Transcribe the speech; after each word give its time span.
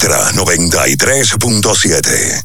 Ultra 0.00 0.30
93.7. 0.30 2.44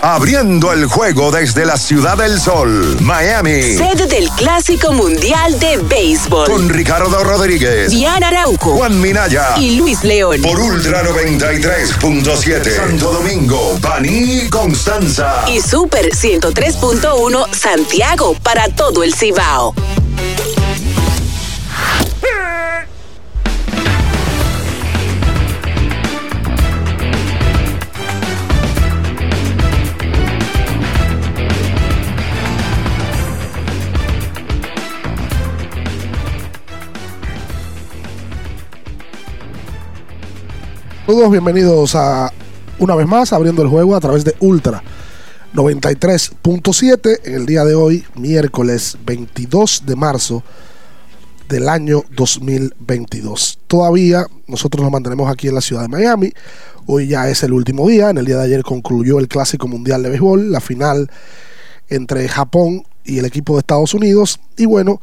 Abriendo 0.00 0.72
el 0.72 0.86
juego 0.86 1.30
desde 1.30 1.66
la 1.66 1.76
Ciudad 1.76 2.16
del 2.16 2.40
Sol, 2.40 2.96
Miami. 3.02 3.76
Sede 3.76 4.06
del 4.06 4.30
Clásico 4.30 4.94
Mundial 4.94 5.60
de 5.60 5.76
Béisbol. 5.76 6.48
Con 6.48 6.70
Ricardo 6.70 7.22
Rodríguez, 7.22 7.90
Diana 7.90 8.28
Arauco, 8.28 8.78
Juan 8.78 8.98
Minaya 8.98 9.58
y 9.58 9.76
Luis 9.76 10.02
León. 10.04 10.40
Por 10.40 10.58
Ultra 10.58 11.04
93.7. 11.04 12.76
Santo 12.76 13.12
Domingo, 13.12 13.76
Baní, 13.82 14.48
Constanza. 14.48 15.44
Y 15.48 15.60
Super 15.60 16.12
103.1 16.12 17.54
Santiago 17.54 18.34
para 18.42 18.68
todo 18.68 19.02
el 19.02 19.14
Cibao. 19.14 19.74
Todos 41.12 41.30
bienvenidos 41.30 41.94
a 41.94 42.32
una 42.78 42.94
vez 42.94 43.06
más 43.06 43.34
abriendo 43.34 43.60
el 43.60 43.68
juego 43.68 43.94
a 43.94 44.00
través 44.00 44.24
de 44.24 44.34
Ultra 44.40 44.82
93.7 45.52 47.20
en 47.24 47.34
el 47.34 47.44
día 47.44 47.66
de 47.66 47.74
hoy, 47.74 48.02
miércoles 48.14 48.96
22 49.04 49.82
de 49.84 49.94
marzo 49.94 50.42
del 51.50 51.68
año 51.68 52.02
2022. 52.16 53.58
Todavía 53.66 54.26
nosotros 54.46 54.82
nos 54.82 54.90
mantenemos 54.90 55.30
aquí 55.30 55.48
en 55.48 55.56
la 55.56 55.60
ciudad 55.60 55.82
de 55.82 55.88
Miami. 55.88 56.32
Hoy 56.86 57.08
ya 57.08 57.28
es 57.28 57.42
el 57.42 57.52
último 57.52 57.86
día. 57.86 58.08
En 58.08 58.16
el 58.16 58.24
día 58.24 58.38
de 58.38 58.44
ayer 58.44 58.62
concluyó 58.62 59.18
el 59.18 59.28
Clásico 59.28 59.68
Mundial 59.68 60.02
de 60.02 60.08
Béisbol, 60.08 60.50
la 60.50 60.62
final 60.62 61.10
entre 61.90 62.26
Japón 62.26 62.84
y 63.04 63.18
el 63.18 63.26
equipo 63.26 63.52
de 63.52 63.58
Estados 63.58 63.92
Unidos. 63.92 64.40
Y 64.56 64.64
bueno, 64.64 65.02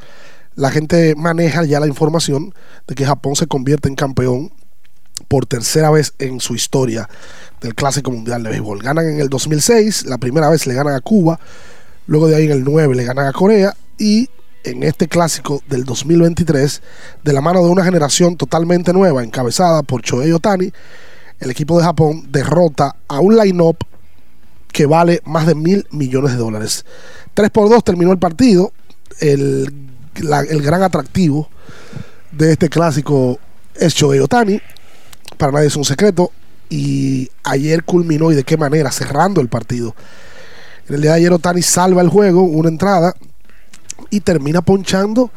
la 0.55 0.71
gente 0.71 1.13
maneja 1.15 1.65
ya 1.65 1.79
la 1.79 1.85
información 1.85 2.55
de 2.87 2.95
que 2.95 3.05
Japón 3.05 3.35
se 3.35 3.45
convierte 3.45 3.89
en 3.89 3.95
campeón 3.95 4.51
por 5.27 5.45
tercera 5.45 5.89
vez 5.91 6.13
en 6.19 6.39
su 6.39 6.55
historia 6.55 7.09
del 7.61 7.75
Clásico 7.75 8.11
Mundial 8.11 8.43
de 8.43 8.49
Béisbol. 8.49 8.79
Ganan 8.79 9.07
en 9.07 9.19
el 9.19 9.29
2006, 9.29 10.05
la 10.05 10.17
primera 10.17 10.49
vez 10.49 10.65
le 10.67 10.73
ganan 10.73 10.95
a 10.95 11.01
Cuba, 11.01 11.39
luego 12.07 12.27
de 12.27 12.35
ahí 12.35 12.45
en 12.45 12.51
el 12.51 12.63
9 12.63 12.95
le 12.95 13.03
ganan 13.03 13.27
a 13.27 13.33
Corea 13.33 13.75
y 13.97 14.29
en 14.63 14.83
este 14.83 15.07
clásico 15.07 15.61
del 15.67 15.85
2023, 15.85 16.81
de 17.23 17.33
la 17.33 17.41
mano 17.41 17.63
de 17.63 17.69
una 17.69 17.83
generación 17.83 18.35
totalmente 18.35 18.93
nueva, 18.93 19.23
encabezada 19.23 19.83
por 19.83 20.01
Choei 20.01 20.31
Otani, 20.31 20.71
el 21.39 21.51
equipo 21.51 21.77
de 21.77 21.85
Japón 21.85 22.27
derrota 22.29 22.95
a 23.07 23.19
un 23.19 23.37
line-up 23.37 23.77
que 24.71 24.85
vale 24.85 25.21
más 25.25 25.47
de 25.47 25.55
mil 25.55 25.87
millones 25.91 26.33
de 26.33 26.37
dólares. 26.37 26.85
3 27.33 27.49
por 27.49 27.69
2 27.69 27.83
terminó 27.83 28.11
el 28.11 28.19
partido. 28.19 28.73
El, 29.19 29.73
el 30.15 30.61
gran 30.61 30.83
atractivo 30.83 31.49
de 32.31 32.51
este 32.51 32.69
clásico 32.69 33.39
es 33.75 33.95
Choei 33.95 34.19
Otani 34.19 34.61
para 35.39 35.53
nadie 35.53 35.67
es 35.67 35.75
un 35.75 35.85
secreto. 35.85 36.31
Y 36.69 37.31
ayer 37.43 37.83
culminó 37.83 38.31
y 38.31 38.35
de 38.35 38.43
qué 38.43 38.57
manera, 38.57 38.91
cerrando 38.91 39.41
el 39.41 39.47
partido. 39.47 39.95
En 40.87 40.95
el 40.95 41.01
día 41.01 41.11
de 41.11 41.17
ayer 41.17 41.33
Otani 41.33 41.63
salva 41.63 42.03
el 42.03 42.09
juego, 42.09 42.43
una 42.43 42.69
entrada, 42.69 43.15
y 44.11 44.19
termina 44.19 44.61
ponchando 44.61 45.31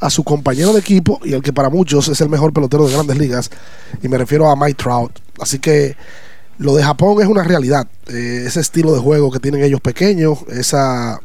a 0.00 0.10
su 0.10 0.22
compañero 0.22 0.72
de 0.72 0.80
equipo 0.80 1.18
y 1.24 1.32
el 1.32 1.42
que 1.42 1.52
para 1.52 1.68
muchos 1.68 2.06
es 2.08 2.20
el 2.20 2.28
mejor 2.28 2.52
pelotero 2.52 2.86
de 2.86 2.92
grandes 2.92 3.18
ligas. 3.18 3.50
Y 4.02 4.08
me 4.08 4.18
refiero 4.18 4.48
a 4.48 4.54
Mike 4.54 4.74
Trout. 4.74 5.18
Así 5.40 5.58
que 5.58 5.96
lo 6.58 6.74
de 6.74 6.84
Japón 6.84 7.20
es 7.20 7.28
una 7.28 7.42
realidad. 7.42 7.88
Eh, 8.06 8.44
ese 8.46 8.60
estilo 8.60 8.92
de 8.92 9.00
juego 9.00 9.30
que 9.30 9.40
tienen 9.40 9.62
ellos 9.62 9.80
pequeños, 9.80 10.38
esa 10.48 11.20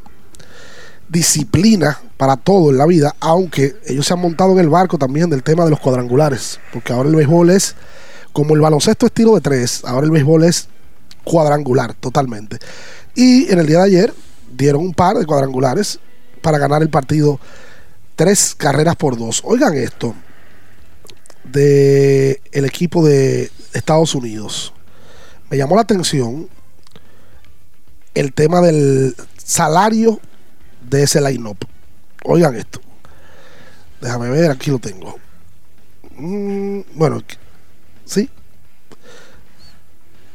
disciplina 1.10 2.00
para 2.18 2.38
todo 2.38 2.72
en 2.72 2.78
la 2.78 2.86
vida, 2.86 3.16
aunque 3.20 3.76
ellos 3.86 4.08
se 4.08 4.14
han 4.14 4.20
montado 4.20 4.54
en 4.54 4.60
el 4.60 4.70
barco 4.70 4.98
también 4.98 5.30
del 5.30 5.44
tema 5.44 5.64
de 5.64 5.70
los 5.70 5.80
cuadrangulares, 5.80 6.60
porque 6.72 6.94
ahora 6.94 7.10
el 7.10 7.16
béisbol 7.16 7.52
es 7.52 7.76
como 8.34 8.56
el 8.56 8.62
baloncesto 8.62 9.06
estilo 9.06 9.36
de 9.36 9.42
tres, 9.42 9.84
ahora 9.86 10.06
el 10.06 10.12
béisbol 10.12 10.44
es 10.44 10.68
cuadrangular 11.24 11.94
totalmente. 11.94 12.58
Y 13.16 13.52
en 13.52 13.60
el 13.60 13.68
día 13.68 13.78
de 13.80 13.86
ayer 13.86 14.14
dieron 14.52 14.82
un 14.82 14.94
par 14.94 15.18
de 15.18 15.26
cuadrangulares 15.26 16.00
para 16.42 16.58
ganar 16.58 16.82
el 16.82 16.90
partido 16.90 17.40
tres 18.16 18.56
carreras 18.56 18.96
por 18.96 19.18
dos. 19.18 19.42
Oigan 19.46 19.76
esto 19.76 20.16
de 21.44 22.42
el 22.52 22.66
equipo 22.66 23.06
de 23.06 23.52
Estados 23.74 24.16
Unidos. 24.16 24.74
Me 25.50 25.58
llamó 25.58 25.76
la 25.76 25.82
atención 25.82 26.50
el 28.16 28.34
tema 28.34 28.62
del 28.62 29.16
salario 29.38 30.20
de 30.90 31.04
ese 31.04 31.22
line-up. 31.22 31.58
Oigan 32.26 32.56
esto. 32.56 32.80
Déjame 34.02 34.30
ver, 34.30 34.52
aquí 34.52 34.72
lo 34.72 34.80
tengo. 34.80 35.18
Mm, 36.16 36.82
bueno, 36.96 37.22
¿Sí? 38.06 38.30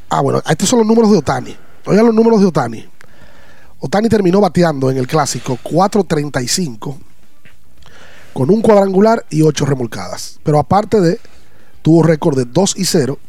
Ah, 0.09 0.21
bueno, 0.21 0.41
estos 0.49 0.67
son 0.67 0.79
los 0.79 0.87
números 0.87 1.11
de 1.11 1.17
Otani. 1.17 1.55
Oigan 1.85 2.05
los 2.05 2.15
números 2.15 2.41
de 2.41 2.47
Otani. 2.47 2.89
Otani 3.79 4.09
terminó 4.09 4.41
bateando 4.41 4.89
en 4.91 4.97
el 4.97 5.07
clásico 5.07 5.57
4.35 5.63 6.97
con 8.33 8.49
un 8.49 8.61
cuadrangular 8.61 9.25
y 9.29 9.41
8 9.41 9.65
remolcadas. 9.65 10.39
Pero 10.43 10.59
aparte 10.59 10.99
de, 10.99 11.19
tuvo 11.81 12.03
récord 12.03 12.37
de 12.37 12.45
2 12.45 12.75
y 12.77 12.85
0, 12.85 13.19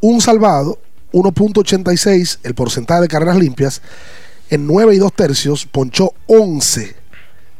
un 0.00 0.20
salvado, 0.20 0.78
1.86 1.12 2.38
el 2.42 2.54
porcentaje 2.54 3.02
de 3.02 3.08
carreras 3.08 3.36
limpias, 3.36 3.82
en 4.50 4.66
9 4.66 4.94
y 4.94 4.98
2 4.98 5.12
tercios 5.12 5.66
ponchó 5.66 6.14
11 6.26 6.96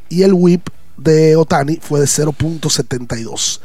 y 0.09 0.23
el 0.23 0.33
whip 0.33 0.69
de 0.97 1.37
Otani 1.37 1.77
fue 1.77 2.01
de 2.01 2.07
0.72. 2.07 3.61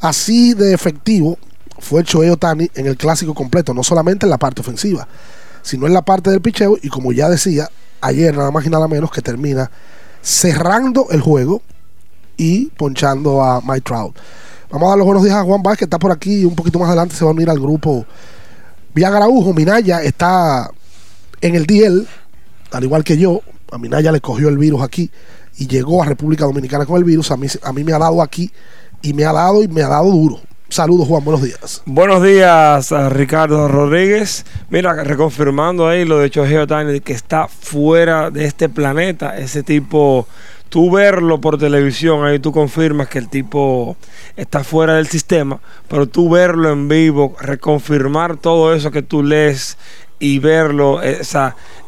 Así 0.00 0.54
de 0.54 0.74
efectivo 0.74 1.38
fue 1.78 2.00
el 2.00 2.06
Shohei 2.06 2.30
Otani 2.30 2.70
en 2.74 2.86
el 2.86 2.96
clásico 2.96 3.34
completo, 3.34 3.74
no 3.74 3.82
solamente 3.82 4.26
en 4.26 4.30
la 4.30 4.38
parte 4.38 4.60
ofensiva, 4.60 5.06
sino 5.62 5.86
en 5.86 5.92
la 5.92 6.02
parte 6.02 6.30
del 6.30 6.40
picheo. 6.40 6.76
Y 6.82 6.88
como 6.88 7.12
ya 7.12 7.28
decía, 7.28 7.68
ayer 8.00 8.36
nada 8.36 8.50
más 8.50 8.66
y 8.66 8.70
nada 8.70 8.88
menos 8.88 9.10
que 9.10 9.22
termina 9.22 9.70
cerrando 10.22 11.06
el 11.10 11.20
juego 11.20 11.62
y 12.36 12.66
ponchando 12.66 13.42
a 13.42 13.60
Mike 13.60 13.82
Trout. 13.82 14.16
Vamos 14.70 14.86
a 14.86 14.90
dar 14.90 14.98
los 14.98 15.06
buenos 15.06 15.22
días 15.22 15.36
a 15.36 15.44
Juan 15.44 15.62
Vázquez, 15.62 15.78
que 15.78 15.84
está 15.84 15.98
por 15.98 16.10
aquí. 16.10 16.44
Un 16.44 16.54
poquito 16.54 16.78
más 16.78 16.88
adelante 16.88 17.14
se 17.14 17.24
va 17.24 17.30
a 17.30 17.34
unir 17.34 17.48
al 17.48 17.60
grupo 17.60 18.04
Vía 18.94 19.10
Garaujo. 19.10 19.52
Minaya 19.54 20.02
está 20.02 20.70
en 21.40 21.54
el 21.54 21.66
DL, 21.66 22.06
al 22.72 22.84
igual 22.84 23.04
que 23.04 23.16
yo. 23.16 23.42
A 23.70 23.78
Minaya 23.78 24.12
le 24.12 24.20
cogió 24.20 24.48
el 24.48 24.58
virus 24.58 24.82
aquí 24.82 25.10
y 25.56 25.66
llegó 25.66 26.02
a 26.02 26.06
República 26.06 26.44
Dominicana 26.44 26.84
con 26.84 26.96
el 26.96 27.04
virus. 27.04 27.30
A 27.30 27.36
mí, 27.36 27.46
a 27.62 27.72
mí 27.72 27.84
me 27.84 27.92
ha 27.92 27.98
dado 27.98 28.22
aquí 28.22 28.50
y 29.06 29.14
me 29.14 29.24
ha 29.24 29.32
dado 29.32 29.62
y 29.62 29.68
me 29.68 29.82
ha 29.82 29.88
dado 29.88 30.10
duro. 30.10 30.40
Saludos, 30.68 31.06
Juan, 31.06 31.24
buenos 31.24 31.42
días. 31.42 31.82
Buenos 31.86 32.24
días, 32.24 32.90
Ricardo 33.10 33.68
Rodríguez. 33.68 34.44
Mira, 34.68 34.94
reconfirmando 35.04 35.86
ahí 35.86 36.04
lo 36.04 36.18
de 36.18 36.28
Chohei 36.28 36.56
Otani, 36.56 37.00
que 37.00 37.12
está 37.12 37.46
fuera 37.46 38.32
de 38.32 38.46
este 38.46 38.68
planeta. 38.68 39.38
Ese 39.38 39.62
tipo, 39.62 40.26
tú 40.68 40.90
verlo 40.90 41.40
por 41.40 41.56
televisión, 41.56 42.24
ahí 42.24 42.40
tú 42.40 42.50
confirmas 42.50 43.06
que 43.08 43.18
el 43.18 43.28
tipo 43.28 43.96
está 44.34 44.64
fuera 44.64 44.94
del 44.94 45.06
sistema, 45.06 45.60
pero 45.86 46.08
tú 46.08 46.28
verlo 46.28 46.72
en 46.72 46.88
vivo, 46.88 47.36
reconfirmar 47.40 48.36
todo 48.36 48.74
eso 48.74 48.90
que 48.90 49.02
tú 49.02 49.22
lees 49.22 49.78
y 50.18 50.40
verlo, 50.40 51.00
eh, 51.00 51.20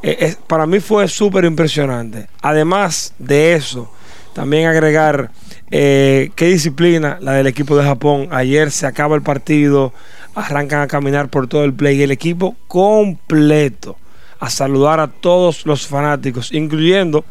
eh, 0.03 0.37
para 0.47 0.67
mí 0.67 0.79
fue 0.79 1.09
súper 1.09 1.45
impresionante. 1.45 2.29
Además 2.43 3.13
de 3.19 3.55
eso, 3.55 3.91
también 4.35 4.69
agregar 4.69 5.33
eh, 5.71 6.31
qué 6.35 6.47
disciplina 6.47 7.19
la 7.21 7.33
del 7.33 7.47
equipo 7.47 7.77
de 7.77 7.85
Japón. 7.85 8.29
Ayer 8.31 8.71
se 8.71 8.87
acaba 8.87 9.17
el 9.17 9.23
partido, 9.23 9.93
arrancan 10.35 10.81
a 10.81 10.87
caminar 10.87 11.29
por 11.29 11.47
todo 11.47 11.65
el 11.65 11.75
play 11.75 11.99
y 11.99 12.03
el 12.03 12.11
equipo 12.11 12.57
completo 12.67 13.97
a 14.41 14.51
saludar 14.51 15.01
a 15.01 15.09
todos 15.09 15.67
los 15.67 15.87
fanáticos, 15.87 16.53
incluyendo 16.53 17.25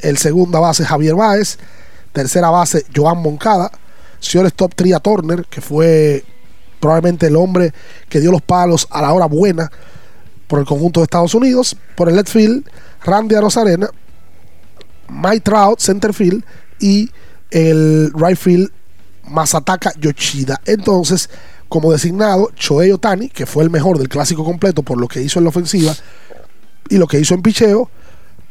El 0.00 0.19
segunda 0.19 0.58
base, 0.58 0.84
Javier 0.84 1.14
Báez. 1.14 1.58
Tercera 2.12 2.50
base, 2.50 2.84
Joan 2.94 3.22
Moncada. 3.22 3.70
Top 4.56 4.75
Tria 4.75 4.98
Turner, 4.98 5.44
que 5.44 5.60
fue 5.60 6.25
probablemente 6.81 7.28
el 7.28 7.37
hombre 7.37 7.72
que 8.08 8.19
dio 8.19 8.32
los 8.32 8.42
palos 8.42 8.88
a 8.90 9.00
la 9.02 9.12
hora 9.12 9.26
buena 9.26 9.70
por 10.48 10.58
el 10.58 10.66
conjunto 10.66 10.98
de 10.98 11.04
Estados 11.04 11.34
Unidos. 11.34 11.76
Por 11.94 12.08
el 12.08 12.16
left 12.16 12.28
field, 12.28 12.69
Randy 13.04 13.37
Arozarena. 13.37 13.88
Mike 15.11 15.41
Trout, 15.41 15.81
center 15.81 16.15
field. 16.15 16.45
Y 16.79 17.11
el 17.51 18.12
right 18.15 18.39
field, 18.39 18.71
Masataka 19.29 19.93
Yoshida. 19.99 20.61
Entonces, 20.65 21.29
como 21.69 21.93
designado, 21.93 22.51
Choei 22.57 22.91
Otani, 22.91 23.29
que 23.29 23.47
fue 23.47 23.64
el 23.64 23.71
mejor 23.71 23.99
del 23.99 24.09
clásico 24.09 24.45
completo 24.45 24.83
por 24.83 24.99
lo 24.99 25.09
que 25.09 25.23
hizo 25.23 25.38
en 25.38 25.45
la 25.45 25.50
ofensiva 25.50 25.95
y 26.88 26.99
lo 26.99 27.07
que 27.07 27.21
hizo 27.21 27.35
en 27.35 27.43
picheo. 27.43 27.90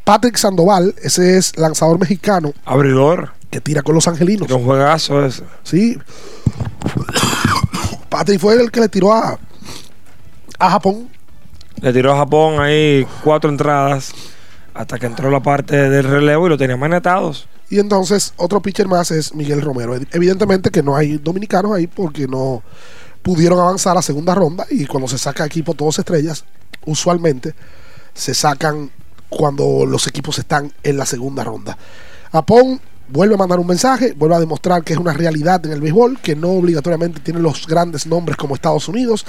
Patrick 0.04 0.36
Sandoval, 0.36 0.94
ese 1.02 1.36
es 1.36 1.56
lanzador 1.56 1.98
mexicano. 1.98 2.52
Abridor. 2.64 3.32
Que 3.50 3.60
tira 3.60 3.82
con 3.82 3.94
los 3.94 4.08
angelinos. 4.08 4.50
Un 4.50 4.64
juegazo 4.64 5.24
ese. 5.24 5.42
Sí. 5.62 5.98
Patrick 8.08 8.40
fue 8.40 8.54
el 8.54 8.70
que 8.70 8.80
le 8.80 8.88
tiró 8.88 9.12
a, 9.12 9.38
a 10.58 10.70
Japón. 10.70 11.10
Le 11.80 11.92
tiró 11.92 12.12
a 12.12 12.16
Japón 12.16 12.60
ahí 12.60 13.06
cuatro 13.22 13.50
entradas 13.50 14.12
hasta 14.80 14.98
que 14.98 15.06
entró 15.06 15.30
la 15.30 15.42
parte 15.42 15.90
del 15.90 16.04
relevo 16.04 16.46
y 16.46 16.50
lo 16.50 16.58
tenía 16.58 16.76
manetados. 16.76 17.48
Y 17.68 17.78
entonces 17.78 18.32
otro 18.36 18.60
pitcher 18.60 18.88
más 18.88 19.10
es 19.10 19.34
Miguel 19.34 19.60
Romero. 19.60 19.94
Evidentemente 20.12 20.70
que 20.70 20.82
no 20.82 20.96
hay 20.96 21.18
dominicanos 21.18 21.72
ahí 21.72 21.86
porque 21.86 22.26
no 22.26 22.62
pudieron 23.22 23.58
avanzar 23.58 23.96
a 23.96 24.02
segunda 24.02 24.34
ronda 24.34 24.66
y 24.70 24.86
cuando 24.86 25.06
se 25.06 25.18
saca 25.18 25.44
equipo 25.44 25.74
todos 25.74 25.98
estrellas, 25.98 26.44
usualmente 26.86 27.54
se 28.14 28.34
sacan 28.34 28.90
cuando 29.28 29.84
los 29.86 30.06
equipos 30.06 30.38
están 30.38 30.72
en 30.82 30.96
la 30.96 31.06
segunda 31.06 31.44
ronda. 31.44 31.76
Japón 32.32 32.80
vuelve 33.08 33.34
a 33.34 33.38
mandar 33.38 33.58
un 33.58 33.66
mensaje, 33.66 34.12
vuelve 34.12 34.36
a 34.36 34.40
demostrar 34.40 34.82
que 34.82 34.94
es 34.94 34.98
una 34.98 35.12
realidad 35.12 35.64
en 35.66 35.72
el 35.72 35.80
béisbol, 35.80 36.18
que 36.20 36.34
no 36.34 36.50
obligatoriamente 36.50 37.20
tiene 37.20 37.40
los 37.40 37.66
grandes 37.66 38.06
nombres 38.06 38.36
como 38.36 38.54
Estados 38.54 38.88
Unidos. 38.88 39.26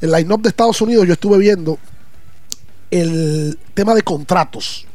El 0.00 0.12
line-up 0.12 0.42
de 0.42 0.50
Estados 0.50 0.80
Unidos 0.82 1.06
yo 1.06 1.14
estuve 1.14 1.38
viendo 1.38 1.78
el 2.94 3.58
tema 3.74 3.94
de 3.94 4.02
contratos. 4.02 4.86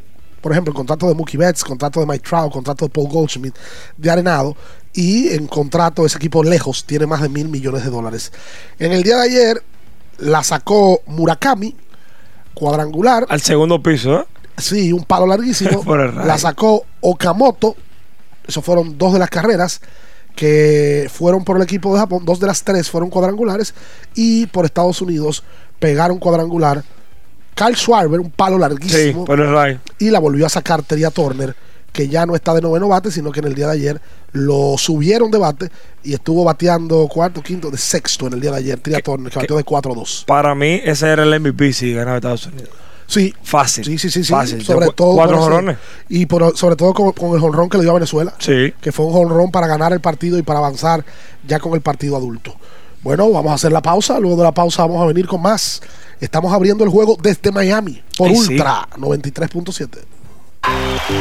Por 0.41 0.53
ejemplo, 0.53 0.71
el 0.71 0.75
contrato 0.75 1.07
de 1.07 1.15
Mookie 1.15 1.37
Betts, 1.37 1.65
contrato 1.65 1.99
de 1.99 2.05
Mike 2.05 2.27
Trout, 2.27 2.53
contrato 2.53 2.85
de 2.85 2.89
Paul 2.89 3.09
Goldschmidt, 3.09 3.55
de 3.97 4.09
Arenado. 4.09 4.55
Y 4.93 5.29
en 5.29 5.47
contrato 5.47 6.05
ese 6.05 6.17
equipo 6.17 6.43
lejos 6.43 6.85
tiene 6.85 7.05
más 7.05 7.21
de 7.21 7.29
mil 7.29 7.49
millones 7.49 7.83
de 7.83 7.89
dólares. 7.89 8.31
En 8.79 8.93
el 8.93 9.03
día 9.03 9.17
de 9.17 9.23
ayer 9.23 9.63
la 10.17 10.43
sacó 10.43 11.01
Murakami, 11.07 11.75
cuadrangular. 12.53 13.25
Al 13.29 13.41
segundo 13.41 13.83
piso, 13.83 14.21
¿eh? 14.21 14.25
Sí, 14.57 14.93
un 14.93 15.03
palo 15.03 15.27
larguísimo. 15.27 15.83
la 16.25 16.37
sacó 16.37 16.85
Okamoto. 17.01 17.75
Esos 18.47 18.63
fueron 18.63 18.97
dos 18.97 19.13
de 19.13 19.19
las 19.19 19.29
carreras 19.29 19.81
que 20.35 21.09
fueron 21.11 21.43
por 21.43 21.57
el 21.57 21.63
equipo 21.63 21.93
de 21.93 21.99
Japón. 21.99 22.23
Dos 22.25 22.39
de 22.39 22.47
las 22.47 22.63
tres 22.63 22.89
fueron 22.89 23.09
cuadrangulares. 23.09 23.73
Y 24.15 24.47
por 24.47 24.63
Estados 24.63 25.01
Unidos 25.01 25.43
pegaron 25.79 26.17
cuadrangular 26.17 26.83
Carl 27.59 27.75
Schwarber, 27.75 28.21
un 28.21 28.31
palo 28.31 28.57
larguísimo. 28.57 29.25
Sí, 29.27 29.33
right. 29.35 29.79
Y 29.99 30.09
la 30.11 30.19
volvió 30.19 30.45
a 30.45 30.49
sacar 30.49 30.81
Teria 30.81 31.11
Turner, 31.11 31.53
que 31.91 32.07
ya 32.07 32.25
no 32.25 32.33
está 32.35 32.53
de 32.53 32.61
noveno 32.61 32.87
bate, 32.87 33.11
sino 33.11 33.31
que 33.33 33.41
en 33.41 33.47
el 33.47 33.53
día 33.55 33.67
de 33.67 33.73
ayer 33.73 34.01
lo 34.31 34.75
subieron 34.77 35.29
de 35.29 35.39
bate 35.39 35.69
y 36.01 36.13
estuvo 36.13 36.45
bateando 36.45 37.05
cuarto, 37.09 37.41
quinto, 37.41 37.69
de 37.69 37.77
sexto 37.77 38.27
en 38.27 38.33
el 38.33 38.39
día 38.39 38.51
de 38.51 38.57
ayer, 38.59 38.79
Tria 38.79 39.01
Turner, 39.01 39.29
que 39.29 39.39
bateó 39.39 39.57
de 39.57 39.65
4-2. 39.65 40.23
Para 40.25 40.55
mí, 40.55 40.79
ese 40.85 41.09
era 41.09 41.23
el 41.23 41.37
MVP 41.41 41.73
si 41.73 41.93
ganaba 41.93 42.15
Estados 42.17 42.45
Unidos. 42.45 42.69
Sí, 43.07 43.33
Fácil. 43.43 43.83
Sí, 43.83 43.97
sí, 43.97 44.09
sí, 44.09 44.23
sí. 44.23 44.31
Fácil. 44.31 44.63
Sobre 44.63 44.89
todo 44.91 45.15
Cuatro 45.15 45.39
jonrones. 45.39 45.77
Y 46.07 46.27
por- 46.27 46.55
sobre 46.55 46.75
todo 46.77 46.93
con, 46.93 47.11
con 47.11 47.33
el 47.33 47.39
jonrón 47.41 47.67
que 47.67 47.77
le 47.77 47.83
dio 47.83 47.91
a 47.91 47.95
Venezuela. 47.95 48.33
Sí. 48.37 48.71
Que 48.79 48.91
fue 48.91 49.05
un 49.07 49.11
jonrón 49.13 49.51
para 49.51 49.67
ganar 49.67 49.91
el 49.91 49.99
partido 49.99 50.37
y 50.37 50.43
para 50.43 50.59
avanzar 50.59 51.03
ya 51.45 51.59
con 51.59 51.73
el 51.73 51.81
partido 51.81 52.15
adulto. 52.15 52.55
Bueno, 53.01 53.31
vamos 53.31 53.51
a 53.51 53.55
hacer 53.55 53.71
la 53.71 53.81
pausa. 53.81 54.19
Luego 54.19 54.37
de 54.37 54.43
la 54.43 54.53
pausa 54.53 54.83
vamos 54.83 55.01
a 55.01 55.05
venir 55.05 55.27
con 55.27 55.41
más. 55.41 55.81
Estamos 56.19 56.51
abriendo 56.51 56.83
el 56.83 56.89
juego 56.89 57.17
desde 57.21 57.51
Miami 57.51 58.01
por 58.17 58.29
Ay, 58.29 58.35
sí. 58.35 58.53
Ultra 58.53 58.87
93.7. 58.97 60.18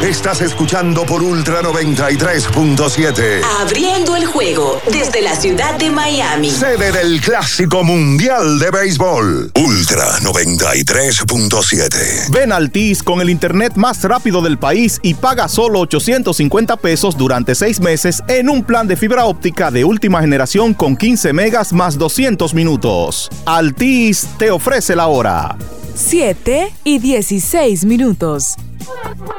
Estás 0.02 0.40
escuchando 0.42 1.06
por 1.06 1.22
Ultra 1.22 1.62
93.7. 1.62 3.40
Abriendo 3.60 4.16
el 4.16 4.26
juego 4.26 4.80
desde 4.92 5.22
la 5.22 5.34
ciudad 5.34 5.78
de 5.78 5.90
Miami. 5.90 6.50
Sede 6.50 6.92
del 6.92 7.20
Clásico 7.20 7.82
Mundial 7.84 8.58
de 8.58 8.70
Béisbol. 8.70 9.52
Ultra 9.54 10.18
93.7. 10.20 12.30
Ven 12.30 12.52
a 12.52 12.56
Altis 12.56 13.02
con 13.02 13.20
el 13.20 13.30
internet 13.30 13.74
más 13.76 14.02
rápido 14.04 14.42
del 14.42 14.58
país 14.58 14.98
y 15.02 15.14
paga 15.14 15.48
solo 15.48 15.80
850 15.80 16.76
pesos 16.76 17.16
durante 17.16 17.54
seis 17.54 17.80
meses 17.80 18.22
en 18.28 18.50
un 18.50 18.64
plan 18.64 18.86
de 18.86 18.96
fibra 18.96 19.24
óptica 19.24 19.70
de 19.70 19.84
última 19.84 20.20
generación 20.20 20.74
con 20.74 20.96
15 20.96 21.32
megas 21.32 21.72
más 21.72 21.96
200 21.96 22.52
minutos. 22.52 23.30
Altis 23.46 24.26
te 24.38 24.50
ofrece 24.50 24.94
la 24.94 25.06
hora. 25.06 25.56
7 25.94 26.72
y 26.84 26.98
16 26.98 27.86
minutos. 27.86 28.56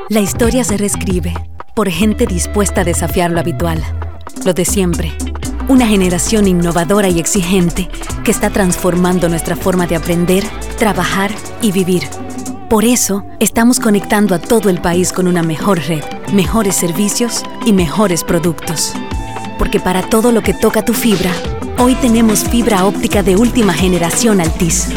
La 0.09 0.19
historia 0.19 0.63
se 0.63 0.77
reescribe 0.77 1.33
por 1.73 1.89
gente 1.89 2.25
dispuesta 2.25 2.81
a 2.81 2.83
desafiar 2.83 3.31
lo 3.31 3.39
habitual, 3.39 3.81
lo 4.43 4.53
de 4.53 4.65
siempre. 4.65 5.13
Una 5.67 5.87
generación 5.87 6.47
innovadora 6.47 7.09
y 7.09 7.19
exigente 7.19 7.87
que 8.23 8.31
está 8.31 8.49
transformando 8.49 9.29
nuestra 9.29 9.55
forma 9.55 9.87
de 9.87 9.95
aprender, 9.95 10.43
trabajar 10.77 11.31
y 11.61 11.71
vivir. 11.71 12.03
Por 12.69 12.85
eso, 12.85 13.23
estamos 13.39 13.79
conectando 13.79 14.35
a 14.35 14.39
todo 14.39 14.69
el 14.69 14.81
país 14.81 15.13
con 15.13 15.27
una 15.27 15.41
mejor 15.41 15.79
red, 15.87 16.03
mejores 16.33 16.75
servicios 16.75 17.43
y 17.65 17.71
mejores 17.71 18.23
productos. 18.23 18.93
Porque 19.57 19.79
para 19.79 20.01
todo 20.01 20.31
lo 20.31 20.41
que 20.41 20.53
toca 20.53 20.83
tu 20.83 20.93
fibra, 20.93 21.31
hoy 21.77 21.95
tenemos 21.95 22.43
fibra 22.43 22.85
óptica 22.85 23.23
de 23.23 23.35
última 23.35 23.73
generación 23.73 24.41
Altis. 24.41 24.89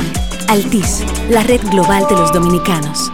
Altis, 0.48 1.04
la 1.30 1.42
red 1.42 1.60
global 1.70 2.06
de 2.08 2.16
los 2.16 2.32
dominicanos. 2.32 3.12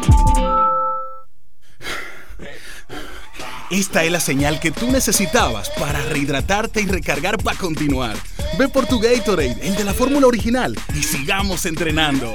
Esta 3.71 4.03
es 4.03 4.11
la 4.11 4.21
señal 4.21 4.61
que 4.61 4.71
tú 4.71 4.91
necesitabas 4.91 5.69
para 5.79 6.03
rehidratarte 6.03 6.81
y 6.81 6.87
recargar 6.87 7.37
para 7.37 7.59
continuar. 7.59 8.17
Ve 8.59 8.67
por 8.67 8.87
tu 8.87 8.99
Gatorade, 8.99 9.59
el 9.61 9.77
de 9.77 9.85
la 9.85 9.93
fórmula 9.93 10.27
original, 10.27 10.75
y 10.95 11.03
sigamos 11.03 11.67
entrenando. 11.67 12.35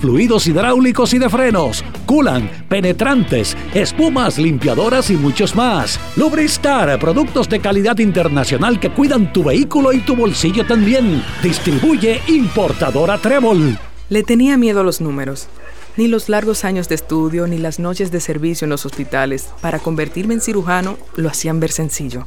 fluidos 0.00 0.46
hidráulicos 0.46 1.14
y 1.14 1.18
de 1.18 1.28
frenos, 1.28 1.84
culan, 2.06 2.50
penetrantes, 2.68 3.56
espumas, 3.74 4.38
limpiadoras 4.38 5.10
y 5.10 5.16
muchos 5.16 5.54
más. 5.54 6.00
Lubristar, 6.16 6.98
productos 6.98 7.48
de 7.48 7.60
calidad 7.60 7.98
internacional 7.98 8.80
que 8.80 8.90
cuidan 8.90 9.32
tu 9.32 9.44
vehículo 9.44 9.92
y 9.92 10.00
tu 10.00 10.16
bolsillo 10.16 10.66
también. 10.66 11.22
Distribuye 11.42 12.20
importadora 12.28 13.18
Trébol. 13.18 13.78
Le 14.08 14.22
tenía 14.22 14.56
miedo 14.56 14.80
a 14.80 14.84
los 14.84 15.00
números. 15.00 15.48
Ni 15.96 16.08
los 16.08 16.28
largos 16.28 16.64
años 16.64 16.88
de 16.88 16.94
estudio 16.94 17.46
ni 17.46 17.58
las 17.58 17.78
noches 17.78 18.10
de 18.10 18.20
servicio 18.20 18.64
en 18.64 18.70
los 18.70 18.86
hospitales 18.86 19.50
para 19.60 19.78
convertirme 19.78 20.34
en 20.34 20.40
cirujano 20.40 20.96
lo 21.16 21.28
hacían 21.28 21.60
ver 21.60 21.72
sencillo. 21.72 22.26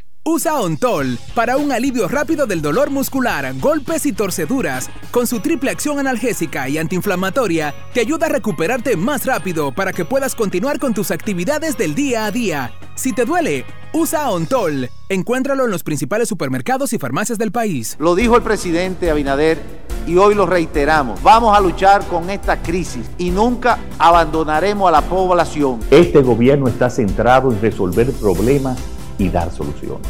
Usa 0.23 0.59
Ontol 0.59 1.17
para 1.33 1.57
un 1.57 1.71
alivio 1.71 2.07
rápido 2.07 2.45
del 2.45 2.61
dolor 2.61 2.91
muscular, 2.91 3.55
golpes 3.59 4.05
y 4.05 4.13
torceduras. 4.13 4.87
Con 5.09 5.25
su 5.25 5.39
triple 5.39 5.71
acción 5.71 5.97
analgésica 5.97 6.69
y 6.69 6.77
antiinflamatoria, 6.77 7.73
te 7.91 8.01
ayuda 8.01 8.27
a 8.27 8.29
recuperarte 8.29 8.95
más 8.95 9.25
rápido 9.25 9.71
para 9.71 9.91
que 9.93 10.05
puedas 10.05 10.35
continuar 10.35 10.77
con 10.77 10.93
tus 10.93 11.09
actividades 11.09 11.75
del 11.75 11.95
día 11.95 12.25
a 12.25 12.31
día. 12.31 12.71
Si 12.93 13.13
te 13.13 13.25
duele, 13.25 13.65
usa 13.93 14.29
Ontol. 14.29 14.91
Encuéntralo 15.09 15.65
en 15.65 15.71
los 15.71 15.81
principales 15.81 16.29
supermercados 16.29 16.93
y 16.93 16.99
farmacias 16.99 17.39
del 17.39 17.51
país. 17.51 17.97
Lo 17.99 18.13
dijo 18.13 18.35
el 18.35 18.43
presidente 18.43 19.09
Abinader 19.09 19.59
y 20.05 20.17
hoy 20.17 20.35
lo 20.35 20.45
reiteramos. 20.45 21.23
Vamos 21.23 21.57
a 21.57 21.59
luchar 21.59 22.05
con 22.05 22.29
esta 22.29 22.61
crisis 22.61 23.09
y 23.17 23.31
nunca 23.31 23.79
abandonaremos 23.97 24.87
a 24.87 24.91
la 24.91 25.01
población. 25.01 25.79
Este 25.89 26.21
gobierno 26.21 26.67
está 26.67 26.91
centrado 26.91 27.51
en 27.51 27.59
resolver 27.59 28.11
problemas 28.11 28.77
y 29.21 29.29
dar 29.29 29.51
soluciones. 29.51 30.07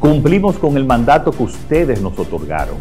Cumplimos 0.00 0.58
con 0.58 0.76
el 0.76 0.84
mandato 0.84 1.32
que 1.32 1.42
ustedes 1.42 2.00
nos 2.00 2.16
otorgaron. 2.18 2.76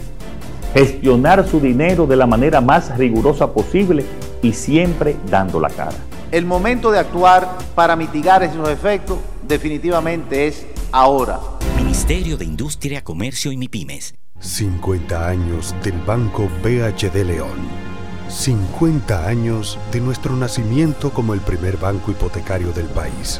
Gestionar 0.74 1.48
su 1.48 1.60
dinero 1.60 2.06
de 2.06 2.16
la 2.16 2.28
manera 2.28 2.62
más 2.62 2.96
rigurosa 2.98 3.52
posible 3.52 4.06
y 4.44 4.54
siempre 4.54 5.16
dando 5.30 5.60
la 5.60 5.70
cara. 5.70 5.98
El 6.32 6.46
momento 6.46 6.92
de 6.92 7.00
actuar 7.00 7.58
para 7.74 7.96
mitigar 7.96 8.44
esos 8.44 8.70
efectos 8.70 9.18
definitivamente 9.48 10.48
es 10.48 10.68
ahora. 10.92 11.40
Ministerio 11.78 12.38
de 12.38 12.46
Industria, 12.46 13.04
Comercio 13.04 13.52
y 13.52 13.58
MIPIMES. 13.58 14.14
50 14.40 15.28
años 15.28 15.74
del 15.84 16.00
Banco 16.06 16.48
BHD 16.62 17.26
León. 17.26 17.88
50 18.30 19.26
años 19.26 19.80
de 19.92 20.02
nuestro 20.02 20.36
nacimiento 20.36 21.12
como 21.12 21.34
el 21.34 21.40
primer 21.40 21.78
banco 21.78 22.12
hipotecario 22.12 22.74
del 22.74 22.88
país, 22.88 23.40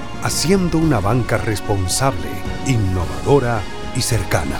haciendo 0.23 0.77
una 0.77 0.99
banca 0.99 1.37
responsable, 1.37 2.27
innovadora 2.67 3.61
y 3.95 4.01
cercana. 4.01 4.59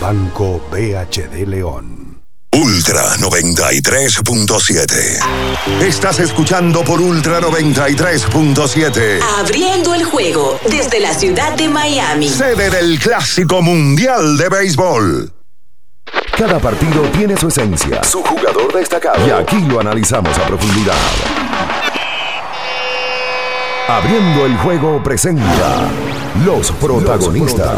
Banco 0.00 0.60
BHD 0.70 1.46
León. 1.46 2.22
Ultra 2.52 3.16
93.7. 3.16 5.82
Estás 5.82 6.20
escuchando 6.20 6.82
por 6.82 7.00
Ultra 7.00 7.40
93.7. 7.40 9.20
Abriendo 9.38 9.94
el 9.94 10.04
juego 10.04 10.58
desde 10.68 11.00
la 11.00 11.12
ciudad 11.12 11.54
de 11.56 11.68
Miami. 11.68 12.28
Sede 12.28 12.70
del 12.70 12.98
Clásico 12.98 13.60
Mundial 13.60 14.38
de 14.38 14.48
Béisbol. 14.48 15.32
Cada 16.36 16.58
partido 16.58 17.02
tiene 17.10 17.36
su 17.36 17.48
esencia, 17.48 18.02
su 18.02 18.22
jugador 18.22 18.72
destacado. 18.72 19.26
Y 19.26 19.30
aquí 19.30 19.60
lo 19.68 19.80
analizamos 19.80 20.38
a 20.38 20.46
profundidad. 20.46 20.96
Abriendo 23.90 24.44
el 24.44 24.54
juego 24.58 25.02
presenta 25.02 25.88
los 26.44 26.70
protagonistas. 26.72 27.74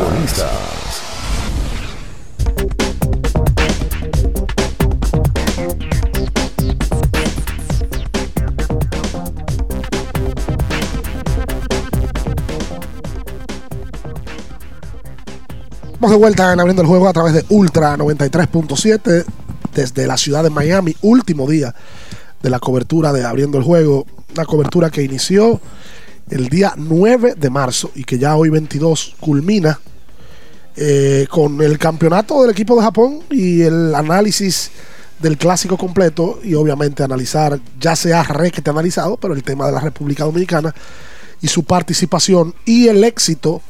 Estamos 15.93 16.11
de 16.11 16.17
vuelta 16.17 16.53
en 16.53 16.59
abriendo 16.59 16.83
el 16.83 16.89
juego 16.89 17.07
a 17.09 17.13
través 17.13 17.35
de 17.35 17.45
Ultra 17.51 17.97
93.7 17.97 19.25
desde 19.73 20.09
la 20.09 20.17
ciudad 20.17 20.43
de 20.43 20.51
Miami, 20.51 20.97
último 21.03 21.49
día 21.49 21.73
de 22.43 22.51
la 22.51 22.59
cobertura 22.59 23.13
de 23.13 23.25
abriendo 23.25 23.59
el 23.59 23.65
juego, 23.65 24.07
una 24.35 24.45
cobertura 24.45 24.91
que 24.91 25.05
inició 25.05 25.61
el 26.31 26.49
día 26.49 26.75
9 26.77 27.35
de 27.37 27.51
marzo 27.51 27.91
y 27.95 28.05
que 28.05 28.19
ya 28.19 28.37
hoy 28.37 28.49
22 28.51 29.17
culmina 29.21 29.81
eh, 30.77 31.27
con 31.29 31.61
el 31.61 31.79
campeonato 31.79 32.43
del 32.43 32.53
equipo 32.53 32.77
de 32.77 32.83
Japón 32.83 33.21
y 33.31 33.63
el 33.63 33.95
análisis 33.95 34.71
del 35.19 35.37
clásico 35.37 35.77
completo 35.77 36.39
y 36.43 36.55
obviamente 36.55 37.03
analizar, 37.03 37.59
ya 37.79 37.95
sea 37.95 38.23
requete 38.23 38.71
analizado, 38.71 39.17
pero 39.17 39.35
el 39.35 39.43
tema 39.43 39.67
de 39.67 39.73
la 39.73 39.81
República 39.81 40.25
Dominicana 40.25 40.75
y 41.43 41.49
su 41.49 41.65
participación 41.65 42.55
y 42.65 42.89
el 42.89 43.05
éxito 43.05 43.61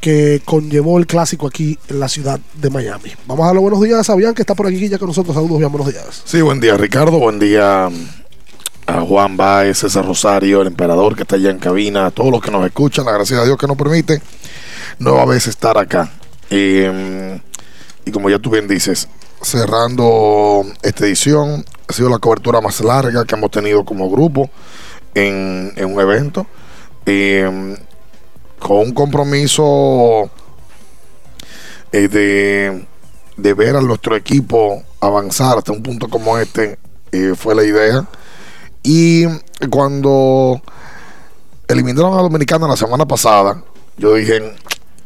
que 0.00 0.42
conllevó 0.44 0.98
el 0.98 1.06
clásico 1.06 1.46
aquí 1.46 1.78
en 1.88 2.00
la 2.00 2.08
ciudad 2.08 2.40
de 2.60 2.70
Miami. 2.70 3.10
Vamos 3.26 3.44
a 3.44 3.46
darle 3.46 3.60
buenos 3.60 3.80
días 3.80 4.00
a 4.00 4.04
Sabián, 4.04 4.34
que 4.34 4.42
está 4.42 4.56
por 4.56 4.66
aquí 4.66 4.88
ya 4.88 4.98
con 4.98 5.08
nosotros. 5.08 5.34
Saludos, 5.34 5.58
bien, 5.58 5.70
buenos 5.70 5.92
días. 5.92 6.22
Sí, 6.24 6.40
buen 6.40 6.58
día 6.58 6.76
Ricardo, 6.76 7.18
buen 7.18 7.38
día 7.38 7.88
a 8.86 9.00
Juan 9.00 9.36
Baez, 9.36 9.78
César 9.78 10.04
Rosario, 10.04 10.60
el 10.62 10.68
emperador 10.68 11.14
que 11.14 11.22
está 11.22 11.36
allá 11.36 11.50
en 11.50 11.58
cabina, 11.58 12.06
a 12.06 12.10
todos 12.10 12.30
los 12.30 12.40
que 12.40 12.50
nos 12.50 12.64
escuchan, 12.66 13.04
la 13.04 13.12
gracia 13.12 13.38
a 13.40 13.44
Dios 13.44 13.56
que 13.56 13.66
nos 13.66 13.76
permite 13.76 14.20
nueva 14.98 15.24
vez 15.24 15.46
estar 15.46 15.78
acá. 15.78 16.10
Y, 16.50 16.82
y 18.04 18.10
como 18.12 18.28
ya 18.28 18.38
tú 18.38 18.50
bien 18.50 18.68
dices, 18.68 19.08
cerrando 19.42 20.64
esta 20.82 21.06
edición, 21.06 21.64
ha 21.88 21.92
sido 21.92 22.08
la 22.08 22.18
cobertura 22.18 22.60
más 22.60 22.80
larga 22.80 23.24
que 23.24 23.34
hemos 23.34 23.50
tenido 23.50 23.84
como 23.84 24.10
grupo 24.10 24.50
en, 25.14 25.72
un 25.84 26.00
evento. 26.00 26.46
Y, 27.06 27.40
con 28.58 28.78
un 28.78 28.92
compromiso 28.92 30.30
eh, 31.90 32.06
de, 32.06 32.86
de, 33.36 33.54
ver 33.54 33.74
a 33.74 33.80
nuestro 33.80 34.14
equipo 34.14 34.84
avanzar 35.00 35.58
hasta 35.58 35.72
un 35.72 35.82
punto 35.82 36.08
como 36.08 36.38
este, 36.38 36.78
eh, 37.10 37.34
fue 37.36 37.56
la 37.56 37.64
idea. 37.64 38.06
Y 38.82 39.24
cuando 39.70 40.60
eliminaron 41.68 42.18
a 42.18 42.22
Dominicana 42.22 42.66
la 42.66 42.76
semana 42.76 43.06
pasada, 43.06 43.62
yo 43.96 44.14
dije, 44.14 44.54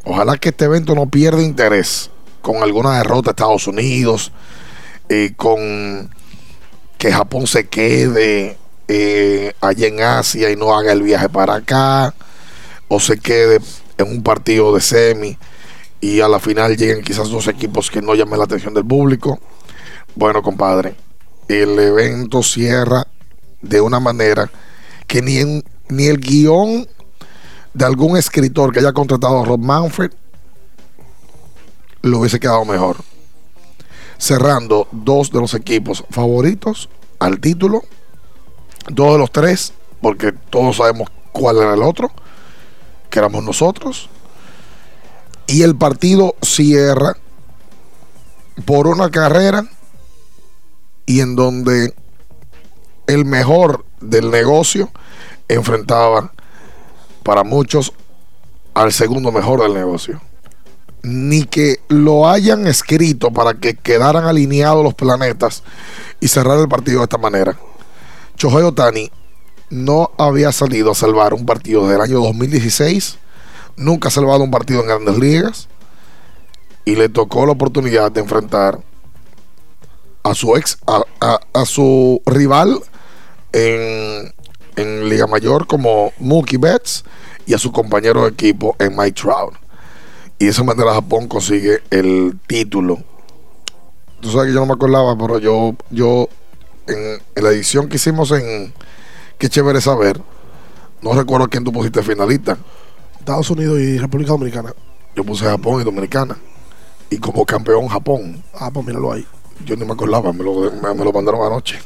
ojalá 0.03 0.37
que 0.37 0.49
este 0.49 0.65
evento 0.65 0.95
no 0.95 1.07
pierda 1.07 1.41
interés 1.41 2.09
con 2.41 2.63
alguna 2.63 2.97
derrota 2.97 3.29
de 3.29 3.31
Estados 3.31 3.67
Unidos, 3.67 4.31
eh, 5.09 5.33
con 5.35 6.09
que 6.97 7.11
Japón 7.11 7.45
se 7.45 7.67
quede 7.67 8.57
allá 9.61 9.87
en 9.87 10.01
Asia 10.01 10.49
y 10.49 10.55
no 10.55 10.75
haga 10.75 10.93
el 10.93 11.03
viaje 11.03 11.29
para 11.29 11.55
acá 11.55 12.13
o 12.87 12.99
se 12.99 13.19
quede 13.19 13.59
en 13.97 14.07
un 14.07 14.23
partido 14.23 14.73
de 14.73 14.81
semi 14.81 15.37
y 15.99 16.21
a 16.21 16.27
la 16.27 16.39
final 16.39 16.77
lleguen 16.77 17.03
quizás 17.03 17.29
dos 17.29 17.47
equipos 17.47 17.91
que 17.91 18.01
no 18.01 18.15
llamen 18.15 18.39
la 18.39 18.45
atención 18.45 18.73
del 18.73 18.85
público. 18.85 19.39
Bueno, 20.15 20.41
compadre, 20.41 20.95
el 21.47 21.77
evento 21.77 22.43
cierra 22.43 23.05
de 23.61 23.81
una 23.81 23.99
manera 23.99 24.49
que 25.07 25.21
ni, 25.21 25.63
ni 25.89 26.07
el 26.07 26.19
guion 26.19 26.87
de 27.73 27.85
algún 27.85 28.17
escritor 28.17 28.73
que 28.73 28.79
haya 28.79 28.93
contratado 28.93 29.41
a 29.41 29.45
Rob 29.45 29.59
Manfred 29.59 30.11
lo 32.01 32.19
hubiese 32.19 32.39
quedado 32.39 32.65
mejor. 32.65 32.97
Cerrando 34.17 34.87
dos 34.91 35.31
de 35.31 35.39
los 35.39 35.53
equipos 35.53 36.03
favoritos 36.09 36.89
al 37.19 37.39
título, 37.39 37.83
dos 38.89 39.13
de 39.13 39.19
los 39.19 39.31
tres, 39.31 39.73
porque 40.01 40.31
todos 40.31 40.77
sabemos 40.77 41.09
cuál 41.31 41.57
era 41.57 41.73
el 41.73 41.83
otro 41.83 42.11
que 43.09 43.19
éramos 43.19 43.43
nosotros. 43.43 44.09
Y 45.45 45.61
el 45.61 45.75
partido 45.75 46.35
cierra 46.41 47.15
por 48.65 48.87
una 48.87 49.09
carrera 49.09 49.69
y 51.05 51.21
en 51.21 51.35
donde 51.35 51.93
el 53.07 53.25
mejor 53.25 53.85
del 53.99 54.29
negocio 54.29 54.91
enfrentaba 55.47 56.31
para 57.23 57.43
muchos 57.43 57.93
al 58.73 58.91
segundo 58.91 59.31
mejor 59.31 59.61
del 59.61 59.73
negocio. 59.73 60.21
Ni 61.03 61.43
que 61.43 61.79
lo 61.87 62.29
hayan 62.29 62.67
escrito 62.67 63.31
para 63.31 63.55
que 63.55 63.75
quedaran 63.75 64.25
alineados 64.25 64.83
los 64.83 64.93
planetas 64.93 65.63
y 66.19 66.27
cerrar 66.27 66.59
el 66.59 66.67
partido 66.67 66.99
de 66.99 67.03
esta 67.03 67.17
manera. 67.17 67.57
Chohei 68.35 68.63
Otani 68.63 69.11
no 69.69 70.11
había 70.17 70.51
salido 70.51 70.91
a 70.91 70.95
salvar 70.95 71.33
un 71.33 71.45
partido 71.45 71.83
desde 71.83 71.95
el 71.95 72.01
año 72.01 72.19
2016, 72.21 73.17
nunca 73.75 74.07
ha 74.07 74.11
salvado 74.11 74.43
un 74.43 74.51
partido 74.51 74.81
en 74.81 74.87
grandes 74.87 75.17
ligas 75.17 75.67
y 76.85 76.95
le 76.95 77.09
tocó 77.09 77.45
la 77.45 77.51
oportunidad 77.51 78.11
de 78.11 78.21
enfrentar 78.21 78.79
a 80.23 80.33
su 80.33 80.55
ex, 80.55 80.77
a, 80.85 81.65
su 81.65 82.21
rival 82.25 82.81
en, 83.57 84.33
en, 84.75 85.09
Liga 85.09 85.27
Mayor 85.27 85.67
como 85.67 86.13
Mookie 86.19 86.57
Betts 86.57 87.03
y 87.45 87.53
a 87.53 87.57
su 87.57 87.71
compañero 87.71 88.23
de 88.23 88.29
equipo 88.29 88.75
en 88.79 88.95
Mike 88.95 89.21
Trout. 89.21 89.53
Y 90.39 90.45
de 90.45 90.51
esa 90.51 90.63
manera 90.63 90.93
Japón 90.93 91.27
consigue 91.27 91.79
el 91.89 92.37
título. 92.47 92.99
Tú 94.21 94.31
sabes 94.31 94.47
que 94.47 94.53
yo 94.53 94.59
no 94.59 94.65
me 94.65 94.73
acordaba, 94.73 95.17
pero 95.17 95.39
yo, 95.39 95.75
yo 95.89 96.29
en 96.87 97.43
la 97.43 97.49
edición 97.49 97.89
que 97.89 97.95
hicimos 97.95 98.31
en, 98.31 98.73
Qué 99.37 99.49
chévere 99.49 99.81
saber. 99.81 100.19
No 101.01 101.13
recuerdo 101.13 101.45
a 101.45 101.47
quién 101.47 101.63
tú 101.63 101.71
pusiste 101.71 102.01
finalista. 102.01 102.57
Estados 103.19 103.49
Unidos 103.51 103.79
y 103.79 103.99
República 103.99 104.31
Dominicana. 104.31 104.73
Yo 105.15 105.23
puse 105.23 105.45
Japón 105.45 105.81
y 105.81 105.83
Dominicana. 105.83 106.35
Y 107.11 107.17
como 107.17 107.45
campeón 107.45 107.87
Japón. 107.87 108.43
Ah, 108.55 108.71
pues 108.73 108.85
míralo 108.85 109.11
ahí. 109.11 109.25
Yo 109.63 109.75
ni 109.75 109.85
me 109.85 109.93
acordaba, 109.93 110.33
me 110.33 110.43
lo, 110.43 110.71
me, 110.71 111.05
lo 111.05 111.13
mandaron 111.13 111.41
anoche. 111.45 111.79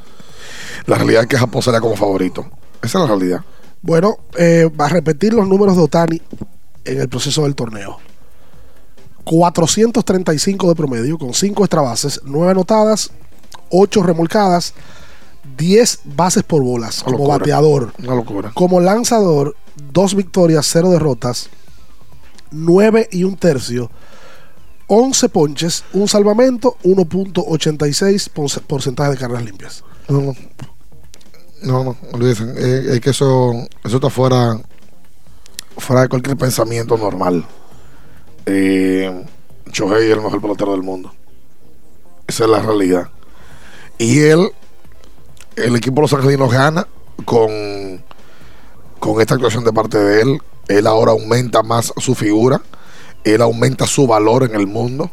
La 0.86 0.98
realidad 0.98 1.24
es 1.24 1.28
que 1.28 1.38
Japón 1.38 1.62
sería 1.62 1.80
como 1.80 1.96
favorito. 1.96 2.46
Esa 2.82 2.98
es 2.98 3.02
la 3.02 3.08
realidad. 3.08 3.42
Bueno, 3.82 4.18
eh, 4.38 4.70
va 4.80 4.86
a 4.86 4.90
repetir 4.90 5.34
los 5.34 5.48
números 5.48 5.76
de 5.76 5.84
Otani 5.84 6.22
en 6.86 7.02
el 7.02 7.10
proceso 7.10 7.44
del 7.44 7.56
torneo. 7.56 8.00
435 9.24 10.70
de 10.70 10.76
promedio, 10.76 11.18
con 11.18 11.34
5 11.34 11.64
extra 11.64 11.82
bases, 11.82 12.22
9 12.24 12.52
anotadas, 12.52 13.12
8 13.70 14.04
remolcadas, 14.04 14.74
10 15.58 16.02
bases 16.06 16.44
por 16.44 16.64
bolas 16.64 17.04
como 17.04 17.28
bateador. 17.28 17.94
Una 18.00 18.16
locura. 18.16 18.52
Como 18.54 18.80
lanzador, 18.80 19.56
2 19.92 20.16
victorias, 20.16 20.68
0 20.72 20.92
derrotas, 20.92 21.50
9 22.52 23.10
y 23.12 23.24
un 23.24 23.38
tercio, 23.38 23.90
11 24.88 25.30
ponches, 25.30 25.84
un 25.94 26.08
salvamento, 26.08 26.78
1.86 26.84 28.62
porcentaje 28.64 29.12
de 29.12 29.18
carreras 29.18 29.46
limpias. 29.46 29.84
No, 30.12 30.20
no, 30.20 30.36
no, 31.62 31.84
no 31.84 31.98
olvídense. 32.12 32.94
Es, 32.94 33.00
que 33.00 33.12
eso, 33.12 33.54
eso 33.84 33.96
está 33.96 34.10
fuera, 34.10 34.60
fuera 35.78 36.02
de 36.02 36.10
cualquier 36.10 36.36
pensamiento 36.36 36.98
normal. 36.98 37.46
Eh, 38.46 39.26
es 39.66 39.80
el 39.80 40.22
mejor 40.22 40.42
pelotero 40.42 40.74
del 40.74 40.84
mundo. 40.84 41.14
Esa 42.28 42.44
es 42.44 42.50
la 42.50 42.62
realidad. 42.62 43.10
Y 43.98 44.20
él 44.20 44.52
el 45.56 45.76
equipo 45.78 45.96
de 45.96 46.02
los 46.02 46.14
argentinos 46.14 46.52
gana 46.52 46.86
con, 47.24 48.04
con 49.00 49.22
esta 49.22 49.36
actuación 49.36 49.64
de 49.64 49.72
parte 49.72 49.98
de 49.98 50.22
él. 50.24 50.42
Él 50.68 50.88
ahora 50.88 51.12
aumenta 51.12 51.64
más 51.64 51.94
su 51.98 52.16
figura, 52.16 52.62
él 53.24 53.42
aumenta 53.42 53.88
su 53.88 54.08
valor 54.08 54.44
en 54.44 54.56
el 54.56 54.68
mundo. 54.68 55.10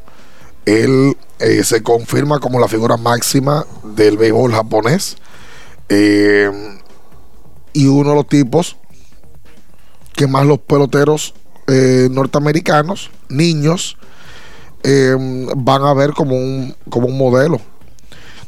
Él 0.69 1.17
eh, 1.39 1.65
se 1.65 1.83
confirma 1.83 2.41
como 2.41 2.61
la 2.61 2.69
figura 2.69 2.99
máxima 2.99 3.65
del 3.83 4.19
béisbol 4.19 4.53
japonés. 4.53 5.17
Eh, 5.89 6.51
y 7.73 7.87
uno 7.87 8.11
de 8.11 8.15
los 8.17 8.29
tipos 8.29 8.77
que 10.15 10.27
más 10.27 10.45
los 10.45 10.59
peloteros 10.59 11.33
eh, 11.69 12.09
norteamericanos, 12.11 13.11
niños, 13.31 13.97
van 15.57 15.83
a 15.83 15.95
ver 15.95 16.13
como 16.13 16.37
un, 16.37 16.75
como 16.91 17.09
un 17.09 17.17
modelo. 17.17 17.61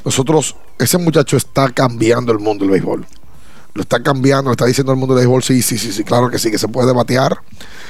Nosotros 0.05 0.57
ese 0.79 0.99
muchacho 0.99 1.39
está 1.39 1.71
cambiando 1.71 2.33
el 2.33 2.39
mundo 2.39 2.65
del 2.65 2.73
béisbol. 2.73 3.07
Lo 3.73 3.83
está 3.83 4.03
cambiando, 4.03 4.51
lo 4.51 4.53
está 4.53 4.67
diciendo 4.67 4.93
el 4.93 4.99
mundo 4.99 5.15
del 5.15 5.27
béisbol, 5.27 5.43
sí, 5.43 5.63
sí, 5.63 5.79
sí, 5.79 5.93
sí, 5.93 6.05
claro 6.05 6.29
que 6.31 6.39
sí, 6.39 6.51
que 6.51 6.59
se 6.59 6.69
puede 6.69 6.93
batear, 6.93 7.39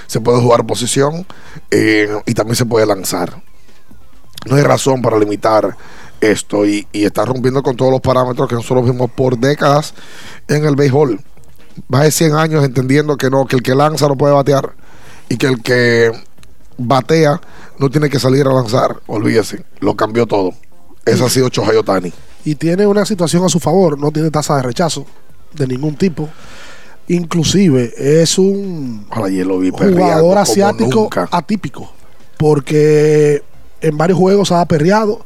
se 0.06 0.20
puede 0.20 0.40
jugar 0.40 0.66
posición 0.66 1.26
y 1.70 2.34
también 2.34 2.56
se 2.56 2.66
puede 2.66 2.86
lanzar. 2.86 3.42
No 4.46 4.56
hay 4.56 4.62
razón 4.62 5.02
para 5.02 5.18
limitar 5.18 5.76
esto 6.20 6.66
y, 6.66 6.86
está 6.92 7.24
rompiendo 7.24 7.62
con 7.62 7.76
todos 7.76 7.90
los 7.90 8.00
parámetros 8.00 8.48
que 8.48 8.54
nosotros 8.54 8.84
vimos 8.84 9.10
por 9.10 9.38
décadas 9.38 9.94
en 10.48 10.64
el 10.64 10.76
béisbol. 10.76 11.20
más 11.88 12.02
de 12.02 12.10
100 12.10 12.34
años 12.34 12.64
entendiendo 12.64 13.16
que 13.16 13.30
no, 13.30 13.46
que 13.46 13.56
el 13.56 13.62
que 13.62 13.74
lanza 13.74 14.08
no 14.08 14.16
puede 14.16 14.34
batear 14.34 14.72
y 15.28 15.36
que 15.36 15.46
el 15.46 15.62
que 15.62 16.12
batea 16.76 17.40
no 17.78 17.90
tiene 17.90 18.10
que 18.10 18.18
salir 18.18 18.46
a 18.46 18.52
lanzar. 18.52 18.96
Olvídese, 19.06 19.64
lo 19.80 19.96
cambió 19.96 20.26
todo. 20.26 20.52
Ese 21.06 21.24
ha 21.24 21.28
sido 21.28 21.48
Shohei 21.48 21.76
Otani. 21.76 22.12
y 22.44 22.54
tiene 22.54 22.86
una 22.86 23.04
situación 23.04 23.44
a 23.44 23.48
su 23.48 23.58
favor, 23.58 23.98
no 23.98 24.10
tiene 24.10 24.30
tasa 24.30 24.56
de 24.56 24.62
rechazo 24.62 25.06
de 25.54 25.66
ningún 25.66 25.96
tipo. 25.96 26.28
Inclusive 27.08 27.92
es 27.96 28.38
un 28.38 29.06
Ojalá 29.10 29.28
lo 29.44 29.58
vi 29.58 29.70
jugador 29.70 30.38
asiático 30.38 31.08
atípico, 31.32 31.92
porque 32.36 33.42
en 33.80 33.96
varios 33.96 34.18
juegos 34.18 34.52
ha 34.52 34.64
perreado, 34.66 35.24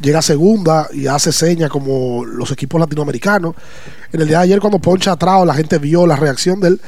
llega 0.00 0.20
a 0.20 0.22
segunda 0.22 0.88
y 0.92 1.06
hace 1.06 1.32
señas 1.32 1.70
como 1.70 2.24
los 2.24 2.50
equipos 2.52 2.80
latinoamericanos. 2.80 3.54
En 4.12 4.20
el 4.20 4.28
día 4.28 4.38
de 4.38 4.44
ayer 4.44 4.60
cuando 4.60 4.78
poncha 4.78 5.12
atrás, 5.12 5.44
la 5.46 5.54
gente 5.54 5.78
vio 5.78 6.06
la 6.06 6.16
reacción 6.16 6.60
de 6.60 6.68
él. 6.68 6.80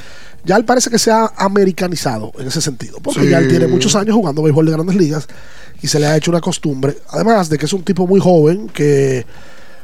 Ya 0.45 0.57
él 0.57 0.65
parece 0.65 0.89
que 0.89 0.99
se 0.99 1.11
ha 1.11 1.33
americanizado 1.37 2.33
en 2.39 2.47
ese 2.49 2.61
sentido, 2.63 2.99
porque 3.03 3.21
Sí. 3.21 3.29
ya 3.29 3.39
él 3.39 3.49
tiene 3.49 3.67
muchos 3.67 3.95
años 3.95 4.15
jugando 4.15 4.43
béisbol 4.43 4.65
de 4.67 4.73
grandes 4.73 4.97
ligas 4.97 5.29
y 5.83 5.87
se 5.89 5.99
le 6.01 6.07
ha 6.07 6.17
hecho 6.17 6.31
una 6.31 6.41
costumbre. 6.41 6.97
Además 7.11 7.49
de 7.51 7.59
que 7.59 7.67
es 7.67 7.73
un 7.75 7.83
tipo 7.83 8.07
muy 8.07 8.21
joven 8.21 8.69
que 8.69 9.27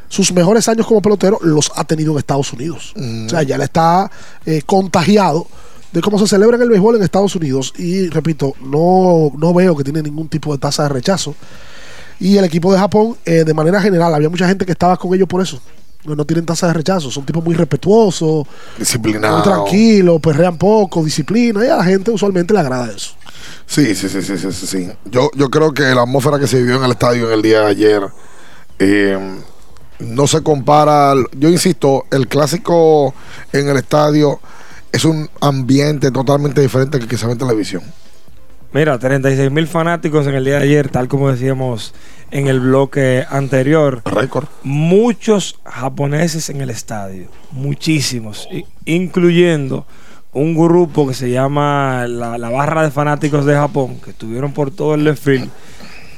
sus 0.09 0.33
mejores 0.33 0.67
años 0.69 0.87
como 0.87 1.03
pelotero 1.03 1.39
los 1.43 1.71
ha 1.75 1.85
tenido 1.85 2.13
en 2.13 2.19
Estados 2.19 2.53
Unidos. 2.53 2.95
O 2.97 3.29
sea, 3.29 3.43
ya 3.43 3.59
le 3.59 3.65
está 3.65 4.11
eh, 4.47 4.63
contagiado 4.65 5.47
de 5.93 6.01
cómo 6.01 6.19
se 6.19 6.27
celebra 6.27 6.57
en 6.57 6.63
el 6.63 6.69
béisbol 6.69 6.97
en 6.97 7.03
Estados 7.03 7.35
Unidos. 7.37 7.73
Y 7.79 8.09
repito, 8.09 8.55
no, 8.61 9.31
no 9.39 9.55
veo 9.55 9.77
que 9.77 9.85
tiene 9.85 10.03
ningún 10.03 10.29
tipo 10.29 10.53
de 10.53 10.59
tasa 10.59 10.85
de 10.85 10.89
rechazo. 10.91 11.35
Y 12.19 12.37
el 12.39 12.45
equipo 12.45 12.73
de 12.73 12.79
Japón, 12.79 13.17
eh, 13.25 13.45
de 13.45 13.55
manera 13.55 13.81
general, 13.81 14.15
había 14.15 14.29
mucha 14.31 14.49
gente 14.49 14.65
que 14.65 14.73
estaba 14.73 14.97
con 14.97 15.13
ellos 15.15 15.29
por 15.29 15.43
eso. 15.43 15.61
No, 16.05 16.15
no 16.15 16.25
tienen 16.25 16.47
tasa 16.47 16.69
de 16.69 16.73
rechazo, 16.73 17.11
son 17.11 17.27
tipos 17.27 17.43
muy 17.45 17.55
respetuosos, 17.57 18.47
Disciplinado. 18.79 19.35
muy 19.39 19.43
tranquilos, 19.43 20.21
perrean 20.21 20.57
poco, 20.57 21.03
disciplina, 21.05 21.65
y 21.65 21.69
a 21.69 21.77
la 21.77 21.85
gente 21.85 22.13
usualmente 22.13 22.55
le 22.55 22.61
agrada 22.61 22.93
eso. 22.95 23.15
Sí, 23.67 23.93
sí, 23.95 24.09
sí, 24.09 24.23
sí, 24.23 24.39
sí, 24.39 24.53
sí, 24.53 24.67
sí. 24.67 24.89
Yo, 25.11 25.31
yo 25.35 25.51
creo 25.51 25.73
que 25.75 25.83
la 25.83 26.03
atmósfera 26.03 26.39
que 26.39 26.47
se 26.47 26.59
vivió 26.59 26.77
en 26.77 26.85
el 26.85 26.93
estadio 26.93 27.27
en 27.27 27.33
el 27.35 27.43
día 27.43 27.61
de 27.63 27.67
ayer 27.67 28.03
eh, 28.79 29.19
no 29.99 30.27
se 30.29 30.43
compara. 30.43 31.11
al- 31.11 31.27
Yo 31.37 31.49
insisto, 31.49 32.05
el 32.13 32.29
clásico 32.29 33.13
en 33.53 33.69
el 33.69 33.77
estadio 33.77 34.39
es 34.97 35.05
un 35.05 35.29
ambiente 35.41 36.11
totalmente 36.11 36.63
diferente 36.63 36.99
que 36.99 37.07
que 37.07 37.19
se 37.19 37.27
ve 37.27 37.33
en 37.33 37.39
televisión. 37.39 37.83
Mira, 38.73 38.99
36 38.99 39.51
mil 39.51 39.67
fanáticos 39.67 40.27
en 40.27 40.35
el 40.35 40.45
día 40.45 40.57
de 40.59 40.65
ayer, 40.65 40.89
tal 40.89 41.07
como 41.07 41.31
decíamos 41.31 41.95
en 42.31 42.47
el 42.47 42.61
bloque 42.61 43.25
anterior. 43.29 44.03
Récord. 44.05 44.47
Muchos 44.63 45.61
japoneses 45.65 46.49
en 46.51 46.63
el 46.63 46.71
estadio, 46.71 47.27
muchísimos, 47.53 48.49
incluyendo 48.87 49.87
un 50.33 50.55
grupo 50.55 51.07
que 51.07 51.15
se 51.15 51.31
llama 51.31 52.07
la, 52.09 52.39
la 52.39 52.51
Barra 52.51 52.83
de 52.83 52.91
Fanáticos 52.91 53.45
de 53.45 53.55
Japón, 53.55 53.99
que 54.03 54.11
estuvieron 54.11 54.53
por 54.53 54.71
todo 54.71 54.95
el 54.95 55.17
field. 55.17 55.51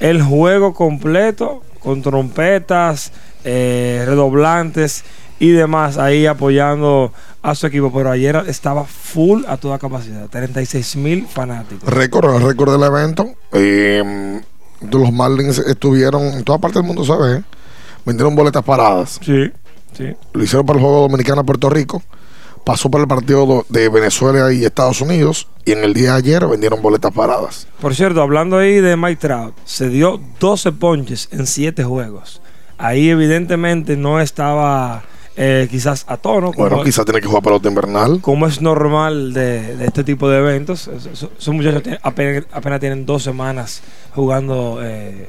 El 0.00 0.22
juego 0.22 0.72
completo, 0.72 1.62
con 1.80 2.02
trompetas, 2.02 3.12
eh, 3.44 4.04
redoblantes 4.06 5.04
y 5.40 5.50
demás, 5.50 5.98
ahí 5.98 6.26
apoyando 6.26 7.12
a 7.42 7.54
su 7.54 7.66
equipo. 7.66 7.92
Pero 7.92 8.10
ayer 8.10 8.36
estaba 8.46 8.84
full 8.84 9.44
a 9.46 9.56
toda 9.56 9.78
capacidad, 9.78 10.28
36 10.28 10.96
mil 10.96 11.26
fanáticos. 11.26 11.88
Récord, 11.88 12.34
el 12.36 12.42
récord 12.42 12.72
del 12.72 12.82
evento. 12.82 13.28
Eh, 13.52 14.40
los 14.90 15.12
Marlins 15.12 15.58
estuvieron 15.58 16.22
en 16.24 16.44
toda 16.44 16.58
parte 16.58 16.78
del 16.78 16.86
mundo, 16.86 17.04
se 17.04 17.16
ve. 17.16 17.42
Vendieron 18.04 18.34
boletas 18.36 18.62
paradas. 18.64 19.18
Sí, 19.24 19.50
sí. 19.96 20.14
Lo 20.32 20.42
hicieron 20.44 20.64
para 20.64 20.78
el 20.78 20.84
juego 20.84 21.00
dominicano-Puerto 21.02 21.68
Rico. 21.68 22.02
Pasó 22.64 22.90
para 22.90 23.02
el 23.02 23.08
partido 23.08 23.46
do- 23.46 23.66
de 23.70 23.88
Venezuela 23.88 24.52
y 24.52 24.64
Estados 24.64 25.00
Unidos. 25.00 25.48
Y 25.64 25.72
en 25.72 25.84
el 25.84 25.94
día 25.94 26.12
de 26.12 26.18
ayer 26.18 26.46
vendieron 26.46 26.80
boletas 26.82 27.12
paradas. 27.12 27.66
Por 27.80 27.94
cierto, 27.94 28.20
hablando 28.22 28.58
ahí 28.58 28.74
de 28.80 28.96
Mike 28.96 29.20
Trout, 29.20 29.54
se 29.64 29.88
dio 29.88 30.20
12 30.38 30.72
ponches 30.72 31.28
en 31.32 31.46
7 31.46 31.82
juegos. 31.84 32.40
Ahí 32.76 33.08
evidentemente 33.10 33.96
no 33.96 34.20
estaba 34.20 35.02
eh, 35.40 35.68
quizás 35.70 36.04
a 36.08 36.16
tono. 36.16 36.50
Bueno, 36.52 36.70
como- 36.76 36.84
quizás 36.84 37.04
tiene 37.04 37.20
que 37.20 37.28
jugar 37.28 37.42
pelota 37.44 37.68
invernal. 37.68 38.20
como 38.20 38.46
es 38.48 38.60
normal 38.60 39.32
de, 39.32 39.76
de 39.76 39.84
este 39.86 40.02
tipo 40.02 40.28
de 40.28 40.38
eventos. 40.38 40.88
Esos 40.88 41.48
muchachos 41.54 41.82
tienen- 41.84 42.00
apenas, 42.02 42.44
apenas 42.52 42.80
tienen 42.80 43.06
dos 43.06 43.22
semanas 43.22 43.80
jugando 44.14 44.80
eh, 44.82 45.28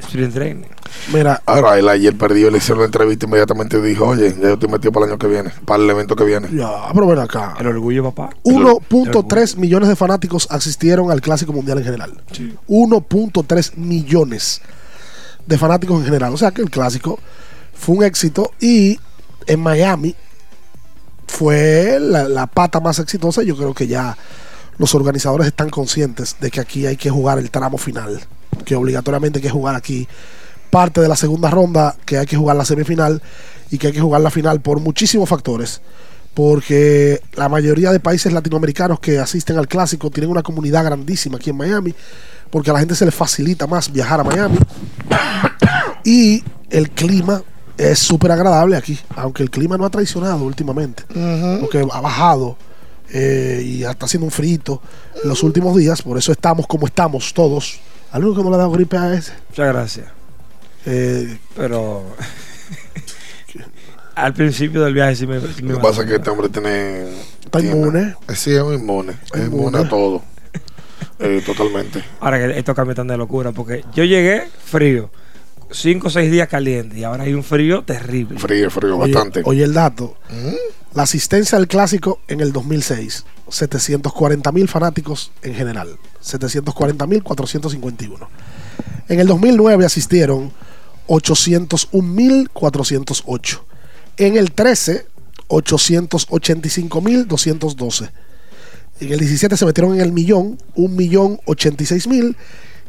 sprint 0.00 0.34
training. 0.34 0.66
Mira, 1.14 1.40
Ahora, 1.46 1.78
él 1.78 1.88
ayer 1.88 2.14
perdió, 2.14 2.50
le 2.50 2.58
hicieron 2.58 2.80
la 2.80 2.84
entrevista 2.86 3.24
inmediatamente 3.24 3.80
dijo, 3.80 4.08
oye, 4.08 4.34
ya 4.34 4.48
yo 4.48 4.52
estoy 4.54 4.68
metido 4.68 4.92
para 4.92 5.06
el 5.06 5.12
año 5.12 5.18
que 5.18 5.26
viene, 5.28 5.50
para 5.64 5.82
el 5.82 5.88
evento 5.88 6.14
que 6.14 6.24
viene. 6.24 6.48
ya, 6.52 6.68
pero 6.92 7.06
ven 7.06 7.18
acá. 7.20 7.54
El 7.58 7.68
orgullo, 7.68 8.04
papá. 8.12 8.36
1.3 8.44 9.56
millones 9.56 9.88
de 9.88 9.96
fanáticos 9.96 10.46
asistieron 10.50 11.10
al 11.10 11.22
Clásico 11.22 11.54
Mundial 11.54 11.78
en 11.78 11.84
general. 11.84 12.12
1.3 12.68 13.76
millones 13.76 14.60
de 15.46 15.56
fanáticos 15.58 15.98
en 16.00 16.04
general. 16.04 16.34
O 16.34 16.36
sea 16.36 16.50
que 16.50 16.60
el 16.62 16.68
Clásico 16.70 17.18
fue 17.74 17.96
un 17.96 18.04
éxito 18.04 18.50
y 18.60 18.98
en 19.46 19.60
Miami 19.60 20.14
fue 21.26 21.98
la, 22.00 22.46
pata 22.46 22.80
más 22.80 22.98
exitosa. 22.98 23.42
Yo 23.42 23.56
creo 23.56 23.74
que 23.74 23.86
ya 23.86 24.16
los 24.78 24.94
organizadores 24.94 25.46
están 25.46 25.70
conscientes 25.70 26.36
de 26.40 26.50
que 26.50 26.60
aquí 26.60 26.86
hay 26.86 26.96
que 26.96 27.10
jugar 27.10 27.38
el 27.38 27.50
tramo 27.50 27.78
final, 27.78 28.20
que 28.64 28.74
obligatoriamente 28.74 29.38
hay 29.38 29.42
que 29.42 29.50
jugar 29.50 29.74
aquí 29.74 30.06
parte 30.70 31.00
de 31.00 31.08
la 31.08 31.16
segunda 31.16 31.50
ronda, 31.50 31.96
que 32.04 32.18
hay 32.18 32.26
que 32.26 32.36
jugar 32.36 32.56
la 32.56 32.64
semifinal 32.64 33.22
y 33.70 33.78
que 33.78 33.88
hay 33.88 33.92
que 33.92 34.00
jugar 34.00 34.20
la 34.20 34.30
final 34.30 34.60
por 34.60 34.80
muchísimos 34.80 35.28
factores. 35.28 35.80
Porque 36.34 37.20
la 37.34 37.48
mayoría 37.48 37.92
de 37.92 38.00
países 38.00 38.32
latinoamericanos 38.32 39.00
que 39.00 39.18
asisten 39.18 39.58
al 39.58 39.68
clásico 39.68 40.10
tienen 40.10 40.30
una 40.30 40.42
comunidad 40.42 40.84
grandísima 40.84 41.36
aquí 41.36 41.50
en 41.50 41.56
Miami, 41.56 41.94
porque 42.50 42.70
a 42.70 42.72
la 42.72 42.78
gente 42.78 42.94
se 42.94 43.04
le 43.04 43.10
facilita 43.10 43.66
más 43.66 43.92
viajar 43.92 44.20
a 44.20 44.24
Miami. 44.24 44.58
Y 46.04 46.42
el 46.70 46.90
clima 46.90 47.44
es 47.78 47.98
súper 47.98 48.30
agradable 48.32 48.76
aquí, 48.76 48.98
aunque 49.16 49.42
el 49.42 49.50
clima 49.50 49.76
no 49.76 49.84
ha 49.84 49.90
traicionado 49.90 50.44
últimamente, 50.44 51.04
porque 51.60 51.78
ha 51.90 52.00
bajado 52.00 52.56
eh, 53.10 53.62
y 53.64 53.84
está 53.84 54.06
haciendo 54.06 54.26
un 54.26 54.30
frito 54.30 54.80
en 55.22 55.28
los 55.28 55.42
últimos 55.42 55.76
días, 55.76 56.02
por 56.02 56.16
eso 56.18 56.32
estamos 56.32 56.66
como 56.66 56.86
estamos 56.86 57.32
todos. 57.34 57.80
Al 58.10 58.24
único 58.24 58.38
que 58.38 58.44
no 58.44 58.50
le 58.50 58.56
ha 58.56 58.58
dado 58.58 58.70
gripe 58.72 58.96
a 58.96 59.14
ese. 59.14 59.32
Muchas 59.50 59.66
gracias. 59.72 60.06
Eh, 60.84 61.38
Pero 61.56 62.04
al 64.14 64.34
principio 64.34 64.82
del 64.82 64.92
viaje 64.94 65.16
sí 65.16 65.26
me, 65.26 65.40
sí 65.40 65.62
me 65.62 65.70
Lo 65.72 65.78
que 65.78 65.82
pasa 65.82 66.02
es 66.02 66.08
que 66.08 66.14
este 66.16 66.30
hombre 66.30 66.48
tiene... 66.50 67.04
Está 67.44 67.58
tiene- 67.60 67.76
inmune. 67.76 68.14
eh, 68.28 68.34
Sí, 68.34 68.54
es 68.54 68.60
un 68.60 68.74
inmune. 68.74 69.14
Es 69.32 69.40
inmune 69.46 69.78
a 69.78 69.88
todo. 69.88 70.22
Eh, 71.18 71.42
totalmente. 71.46 72.02
Ahora 72.20 72.38
que 72.38 72.58
esto 72.58 72.74
cambia 72.74 72.94
tan 72.94 73.06
de 73.06 73.16
locura, 73.16 73.52
porque 73.52 73.84
yo 73.94 74.04
llegué 74.04 74.48
frío, 74.64 75.10
cinco 75.72 76.08
o 76.08 76.10
seis 76.10 76.30
días 76.30 76.48
caliente, 76.48 76.98
y 76.98 77.04
ahora 77.04 77.24
hay 77.24 77.34
un 77.34 77.42
frío 77.44 77.82
terrible. 77.82 78.38
Frío, 78.38 78.70
frío, 78.70 78.98
Oye, 78.98 79.12
bastante. 79.12 79.42
oye 79.44 79.64
el 79.64 79.72
dato. 79.74 80.16
La 80.94 81.04
asistencia 81.04 81.56
al 81.58 81.68
clásico 81.68 82.20
en 82.28 82.40
el 82.40 82.52
2006, 82.52 83.24
740 83.48 84.52
mil 84.52 84.68
fanáticos 84.68 85.32
en 85.42 85.54
general. 85.54 85.98
740 86.20 87.06
mil 87.06 87.22
451. 87.22 88.28
En 89.08 89.20
el 89.20 89.26
2009 89.26 89.84
asistieron 89.84 90.52
801 91.06 92.06
mil 92.08 92.50
408. 92.50 93.64
En 94.18 94.36
el 94.36 94.52
13, 94.52 95.06
885 95.48 97.00
mil 97.00 97.26
212. 97.26 98.10
En 99.00 99.12
el 99.12 99.18
17 99.18 99.56
se 99.56 99.66
metieron 99.66 99.94
en 99.94 100.00
el 100.00 100.12
millón, 100.12 100.58
1 100.74 100.94
millón 100.94 101.40
86 101.46 102.06
mil. 102.08 102.36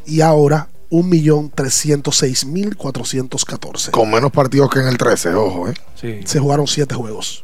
Y 0.06 0.22
ahora 0.22 0.68
1 0.94 1.10
millón 1.10 1.50
306 1.50 2.46
mil 2.46 2.78
414. 2.78 3.90
Con 3.92 4.12
menos 4.12 4.32
partidos 4.32 4.70
que 4.70 4.80
en 4.80 4.88
el 4.88 4.98
13, 4.98 5.34
ojo, 5.34 5.68
¿eh? 5.70 5.74
Sí. 6.00 6.20
Se 6.26 6.40
jugaron 6.40 6.68
7 6.68 6.94
juegos. 6.94 7.44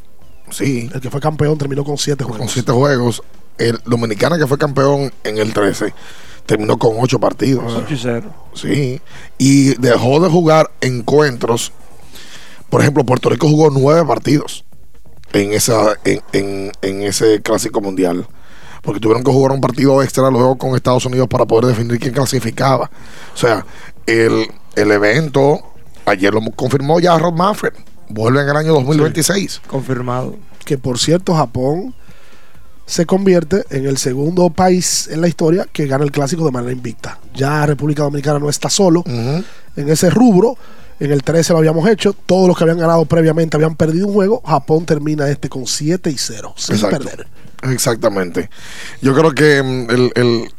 Sí. 0.52 0.90
El 0.94 1.02
que 1.02 1.10
fue 1.10 1.20
campeón 1.20 1.58
terminó 1.58 1.84
con 1.84 1.98
7 1.98 2.24
juegos. 2.24 2.40
Con 2.40 2.48
7 2.50 2.72
juegos. 2.72 3.24
El 3.58 3.80
Dominicana 3.86 4.38
que 4.38 4.46
fue 4.48 4.58
campeón 4.58 5.12
en 5.24 5.38
el 5.40 5.52
13 5.54 5.94
terminó 6.46 6.78
con 6.78 6.94
8 7.00 7.20
partidos. 7.20 7.74
8 7.76 7.94
y 7.94 7.98
0. 7.98 8.34
Sí. 8.54 9.02
Y 9.38 9.76
dejó 9.82 10.20
de 10.20 10.30
jugar 10.30 10.70
encuentros. 10.82 11.72
Por 12.70 12.82
ejemplo, 12.82 13.04
Puerto 13.04 13.30
Rico 13.30 13.48
jugó 13.48 13.70
9 13.72 14.06
partidos 14.06 14.64
en, 15.34 15.54
esa, 15.54 15.94
en, 16.06 16.22
en- 16.34 16.72
en 16.84 17.02
ese 17.02 17.42
clásico 17.42 17.82
mundial. 17.82 18.28
Porque 18.82 19.00
tuvieron 19.00 19.24
que 19.24 19.32
jugar 19.32 19.52
un 19.52 19.62
partido 19.62 20.02
extra 20.02 20.30
luego 20.30 20.58
con 20.58 20.76
Estados 20.76 21.06
Unidos 21.06 21.28
para 21.28 21.46
poder 21.46 21.66
definir 21.66 22.00
quién 22.00 22.14
clasificaba. 22.14 22.90
O 23.34 23.38
sea, 23.38 23.66
el, 24.06 24.48
el 24.76 24.92
evento, 24.92 25.60
ayer 26.06 26.34
lo 26.34 26.42
confirmó 26.52 27.00
ya 27.00 27.18
Rod 27.18 27.34
Manfred. 27.34 27.74
Vuelve 28.10 28.42
en 28.42 28.50
el 28.50 28.58
año 28.58 28.74
2026. 28.74 29.62
Confirmado. 29.68 30.36
Que 30.66 30.78
por 30.78 30.98
cierto, 30.98 31.36
Japón 31.36 31.94
se 32.90 33.06
convierte 33.06 33.64
en 33.70 33.86
el 33.86 34.00
segundo 34.00 34.50
país 34.50 35.08
en 35.12 35.22
la 35.22 35.28
historia 35.28 35.68
que 35.72 35.86
gana 35.86 36.04
el 36.04 36.12
clásico 36.12 36.44
de 36.44 36.52
manera 36.52 36.74
invicta. 36.74 37.20
Ya 37.36 37.64
República 37.68 38.02
Dominicana 38.02 38.40
no 38.40 38.50
está 38.50 38.68
solo 38.68 39.04
en 39.06 39.44
ese 39.76 40.10
rubro. 40.10 40.58
En 41.00 41.12
el 41.12 41.24
13 41.24 41.54
lo 41.54 41.60
habíamos 41.60 41.88
hecho. 41.88 42.14
Todos 42.14 42.48
los 42.48 42.58
que 42.58 42.64
habían 42.66 42.80
ganado 42.80 43.06
previamente 43.06 43.56
habían 43.58 43.76
perdido 43.76 44.08
un 44.08 44.14
juego. 44.14 44.42
Japón 44.46 44.86
termina 44.86 45.30
este 45.30 45.48
con 45.50 45.66
7 45.66 46.10
y 46.12 46.18
0, 46.18 46.54
sin 46.58 46.76
Exacto. 46.76 46.98
perder. 47.00 47.28
Exactamente. 47.64 48.50
Yo 49.02 49.14
creo 49.16 49.32
que 49.32 49.62
mm, 49.64 49.90
el, 49.92 50.12
el- 50.16 50.54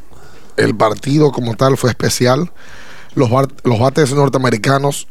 el 0.57 0.77
partido 0.77 1.33
como 1.33 1.55
tal 1.57 1.77
fue 1.79 1.91
especial. 1.91 2.51
Los, 3.15 3.31
bar- 3.31 3.49
los 3.65 3.79
bates 3.79 4.13
norteamericanos 4.13 5.09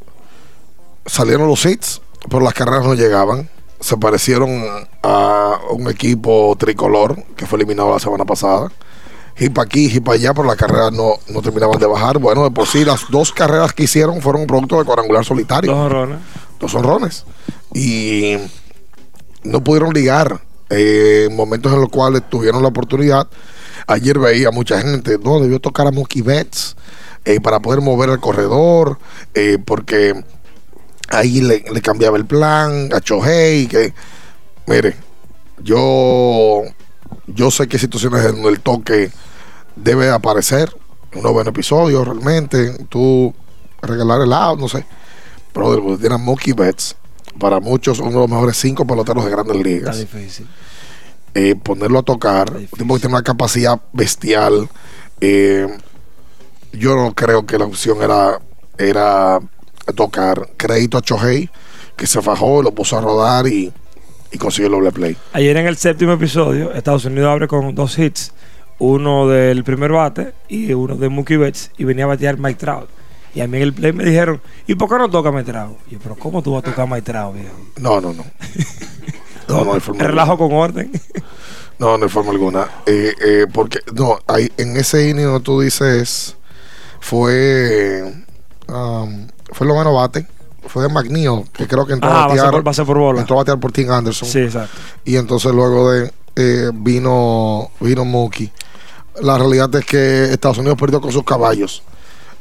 salieron 1.06 1.48
los 1.48 1.65
hits, 1.65 2.02
pero 2.30 2.42
las 2.42 2.54
carreras 2.54 2.86
no 2.86 2.94
llegaban. 2.94 3.50
Se 3.80 3.98
parecieron 3.98 4.63
a 5.04 5.60
un 5.72 5.89
equipo 5.89 6.56
tricolor 6.60 7.24
que 7.36 7.46
fue 7.46 7.58
eliminado 7.58 7.92
la 7.92 8.00
semana 8.00 8.26
pasada. 8.26 8.72
Hip 9.39 9.58
aquí, 9.60 9.86
hip 9.86 10.08
allá, 10.10 10.34
pero 10.34 10.47
las 10.47 10.58
carreras 10.58 10.91
no, 10.91 11.13
no 11.30 11.41
terminaban 11.41 11.80
de 11.80 11.86
bajar. 11.86 12.19
Bueno, 12.19 12.43
de 12.43 12.52
por 12.52 12.67
sí, 12.67 12.84
las 12.84 13.10
dos 13.10 13.32
carreras 13.32 13.73
que 13.73 13.84
hicieron 13.84 14.21
fueron 14.21 14.41
un 14.41 14.47
producto 14.47 14.78
de 14.78 14.84
cuadrangular 14.84 15.23
solitario. 15.23 15.71
Dos 15.71 15.86
honrones. 15.86 16.19
Dos 16.60 16.75
honrones. 16.75 17.25
Y 17.73 18.36
no 19.43 19.63
pudieron 19.63 19.93
ligar 19.93 20.41
eh, 20.69 21.30
momentos 21.32 21.71
en 21.71 21.80
los 21.80 21.89
cuales 21.89 22.23
tuvieron 22.30 22.62
la 22.62 22.67
oportunidad. 22.67 23.28
Ayer 23.88 24.19
veía 24.19 24.52
mucha 24.52 24.82
gente, 24.82 25.17
no, 25.17 25.39
debió 25.39 25.60
tocar 25.60 25.88
a 25.88 25.91
Mookie 25.91 26.21
Betts 26.21 26.75
eh, 27.25 27.39
para 27.39 27.60
poder 27.60 27.82
mover 27.82 28.10
el 28.10 28.19
corredor, 28.19 28.99
eh, 29.34 29.58
porque 29.63 30.21
ahí 31.10 31.41
le, 31.41 31.63
le 31.71 31.82
cambiaba 31.82 32.17
el 32.17 32.25
plan 32.25 32.89
a 32.93 32.99
Chohei, 32.99 33.67
que, 33.67 33.93
mire, 34.67 34.95
yo, 35.63 36.63
yo 37.28 37.52
sé 37.52 37.67
que 37.67 37.80
situaciones 37.80 38.25
en 38.25 38.43
el 38.45 38.60
toque 38.60 39.12
debe 39.82 40.10
aparecer, 40.10 40.74
un 41.15 41.24
noveno 41.24 41.50
episodio 41.50 42.04
realmente, 42.06 42.86
tú 42.89 43.34
regalar 43.82 44.22
el 44.22 44.34
out, 44.34 44.60
no 44.60 44.68
sé, 44.68 44.86
pero 45.54 45.98
tiene 45.98 46.15
a 46.15 46.18
Mookie 46.18 46.54
Betts, 46.54 46.96
para 47.39 47.60
muchos 47.60 48.00
uno 48.00 48.10
de 48.12 48.15
los 48.18 48.30
mejores 48.30 48.58
cinco 48.58 48.86
peloteros 48.86 49.24
de 49.26 49.32
grandes 49.32 49.56
ligas 49.58 49.98
Está 49.98 50.18
difícil. 50.18 50.48
eh, 51.34 51.56
ponerlo 51.56 52.00
a 52.00 52.04
tocar, 52.04 52.52
un 52.52 52.68
tipo 52.68 52.94
que 52.96 53.00
tiene 53.02 53.15
una 53.15 53.24
capacidad 53.24 53.80
bestial. 53.94 54.68
eh, 55.22 55.68
yo 56.72 56.96
no 56.96 57.15
creo 57.15 57.46
que 57.48 57.58
la 57.58 57.65
opción 57.65 58.02
era, 58.04 58.39
era 58.78 59.39
tocar. 59.96 60.50
Crédito 60.56 61.00
a 61.00 61.02
Chohei, 61.02 61.50
que 61.96 62.06
se 62.06 62.22
fajó, 62.22 62.62
lo 62.62 62.72
puso 62.76 62.96
a 62.98 63.02
rodar 63.02 63.48
y, 63.48 63.74
y 64.32 64.38
consiguió 64.38 64.68
el 64.68 64.74
doble 64.74 64.92
play. 64.92 65.18
Ayer 65.34 65.58
en 65.58 65.65
el 65.65 65.78
séptimo 65.78 66.12
episodio, 66.12 66.72
Estados 66.74 67.06
Unidos 67.06 67.30
abre 67.32 67.48
con 67.48 67.74
dos 67.74 67.98
hits. 67.98 68.34
Uno 68.80 69.28
del 69.28 69.63
primer 69.63 69.92
bate 69.92 70.34
y 70.48 70.74
uno 70.74 70.96
de 70.96 71.10
Mookie 71.10 71.38
Betts. 71.38 71.72
Y 71.78 71.84
venía 71.84 72.06
a 72.06 72.08
batear 72.08 72.38
Mike 72.38 72.60
Trout. 72.60 72.89
Y 73.36 73.42
a 73.42 73.48
mí 73.48 73.58
en 73.58 73.63
el 73.63 73.74
play 73.74 73.94
me 73.94 74.04
dijeron, 74.06 74.42
¿y 74.68 74.76
por 74.76 74.89
qué 74.89 74.98
no 74.98 75.10
toca 75.10 75.32
Mike 75.32 75.52
Trout? 75.52 75.78
Y 75.89 75.92
yo, 75.94 76.00
pero 76.02 76.15
¿cómo 76.15 76.42
tú 76.42 76.54
vas 76.54 76.63
a 76.63 76.65
tocar 76.65 76.88
Mike 76.88 77.02
Trout, 77.04 77.36
viejo? 77.36 77.54
No, 77.78 78.00
no, 78.02 78.13
no. 78.13 78.24
No, 79.48 79.65
no 79.65 79.74
hay 79.74 79.80
forma 79.80 80.04
Relajo 80.04 80.34
alguna. 80.34 80.50
con 80.50 80.58
orden. 80.60 80.92
No, 81.80 81.98
no 81.98 82.04
hay 82.04 82.10
forma 82.12 82.30
alguna. 82.30 82.68
Eh, 82.86 83.13
eh, 83.20 83.48
porque, 83.52 83.80
no, 83.96 84.20
hay, 84.28 84.52
en 84.58 84.78
ese 84.78 85.10
inning 85.10 85.42
tú 85.42 85.60
dices, 85.62 86.36
fue. 87.00 88.13
um, 88.68 89.28
fue 89.52 89.65
lo 89.68 89.76
menos 89.76 89.94
bate. 89.96 90.28
Fue 90.68 90.84
de 90.84 90.89
McNeil, 90.89 91.46
que 91.52 91.68
creo 91.68 91.88
que 91.88 91.94
entró 91.94 92.10
Ah, 92.12 92.26
a 92.26 92.28
base 92.28 92.36
batear. 92.38 92.52
por- 92.52 92.63
base 92.63 92.86
por 92.86 92.98
bola. 93.00 93.22
Entró 93.22 93.38
a 93.38 93.39
batear 93.39 93.60
por 93.60 93.72
Tim 93.72 93.89
Anderson. 93.89 94.28
Sí, 94.30 94.39
exacto. 94.39 94.78
Y 95.04 95.15
entonces 95.15 95.52
luego 95.52 95.92
de 95.92 96.12
eh, 96.36 96.70
vino 96.74 97.72
vino 97.80 98.06
Mookie. 98.06 98.52
La 99.22 99.38
realidad 99.38 99.74
es 99.76 99.86
que 99.86 100.26
Estados 100.26 100.58
Unidos 100.58 100.78
perdió 100.78 101.02
con 101.02 101.12
sus 101.12 101.24
caballos. 101.24 101.84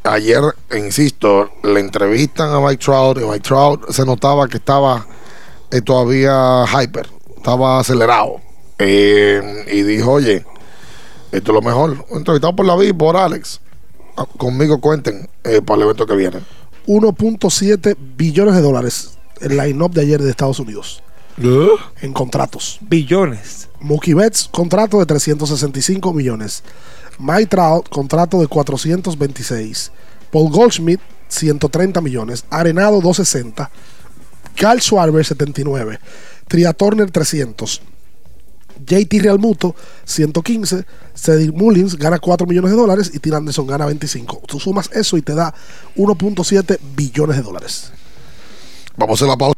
Ayer, 0.04 0.42
insisto, 0.76 1.50
le 1.62 1.80
entrevistan 1.80 2.50
a 2.50 2.60
Mike 2.60 2.82
Trout 2.84 3.18
y 3.18 3.24
Mike 3.24 3.40
Trout 3.40 3.90
se 3.90 4.04
notaba 4.04 4.46
que 4.48 4.58
estaba 4.58 5.06
eh, 5.70 5.82
todavía 5.82 6.64
hyper, 6.66 7.08
estaba 7.36 7.80
acelerado. 7.80 8.40
Eh, 8.78 9.66
y 9.72 9.82
dijo, 9.82 10.12
oye, 10.12 10.44
esto 11.32 11.52
es 11.52 11.54
lo 11.54 11.62
mejor. 11.62 12.04
Entrevistado 12.10 12.54
por 12.54 12.64
la 12.64 12.82
y 12.84 12.92
por 12.92 13.16
Alex. 13.16 13.60
Ah, 14.16 14.26
Conmigo 14.36 14.80
cuenten 14.80 15.28
eh, 15.44 15.60
para 15.62 15.78
el 15.78 15.82
evento 15.84 16.06
que 16.06 16.14
viene. 16.14 16.38
1.7 16.86 17.96
billones 18.16 18.54
de 18.54 18.62
dólares 18.62 19.18
el 19.40 19.56
line-up 19.56 19.92
de 19.92 20.02
ayer 20.02 20.22
de 20.22 20.30
Estados 20.30 20.58
Unidos. 20.58 21.02
En 22.00 22.12
contratos. 22.12 22.78
Billones. 22.80 23.68
Mookie 23.80 24.14
Betts, 24.14 24.48
contrato 24.50 24.98
de 24.98 25.06
365 25.06 26.12
millones. 26.12 26.64
Mike 27.18 27.46
Trout, 27.46 27.88
contrato 27.88 28.40
de 28.40 28.48
426. 28.48 29.92
Paul 30.32 30.50
Goldschmidt, 30.50 31.00
130 31.28 32.00
millones. 32.00 32.44
Arenado, 32.50 33.00
260. 33.00 33.70
Carl 34.56 34.80
Schwarber, 34.80 35.24
79. 35.24 36.00
Tria 36.48 36.72
Turner, 36.72 37.10
300. 37.10 37.82
JT 38.84 39.20
Realmuto, 39.20 39.74
115. 40.04 40.84
Cedric 41.14 41.52
Mullins 41.54 41.96
gana 41.96 42.18
4 42.18 42.46
millones 42.46 42.70
de 42.70 42.76
dólares 42.76 43.10
y 43.12 43.18
Tim 43.18 43.34
Anderson 43.34 43.66
gana 43.66 43.86
25. 43.86 44.42
Tú 44.46 44.58
sumas 44.58 44.90
eso 44.92 45.16
y 45.16 45.22
te 45.22 45.34
da 45.34 45.54
1.7 45.96 46.78
billones 46.96 47.36
de 47.36 47.42
dólares. 47.42 47.92
Vamos 48.96 49.20
a 49.20 49.24
hacer 49.24 49.28
la 49.28 49.36
pausa. 49.36 49.57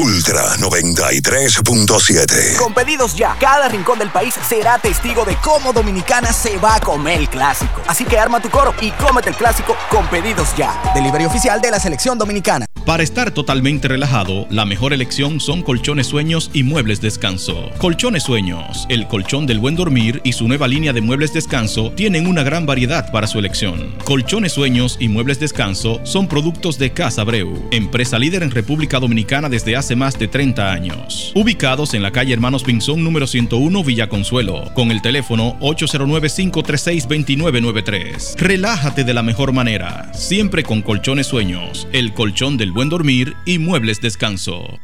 Ultra 0.00 0.54
93.7. 0.58 2.54
Con 2.56 2.72
pedidos 2.72 3.16
ya, 3.16 3.34
cada 3.40 3.68
rincón 3.68 3.98
del 3.98 4.10
país 4.10 4.32
será 4.48 4.78
testigo 4.78 5.24
de 5.24 5.34
cómo 5.42 5.72
Dominicana 5.72 6.32
se 6.32 6.56
va 6.58 6.76
a 6.76 6.80
comer 6.80 7.18
el 7.18 7.28
clásico. 7.28 7.82
Así 7.88 8.04
que 8.04 8.16
arma 8.16 8.40
tu 8.40 8.48
coro 8.48 8.72
y 8.80 8.92
cómete 8.92 9.30
el 9.30 9.34
clásico 9.34 9.74
con 9.90 10.06
pedidos 10.06 10.54
ya. 10.56 10.80
Delivery 10.94 11.24
oficial 11.24 11.60
de 11.60 11.72
la 11.72 11.80
selección 11.80 12.16
dominicana. 12.16 12.64
Para 12.86 13.02
estar 13.02 13.32
totalmente 13.32 13.88
relajado, 13.88 14.46
la 14.50 14.64
mejor 14.64 14.92
elección 14.94 15.40
son 15.40 15.62
colchones 15.62 16.06
sueños 16.06 16.50
y 16.54 16.62
muebles 16.62 17.00
descanso. 17.02 17.68
Colchones 17.78 18.22
sueños, 18.22 18.86
el 18.88 19.08
colchón 19.08 19.46
del 19.46 19.58
buen 19.58 19.76
dormir 19.76 20.22
y 20.24 20.32
su 20.32 20.48
nueva 20.48 20.68
línea 20.68 20.94
de 20.94 21.02
muebles 21.02 21.34
descanso 21.34 21.90
tienen 21.90 22.26
una 22.26 22.44
gran 22.44 22.64
variedad 22.64 23.10
para 23.12 23.26
su 23.26 23.38
elección. 23.40 23.94
Colchones 24.04 24.52
sueños 24.52 24.96
y 25.00 25.08
muebles 25.08 25.38
descanso 25.38 26.00
son 26.04 26.28
productos 26.28 26.78
de 26.78 26.92
Casa 26.92 27.24
Breu, 27.24 27.68
empresa 27.72 28.18
líder 28.18 28.42
en 28.42 28.52
República 28.52 29.00
Dominicana 29.00 29.50
desde 29.50 29.76
hace 29.76 29.87
más 29.96 30.18
de 30.18 30.28
30 30.28 30.72
años. 30.72 31.32
Ubicados 31.34 31.92
en 31.94 32.02
la 32.02 32.10
calle 32.10 32.32
Hermanos 32.32 32.64
Pinzón 32.64 33.04
número 33.04 33.26
101 33.26 33.84
Villa 33.84 34.08
Consuelo, 34.08 34.72
con 34.74 34.90
el 34.90 35.02
teléfono 35.02 35.58
809-536-2993. 35.60 38.36
Relájate 38.36 39.04
de 39.04 39.14
la 39.14 39.22
mejor 39.22 39.52
manera, 39.52 40.10
siempre 40.14 40.62
con 40.62 40.80
colchones 40.82 41.26
sueños, 41.26 41.88
el 41.92 42.14
colchón 42.14 42.56
del 42.56 42.72
buen 42.72 42.88
dormir 42.88 43.34
y 43.44 43.58
muebles 43.58 44.00
descanso. 44.00 44.78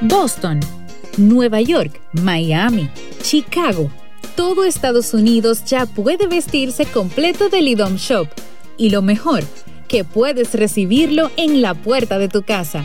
Boston, 0.00 0.60
Nueva 1.16 1.60
York, 1.60 2.00
Miami, 2.12 2.90
Chicago. 3.22 3.90
Todo 4.36 4.64
Estados 4.64 5.14
Unidos 5.14 5.64
ya 5.64 5.86
puede 5.86 6.26
vestirse 6.26 6.86
completo 6.86 7.48
del 7.48 7.68
IDOM 7.68 7.94
Shop. 7.96 8.28
Y 8.76 8.90
lo 8.90 9.00
mejor, 9.00 9.44
que 9.88 10.04
puedes 10.04 10.54
recibirlo 10.54 11.30
en 11.36 11.62
la 11.62 11.74
puerta 11.74 12.18
de 12.18 12.28
tu 12.28 12.42
casa. 12.42 12.84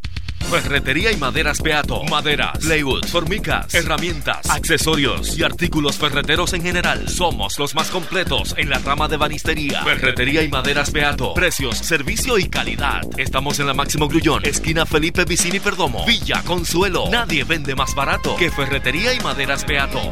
Ferretería 0.49 1.11
y 1.11 1.17
maderas 1.17 1.61
Beato. 1.61 2.03
Maderas, 2.03 2.57
plywood, 2.59 3.05
formicas, 3.05 3.73
herramientas, 3.73 4.49
accesorios 4.49 5.37
y 5.37 5.43
artículos 5.43 5.97
ferreteros 5.97 6.53
en 6.53 6.63
general. 6.63 7.07
Somos 7.07 7.57
los 7.59 7.75
más 7.75 7.89
completos 7.89 8.53
en 8.57 8.69
la 8.69 8.79
rama 8.79 9.07
de 9.07 9.17
banistería. 9.17 9.83
Ferretería 9.83 10.43
y 10.43 10.49
maderas 10.49 10.91
Beato. 10.91 11.33
Precios, 11.33 11.77
servicio 11.77 12.37
y 12.37 12.49
calidad. 12.49 13.01
Estamos 13.17 13.59
en 13.59 13.67
la 13.67 13.73
Máximo 13.73 14.07
Grullón, 14.07 14.45
esquina 14.45 14.85
Felipe 14.85 15.25
Vicini 15.25 15.59
Perdomo. 15.59 16.05
Villa 16.05 16.41
Consuelo. 16.43 17.09
Nadie 17.11 17.43
vende 17.43 17.75
más 17.75 17.95
barato 17.95 18.35
que 18.35 18.51
Ferretería 18.51 19.13
y 19.13 19.19
maderas 19.19 19.65
Beato. 19.65 20.11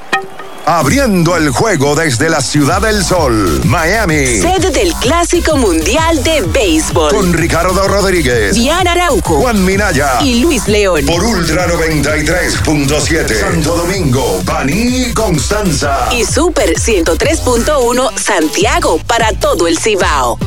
Abriendo 0.65 1.35
el 1.35 1.49
juego 1.49 1.95
desde 1.95 2.29
la 2.29 2.41
Ciudad 2.41 2.81
del 2.81 3.03
Sol, 3.03 3.61
Miami. 3.65 4.39
Sede 4.39 4.69
del 4.71 4.93
Clásico 4.93 5.57
Mundial 5.57 6.23
de 6.23 6.41
Béisbol. 6.41 7.13
Con 7.13 7.33
Ricardo 7.33 7.87
Rodríguez, 7.87 8.55
Diana 8.55 8.91
Arauco, 8.91 9.41
Juan 9.41 9.65
Minaya 9.65 10.21
y 10.21 10.41
Luis 10.41 10.67
León. 10.67 11.05
Por 11.07 11.23
Ultra 11.23 11.67
93.7. 11.67 13.39
Santo 13.39 13.75
Domingo, 13.75 14.41
Baní, 14.43 15.11
Constanza. 15.13 16.09
Y 16.11 16.25
Super 16.25 16.75
103.1 16.75 18.17
Santiago 18.17 18.99
para 19.07 19.31
todo 19.33 19.67
el 19.67 19.79
Cibao. 19.79 20.37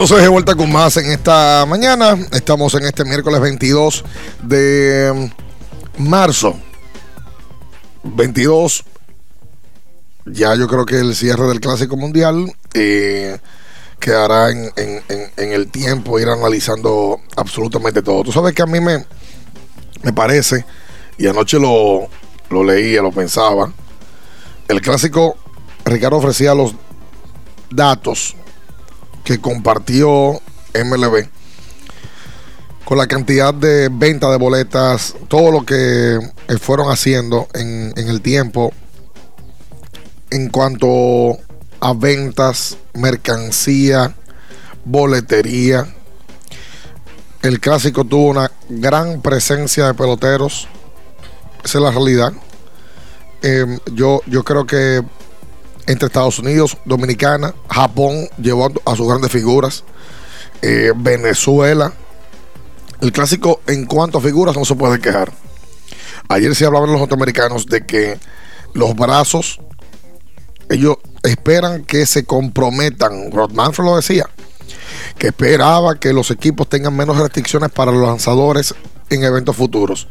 Entonces 0.00 0.22
de 0.22 0.28
vuelta 0.28 0.54
con 0.54 0.72
más 0.72 0.96
en 0.96 1.10
esta 1.10 1.66
mañana. 1.68 2.16
Estamos 2.32 2.72
en 2.74 2.84
este 2.84 3.04
miércoles 3.04 3.38
22 3.38 4.02
de 4.42 5.30
marzo. 5.98 6.58
22. 8.04 8.82
Ya 10.24 10.54
yo 10.54 10.68
creo 10.68 10.86
que 10.86 10.96
el 11.00 11.14
cierre 11.14 11.46
del 11.48 11.60
Clásico 11.60 11.98
Mundial 11.98 12.50
eh, 12.72 13.38
quedará 13.98 14.50
en- 14.50 14.72
en 15.36 15.52
el 15.52 15.70
tiempo 15.70 16.18
ir 16.18 16.28
analizando 16.28 17.20
absolutamente 17.36 18.00
todo. 18.00 18.22
Tú 18.24 18.32
sabes 18.32 18.54
que 18.54 18.62
a 18.62 18.66
mí 18.66 18.80
me, 18.80 19.04
me 20.02 20.12
parece, 20.14 20.64
y 21.18 21.26
anoche 21.26 21.58
lo, 21.58 22.08
lo 22.48 22.64
leía, 22.64 23.02
lo 23.02 23.12
pensaba, 23.12 23.70
el 24.68 24.80
Clásico, 24.80 25.36
Ricardo 25.84 26.16
ofrecía 26.16 26.54
los 26.54 26.74
datos 27.70 28.36
que 29.24 29.40
compartió 29.40 30.40
MLB 30.74 31.28
con 32.84 32.98
la 32.98 33.06
cantidad 33.06 33.54
de 33.54 33.88
venta 33.88 34.30
de 34.30 34.36
boletas, 34.36 35.14
todo 35.28 35.52
lo 35.52 35.64
que 35.64 36.16
eh, 36.16 36.58
fueron 36.60 36.90
haciendo 36.90 37.46
en, 37.54 37.92
en 37.96 38.08
el 38.08 38.20
tiempo 38.20 38.72
en 40.30 40.48
cuanto 40.48 41.38
a 41.80 41.92
ventas, 41.94 42.78
mercancía, 42.94 44.14
boletería. 44.84 45.86
El 47.42 47.60
clásico 47.60 48.04
tuvo 48.04 48.30
una 48.30 48.50
gran 48.68 49.22
presencia 49.22 49.86
de 49.86 49.94
peloteros. 49.94 50.68
Esa 51.64 51.78
es 51.78 51.84
la 51.84 51.90
realidad. 51.90 52.32
Eh, 53.42 53.78
yo, 53.92 54.20
yo 54.26 54.44
creo 54.44 54.66
que 54.66 55.02
entre 55.90 56.06
Estados 56.06 56.38
Unidos, 56.38 56.76
Dominicana, 56.84 57.52
Japón 57.68 58.28
llevó 58.40 58.72
a 58.84 58.94
sus 58.94 59.08
grandes 59.08 59.32
figuras, 59.32 59.82
eh, 60.62 60.92
Venezuela. 60.94 61.92
El 63.00 63.10
clásico 63.10 63.60
en 63.66 63.86
cuanto 63.86 64.18
a 64.18 64.20
figuras 64.20 64.56
no 64.56 64.64
se 64.64 64.76
puede 64.76 65.00
quejar. 65.00 65.32
Ayer 66.28 66.54
se 66.54 66.64
hablaban 66.64 66.92
los 66.92 67.00
norteamericanos 67.00 67.66
de 67.66 67.84
que 67.84 68.18
los 68.72 68.94
brazos, 68.94 69.60
ellos 70.68 70.98
esperan 71.24 71.84
que 71.84 72.06
se 72.06 72.24
comprometan. 72.24 73.32
Rod 73.32 73.50
Manfred 73.50 73.84
lo 73.84 73.96
decía, 73.96 74.30
que 75.18 75.28
esperaba 75.28 75.98
que 75.98 76.12
los 76.12 76.30
equipos 76.30 76.68
tengan 76.68 76.94
menos 76.94 77.18
restricciones 77.18 77.70
para 77.70 77.90
los 77.90 78.06
lanzadores 78.06 78.76
en 79.08 79.24
eventos 79.24 79.56
futuros. 79.56 80.06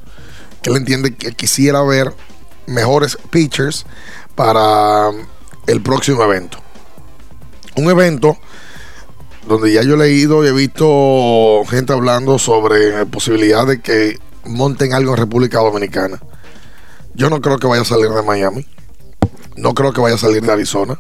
Que 0.62 0.72
él 0.72 0.76
entiende 0.76 1.15
que 1.15 1.32
quisiera 1.32 1.82
ver 1.84 2.13
mejores 2.68 3.18
pitchers 3.32 3.86
para 4.36 5.12
el 5.69 5.82
próximo 5.82 6.23
evento. 6.23 6.58
Un 7.75 7.89
evento 7.91 8.38
donde 9.47 9.71
ya 9.71 9.84
yo 9.84 9.93
he 9.93 9.97
leído 9.97 10.43
y 10.43 10.47
he 10.47 10.51
visto 10.51 11.63
gente 11.69 11.93
hablando 11.93 12.39
sobre 12.39 13.05
posibilidad 13.05 13.67
de 13.67 13.79
que 13.79 14.19
monten 14.45 14.93
algo 14.93 15.12
en 15.12 15.17
República 15.17 15.60
Dominicana. 15.60 16.19
Yo 17.13 17.29
no 17.29 17.39
creo 17.39 17.58
que 17.60 17.67
vaya 17.67 17.84
a 17.84 17.86
salir 17.86 18.10
de 18.10 18.23
Miami. 18.23 18.65
No 19.58 19.73
creo 19.73 19.93
que 19.93 20.01
vaya 20.01 20.15
a 20.15 20.19
salir 20.19 20.41
de 20.41 20.51
Arizona. 20.51 20.97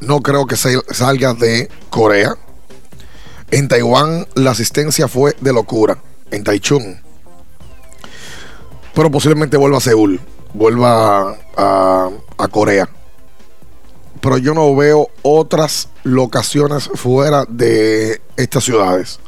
No 0.00 0.20
creo 0.20 0.46
que 0.46 0.56
salga 0.56 1.34
de 1.34 1.68
Corea. 1.90 2.36
En 3.50 3.66
Taiwán 3.68 4.26
la 4.34 4.52
asistencia 4.52 5.08
fue 5.08 5.34
de 5.40 5.52
locura. 5.52 5.98
En 6.30 6.44
Taichung. 6.44 6.96
Pero 8.94 9.10
posiblemente 9.10 9.56
vuelva 9.56 9.78
a 9.78 9.80
Seúl. 9.80 10.20
Vuelva 10.54 11.36
a 11.56 12.48
Corea. 12.50 12.88
Pero 14.22 14.38
yo 14.38 14.54
no 14.54 14.74
veo 14.74 15.08
otras 15.22 15.88
locaciones 16.04 16.88
fuera 16.94 17.44
de 17.48 18.22
estas 18.36 18.64
ciudades. 18.64 19.18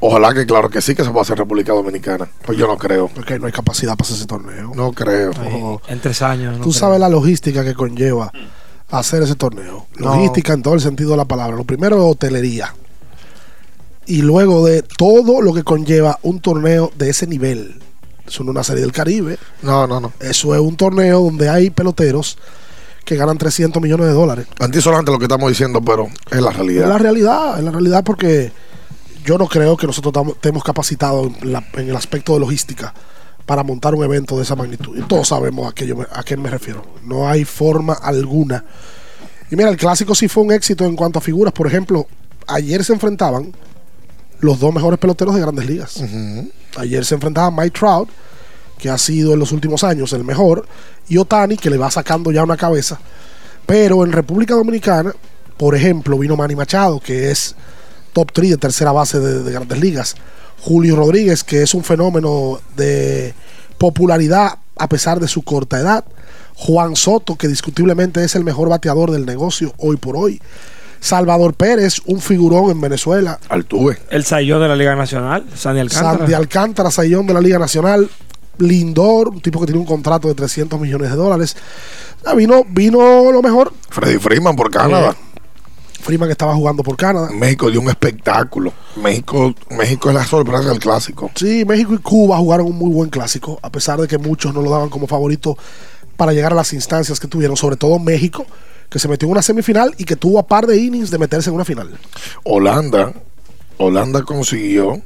Ojalá 0.00 0.34
que 0.34 0.46
claro 0.46 0.68
que 0.68 0.80
sí 0.80 0.94
que 0.94 1.04
se 1.04 1.10
pueda 1.10 1.22
hacer 1.22 1.38
República 1.38 1.72
Dominicana. 1.72 2.28
Pues 2.44 2.58
yo 2.58 2.66
no 2.66 2.76
creo. 2.76 3.08
Porque 3.08 3.38
no 3.38 3.46
hay 3.46 3.52
capacidad 3.52 3.96
para 3.96 4.06
hacer 4.06 4.16
ese 4.16 4.26
torneo. 4.26 4.72
No 4.74 4.92
creo. 4.92 5.80
En 5.88 6.00
tres 6.00 6.22
años. 6.22 6.58
no 6.58 6.64
Tú 6.64 6.70
creo. 6.70 6.80
sabes 6.80 7.00
la 7.00 7.08
logística 7.08 7.62
que 7.62 7.74
conlleva 7.74 8.32
hacer 8.90 9.22
ese 9.22 9.36
torneo. 9.36 9.86
No. 9.98 10.14
Logística 10.16 10.54
en 10.54 10.62
todo 10.62 10.74
el 10.74 10.80
sentido 10.80 11.10
de 11.12 11.18
la 11.18 11.26
palabra. 11.26 11.56
Lo 11.56 11.64
primero 11.64 11.96
es 11.98 12.02
hotelería. 12.02 12.74
Y 14.06 14.22
luego 14.22 14.66
de 14.66 14.82
todo 14.82 15.40
lo 15.42 15.54
que 15.54 15.62
conlleva 15.62 16.18
un 16.22 16.40
torneo 16.40 16.90
de 16.96 17.10
ese 17.10 17.26
nivel. 17.26 17.78
Eso 18.26 18.42
no 18.42 18.50
es 18.50 18.54
una 18.54 18.64
serie 18.64 18.82
del 18.82 18.92
Caribe. 18.92 19.38
No, 19.62 19.86
no, 19.86 20.00
no. 20.00 20.12
Eso 20.18 20.54
es 20.54 20.60
un 20.60 20.76
torneo 20.76 21.20
donde 21.20 21.48
hay 21.48 21.70
peloteros 21.70 22.38
que 23.04 23.16
ganan 23.16 23.38
300 23.38 23.82
millones 23.82 24.06
de 24.06 24.12
dólares. 24.12 24.46
Antisolante 24.58 25.10
lo 25.10 25.18
que 25.18 25.24
estamos 25.24 25.48
diciendo, 25.48 25.80
pero 25.82 26.08
es 26.30 26.40
la 26.40 26.50
realidad. 26.50 26.84
Es 26.84 26.88
la 26.88 26.98
realidad, 26.98 27.58
es 27.58 27.64
la 27.64 27.70
realidad 27.70 28.04
porque 28.04 28.52
yo 29.24 29.36
no 29.38 29.46
creo 29.48 29.76
que 29.76 29.86
nosotros 29.86 30.14
estemos 30.34 30.62
capacitados 30.64 31.30
en, 31.42 31.52
la- 31.52 31.64
en 31.74 31.88
el 31.88 31.96
aspecto 31.96 32.34
de 32.34 32.40
logística 32.40 32.94
para 33.46 33.62
montar 33.64 33.94
un 33.94 34.04
evento 34.04 34.36
de 34.36 34.44
esa 34.44 34.54
magnitud. 34.54 34.96
Y 34.96 35.02
todos 35.02 35.28
sabemos 35.28 35.68
a 35.70 35.74
qué, 35.74 35.86
yo 35.86 35.96
me- 35.96 36.06
a 36.12 36.22
qué 36.22 36.36
me 36.36 36.48
refiero. 36.50 36.84
No 37.04 37.28
hay 37.28 37.44
forma 37.44 37.94
alguna. 37.94 38.64
Y 39.50 39.56
mira, 39.56 39.68
el 39.70 39.76
clásico 39.76 40.14
sí 40.14 40.28
fue 40.28 40.44
un 40.44 40.52
éxito 40.52 40.84
en 40.84 40.94
cuanto 40.94 41.18
a 41.18 41.22
figuras. 41.22 41.52
Por 41.52 41.66
ejemplo, 41.66 42.06
ayer 42.46 42.84
se 42.84 42.92
enfrentaban 42.92 43.52
los 44.38 44.60
dos 44.60 44.72
mejores 44.72 44.98
peloteros 45.00 45.34
de 45.34 45.40
grandes 45.40 45.66
ligas. 45.66 46.00
Ayer 46.76 47.04
se 47.04 47.16
enfrentaba 47.16 47.50
Mike 47.50 47.76
Trout, 47.78 48.08
que 48.80 48.90
ha 48.90 48.98
sido 48.98 49.34
en 49.34 49.38
los 49.38 49.52
últimos 49.52 49.84
años 49.84 50.12
el 50.12 50.24
mejor, 50.24 50.66
y 51.08 51.18
Otani, 51.18 51.56
que 51.56 51.70
le 51.70 51.78
va 51.78 51.90
sacando 51.90 52.32
ya 52.32 52.42
una 52.42 52.56
cabeza. 52.56 52.98
Pero 53.66 54.04
en 54.04 54.12
República 54.12 54.54
Dominicana, 54.54 55.12
por 55.56 55.76
ejemplo, 55.76 56.18
vino 56.18 56.36
Manny 56.36 56.56
Machado, 56.56 56.98
que 56.98 57.30
es 57.30 57.54
top 58.12 58.32
3 58.32 58.50
de 58.50 58.56
tercera 58.56 58.92
base 58.92 59.20
de, 59.20 59.42
de 59.42 59.52
grandes 59.52 59.78
ligas. 59.78 60.16
Julio 60.60 60.96
Rodríguez, 60.96 61.44
que 61.44 61.62
es 61.62 61.74
un 61.74 61.84
fenómeno 61.84 62.60
de 62.76 63.34
popularidad 63.78 64.58
a 64.76 64.88
pesar 64.88 65.20
de 65.20 65.28
su 65.28 65.42
corta 65.42 65.78
edad. 65.78 66.04
Juan 66.54 66.96
Soto, 66.96 67.36
que 67.36 67.48
discutiblemente 67.48 68.22
es 68.24 68.34
el 68.34 68.44
mejor 68.44 68.68
bateador 68.68 69.10
del 69.10 69.24
negocio 69.24 69.72
hoy 69.78 69.96
por 69.96 70.16
hoy. 70.16 70.40
Salvador 71.00 71.54
Pérez, 71.54 72.00
un 72.04 72.20
figurón 72.20 72.70
en 72.70 72.80
Venezuela. 72.80 73.38
Altuve. 73.48 73.98
El 74.10 74.24
Sayón 74.24 74.60
de 74.60 74.68
la 74.68 74.76
Liga 74.76 74.94
Nacional, 74.94 75.46
Sandy 75.54 75.80
Alcántara. 75.80 76.18
Sandy 76.18 76.34
Alcántara, 76.34 76.90
Sayón 76.90 77.26
de 77.26 77.34
la 77.34 77.40
Liga 77.40 77.58
Nacional. 77.58 78.08
Lindor, 78.60 79.28
un 79.28 79.40
tipo 79.40 79.60
que 79.60 79.66
tiene 79.66 79.80
un 79.80 79.86
contrato 79.86 80.28
de 80.28 80.34
300 80.34 80.80
millones 80.80 81.10
de 81.10 81.16
dólares. 81.16 81.56
Ya 82.24 82.34
vino, 82.34 82.64
vino 82.68 83.32
lo 83.32 83.42
mejor. 83.42 83.72
Freddy 83.88 84.18
Freeman 84.18 84.56
por 84.56 84.70
Canadá. 84.70 85.16
Freeman 86.00 86.28
que 86.28 86.32
estaba 86.32 86.54
jugando 86.54 86.82
por 86.82 86.96
Canadá. 86.96 87.30
México 87.30 87.70
dio 87.70 87.80
un 87.80 87.88
espectáculo. 87.88 88.72
México, 88.96 89.54
México 89.70 90.08
es 90.08 90.14
la 90.14 90.24
sorpresa 90.24 90.70
del 90.70 90.78
clásico. 90.78 91.30
Sí, 91.34 91.64
México 91.64 91.94
y 91.94 91.98
Cuba 91.98 92.38
jugaron 92.38 92.66
un 92.66 92.76
muy 92.76 92.90
buen 92.90 93.10
clásico, 93.10 93.58
a 93.62 93.70
pesar 93.70 94.00
de 94.00 94.08
que 94.08 94.18
muchos 94.18 94.54
no 94.54 94.62
lo 94.62 94.70
daban 94.70 94.88
como 94.88 95.06
favorito 95.06 95.56
para 96.16 96.32
llegar 96.32 96.52
a 96.52 96.56
las 96.56 96.72
instancias 96.72 97.20
que 97.20 97.28
tuvieron, 97.28 97.56
sobre 97.56 97.76
todo 97.76 97.98
México, 97.98 98.46
que 98.88 98.98
se 98.98 99.08
metió 99.08 99.26
en 99.26 99.32
una 99.32 99.42
semifinal 99.42 99.94
y 99.98 100.04
que 100.04 100.16
tuvo 100.16 100.38
a 100.38 100.46
par 100.46 100.66
de 100.66 100.76
innings 100.76 101.10
de 101.10 101.18
meterse 101.18 101.50
en 101.50 101.54
una 101.54 101.64
final. 101.64 101.98
Holanda, 102.44 103.12
Holanda 103.78 104.22
consiguió 104.22 105.00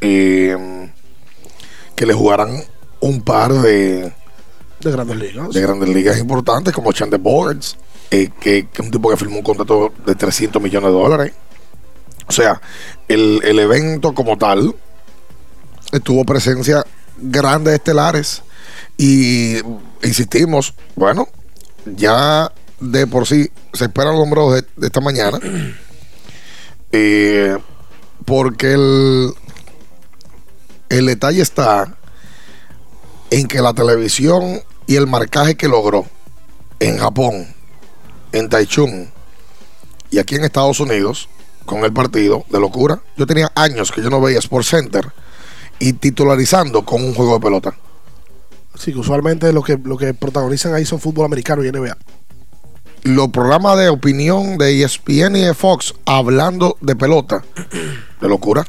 eh, 0.00 0.90
que 1.94 2.06
le 2.06 2.12
jugaran 2.12 2.62
un 3.02 3.20
par 3.20 3.52
de 3.52 4.12
de 4.80 4.90
grandes 4.90 5.16
ligas. 5.16 5.50
de 5.50 5.60
grandes 5.60 5.88
ligas 5.88 6.18
importantes 6.18 6.72
como 6.72 6.92
Chandler 6.92 7.20
Bogarts 7.20 7.76
eh, 8.10 8.30
que, 8.40 8.68
que 8.68 8.82
es 8.82 8.86
un 8.86 8.90
tipo 8.90 9.10
que 9.10 9.16
firmó 9.16 9.36
un 9.36 9.42
contrato 9.42 9.92
de 10.04 10.14
300 10.14 10.60
millones 10.60 10.88
de 10.88 10.92
dólares. 10.94 11.32
O 12.26 12.32
sea 12.32 12.60
el, 13.08 13.40
el 13.44 13.58
evento 13.58 14.14
como 14.14 14.36
tal 14.36 14.74
tuvo 16.04 16.24
presencia 16.24 16.84
grandes 17.18 17.74
estelares 17.74 18.42
y 18.96 19.58
insistimos 20.02 20.74
bueno 20.94 21.28
ya 21.84 22.50
de 22.80 23.06
por 23.06 23.26
sí 23.26 23.50
se 23.72 23.84
esperan 23.84 24.12
los 24.14 24.20
números 24.20 24.54
de, 24.54 24.64
de 24.76 24.86
esta 24.86 25.00
mañana 25.00 25.38
eh, 26.92 27.56
porque 28.24 28.72
el 28.72 29.34
el 30.88 31.06
detalle 31.06 31.42
está 31.42 31.96
en 33.32 33.48
que 33.48 33.62
la 33.62 33.72
televisión 33.72 34.60
y 34.86 34.96
el 34.96 35.06
marcaje 35.06 35.56
que 35.56 35.66
logró 35.66 36.04
en 36.80 36.98
Japón, 36.98 37.46
en 38.30 38.50
Taichung 38.50 39.06
y 40.10 40.18
aquí 40.18 40.34
en 40.34 40.44
Estados 40.44 40.80
Unidos 40.80 41.30
con 41.64 41.82
el 41.82 41.94
partido 41.94 42.44
de 42.50 42.60
locura. 42.60 43.00
Yo 43.16 43.26
tenía 43.26 43.50
años 43.54 43.90
que 43.90 44.02
yo 44.02 44.10
no 44.10 44.20
veía 44.20 44.38
Sports 44.38 44.68
Center 44.68 45.10
y 45.78 45.94
titularizando 45.94 46.84
con 46.84 47.02
un 47.02 47.14
juego 47.14 47.32
de 47.32 47.40
pelota. 47.40 47.74
Sí, 48.74 48.92
que 48.92 48.98
usualmente 48.98 49.50
lo 49.54 49.62
que, 49.62 49.78
lo 49.82 49.96
que 49.96 50.12
protagonizan 50.12 50.74
ahí 50.74 50.84
son 50.84 51.00
fútbol 51.00 51.24
americano 51.24 51.64
y 51.64 51.72
NBA. 51.72 51.96
Los 53.04 53.28
programas 53.28 53.78
de 53.78 53.88
opinión 53.88 54.58
de 54.58 54.82
ESPN 54.82 55.36
y 55.36 55.40
de 55.40 55.54
Fox 55.54 55.94
hablando 56.04 56.76
de 56.82 56.96
pelota, 56.96 57.42
de 58.20 58.28
locura. 58.28 58.66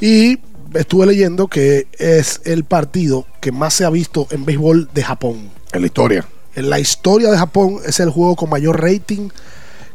Y 0.00 0.40
estuve 0.74 1.06
leyendo 1.06 1.48
que 1.48 1.88
es 1.98 2.40
el 2.44 2.64
partido 2.64 3.26
que 3.40 3.52
más 3.52 3.74
se 3.74 3.84
ha 3.84 3.90
visto 3.90 4.26
en 4.30 4.44
béisbol 4.44 4.90
de 4.92 5.02
Japón. 5.02 5.50
En 5.72 5.80
la 5.80 5.86
historia. 5.86 6.26
En 6.54 6.70
la 6.70 6.78
historia 6.78 7.30
de 7.30 7.38
Japón 7.38 7.78
es 7.86 8.00
el 8.00 8.10
juego 8.10 8.36
con 8.36 8.50
mayor 8.50 8.80
rating 8.80 9.28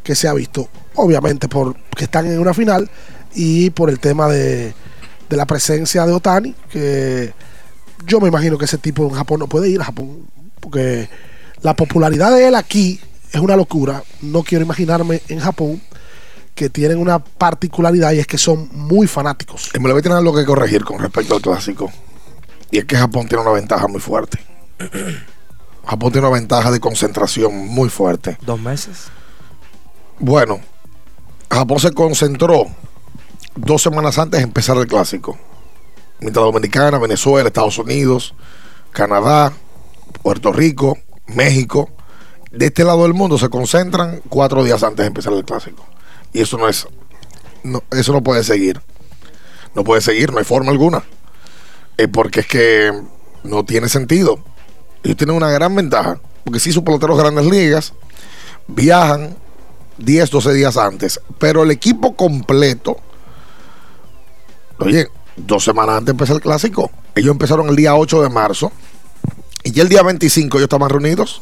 que 0.02 0.14
se 0.14 0.28
ha 0.28 0.34
visto. 0.34 0.68
Obviamente 0.94 1.48
porque 1.48 2.04
están 2.04 2.26
en 2.26 2.38
una 2.38 2.54
final 2.54 2.90
y 3.34 3.70
por 3.70 3.90
el 3.90 3.98
tema 3.98 4.28
de, 4.28 4.74
de 5.28 5.36
la 5.36 5.46
presencia 5.46 6.06
de 6.06 6.12
Otani, 6.12 6.54
que 6.70 7.32
yo 8.06 8.20
me 8.20 8.28
imagino 8.28 8.56
que 8.56 8.64
ese 8.64 8.78
tipo 8.78 9.04
en 9.04 9.10
Japón 9.10 9.40
no 9.40 9.48
puede 9.48 9.68
ir 9.68 9.80
a 9.80 9.84
Japón, 9.84 10.26
porque 10.60 11.08
la 11.62 11.74
popularidad 11.74 12.32
de 12.34 12.48
él 12.48 12.54
aquí 12.54 13.00
es 13.32 13.40
una 13.40 13.56
locura. 13.56 14.02
No 14.22 14.42
quiero 14.42 14.64
imaginarme 14.64 15.20
en 15.28 15.40
Japón 15.40 15.80
que 16.56 16.70
tienen 16.70 16.98
una 16.98 17.18
particularidad 17.18 18.12
y 18.12 18.18
es 18.18 18.26
que 18.26 18.38
son 18.38 18.70
muy 18.72 19.06
fanáticos. 19.06 19.70
Y 19.74 19.78
me 19.78 19.88
lo 19.88 19.94
voy 19.94 20.00
a 20.00 20.02
tener 20.02 20.16
algo 20.16 20.34
que 20.34 20.46
corregir 20.46 20.84
con 20.84 20.98
respecto 20.98 21.34
al 21.34 21.42
clásico. 21.42 21.92
Y 22.70 22.78
es 22.78 22.86
que 22.86 22.96
Japón 22.96 23.28
tiene 23.28 23.42
una 23.42 23.52
ventaja 23.52 23.86
muy 23.86 24.00
fuerte. 24.00 24.38
Japón 25.86 26.12
tiene 26.12 26.26
una 26.26 26.36
ventaja 26.36 26.70
de 26.70 26.80
concentración 26.80 27.54
muy 27.54 27.90
fuerte. 27.90 28.38
Dos 28.40 28.58
meses. 28.58 29.08
Bueno, 30.18 30.60
Japón 31.50 31.78
se 31.78 31.92
concentró 31.92 32.64
dos 33.54 33.82
semanas 33.82 34.18
antes 34.18 34.40
de 34.40 34.44
empezar 34.44 34.78
el 34.78 34.86
clásico. 34.86 35.38
Mientras 36.20 36.42
Dominicana, 36.42 36.98
Venezuela, 36.98 37.48
Estados 37.48 37.76
Unidos, 37.78 38.34
Canadá, 38.92 39.52
Puerto 40.22 40.54
Rico, 40.54 40.96
México, 41.26 41.90
de 42.50 42.66
este 42.66 42.82
lado 42.82 43.02
del 43.02 43.12
mundo 43.12 43.36
se 43.36 43.50
concentran 43.50 44.22
cuatro 44.30 44.64
días 44.64 44.82
antes 44.82 45.04
de 45.04 45.08
empezar 45.08 45.34
el 45.34 45.44
clásico. 45.44 45.84
Y 46.36 46.42
eso 46.42 46.58
no 46.58 46.68
es, 46.68 46.86
eso 47.92 48.12
no 48.12 48.22
puede 48.22 48.44
seguir. 48.44 48.78
No 49.74 49.84
puede 49.84 50.02
seguir, 50.02 50.30
no 50.32 50.38
hay 50.38 50.44
forma 50.44 50.70
alguna. 50.70 51.02
Eh, 51.96 52.08
porque 52.08 52.40
es 52.40 52.46
que 52.46 52.92
no 53.42 53.64
tiene 53.64 53.88
sentido. 53.88 54.38
Ellos 55.02 55.16
tienen 55.16 55.34
una 55.34 55.48
gran 55.48 55.74
ventaja. 55.74 56.20
Porque 56.44 56.60
si 56.60 56.72
sus 56.72 56.82
peloteros 56.82 57.16
de 57.16 57.22
grandes 57.22 57.46
ligas 57.46 57.94
viajan 58.66 59.34
10, 59.96 60.28
12 60.28 60.52
días 60.52 60.76
antes. 60.76 61.22
Pero 61.38 61.62
el 61.62 61.70
equipo 61.70 62.14
completo, 62.14 62.98
oye, 64.78 65.08
dos 65.36 65.64
semanas 65.64 65.94
antes 65.94 66.06
de 66.08 66.10
empezar 66.10 66.36
el 66.36 66.42
clásico. 66.42 66.90
Ellos 67.14 67.30
empezaron 67.30 67.70
el 67.70 67.76
día 67.76 67.94
8 67.94 68.20
de 68.20 68.28
marzo. 68.28 68.72
Y 69.64 69.70
ya 69.70 69.82
el 69.82 69.88
día 69.88 70.02
25 70.02 70.58
ellos 70.58 70.66
estaban 70.66 70.90
reunidos. 70.90 71.40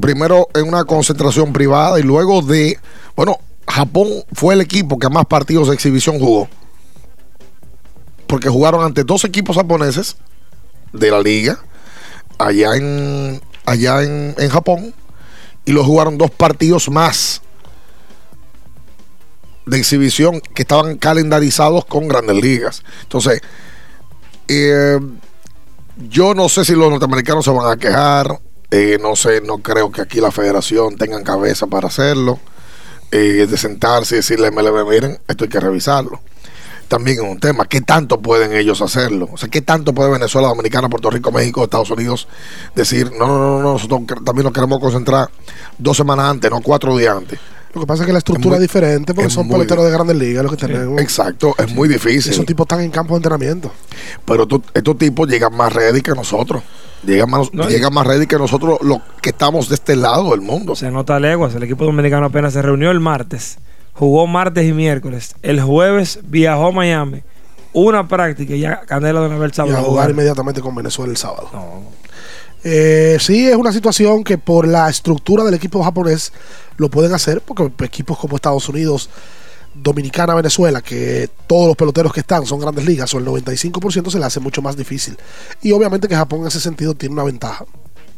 Primero 0.00 0.46
en 0.54 0.68
una 0.68 0.84
concentración 0.84 1.52
privada 1.52 1.98
y 1.98 2.04
luego 2.04 2.42
de. 2.42 2.78
Bueno, 3.16 3.40
Japón 3.68 4.08
fue 4.32 4.54
el 4.54 4.60
equipo 4.60 4.98
que 4.98 5.08
más 5.08 5.26
partidos 5.26 5.68
de 5.68 5.74
exhibición 5.74 6.18
jugó. 6.18 6.48
Porque 8.26 8.48
jugaron 8.48 8.84
ante 8.84 9.04
dos 9.04 9.24
equipos 9.24 9.56
japoneses 9.56 10.16
de 10.92 11.10
la 11.10 11.20
liga. 11.20 11.58
Allá 12.38 12.76
en. 12.76 13.40
Allá 13.64 14.02
en, 14.02 14.34
en 14.38 14.48
Japón. 14.48 14.94
Y 15.64 15.72
los 15.72 15.84
jugaron 15.84 16.16
dos 16.16 16.30
partidos 16.30 16.88
más 16.90 17.42
de 19.66 19.78
exhibición 19.78 20.40
que 20.54 20.62
estaban 20.62 20.96
calendarizados 20.96 21.84
con 21.84 22.06
grandes 22.06 22.36
ligas. 22.36 22.82
Entonces, 23.02 23.40
eh, 24.48 24.98
yo 26.08 26.34
no 26.34 26.48
sé 26.48 26.64
si 26.64 26.74
los 26.74 26.88
norteamericanos 26.88 27.44
se 27.44 27.50
van 27.50 27.70
a 27.70 27.76
quejar. 27.76 28.40
eh, 28.70 28.98
no 29.00 29.16
sé, 29.16 29.40
no 29.40 29.58
creo 29.58 29.90
que 29.90 30.02
aquí 30.02 30.20
la 30.20 30.30
federación 30.30 30.96
tengan 30.96 31.24
cabeza 31.24 31.66
para 31.66 31.88
hacerlo. 31.88 32.38
Eh, 33.10 33.46
de 33.48 33.56
sentarse 33.56 34.14
y 34.14 34.18
decirle, 34.18 34.50
MLB, 34.50 34.88
miren, 34.88 35.18
esto 35.28 35.44
hay 35.44 35.50
que 35.50 35.60
revisarlo. 35.60 36.20
También 36.88 37.18
es 37.18 37.24
un 37.24 37.40
tema, 37.40 37.64
¿qué 37.66 37.80
tanto 37.80 38.20
pueden 38.20 38.52
ellos 38.52 38.80
hacerlo? 38.80 39.28
O 39.32 39.36
sea, 39.36 39.48
¿qué 39.48 39.60
tanto 39.60 39.92
puede 39.92 40.10
Venezuela, 40.10 40.48
Dominicana, 40.48 40.88
Puerto 40.88 41.10
Rico, 41.10 41.32
México, 41.32 41.64
Estados 41.64 41.90
Unidos 41.90 42.28
decir, 42.76 43.10
no, 43.18 43.26
no, 43.26 43.38
no, 43.38 43.62
no, 43.62 43.72
nosotros 43.72 44.02
también 44.24 44.44
nos 44.44 44.52
queremos 44.52 44.78
concentrar 44.78 45.28
dos 45.78 45.96
semanas 45.96 46.30
antes, 46.30 46.48
no 46.48 46.60
cuatro 46.60 46.96
días 46.96 47.16
antes? 47.16 47.40
Lo 47.76 47.82
que 47.82 47.86
pasa 47.86 48.02
es 48.02 48.06
que 48.06 48.12
la 48.12 48.18
estructura 48.18 48.54
es, 48.56 48.60
muy- 48.60 48.64
diferente 48.66 49.12
porque 49.14 49.28
es 49.28 49.32
son 49.34 49.48
peloteros 49.48 49.84
de 49.84 49.90
grandes 49.90 50.16
ligas 50.16 50.42
los 50.42 50.56
que 50.56 50.66
tenemos. 50.66 51.00
Exacto, 51.00 51.54
es 51.58 51.72
muy 51.74 51.88
difícil. 51.88 52.32
Esos 52.32 52.46
tipos 52.46 52.64
están 52.64 52.80
en 52.80 52.90
campo 52.90 53.14
de 53.14 53.18
entrenamiento. 53.18 53.70
Pero 54.24 54.46
tú- 54.46 54.62
estos 54.74 54.96
tipos 54.98 55.28
llegan 55.28 55.54
más 55.56 55.72
ready 55.72 56.00
que 56.00 56.12
nosotros. 56.12 56.62
Llegan 57.04 57.28
más, 57.30 57.52
No, 57.52 57.68
y- 57.68 57.72
llegan 57.72 57.92
más 57.92 58.06
ready 58.06 58.26
que 58.26 58.38
nosotros 58.38 58.78
los 58.82 58.98
que 59.20 59.28
estamos 59.30 59.68
de 59.68 59.74
este 59.74 59.94
lado 59.94 60.30
del 60.30 60.40
mundo. 60.40 60.74
Se 60.74 60.90
nota 60.90 61.20
leguas. 61.20 61.54
El 61.54 61.62
equipo 61.62 61.84
dominicano 61.84 62.26
apenas 62.26 62.54
se 62.54 62.62
reunió 62.62 62.90
el 62.90 63.00
martes. 63.00 63.58
Jugó 63.92 64.26
martes 64.26 64.66
y 64.66 64.72
miércoles. 64.72 65.34
El 65.42 65.60
jueves 65.60 66.20
viajó 66.24 66.68
a 66.68 66.72
Miami. 66.72 67.20
Una 67.72 68.08
práctica 68.08 68.54
y 68.54 68.60
ya 68.60 68.80
Candela 68.86 69.20
de 69.20 69.26
una 69.26 69.36
vez 69.36 69.44
el 69.46 69.50
Y 69.52 69.54
sábado. 69.54 69.76
a 69.76 69.80
a 69.80 69.82
jugar 69.82 69.90
jugar. 69.92 70.10
inmediatamente 70.10 70.60
con 70.62 70.74
Venezuela 70.74 71.10
el 71.10 71.18
sábado. 71.18 71.50
Eh, 72.68 73.16
sí, 73.20 73.46
es 73.46 73.54
una 73.54 73.72
situación 73.72 74.24
que 74.24 74.38
por 74.38 74.66
la 74.66 74.90
estructura 74.90 75.44
del 75.44 75.54
equipo 75.54 75.84
japonés 75.84 76.32
lo 76.78 76.90
pueden 76.90 77.14
hacer, 77.14 77.40
porque 77.40 77.70
equipos 77.84 78.18
como 78.18 78.34
Estados 78.34 78.68
Unidos, 78.68 79.08
Dominicana, 79.72 80.34
Venezuela, 80.34 80.80
que 80.80 81.30
todos 81.46 81.68
los 81.68 81.76
peloteros 81.76 82.12
que 82.12 82.20
están 82.20 82.44
son 82.44 82.58
grandes 82.58 82.84
ligas, 82.84 83.14
o 83.14 83.18
el 83.18 83.24
95% 83.24 84.10
se 84.10 84.18
le 84.18 84.24
hace 84.24 84.40
mucho 84.40 84.62
más 84.62 84.76
difícil. 84.76 85.16
Y 85.62 85.70
obviamente 85.70 86.08
que 86.08 86.16
Japón 86.16 86.40
en 86.40 86.48
ese 86.48 86.58
sentido 86.58 86.94
tiene 86.94 87.12
una 87.12 87.22
ventaja 87.22 87.64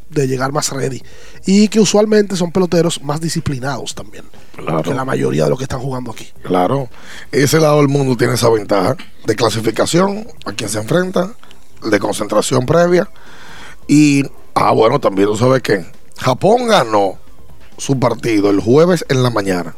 de 0.09 0.26
llegar 0.26 0.51
más 0.51 0.70
ready. 0.70 1.03
Y 1.44 1.68
que 1.68 1.78
usualmente 1.80 2.34
son 2.34 2.51
peloteros 2.51 3.03
más 3.03 3.20
disciplinados 3.20 3.94
también 3.94 4.24
Claro. 4.57 4.82
que 4.82 4.94
la 4.94 5.05
mayoría 5.05 5.44
de 5.44 5.51
los 5.51 5.59
que 5.59 5.64
están 5.64 5.80
jugando 5.80 6.11
aquí. 6.11 6.26
Claro, 6.42 6.88
ese 7.32 7.61
lado 7.61 7.76
del 7.76 7.88
mundo 7.88 8.16
tiene 8.16 8.32
esa 8.32 8.49
ventaja 8.49 8.96
de 9.26 9.36
clasificación 9.36 10.26
a 10.46 10.53
quien 10.55 10.70
se 10.70 10.78
enfrenta, 10.78 11.34
de 11.82 11.99
concentración 11.99 12.64
previa. 12.64 13.11
Y, 13.89 14.22
ah, 14.55 14.72
bueno, 14.72 15.01
también 15.01 15.28
tú 15.28 15.36
sabes 15.36 15.62
que 15.62 15.84
Japón 16.18 16.68
ganó 16.68 17.18
su 17.78 17.99
partido 17.99 18.51
el 18.51 18.61
jueves 18.61 19.05
en 19.09 19.22
la 19.22 19.30
mañana. 19.30 19.74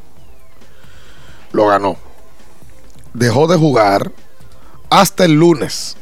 Lo 1.52 1.66
ganó. 1.66 1.96
Dejó 3.14 3.46
de 3.46 3.56
jugar 3.56 4.12
hasta 4.90 5.24
el 5.24 5.34
lunes, 5.34 5.96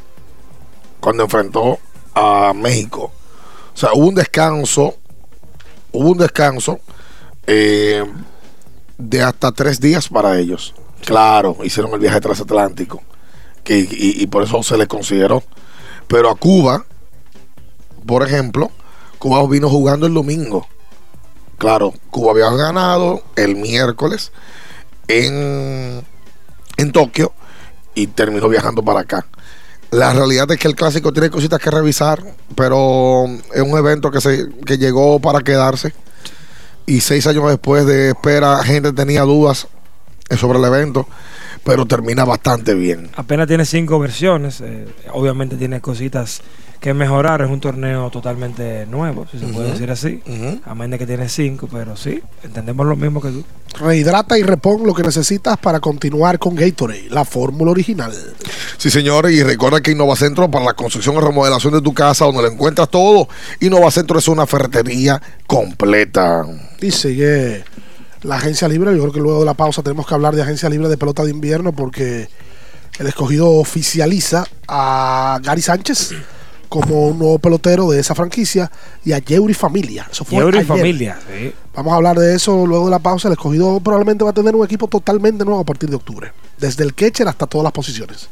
cuando 0.99 1.23
enfrentó 1.23 1.77
a 2.15 2.53
México. 2.55 3.11
O 3.73 3.77
sea, 3.77 3.93
hubo 3.93 4.07
un 4.07 4.15
descanso, 4.15 4.95
hubo 5.91 6.09
un 6.09 6.17
descanso 6.17 6.79
eh, 7.45 8.03
de 8.97 9.21
hasta 9.21 9.51
tres 9.51 9.79
días 9.79 10.09
para 10.09 10.37
ellos. 10.39 10.73
Claro, 11.05 11.57
hicieron 11.63 11.93
el 11.93 11.99
viaje 11.99 12.19
transatlántico 12.19 13.01
que, 13.63 13.79
y, 13.79 14.23
y 14.23 14.27
por 14.27 14.43
eso 14.43 14.63
se 14.63 14.77
les 14.77 14.87
consideró. 14.87 15.43
Pero 16.07 16.29
a 16.31 16.35
Cuba, 16.35 16.85
por 18.05 18.23
ejemplo, 18.23 18.71
Cuba 19.17 19.45
vino 19.47 19.69
jugando 19.69 20.07
el 20.07 20.13
domingo. 20.13 20.67
Claro, 21.57 21.93
Cuba 22.09 22.31
había 22.31 22.49
ganado 22.51 23.21
el 23.35 23.55
miércoles 23.55 24.31
en, 25.07 26.03
en 26.77 26.91
Tokio 26.91 27.33
y 27.95 28.07
terminó 28.07 28.47
viajando 28.47 28.81
para 28.83 29.01
acá. 29.01 29.25
La 29.91 30.13
realidad 30.13 30.49
es 30.51 30.59
que 30.59 30.67
el 30.67 30.75
clásico 30.75 31.11
tiene 31.11 31.29
cositas 31.29 31.59
que 31.59 31.71
revisar, 31.71 32.23
pero 32.55 33.25
es 33.53 33.61
un 33.61 33.77
evento 33.77 34.11
que, 34.11 34.21
se, 34.21 34.47
que 34.65 34.77
llegó 34.77 35.19
para 35.19 35.41
quedarse. 35.41 35.93
Y 36.85 37.01
seis 37.01 37.27
años 37.27 37.47
después 37.47 37.85
de 37.85 38.09
espera, 38.09 38.63
gente 38.63 38.93
tenía 38.93 39.23
dudas 39.23 39.67
sobre 40.39 40.59
el 40.59 40.65
evento, 40.65 41.07
pero 41.63 41.85
termina 41.85 42.23
bastante 42.23 42.73
bien. 42.73 43.09
Apenas 43.15 43.47
tiene 43.47 43.65
cinco 43.65 43.99
versiones. 43.99 44.61
eh, 44.61 44.87
obviamente 45.11 45.55
tiene 45.55 45.81
cositas 45.81 46.41
que 46.79 46.93
mejorar. 46.93 47.41
Es 47.41 47.49
un 47.49 47.59
torneo 47.59 48.09
totalmente 48.09 48.85
nuevo, 48.85 49.27
si 49.31 49.39
se 49.39 49.47
puede 49.47 49.71
decir 49.71 49.91
así. 49.91 50.21
A 50.65 50.75
menos 50.75 50.91
de 50.91 50.99
que 50.99 51.07
tiene 51.07 51.29
cinco, 51.29 51.67
pero 51.71 51.95
sí, 51.95 52.21
entendemos 52.43 52.85
lo 52.85 52.95
mismo 52.95 53.21
que 53.21 53.29
tú. 53.29 53.43
Rehidrata 53.79 54.37
y 54.37 54.43
repon 54.43 54.85
lo 54.85 54.93
que 54.93 55.03
necesitas 55.03 55.57
para 55.57 55.79
continuar 55.79 56.39
con 56.39 56.55
Gatorade, 56.55 57.07
la 57.09 57.23
fórmula 57.23 57.71
original. 57.71 58.11
Sí, 58.77 58.89
señores, 58.89 59.31
y 59.33 59.43
recuerda 59.43 59.81
que 59.81 59.91
Innovacentro 59.91 60.49
para 60.49 60.65
la 60.65 60.73
construcción 60.73 61.15
y 61.15 61.19
remodelación 61.19 61.73
de 61.73 61.81
tu 61.81 61.93
casa, 61.93 62.25
donde 62.25 62.41
lo 62.41 62.47
encuentras 62.47 62.89
todo. 62.89 63.27
Innovacentro 63.59 64.17
es 64.19 64.27
una 64.27 64.47
ferretería 64.47 65.21
completa. 65.45 66.45
Y 66.81 66.91
sigue 66.91 67.63
la 68.23 68.35
agencia 68.35 68.67
libre. 68.67 68.95
Yo 68.95 69.01
creo 69.01 69.13
que 69.13 69.19
luego 69.19 69.39
de 69.39 69.45
la 69.45 69.53
pausa 69.53 69.83
tenemos 69.83 70.07
que 70.07 70.13
hablar 70.13 70.35
de 70.35 70.41
agencia 70.41 70.69
libre 70.69 70.89
de 70.89 70.97
pelota 70.97 71.23
de 71.23 71.31
invierno 71.31 71.71
porque 71.73 72.27
el 72.97 73.07
escogido 73.07 73.51
oficializa 73.51 74.45
a 74.67 75.39
Gary 75.43 75.61
Sánchez 75.61 76.13
como 76.69 77.07
un 77.07 77.19
nuevo 77.19 77.39
pelotero 77.39 77.89
de 77.89 77.99
esa 77.99 78.15
franquicia 78.15 78.71
y 79.03 79.11
a 79.11 79.17
Yeuri 79.17 79.53
Familia. 79.53 80.07
Eso 80.09 80.23
fue 80.23 80.37
Yeuri 80.37 80.59
ayer. 80.59 80.67
Familia, 80.67 81.19
sí. 81.27 81.53
Vamos 81.73 81.93
a 81.93 81.95
hablar 81.95 82.17
de 82.17 82.35
eso 82.35 82.65
luego 82.65 82.85
de 82.85 82.91
la 82.91 82.99
pausa. 82.99 83.27
El 83.27 83.33
escogido 83.33 83.79
probablemente 83.79 84.23
va 84.23 84.29
a 84.29 84.33
tener 84.33 84.55
un 84.55 84.63
equipo 84.63 84.87
totalmente 84.87 85.43
nuevo 85.43 85.59
a 85.59 85.65
partir 85.65 85.89
de 85.89 85.95
octubre. 85.95 86.31
Desde 86.57 86.83
el 86.83 86.93
catcher 86.93 87.27
hasta 87.27 87.47
todas 87.47 87.63
las 87.63 87.73
posiciones. 87.73 88.29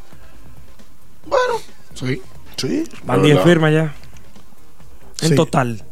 Sí. 1.95 2.21
Sí. 2.55 2.83
Van 3.03 3.21
10 3.23 3.41
firmas 3.41 3.73
ya. 3.73 3.93
En 5.21 5.29
Sí. 5.29 5.35
total. 5.35 5.83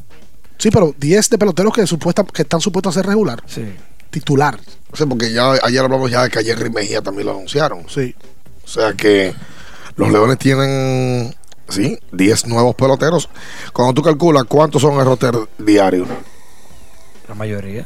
Sí, 0.57 0.69
pero 0.71 0.93
10 0.97 1.29
de 1.29 1.37
peloteros 1.37 1.73
que, 1.73 1.85
supuesta, 1.87 2.23
que 2.23 2.43
están 2.43 2.61
supuestos 2.61 2.95
a 2.95 2.99
ser 2.99 3.07
regular. 3.07 3.43
Sí. 3.47 3.65
Titular. 4.09 4.59
Sí, 4.93 5.05
porque 5.05 5.31
ya 5.33 5.51
ayer 5.63 5.83
hablamos 5.83 6.09
ya 6.09 6.23
de 6.23 6.29
que 6.29 6.39
ayer 6.39 6.71
Mejía 6.71 7.01
también 7.01 7.25
lo 7.27 7.33
anunciaron. 7.33 7.89
Sí. 7.89 8.15
O 8.63 8.67
sea 8.67 8.93
que 8.93 9.33
los 9.97 10.11
Leones 10.11 10.37
tienen, 10.37 11.35
sí, 11.70 11.97
10 12.11 12.47
nuevos 12.47 12.76
peloteros. 12.76 13.30
Cuando 13.74 13.93
tú 13.93 14.01
calculas 14.01 14.45
cuántos 14.45 14.82
son 14.82 14.99
el 14.99 15.05
roster 15.05 15.36
diario. 15.57 16.05
La 17.28 17.36
mayoría. 17.36 17.86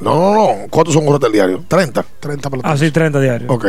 No, 0.00 0.14
no, 0.14 0.34
no. 0.34 0.66
¿Cuántos 0.70 0.94
son 0.94 1.06
un 1.06 1.12
roster 1.12 1.30
diario? 1.30 1.64
30. 1.68 2.04
30 2.20 2.50
peloteros. 2.50 2.74
Ah, 2.74 2.78
sí, 2.82 2.90
30 2.90 3.20
diarios. 3.20 3.50
Ok. 3.50 3.66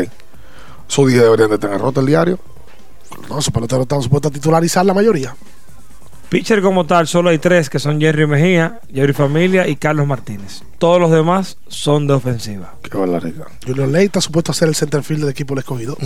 Esos 0.89 1.07
10 1.07 1.21
deberían 1.21 1.49
de 1.49 1.57
tener 1.57 1.79
roster 1.79 2.03
diario. 2.03 2.39
No, 3.29 3.39
esos 3.39 3.53
peloteros 3.53 3.83
están 3.83 4.01
supuestos 4.01 4.31
a 4.31 4.33
titularizar 4.33 4.85
la 4.85 4.93
mayoría. 4.93 5.35
Pitcher 6.29 6.61
como 6.61 6.85
tal, 6.85 7.07
solo 7.07 7.29
hay 7.29 7.37
tres 7.37 7.69
que 7.69 7.79
son 7.79 8.01
Jerry 8.01 8.27
Mejía, 8.27 8.81
Jerry 8.93 9.13
Familia 9.13 9.65
y 9.65 9.77
Carlos 9.77 10.05
Martínez. 10.07 10.61
Todos 10.77 10.99
los 10.99 11.09
demás 11.09 11.57
son 11.69 12.05
de 12.05 12.15
ofensiva. 12.15 12.73
Qué 12.83 12.97
barbaridad. 12.97 13.47
Junior 13.65 13.87
Ley 13.87 14.07
está 14.07 14.19
supuesto 14.19 14.51
a 14.51 14.55
ser 14.55 14.67
el 14.67 14.75
centerfield 14.75 15.21
del 15.21 15.29
equipo 15.29 15.53
del 15.55 15.59
escogido. 15.59 15.97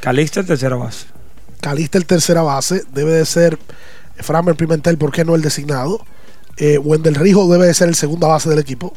Calixto, 0.00 0.40
el 0.40 0.46
tercera 0.46 0.76
base. 0.76 1.06
Calista 1.60 1.98
el 1.98 2.06
tercera 2.06 2.42
base. 2.42 2.84
Debe 2.92 3.12
de 3.12 3.26
ser 3.26 3.58
Framer 4.16 4.54
Pimentel, 4.54 4.98
¿por 4.98 5.12
qué 5.12 5.24
no 5.24 5.34
el 5.34 5.42
designado? 5.42 6.04
Eh, 6.56 6.78
Wendell 6.78 7.14
Rijo 7.14 7.48
debe 7.50 7.66
de 7.66 7.74
ser 7.74 7.88
el 7.88 7.94
segunda 7.94 8.26
base 8.26 8.48
del 8.48 8.58
equipo. 8.58 8.92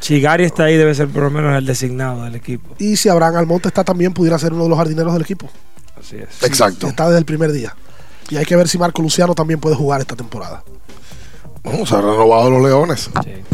Chigari 0.00 0.44
está 0.44 0.64
ahí, 0.64 0.76
debe 0.76 0.94
ser 0.94 1.08
por 1.08 1.22
lo 1.22 1.30
menos 1.30 1.56
el 1.56 1.66
designado 1.66 2.24
del 2.24 2.34
equipo. 2.34 2.74
Y 2.78 2.96
si 2.96 3.08
Abraham 3.08 3.36
Almonte 3.36 3.68
está 3.68 3.84
también, 3.84 4.12
pudiera 4.12 4.38
ser 4.38 4.52
uno 4.52 4.64
de 4.64 4.68
los 4.68 4.78
jardineros 4.78 5.12
del 5.12 5.22
equipo. 5.22 5.48
Así 5.98 6.16
es. 6.16 6.42
Exacto. 6.42 6.88
Está 6.88 7.06
desde 7.06 7.18
el 7.18 7.24
primer 7.24 7.52
día. 7.52 7.74
Y 8.30 8.36
hay 8.36 8.44
que 8.44 8.56
ver 8.56 8.68
si 8.68 8.78
Marco 8.78 9.02
Luciano 9.02 9.34
también 9.34 9.60
puede 9.60 9.76
jugar 9.76 10.00
esta 10.00 10.14
temporada. 10.14 10.62
Vamos 11.62 11.90
a 11.92 12.00
renovado 12.00 12.50
los 12.50 12.62
Leones. 12.62 13.10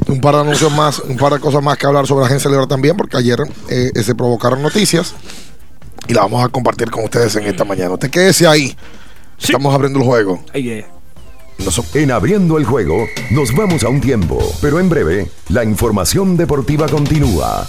Un 0.08 0.20
par 0.20 0.34
de 0.34 0.40
anuncios 0.40 0.72
más, 0.72 0.98
un 0.98 1.16
par 1.16 1.32
de 1.32 1.38
cosas 1.38 1.62
más 1.62 1.78
que 1.78 1.86
hablar 1.86 2.06
sobre 2.06 2.22
la 2.22 2.26
agencia 2.26 2.50
libre 2.50 2.66
también, 2.66 2.96
porque 2.96 3.16
ayer 3.16 3.38
eh, 3.68 3.92
se 4.02 4.14
provocaron 4.16 4.60
noticias 4.60 5.14
y 6.08 6.14
la 6.14 6.22
vamos 6.22 6.44
a 6.44 6.48
compartir 6.48 6.90
con 6.90 7.04
ustedes 7.04 7.36
en 7.36 7.44
esta 7.44 7.64
mañana. 7.64 7.92
Usted 7.94 8.10
quédese 8.10 8.46
ahí. 8.46 8.76
Estamos 9.38 9.74
abriendo 9.74 9.98
el 9.98 10.04
juego. 10.04 10.44
En 11.94 12.10
abriendo 12.10 12.56
el 12.56 12.64
juego, 12.64 13.06
nos 13.30 13.54
vamos 13.54 13.84
a 13.84 13.88
un 13.88 14.00
tiempo, 14.00 14.38
pero 14.62 14.80
en 14.80 14.88
breve, 14.88 15.30
la 15.50 15.62
información 15.62 16.36
deportiva 16.36 16.88
continúa. 16.88 17.68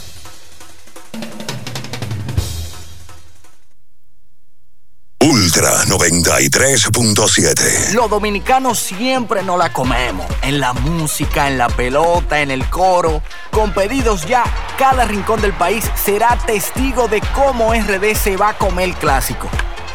Ultra 5.61 5.85
93.7. 5.85 7.93
Los 7.93 8.09
dominicanos 8.09 8.79
siempre 8.79 9.43
nos 9.43 9.59
la 9.59 9.71
comemos. 9.71 10.25
En 10.41 10.59
la 10.59 10.73
música, 10.73 11.47
en 11.47 11.59
la 11.59 11.69
pelota, 11.69 12.41
en 12.41 12.49
el 12.49 12.67
coro. 12.67 13.21
Con 13.51 13.71
pedidos 13.71 14.25
ya, 14.25 14.43
cada 14.79 15.05
rincón 15.05 15.39
del 15.39 15.53
país 15.53 15.85
será 16.03 16.35
testigo 16.47 17.07
de 17.07 17.21
cómo 17.35 17.75
RD 17.75 18.15
se 18.15 18.37
va 18.37 18.49
a 18.49 18.57
comer 18.57 18.89
el 18.89 18.95
clásico. 18.95 19.47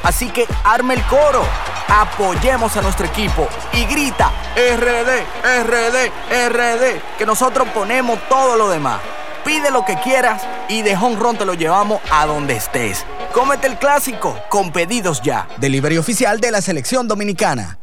Así 0.05 0.29
que 0.29 0.47
arme 0.63 0.95
el 0.95 1.03
coro, 1.07 1.45
apoyemos 1.89 2.77
a 2.77 2.83
nuestro 2.83 3.07
equipo 3.07 3.49
y 3.73 3.87
grita 3.87 4.31
RD, 4.55 5.25
RD, 5.65 6.13
RD, 6.49 7.01
que 7.19 7.27
nosotros 7.27 7.67
ponemos 7.75 8.21
todo 8.29 8.55
lo 8.55 8.69
demás. 8.69 9.01
Pide 9.45 9.73
lo 9.73 9.85
que 9.85 9.97
quieras 9.97 10.43
y 10.69 10.83
de 10.83 10.95
home 10.95 11.17
run 11.17 11.37
te 11.37 11.45
lo 11.45 11.55
llevamos 11.55 12.01
a 12.13 12.25
donde 12.27 12.55
estés. 12.55 13.05
Cómete 13.37 13.67
el 13.67 13.77
clásico 13.77 14.35
con 14.49 14.73
pedidos 14.73 15.21
ya. 15.21 15.47
Delivery 15.61 15.99
oficial 15.99 16.41
de 16.41 16.51
la 16.51 16.63
selección 16.63 17.07
dominicana. 17.07 17.79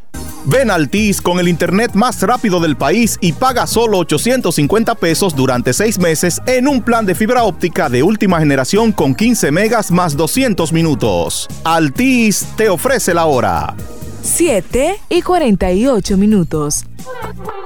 Ven 0.45 0.71
a 0.71 0.73
Altis 0.73 1.21
con 1.21 1.39
el 1.39 1.47
internet 1.47 1.91
más 1.93 2.19
rápido 2.23 2.59
del 2.59 2.75
país 2.75 3.19
y 3.21 3.33
paga 3.33 3.67
solo 3.67 3.99
850 3.99 4.95
pesos 4.95 5.35
durante 5.35 5.71
seis 5.73 5.99
meses 5.99 6.41
en 6.47 6.67
un 6.67 6.81
plan 6.81 7.05
de 7.05 7.13
fibra 7.13 7.43
óptica 7.43 7.87
de 7.87 8.01
última 8.01 8.39
generación 8.39 8.91
con 8.91 9.13
15 9.13 9.51
megas 9.51 9.91
más 9.91 10.17
200 10.17 10.73
minutos. 10.73 11.47
Altis 11.63 12.47
te 12.57 12.69
ofrece 12.69 13.13
la 13.13 13.27
hora. 13.27 13.75
7 14.23 14.99
y 15.07 15.21
48 15.21 16.17
minutos. 16.17 16.85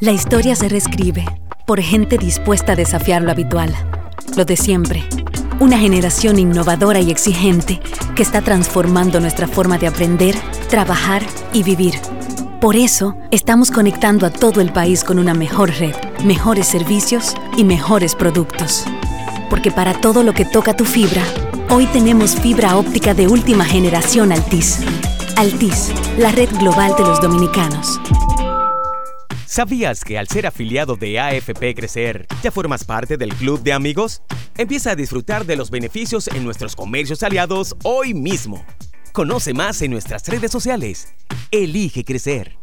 La 0.02 0.12
historia 0.12 0.58
se 0.58 0.68
reescribe 0.68 1.24
por 1.66 1.80
gente 1.80 2.18
dispuesta 2.18 2.74
a 2.74 2.76
desafiar 2.76 3.22
lo 3.22 3.32
habitual, 3.32 3.74
lo 4.36 4.44
de 4.44 4.58
siempre. 4.58 5.08
Una 5.60 5.80
generación 5.80 6.38
innovadora 6.38 7.00
y 7.00 7.10
exigente 7.10 7.80
que 8.16 8.22
está 8.22 8.44
transformando 8.44 9.20
nuestra 9.20 9.48
forma 9.48 9.80
de 9.80 9.88
aprender, 9.88 10.36
trabajar 10.70 11.24
y 11.52 11.64
vivir. 11.64 11.96
Por 12.62 12.76
eso, 12.76 13.16
estamos 13.32 13.72
conectando 13.72 14.28
a 14.28 14.30
todo 14.30 14.62
el 14.62 14.72
país 14.72 15.04
con 15.04 15.18
una 15.18 15.34
mejor 15.34 15.72
red, 15.72 15.96
mejores 16.24 16.68
servicios 16.68 17.34
y 17.58 17.64
mejores 17.64 18.14
productos. 18.14 18.86
Porque 19.50 19.72
para 19.72 20.00
todo 20.00 20.22
lo 20.22 20.34
que 20.34 20.46
toca 20.46 20.76
tu 20.76 20.86
fibra, 20.86 21.24
hoy 21.72 21.88
tenemos 21.88 22.36
fibra 22.36 22.78
óptica 22.78 23.16
de 23.16 23.28
última 23.28 23.66
generación 23.66 24.32
Altis. 24.32 24.82
Altis, 25.38 25.92
la 26.20 26.32
red 26.32 26.50
global 26.60 26.94
de 26.96 27.04
los 27.04 27.20
dominicanos. 27.20 28.00
¿Sabías 29.48 30.04
que 30.04 30.18
al 30.18 30.28
ser 30.28 30.46
afiliado 30.46 30.98
de 30.98 31.22
AFP 31.22 31.74
Crecer, 31.74 32.28
ya 32.44 32.52
formas 32.52 32.84
parte 32.84 33.16
del 33.16 33.34
club 33.34 33.64
de 33.64 33.72
amigos? 33.72 34.22
Empieza 34.58 34.92
a 34.92 34.96
disfrutar 34.96 35.46
de 35.46 35.56
los 35.56 35.72
beneficios 35.72 36.28
en 36.28 36.44
nuestros 36.44 36.76
comercios 36.76 37.24
aliados 37.24 37.74
hoy 37.84 38.14
mismo. 38.14 38.66
Conoce 39.14 39.54
más 39.54 39.82
en 39.82 39.92
nuestras 39.92 40.28
redes 40.28 40.52
sociales. 40.52 41.14
Elige 41.50 42.04
crecer. 42.04 42.58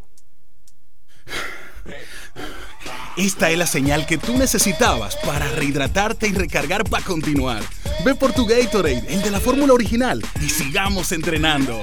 Esta 3.17 3.51
es 3.51 3.57
la 3.57 3.67
señal 3.67 4.05
que 4.05 4.19
tú 4.19 4.37
necesitabas 4.37 5.17
para 5.25 5.49
rehidratarte 5.53 6.29
y 6.29 6.33
recargar 6.33 6.85
para 6.85 7.03
continuar. 7.03 7.63
Ve 8.05 8.15
por 8.15 8.35
tu 8.35 8.45
Gatorade, 8.45 9.07
el 9.09 9.23
de 9.23 9.31
la 9.31 9.41
fórmula 9.41 9.73
original, 9.73 10.23
y 10.39 10.51
sigamos 10.51 11.13
entrenando. 11.13 11.83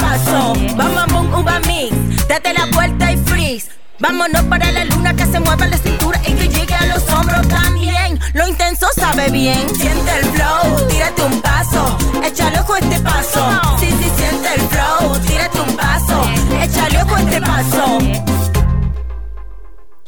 A 0.00 0.08
paso, 0.08 0.54
bum, 0.76 1.12
bum, 1.12 1.34
uva 1.40 1.60
mix. 1.60 2.26
Date 2.28 2.52
la 2.52 2.66
vuelta 2.74 3.12
y 3.12 3.16
freeze. 3.16 3.70
Vámonos 3.98 4.42
para 4.44 4.70
la 4.72 4.84
luna 4.84 5.14
que 5.14 5.26
se 5.26 5.40
mueva 5.40 5.66
la 5.66 5.76
cintura 5.76 6.20
y 6.26 6.32
que 6.32 6.48
llegue 6.48 6.74
a 6.74 6.86
los 6.86 7.08
hombros 7.10 7.46
también. 7.48 8.18
Lo 8.32 8.46
intenso 8.48 8.86
sabe 8.96 9.30
bien. 9.30 9.68
Siente 9.76 10.10
el 10.18 10.24
flow, 10.26 10.88
tírate 10.88 11.22
un 11.22 11.40
paso, 11.40 11.98
échale 12.24 12.60
ojo 12.60 12.74
a 12.74 12.78
este 12.78 12.98
paso. 13.00 13.60
Sí, 13.78 13.88
sí, 13.90 14.10
siente 14.16 14.48
el 14.54 14.60
flow, 14.62 15.18
tírate 15.26 15.60
un 15.60 15.76
paso, 15.76 16.22
échale 16.62 17.02
ojo 17.02 17.14
a 17.14 17.20
este 17.20 17.40
paso. 17.40 17.98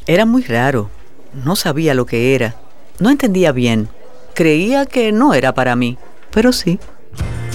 Era 0.07 0.25
muy 0.25 0.43
raro. 0.43 0.89
No 1.33 1.55
sabía 1.55 1.93
lo 1.93 2.05
que 2.05 2.35
era. 2.35 2.55
No 2.99 3.09
entendía 3.09 3.51
bien. 3.51 3.89
Creía 4.33 4.85
que 4.85 5.11
no 5.11 5.33
era 5.33 5.53
para 5.53 5.75
mí, 5.75 5.97
pero 6.31 6.51
sí. 6.51 6.79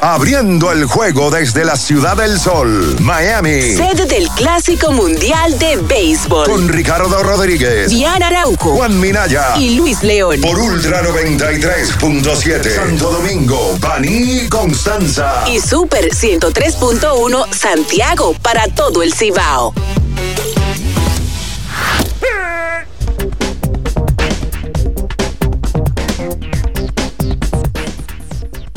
Abriendo 0.00 0.70
el 0.70 0.84
juego 0.84 1.28
desde 1.28 1.64
la 1.64 1.76
Ciudad 1.76 2.16
del 2.16 2.38
Sol, 2.38 2.96
Miami. 3.00 3.74
Sede 3.74 4.06
del 4.06 4.28
Clásico 4.30 4.92
Mundial 4.92 5.58
de 5.58 5.76
Béisbol. 5.76 6.46
Con 6.48 6.68
Ricardo 6.68 7.20
Rodríguez, 7.20 7.90
Diana 7.90 8.28
Araujo, 8.28 8.76
Juan 8.76 9.00
Minaya 9.00 9.56
y 9.58 9.74
Luis 9.74 10.00
León. 10.04 10.40
Por 10.40 10.56
Ultra 10.56 11.02
93.7. 11.02 12.76
Santo 12.76 13.10
Domingo, 13.10 13.76
Baní, 13.80 14.48
Constanza. 14.48 15.42
Y 15.48 15.58
Super 15.58 16.10
103.1 16.10 17.52
Santiago 17.52 18.34
para 18.40 18.68
todo 18.68 19.02
el 19.02 19.12
Cibao. 19.12 19.74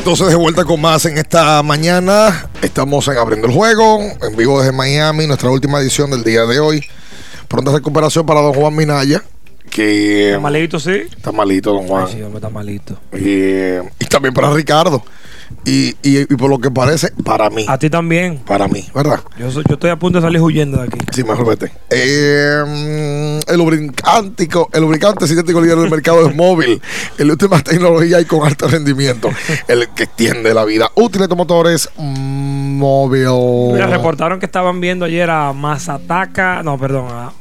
Entonces 0.02 0.30
de 0.30 0.36
vuelta 0.36 0.66
con 0.66 0.82
más 0.82 1.06
en 1.06 1.20
esta 1.20 1.62
mañana. 1.62 2.50
Estamos 2.64 3.08
en 3.08 3.20
Abriendo 3.20 3.46
el 3.46 3.54
Juego, 3.54 4.00
en 4.00 4.36
vivo 4.36 4.60
desde 4.60 4.72
Miami, 4.72 5.28
nuestra 5.28 5.52
última 5.52 5.80
edición 5.80 6.10
del 6.10 6.24
día 6.24 6.48
de 6.48 6.60
hoy. 6.60 6.84
Pronta 7.48 7.72
recuperación 7.72 8.26
para 8.26 8.42
don 8.42 8.52
Juan 8.52 8.76
Minaya. 8.76 9.22
Que 9.70 10.30
¿Está 10.30 10.40
malito, 10.40 10.80
sí? 10.80 11.04
Está 11.16 11.32
malito, 11.32 11.72
don 11.72 11.88
Juan. 11.88 12.06
Ay, 12.08 12.14
sí, 12.16 12.22
hombre, 12.24 12.38
está 12.38 12.50
malito. 12.50 12.98
Y, 13.14 14.04
y 14.04 14.08
también 14.10 14.34
para 14.34 14.52
Ricardo. 14.52 15.04
Y, 15.66 15.90
y- 16.04 16.22
y 16.22 16.36
por 16.38 16.50
lo 16.50 16.60
que 16.60 16.72
parece, 16.72 17.12
para 17.24 17.50
mí. 17.50 17.66
A 17.68 17.78
ti 17.78 17.90
también. 17.90 18.38
Para 18.40 18.68
mí, 18.68 18.86
¿verdad? 18.94 19.20
Yo, 19.38 19.50
yo 19.50 19.62
estoy 19.74 19.90
a 19.90 19.96
punto 19.98 20.20
de 20.20 20.24
salir 20.28 20.42
huyendo 20.42 20.78
de 20.80 20.84
aquí. 20.86 20.98
Sí, 21.12 21.24
mejor 21.24 21.48
vete. 21.48 21.72
Eh, 21.90 22.64
mm, 23.46 23.52
el 23.52 23.58
lubricántico, 23.58 24.70
el 24.74 24.82
lubricante 24.82 25.28
sintético 25.28 25.62
líder 25.62 25.78
del 25.78 25.90
mercado 25.90 26.28
es 26.28 26.36
móvil. 26.36 26.82
El 27.18 27.32
última 27.32 27.60
tecnología 27.62 28.20
y 28.20 28.26
con 28.26 28.46
alto 28.48 28.68
rendimiento. 28.68 29.30
El 29.68 29.88
que 29.90 30.04
extiende 30.04 30.54
la 30.54 30.66
vida 30.66 30.90
útil 30.96 31.28
de 31.28 31.36
motores 31.36 31.90
móvil. 31.98 33.28
Mira, 33.74 33.88
reportaron 33.88 34.40
que 34.40 34.46
estaban 34.46 34.80
viendo 34.82 35.06
ayer 35.06 35.30
a 35.30 35.54
Masataka, 35.54 36.64
no, 36.64 36.78
perdón, 36.78 37.08
a, 37.10 37.32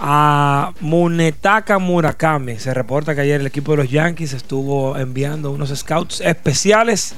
a 0.00 0.72
Munetaka 0.80 1.78
Murakami. 1.78 2.58
Se 2.58 2.72
reporta 2.72 3.14
que 3.14 3.20
ayer 3.20 3.40
el 3.40 3.46
equipo 3.46 3.72
de 3.72 3.78
los 3.78 3.90
Yankees 3.90 4.32
estuvo 4.32 4.96
enviando 4.96 5.50
unos 5.50 5.68
scouts 5.78 6.20
especiales 6.22 7.14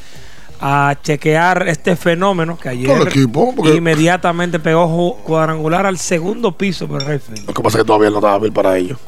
a 0.60 0.96
chequear 1.02 1.68
este 1.68 1.96
fenómeno 1.96 2.56
que 2.58 2.68
ayer 2.68 2.86
Todo 2.86 3.02
el 3.02 3.08
equipo, 3.08 3.54
porque- 3.54 3.74
inmediatamente 3.76 4.58
pegó 4.60 5.16
cuadrangular 5.24 5.86
al 5.86 5.98
segundo 5.98 6.56
piso 6.56 6.86
por 6.86 7.04
Rayfield. 7.04 7.46
Lo 7.46 7.54
que 7.54 7.62
pasa 7.62 7.78
es 7.78 7.82
que 7.84 7.86
todavía 7.86 8.10
no 8.10 8.16
estaba 8.18 8.38
bien 8.38 8.52
para 8.52 8.76
ellos. 8.76 8.98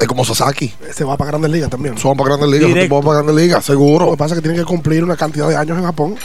Es 0.00 0.08
como 0.08 0.24
Sasaki. 0.24 0.72
Se 0.92 1.04
va 1.04 1.16
para 1.16 1.30
Grandes 1.30 1.50
Ligas 1.52 1.70
también. 1.70 1.96
Son 1.98 2.16
para 2.16 2.30
Grandes 2.30 2.50
Ligas, 2.50 2.66
Directo. 2.68 2.94
son 2.96 3.04
para 3.04 3.22
Grandes 3.22 3.36
Ligas, 3.36 3.64
seguro. 3.64 4.06
Lo 4.06 4.10
que 4.12 4.16
pasa 4.16 4.34
es 4.34 4.40
que 4.40 4.42
tienen 4.42 4.58
que 4.60 4.66
cumplir 4.66 5.04
una 5.04 5.16
cantidad 5.16 5.48
de 5.48 5.56
años 5.56 5.78
en 5.78 5.84
Japón. 5.84 6.16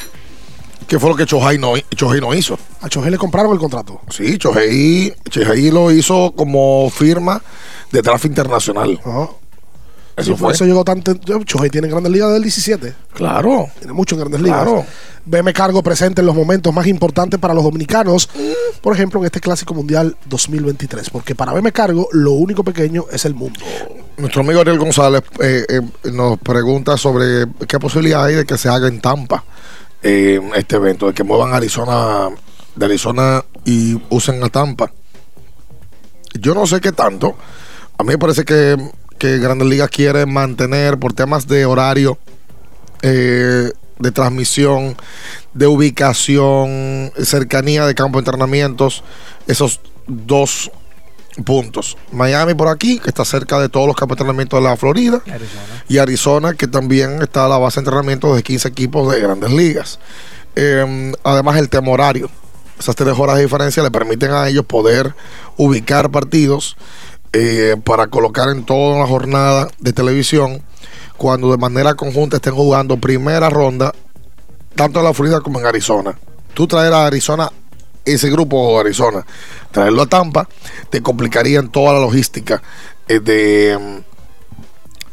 ¿Qué 0.88 1.00
fue 1.00 1.10
lo 1.10 1.16
que 1.16 1.26
Chohei 1.26 1.58
no, 1.58 1.74
Chohei 1.96 2.22
no 2.22 2.34
hizo? 2.34 2.58
A 2.82 2.88
Chohei 2.88 3.12
le 3.12 3.18
compraron 3.18 3.52
el 3.52 3.60
contrato. 3.60 4.00
Sí, 4.10 4.38
Chohei, 4.38 5.14
Chohei 5.30 5.70
lo 5.70 5.92
hizo 5.92 6.34
como 6.36 6.90
firma 6.90 7.42
de 7.92 8.02
tráfico 8.02 8.32
internacional. 8.32 8.92
Eso 10.16 10.24
Sí, 10.24 10.30
por 10.32 10.40
fue. 10.40 10.54
eso 10.54 10.66
llegó 10.66 10.84
tanto. 10.84 11.14
Chohei 11.44 11.70
tiene 11.70 11.90
Grandes 11.90 12.12
Ligas 12.12 12.32
del 12.32 12.42
17. 12.42 12.94
Claro. 13.14 13.68
Tiene 13.78 13.94
mucho 13.94 14.16
en 14.16 14.22
Grandes 14.22 14.42
Ligas. 14.42 14.64
Claro. 14.64 14.86
BM 15.26 15.52
Cargo 15.54 15.84
presente 15.84 16.22
en 16.22 16.26
los 16.26 16.36
momentos 16.36 16.74
más 16.74 16.88
importantes 16.88 17.38
para 17.40 17.54
los 17.54 17.64
dominicanos. 17.66 18.30
Por 18.82 18.96
ejemplo, 18.96 19.20
en 19.20 19.26
este 19.26 19.42
Clásico 19.42 19.74
Mundial 19.74 20.16
2023. 20.26 21.10
Porque 21.10 21.36
para 21.36 21.52
BM 21.52 21.72
Cargo, 21.74 22.08
lo 22.14 22.32
único 22.32 22.64
pequeño 22.64 23.06
es 23.12 23.26
el 23.26 23.36
mundo. 23.36 23.60
Nuestro 24.16 24.42
amigo 24.42 24.62
Ariel 24.62 24.80
González 24.80 25.22
eh, 25.42 25.66
eh, 25.70 25.82
nos 26.12 26.40
pregunta 26.40 26.98
sobre 26.98 27.46
qué 27.68 27.78
posibilidad 27.78 28.24
hay 28.24 28.36
de 28.36 28.46
que 28.46 28.58
se 28.58 28.70
haga 28.70 28.88
en 28.88 29.00
Tampa 29.02 29.44
eh, 30.08 30.40
este 30.56 30.78
evento, 30.78 31.08
de 31.08 31.14
que 31.14 31.26
muevan 31.26 31.54
Arizona, 31.54 32.30
de 32.76 32.86
Arizona 32.86 33.44
y 33.66 34.02
usen 34.10 34.42
a 34.42 34.48
Tampa. 34.48 34.90
Yo 36.34 36.54
no 36.54 36.66
sé 36.66 36.80
qué 36.80 36.94
tanto. 36.94 37.36
A 37.98 38.04
mí 38.04 38.10
me 38.10 38.18
parece 38.18 38.46
que, 38.46 38.78
que 39.18 39.38
Grandes 39.38 39.68
Ligas 39.68 39.90
quiere 39.90 40.26
mantener 40.26 40.98
por 40.98 41.12
temas 41.12 41.46
de 41.48 41.66
horario, 41.66 42.18
eh, 43.02 43.70
de 44.00 44.12
transmisión, 44.12 44.96
de 45.54 45.68
ubicación, 45.68 47.12
cercanía 47.22 47.86
de 47.86 47.94
campo 47.94 48.20
de 48.20 48.22
entrenamientos, 48.22 49.04
esos 49.48 49.82
dos 50.08 50.72
puntos. 51.44 51.98
Miami 52.12 52.54
por 52.54 52.68
aquí, 52.68 53.00
que 53.00 53.10
está 53.10 53.26
cerca 53.26 53.60
de 53.60 53.70
todos 53.70 53.88
los 53.88 53.96
campos 53.96 54.18
de 54.18 54.24
entrenamiento 54.24 54.58
de 54.58 54.64
la 54.64 54.78
Florida. 54.78 55.22
Y 55.88 55.98
Arizona, 55.98 56.54
que 56.54 56.68
también 56.68 57.22
está 57.22 57.46
a 57.46 57.48
la 57.48 57.58
base 57.58 57.80
de 57.80 57.86
entrenamiento 57.86 58.36
de 58.36 58.44
15 58.44 58.68
equipos 58.68 59.12
de 59.12 59.20
grandes 59.20 59.52
ligas. 59.52 60.00
Eh, 60.56 61.14
además, 61.24 61.58
el 61.58 61.70
tema 61.70 61.92
horario. 61.92 62.30
Esas 62.80 62.96
tres 62.96 63.18
horas 63.18 63.38
de 63.38 63.44
diferencia 63.44 63.82
le 63.82 63.90
permiten 63.90 64.32
a 64.32 64.48
ellos 64.48 64.66
poder 64.66 65.16
ubicar 65.58 66.12
partidos 66.12 66.78
eh, 67.34 67.76
para 67.84 68.08
colocar 68.08 68.50
en 68.50 68.66
toda 68.66 69.00
la 69.00 69.08
jornada 69.08 69.68
de 69.80 69.94
televisión 69.94 70.62
cuando 71.18 71.52
de 71.52 71.58
manera 71.58 71.96
conjunta 71.96 72.38
estén 72.38 72.54
jugando 72.54 72.98
primera 72.98 73.50
ronda, 73.50 73.94
tanto 74.76 75.00
en 75.00 75.06
la 75.06 75.14
Florida 75.14 75.42
como 75.42 75.60
en 75.60 75.66
Arizona. 75.66 76.18
Tú 76.54 76.68
traer 76.68 76.94
a 76.94 77.08
Arizona 77.08 77.52
ese 78.14 78.30
grupo 78.30 78.74
de 78.74 78.80
Arizona, 78.82 79.26
traerlo 79.72 80.04
a 80.04 80.08
Tampa, 80.08 80.48
te 80.90 81.02
complicaría 81.02 81.60
en 81.60 81.70
toda 81.70 81.94
la 81.94 82.00
logística 82.00 82.62
eh, 83.08 83.20
de, 83.20 84.04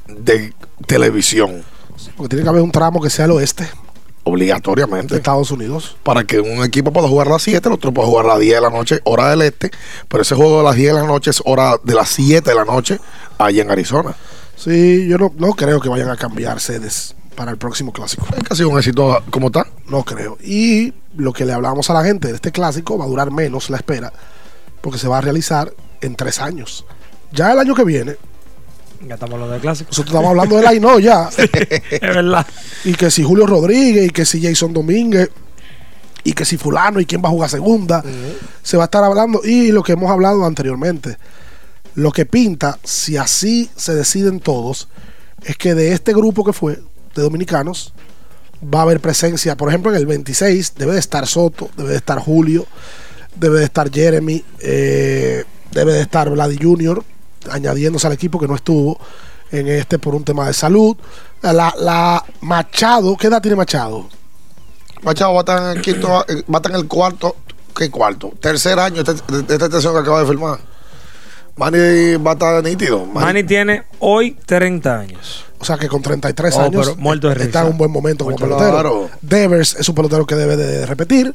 de 0.09 0.53
televisión. 0.86 1.62
Porque 2.16 2.30
tiene 2.30 2.45
que 2.45 2.49
haber 2.49 2.62
un 2.62 2.72
tramo 2.72 3.01
que 3.01 3.11
sea 3.11 3.24
al 3.24 3.32
oeste 3.32 3.68
Obligatoriamente. 4.24 5.14
de 5.14 5.18
Estados 5.18 5.51
Unidos. 5.51 5.97
Para 6.03 6.24
que 6.24 6.40
un 6.40 6.64
equipo 6.64 6.92
pueda 6.92 7.09
jugar 7.09 7.26
a 7.28 7.32
las 7.32 7.42
7, 7.42 7.68
el 7.68 7.74
otro 7.74 7.92
pueda 7.92 8.09
jugar 8.09 8.24
a 8.24 8.28
las 8.30 8.40
10 8.40 8.55
de 8.55 8.61
la 8.61 8.70
noche, 8.70 9.01
hora 9.05 9.28
del 9.30 9.42
este. 9.42 9.70
Pero 10.09 10.22
ese 10.22 10.34
juego 10.34 10.59
de 10.59 10.64
las 10.64 10.76
10 10.76 10.95
de 10.95 11.01
la 11.01 11.07
noche 11.07 11.30
es 11.30 11.42
hora 11.45 11.76
de 11.82 11.95
las 11.95 12.09
7 12.09 12.49
de 12.49 12.57
la 12.57 12.64
noche 12.64 12.99
allá 13.36 13.62
en 13.62 13.70
Arizona. 13.70 14.14
Sí, 14.57 15.07
yo 15.09 15.18
no, 15.18 15.32
no 15.36 15.53
creo 15.53 15.80
que 15.80 15.90
vayan 15.90 16.09
a 16.09 16.16
cambiar 16.16 16.59
sedes. 16.61 17.14
Para 17.35 17.51
el 17.51 17.59
próximo 17.59 17.93
clásico. 17.93 18.26
Es 18.37 18.43
que 18.43 18.53
ha 18.53 18.57
sido 18.57 18.68
un 18.68 18.78
éxito 18.78 19.22
como 19.30 19.49
está. 19.49 19.66
No 19.89 20.05
creo. 20.05 20.39
Y 20.43 20.93
lo 21.16 21.32
que 21.32 21.45
le 21.45 21.53
hablábamos 21.53 21.91
a 21.91 21.95
la 21.95 22.05
gente 22.05 22.28
de 22.28 22.35
este 22.35 22.53
clásico 22.53 22.99
va 22.99 23.05
a 23.05 23.09
durar 23.09 23.30
menos 23.30 23.70
la 23.70 23.76
espera, 23.76 24.12
porque 24.80 24.99
se 24.99 25.09
va 25.09 25.18
a 25.18 25.20
realizar 25.20 25.72
en 26.01 26.14
tres 26.14 26.41
años. 26.41 26.85
Ya 27.32 27.53
el 27.53 27.59
año 27.59 27.74
que 27.74 27.85
viene, 27.85 28.16
Ya 29.07 29.14
estamos 29.14 29.35
hablando 29.35 29.55
de 29.55 29.61
clásico. 29.61 29.91
nosotros 29.91 30.14
estamos 30.14 30.30
hablando 30.30 30.57
del 30.57 30.80
no 30.80 30.99
ya. 30.99 31.28
es 31.37 32.01
verdad. 32.01 32.47
Y 32.85 32.95
que 32.95 33.11
si 33.11 33.22
Julio 33.22 33.47
Rodríguez, 33.47 34.07
y 34.07 34.11
que 34.11 34.24
si 34.24 34.43
Jason 34.43 34.72
Domínguez, 34.72 35.30
y 36.22 36.32
que 36.32 36.45
si 36.45 36.57
fulano, 36.57 37.01
y 37.01 37.07
quién 37.07 37.22
va 37.22 37.28
a 37.28 37.32
jugar 37.32 37.51
segunda, 37.51 38.03
se 38.62 38.76
va 38.76 38.85
a 38.85 38.87
estar 38.87 39.05
hablando. 39.05 39.41
Y 39.45 39.72
lo 39.72 39.82
que 39.82 39.93
hemos 39.93 40.11
hablado 40.11 40.45
anteriormente, 40.47 41.18
lo 41.95 42.12
que 42.12 42.24
pinta, 42.24 42.78
si 42.82 43.16
así 43.16 43.70
se 43.76 43.95
deciden 43.95 44.41
todos, 44.41 44.89
es 45.45 45.57
que 45.57 45.74
de 45.74 45.93
este 45.93 46.14
grupo 46.14 46.45
que 46.45 46.55
fue, 46.55 46.80
de 47.14 47.22
dominicanos, 47.22 47.92
va 48.62 48.80
a 48.80 48.82
haber 48.82 49.00
presencia, 49.00 49.56
por 49.56 49.68
ejemplo, 49.68 49.90
en 49.90 49.96
el 49.98 50.06
26 50.06 50.74
debe 50.76 50.92
de 50.94 50.98
estar 51.00 51.26
Soto, 51.26 51.70
debe 51.76 51.90
de 51.90 51.96
estar 51.96 52.18
Julio, 52.18 52.66
debe 53.36 53.58
de 53.58 53.64
estar 53.64 53.90
Jeremy, 53.90 54.44
eh, 54.60 55.44
debe 55.70 55.92
de 55.92 56.00
estar 56.02 56.28
Vladi 56.30 56.58
Junior, 56.60 57.04
añadiéndose 57.50 58.06
al 58.06 58.12
equipo 58.14 58.38
que 58.38 58.46
no 58.48 58.54
estuvo 58.54 58.98
en 59.50 59.68
este 59.68 59.98
por 59.98 60.14
un 60.14 60.24
tema 60.24 60.46
de 60.46 60.54
salud. 60.54 60.96
La, 61.42 61.74
la 61.78 62.24
Machado, 62.40 63.16
¿qué 63.16 63.26
edad 63.26 63.42
tiene 63.42 63.56
Machado? 63.56 64.08
Machado 65.02 65.32
va 65.34 65.40
a 65.40 65.42
estar 65.42 65.62
en 65.72 65.76
el 65.78 65.82
quinto, 65.82 66.08
va 66.08 66.24
a 66.24 66.56
estar 66.56 66.72
en 66.72 66.78
el 66.78 66.88
cuarto, 66.88 67.36
¿qué 67.76 67.90
cuarto? 67.90 68.32
Tercer 68.40 68.78
año 68.78 69.02
de 69.04 69.12
este- 69.12 69.52
esta 69.52 69.66
estación 69.66 69.92
que 69.92 70.00
acaba 70.00 70.20
de 70.20 70.26
firmar. 70.26 70.58
Manny 71.57 72.16
va 72.16 72.32
a 72.32 72.34
estar 72.34 72.62
nítido. 72.64 73.07
Manny 73.07 73.44
tiene 73.44 73.84
hoy 74.00 74.36
30 74.46 74.98
años. 74.98 75.44
O 75.59 75.64
sea 75.64 75.78
que 75.78 75.88
con 75.88 76.02
33 76.02 76.55
Oh, 76.57 76.61
años 76.61 76.86
pero 76.88 76.96
muerto 77.00 77.28
de 77.28 77.34
risa. 77.34 77.46
está 77.46 77.61
en 77.62 77.68
un 77.68 77.78
buen 77.78 77.90
momento 77.90 78.24
como 78.24 78.36
pelotero. 78.36 79.09
Devers 79.22 79.76
es 79.78 79.88
un 79.88 79.94
pelotero 79.94 80.26
que 80.26 80.34
debe 80.34 80.57
de 80.57 80.84
repetir. 80.84 81.34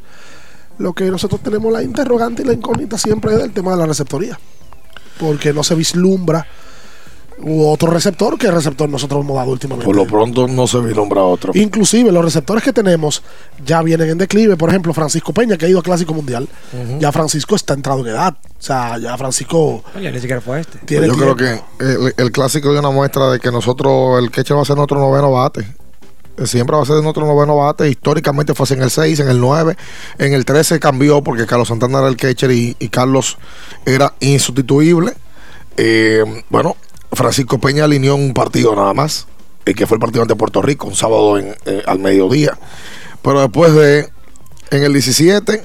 Lo 0.78 0.94
que 0.94 1.06
nosotros 1.06 1.42
tenemos 1.42 1.72
la 1.74 1.84
interrogante 1.84 2.42
y 2.44 2.46
la 2.46 2.54
incógnita 2.54 2.98
siempre 2.98 3.34
es 3.34 3.40
del 3.40 3.52
tema 3.52 3.72
de 3.72 3.78
la 3.78 3.86
receptoría. 3.86 4.40
Porque 5.20 5.52
no 5.52 5.64
se 5.64 5.76
vislumbra 5.76 6.46
u 7.42 7.68
otro 7.68 7.92
receptor 7.92 8.38
que 8.38 8.48
el 8.48 8.54
receptor 8.54 8.90
nosotros 8.90 9.24
hemos 9.24 9.36
dado 9.36 9.52
últimamente. 9.52 9.86
Por 9.86 9.96
lo 9.96 10.06
pronto 10.06 10.48
no 10.48 10.68
se 10.68 10.80
vislumbra 10.80 11.22
otro. 11.24 11.52
Inclusive 11.56 12.12
los 12.12 12.24
receptores 12.24 12.64
que 12.64 12.74
tenemos 12.74 13.24
ya 13.66 13.82
vienen 13.82 14.10
en 14.10 14.18
declive. 14.18 14.58
Por 14.58 14.70
ejemplo, 14.70 14.94
Francisco 14.94 15.34
Peña, 15.34 15.58
que 15.58 15.66
ha 15.66 15.70
ido 15.70 15.80
a 15.80 15.84
Clásico 15.84 16.14
Mundial. 16.14 16.48
Ya 17.00 17.12
Francisco 17.12 17.56
está 17.56 17.74
entrado 17.74 18.02
en 18.02 18.08
edad. 18.08 18.36
O 18.42 18.62
sea, 18.62 18.98
ya 18.98 19.18
Francisco 19.18 19.84
Oye, 19.96 20.12
ni 20.12 20.20
siquiera 20.20 20.42
fue 20.42 20.62
este. 20.62 20.80
tiene 20.80 21.08
Yo 21.08 21.16
creo 21.16 21.36
que 21.36 21.62
el, 21.80 22.14
el 22.18 22.32
clásico 22.32 22.74
es 22.74 22.80
una 22.80 22.92
muestra 22.92 23.32
de 23.32 23.40
que 23.40 23.52
nosotros, 23.52 24.22
el 24.22 24.32
catcher 24.32 24.58
va 24.58 24.62
a 24.62 24.66
ser 24.66 24.76
nuestro 24.76 25.00
noveno 25.00 25.32
bate. 25.32 25.66
Siempre 26.46 26.76
va 26.76 26.84
a 26.84 26.86
ser 26.86 27.02
nuestro 27.04 27.26
noveno 27.26 27.58
bate. 27.58 27.90
Históricamente 27.90 28.54
fue 28.54 28.64
así 28.64 28.74
en 28.74 28.82
el 28.82 28.90
6, 28.90 29.20
en 29.22 29.30
el 29.30 29.40
9. 29.40 29.76
En 30.18 30.34
el 30.34 30.46
13 30.46 30.80
cambió 30.80 31.22
porque 31.22 31.46
Carlos 31.46 31.68
Santana 31.68 32.00
era 32.00 32.08
el 32.08 32.18
catcher 32.18 32.52
y, 32.52 32.76
y 32.80 32.90
Carlos 32.90 33.38
era 33.86 34.14
insustituible. 34.20 35.14
Eh, 35.78 36.44
bueno, 36.50 36.76
Francisco 37.12 37.60
Peña 37.60 37.86
alineó 37.86 38.16
un 38.16 38.34
partido 38.34 38.76
nada 38.76 38.94
más, 38.94 39.28
eh, 39.66 39.74
que 39.74 39.88
fue 39.88 39.96
el 39.96 40.00
partido 40.02 40.22
ante 40.22 40.36
Puerto 40.36 40.62
Rico, 40.62 40.88
un 40.88 40.96
sábado 40.96 41.38
en, 41.38 41.56
eh, 41.66 41.84
al 41.86 42.00
mediodía. 42.00 42.58
Pero 43.22 43.42
después 43.42 43.74
de, 43.74 44.10
en 44.72 44.84
el 44.84 44.94
17, 44.94 45.64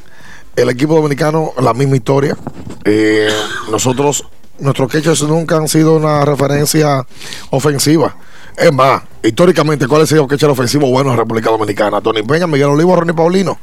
el 0.57 0.68
equipo 0.68 0.95
dominicano, 0.95 1.53
la 1.61 1.74
misma 1.74 1.97
historia. 1.97 2.36
Eh, 2.84 3.28
nosotros, 3.70 4.24
nuestros 4.59 4.90
catchers 4.90 5.22
nunca 5.22 5.57
han 5.57 5.68
sido 5.68 5.97
una 5.97 6.24
referencia 6.24 7.07
ofensiva. 7.51 8.16
Es 8.57 8.72
más, 8.72 9.03
históricamente, 9.22 9.88
¿cuál 9.88 10.03
ha 10.03 10.07
sido 10.07 10.22
el 10.22 10.28
catcher 10.28 10.51
ofensivo 10.51 10.88
bueno 10.88 11.11
en 11.11 11.18
República 11.18 11.51
Dominicana? 11.51 12.01
Tony 12.01 12.22
Peña, 12.22 12.47
Miguel 12.47 12.68
Olivo, 12.68 12.95
Ronnie 12.95 13.14
Paulino. 13.14 13.59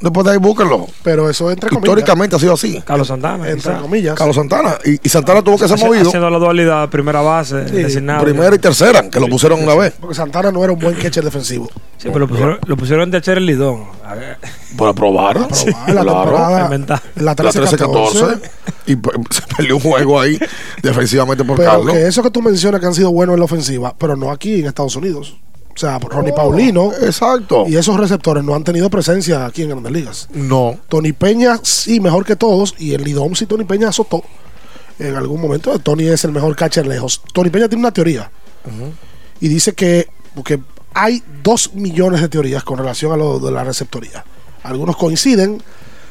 Después 0.00 0.24
de 0.26 0.32
ahí, 0.32 0.38
búsquenlo. 0.38 0.86
Pero 1.02 1.28
eso 1.28 1.50
entre 1.50 1.68
comillas. 1.70 1.84
Históricamente 1.88 2.36
ha 2.36 2.38
sido 2.38 2.52
así. 2.54 2.80
Carlos 2.86 3.08
Santana. 3.08 3.48
Entre 3.48 3.72
quizá. 3.72 3.78
comillas. 3.80 4.14
Carlos 4.14 4.36
Santana. 4.36 4.76
Y, 4.84 5.00
y 5.02 5.08
Santana 5.08 5.42
tuvo 5.42 5.58
que 5.58 5.66
ser 5.66 5.78
movido. 5.78 6.06
Haciendo 6.08 6.30
la 6.30 6.38
dualidad, 6.38 6.88
primera 6.88 7.20
base, 7.20 7.56
designado. 7.64 8.22
Primera 8.24 8.54
y 8.54 8.58
tercera, 8.58 9.10
que 9.10 9.18
lo 9.18 9.26
pusieron 9.28 9.60
una 9.62 9.74
vez. 9.74 9.94
Porque 9.98 10.14
Santana 10.14 10.52
no 10.52 10.62
era 10.62 10.72
un 10.72 10.78
buen 10.78 10.94
catcher 10.94 11.24
defensivo. 11.24 11.68
Sí, 11.96 12.06
pero 12.12 12.20
lo 12.20 12.28
pusieron, 12.28 12.58
lo 12.64 12.76
pusieron 12.76 13.10
de 13.10 13.18
echar 13.18 13.38
el 13.38 13.46
lidón. 13.46 13.86
A 14.06 14.14
ver. 14.14 14.38
Para 14.76 14.92
probar. 14.92 15.36
la 15.40 15.48
Claro. 15.48 16.04
temporada. 16.22 16.64
Inventar. 16.66 17.02
La 17.16 17.22
La 17.24 17.34
13-14. 17.36 18.40
Y 18.86 18.96
pues, 18.96 19.16
se 19.30 19.42
perdió 19.56 19.76
un 19.76 19.82
juego 19.82 20.20
ahí 20.20 20.38
defensivamente 20.82 21.44
por 21.44 21.56
Pero 21.56 21.70
Carlos. 21.72 21.92
que 21.92 22.06
eso 22.06 22.22
que 22.22 22.30
tú 22.30 22.40
mencionas 22.40 22.80
que 22.80 22.86
han 22.86 22.94
sido 22.94 23.10
buenos 23.10 23.34
en 23.34 23.40
la 23.40 23.44
ofensiva, 23.46 23.94
pero 23.98 24.14
no 24.16 24.30
aquí 24.30 24.60
en 24.60 24.66
Estados 24.66 24.94
Unidos. 24.96 25.36
O 25.78 25.80
sea, 25.80 25.96
Ronnie 26.00 26.32
Paulino. 26.32 26.90
Exacto. 26.92 27.64
Y 27.68 27.76
esos 27.76 27.96
receptores 27.96 28.42
no 28.42 28.52
han 28.56 28.64
tenido 28.64 28.90
presencia 28.90 29.46
aquí 29.46 29.62
en 29.62 29.68
Grandes 29.68 29.92
Ligas. 29.92 30.28
No. 30.34 30.76
Tony 30.88 31.12
Peña 31.12 31.60
sí, 31.62 32.00
mejor 32.00 32.24
que 32.24 32.34
todos. 32.34 32.74
Y 32.78 32.94
el 32.94 33.04
Lidom 33.04 33.36
sí, 33.36 33.46
Tony 33.46 33.62
Peña 33.62 33.90
azotó. 33.90 34.24
En 34.98 35.14
algún 35.14 35.40
momento, 35.40 35.78
Tony 35.78 36.08
es 36.08 36.24
el 36.24 36.32
mejor 36.32 36.56
catcher 36.56 36.84
lejos. 36.84 37.22
Tony 37.32 37.50
Peña 37.50 37.68
tiene 37.68 37.82
una 37.82 37.92
teoría. 37.92 38.28
Y 39.38 39.46
dice 39.46 39.72
que 39.72 40.08
porque 40.34 40.60
hay 40.94 41.22
dos 41.44 41.72
millones 41.74 42.22
de 42.22 42.28
teorías 42.28 42.64
con 42.64 42.76
relación 42.76 43.12
a 43.12 43.16
lo 43.16 43.38
de 43.38 43.52
la 43.52 43.62
receptoría. 43.62 44.24
Algunos 44.64 44.96
coinciden, 44.96 45.62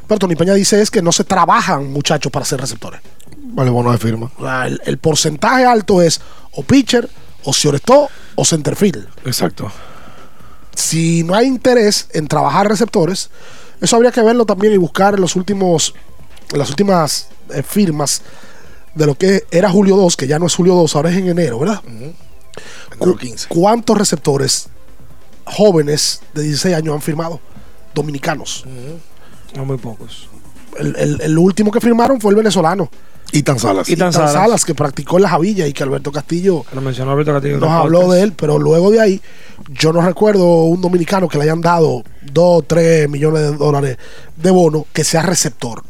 pero 0.07 0.17
Tony 0.17 0.37
Peña 0.37 0.53
dice 0.53 0.81
es 0.81 0.89
que 0.89 1.01
no 1.01 1.11
se 1.11 1.25
trabajan 1.25 1.91
muchachos 1.91 2.31
para 2.31 2.45
ser 2.45 2.61
receptores. 2.61 3.01
Vale, 3.35 3.69
bueno 3.69 3.91
de 3.91 3.97
firma. 3.97 4.31
El, 4.65 4.79
el 4.85 4.97
porcentaje 4.97 5.65
alto 5.65 6.01
es 6.01 6.21
o 6.53 6.63
pitcher, 6.63 7.09
o 7.43 7.51
shortstop, 7.51 8.09
o 8.37 8.45
centerfield. 8.45 9.05
Exacto. 9.25 9.69
Si 10.75 11.23
no 11.23 11.33
hay 11.35 11.47
interés 11.47 12.07
en 12.13 12.27
trabajar 12.27 12.69
receptores, 12.69 13.29
eso 13.81 13.95
habría 13.95 14.11
que 14.11 14.21
verlo 14.21 14.45
también 14.45 14.73
y 14.73 14.77
buscar 14.77 15.15
en 15.15 15.21
los 15.21 15.35
últimos, 15.35 15.93
en 16.53 16.59
las 16.59 16.69
últimas 16.69 17.27
eh, 17.53 17.63
firmas 17.63 18.21
de 18.95 19.05
lo 19.05 19.15
que 19.15 19.43
era 19.51 19.69
Julio 19.69 19.95
2, 19.97 20.15
que 20.15 20.27
ya 20.27 20.39
no 20.39 20.45
es 20.45 20.55
Julio 20.55 20.75
2, 20.75 20.95
ahora 20.95 21.09
es 21.11 21.17
en 21.17 21.27
enero, 21.29 21.59
¿verdad? 21.59 21.81
Cu- 22.97 23.05
¿Cuántos 23.49 23.97
receptores 23.97 24.67
jóvenes 25.45 26.21
de 26.33 26.43
16 26.43 26.75
años 26.75 26.93
han 26.95 27.01
firmado? 27.01 27.39
Dominicanos. 27.93 28.63
No 29.55 29.65
muy 29.65 29.77
pocos. 29.77 30.29
El, 30.77 30.95
el- 30.95 31.21
el 31.21 31.37
último 31.37 31.71
que 31.71 31.81
firmaron 31.81 32.21
fue 32.21 32.31
el 32.31 32.37
venezolano. 32.37 32.89
Itan 33.31 33.59
Salas. 33.59 33.89
Itan 33.89 34.09
Itan 34.09 34.13
Salas. 34.13 34.33
Salas, 34.33 34.65
que 34.65 34.73
practicó 34.73 35.17
en 35.17 35.23
la 35.23 35.29
Javilla 35.29 35.67
y 35.67 35.73
que 35.73 35.83
Alberto 35.83 36.11
Castillo 36.11 36.63
Lo 36.73 36.81
mencionó 36.81 37.11
Alberto 37.11 37.33
Castillo. 37.33 37.57
nos 37.57 37.69
habló 37.69 38.11
de 38.11 38.21
él, 38.21 38.33
pero 38.33 38.57
luego 38.57 38.91
de 38.91 39.01
ahí 39.01 39.21
yo 39.69 39.91
no 39.93 40.01
recuerdo 40.01 40.45
un 40.63 40.81
dominicano 40.81 41.27
que 41.27 41.37
le 41.37 41.45
hayan 41.45 41.61
dado 41.61 42.03
2, 42.31 42.63
3 42.67 43.09
millones 43.09 43.41
de 43.41 43.57
dólares 43.57 43.97
de 44.35 44.51
bono 44.51 44.85
que 44.93 45.03
sea 45.03 45.21
receptor. 45.21 45.83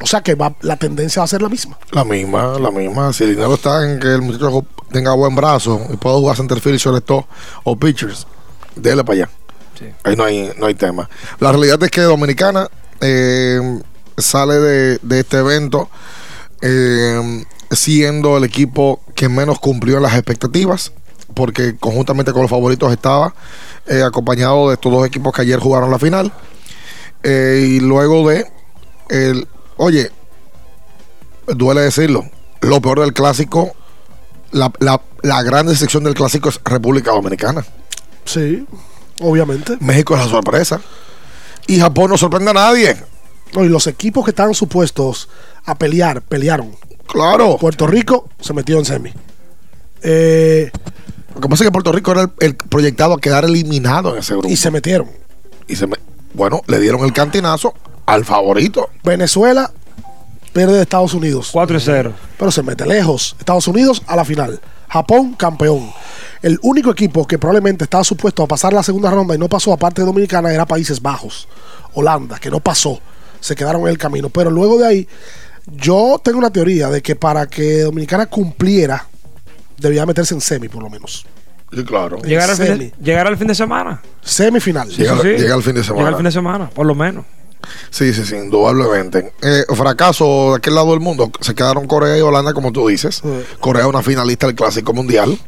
O 0.00 0.06
sea 0.06 0.20
que 0.20 0.34
va, 0.36 0.54
la 0.60 0.76
tendencia 0.76 1.20
va 1.20 1.24
a 1.24 1.28
ser 1.28 1.42
la 1.42 1.48
misma. 1.48 1.76
La 1.90 2.04
misma, 2.04 2.58
la 2.58 2.70
misma. 2.70 3.12
Si 3.12 3.24
el 3.24 3.30
dinero 3.30 3.54
está 3.54 3.84
en 3.84 3.98
que 3.98 4.14
el 4.14 4.22
muchacho 4.22 4.64
tenga 4.92 5.12
buen 5.14 5.34
brazo 5.34 5.80
y 5.92 5.96
pueda 5.96 6.16
jugar 6.16 6.36
centerfield, 6.36 6.78
shortstop 6.78 7.26
o 7.64 7.76
pitchers, 7.76 8.26
déle 8.76 9.02
para 9.02 9.14
allá. 9.14 9.30
Ahí 10.04 10.16
no 10.16 10.24
hay, 10.24 10.52
no 10.58 10.66
hay 10.66 10.74
tema. 10.74 11.08
La 11.40 11.50
realidad 11.52 11.82
es 11.82 11.90
que 11.90 12.00
Dominicana 12.00 12.68
eh, 13.00 13.80
sale 14.16 14.54
de, 14.54 14.98
de 15.02 15.20
este 15.20 15.38
evento 15.38 15.88
eh, 16.62 17.44
siendo 17.70 18.36
el 18.36 18.44
equipo 18.44 19.00
que 19.14 19.28
menos 19.28 19.58
cumplió 19.58 20.00
las 20.00 20.14
expectativas, 20.14 20.92
porque 21.34 21.76
conjuntamente 21.76 22.32
con 22.32 22.42
los 22.42 22.50
favoritos 22.50 22.92
estaba 22.92 23.34
eh, 23.86 24.02
acompañado 24.02 24.68
de 24.68 24.74
estos 24.74 24.92
dos 24.92 25.06
equipos 25.06 25.32
que 25.32 25.42
ayer 25.42 25.58
jugaron 25.58 25.90
la 25.90 25.98
final. 25.98 26.32
Eh, 27.22 27.66
y 27.68 27.80
luego 27.80 28.28
de 28.28 28.46
el, 29.08 29.48
oye, 29.76 30.10
duele 31.46 31.80
decirlo, 31.82 32.24
lo 32.60 32.80
peor 32.80 33.00
del 33.00 33.12
clásico, 33.12 33.72
la, 34.52 34.72
la, 34.78 35.00
la 35.22 35.42
gran 35.42 35.66
decepción 35.66 36.04
del 36.04 36.14
clásico 36.14 36.48
es 36.48 36.60
República 36.64 37.10
Dominicana. 37.10 37.64
Sí, 38.24 38.66
obviamente. 39.20 39.76
México 39.80 40.14
es 40.14 40.24
la 40.24 40.30
sorpresa. 40.30 40.80
Y 41.66 41.78
Japón 41.78 42.10
no 42.10 42.18
sorprende 42.18 42.50
a 42.50 42.54
nadie. 42.54 42.96
No, 43.54 43.64
y 43.64 43.68
los 43.68 43.86
equipos 43.86 44.24
que 44.24 44.30
estaban 44.30 44.54
supuestos 44.54 45.28
a 45.70 45.74
pelear, 45.76 46.22
pelearon. 46.22 46.74
Claro. 47.06 47.56
Puerto 47.58 47.86
Rico 47.86 48.28
se 48.40 48.52
metió 48.52 48.78
en 48.78 48.84
semi. 48.84 49.12
Eh, 50.02 50.70
Lo 51.34 51.40
que 51.40 51.48
pasa 51.48 51.64
es 51.64 51.68
que 51.68 51.72
Puerto 51.72 51.92
Rico 51.92 52.12
era 52.12 52.22
el, 52.22 52.30
el 52.40 52.56
proyectado 52.56 53.14
a 53.14 53.20
quedar 53.20 53.44
eliminado 53.44 54.12
en 54.12 54.18
ese 54.20 54.34
grupo. 54.34 54.48
y 54.48 54.56
se 54.56 54.70
metieron. 54.70 55.08
Y 55.66 55.76
se 55.76 55.86
me- 55.86 55.96
bueno, 56.34 56.62
le 56.66 56.78
dieron 56.80 57.02
el 57.04 57.12
cantinazo 57.12 57.74
al 58.06 58.24
favorito. 58.24 58.88
Venezuela 59.04 59.70
pierde 60.52 60.74
de 60.76 60.82
Estados 60.82 61.14
Unidos. 61.14 61.50
4 61.52 61.76
y 61.76 61.80
0. 61.80 62.12
pero 62.38 62.50
se 62.50 62.62
mete 62.62 62.86
lejos. 62.86 63.36
Estados 63.38 63.68
Unidos 63.68 64.02
a 64.06 64.16
la 64.16 64.24
final. 64.24 64.60
Japón 64.88 65.34
campeón. 65.34 65.90
El 66.42 66.58
único 66.62 66.90
equipo 66.90 67.26
que 67.26 67.38
probablemente 67.38 67.84
estaba 67.84 68.04
supuesto 68.04 68.42
a 68.42 68.46
pasar 68.46 68.72
la 68.72 68.82
segunda 68.82 69.10
ronda 69.10 69.34
y 69.34 69.38
no 69.38 69.48
pasó 69.48 69.72
aparte 69.72 70.00
de 70.02 70.06
Dominicana 70.06 70.52
era 70.52 70.64
Países 70.66 71.02
Bajos. 71.02 71.48
Holanda, 71.94 72.38
que 72.38 72.50
no 72.50 72.60
pasó. 72.60 73.00
Se 73.40 73.54
quedaron 73.54 73.82
en 73.82 73.88
el 73.88 73.98
camino. 73.98 74.28
Pero 74.30 74.50
luego 74.50 74.78
de 74.78 74.86
ahí, 74.86 75.08
yo 75.76 76.20
tengo 76.22 76.38
una 76.38 76.50
teoría 76.50 76.88
de 76.90 77.02
que 77.02 77.16
para 77.16 77.46
que 77.46 77.82
Dominicana 77.82 78.26
cumpliera, 78.26 79.06
debía 79.78 80.04
meterse 80.06 80.34
en 80.34 80.40
semi 80.40 80.68
por 80.68 80.82
lo 80.82 80.90
menos. 80.90 81.26
Sí, 81.72 81.84
claro. 81.84 82.18
Llegar 82.22 82.48
al, 82.48 82.56
fin 82.56 82.66
Semi. 82.66 82.84
de, 82.86 82.92
llegar 83.02 83.26
al 83.26 83.36
fin 83.36 83.46
de 83.48 83.54
semana. 83.54 84.00
Semifinal. 84.22 84.88
Llega, 84.88 85.22
llega 85.22 85.54
el 85.54 85.62
fin 85.62 85.74
de 85.74 85.84
semana. 85.84 85.98
Llega 86.00 86.08
al 86.08 86.16
fin 86.16 86.24
de 86.24 86.32
semana, 86.32 86.70
por 86.70 86.86
lo 86.86 86.94
menos. 86.94 87.26
Sí, 87.90 88.14
sí, 88.14 88.24
sí, 88.24 88.36
indudablemente. 88.36 89.32
Eh, 89.42 89.64
fracaso 89.74 90.52
de 90.52 90.56
aquel 90.56 90.74
lado 90.74 90.92
del 90.92 91.00
mundo. 91.00 91.30
Se 91.40 91.54
quedaron 91.54 91.86
Corea 91.86 92.16
y 92.16 92.22
Holanda, 92.22 92.54
como 92.54 92.72
tú 92.72 92.88
dices. 92.88 93.20
Corea 93.60 93.86
una 93.86 94.00
finalista 94.02 94.46
del 94.46 94.56
Clásico 94.56 94.94
Mundial. 94.94 95.38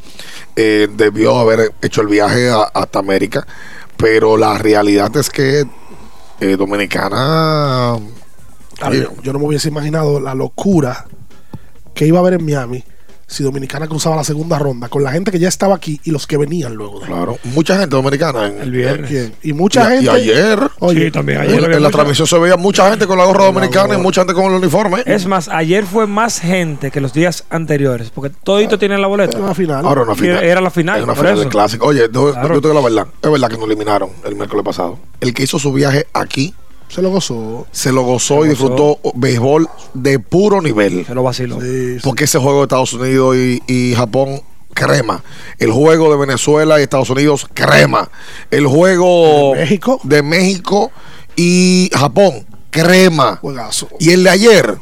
Eh, 0.56 0.88
debió 0.94 1.38
haber 1.38 1.72
hecho 1.80 2.02
el 2.02 2.08
viaje 2.08 2.50
a- 2.50 2.64
hasta 2.74 2.98
América. 2.98 3.46
Pero 3.96 4.36
la 4.36 4.58
realidad 4.58 5.16
es 5.16 5.30
que 5.30 5.64
eh, 6.40 6.56
Dominicana... 6.58 7.96
Yo, 8.92 9.22
yo 9.22 9.32
no 9.32 9.38
me 9.38 9.46
hubiese 9.46 9.68
imaginado 9.68 10.20
la 10.20 10.34
locura 10.34 11.06
que 11.94 12.06
iba 12.06 12.18
a 12.18 12.20
haber 12.20 12.34
en 12.34 12.44
Miami 12.44 12.84
si 13.26 13.44
Dominicana 13.44 13.86
cruzaba 13.86 14.16
la 14.16 14.24
segunda 14.24 14.58
ronda 14.58 14.88
con 14.88 15.04
la 15.04 15.12
gente 15.12 15.30
que 15.30 15.38
ya 15.38 15.46
estaba 15.46 15.76
aquí 15.76 16.00
y 16.02 16.10
los 16.10 16.26
que 16.26 16.36
venían 16.36 16.74
luego. 16.74 16.98
de- 16.98 17.06
Claro, 17.06 17.38
mucha 17.44 17.78
gente 17.78 17.94
dominicana. 17.94 18.48
En, 18.48 18.60
El 18.60 18.70
viernes. 18.72 19.08
¿Quién? 19.08 19.32
Y 19.44 19.52
mucha 19.52 19.82
y, 19.84 19.98
gente. 20.04 20.04
y 20.04 20.08
ayer, 20.32 20.58
Oye, 20.80 21.04
Sí, 21.04 21.10
también 21.12 21.38
en, 21.38 21.44
ayer 21.48 21.64
había 21.64 21.76
en 21.76 21.82
la 21.84 21.90
transmisión 21.90 22.26
se 22.26 22.36
veía 22.40 22.56
mucha 22.56 22.90
gente 22.90 23.06
con 23.06 23.16
la 23.18 23.24
gorra 23.26 23.44
dominicana 23.44 23.94
y 23.94 23.98
mucha 23.98 24.22
gente 24.22 24.34
con 24.34 24.46
el 24.46 24.58
uniforme. 24.58 25.04
Es 25.06 25.26
más, 25.26 25.46
ayer 25.48 25.84
fue 25.86 26.08
más 26.08 26.40
gente 26.40 26.90
que 26.90 27.00
los 27.00 27.12
días 27.12 27.44
anteriores, 27.50 28.10
porque 28.10 28.34
todito 28.42 28.80
tienen 28.80 29.00
la 29.00 29.06
boleta. 29.06 29.38
Una 29.38 29.54
final. 29.54 29.86
Ahora 29.86 30.02
una 30.02 30.16
final. 30.16 30.38
Era, 30.38 30.46
era 30.46 30.60
la 30.60 30.70
final, 30.70 30.98
Es 30.98 31.04
una 31.04 31.14
final 31.14 31.38
del 31.38 31.48
clásico. 31.48 31.86
Oye, 31.86 32.10
Claro. 32.10 32.54
yo 32.54 32.60
te 32.60 32.66
digo 32.68 32.80
la 32.80 32.88
verdad. 32.88 33.06
Es 33.22 33.30
verdad 33.30 33.48
que 33.48 33.56
nos 33.58 33.66
eliminaron 33.66 34.10
el 34.24 34.34
miércoles 34.34 34.64
pasado. 34.64 34.98
El 35.20 35.32
que 35.34 35.44
hizo 35.44 35.60
su 35.60 35.72
viaje 35.72 36.08
aquí 36.14 36.52
Se 36.90 37.00
lo 37.02 37.10
gozó. 37.10 37.66
se 37.70 37.92
lo 37.92 38.02
gozó 38.02 38.44
y 38.44 38.48
disfrutó 38.48 38.98
béisbol 39.14 39.68
de 39.94 40.18
puro 40.18 40.60
nivel. 40.60 41.06
Se 41.06 41.14
lo 41.14 41.22
vaciló. 41.22 41.60
Sí, 41.60 41.94
sí. 41.94 42.00
Porque 42.02 42.24
ese 42.24 42.38
juego 42.38 42.58
de 42.58 42.64
Estados 42.64 42.92
Unidos 42.92 43.36
y, 43.36 43.62
y 43.66 43.94
Japón, 43.94 44.42
crema. 44.74 45.22
El 45.58 45.70
juego 45.72 46.10
de 46.10 46.16
Venezuela 46.18 46.80
y 46.80 46.82
Estados 46.82 47.10
Unidos, 47.10 47.46
crema. 47.54 48.10
El 48.50 48.66
juego 48.66 49.52
De 49.54 49.60
México. 49.60 50.00
de 50.04 50.22
México 50.22 50.90
y 51.36 51.90
Japón, 51.92 52.44
crema. 52.70 53.36
Juegazo. 53.40 53.88
Y 54.00 54.10
el 54.10 54.24
de 54.24 54.30
ayer, 54.30 54.76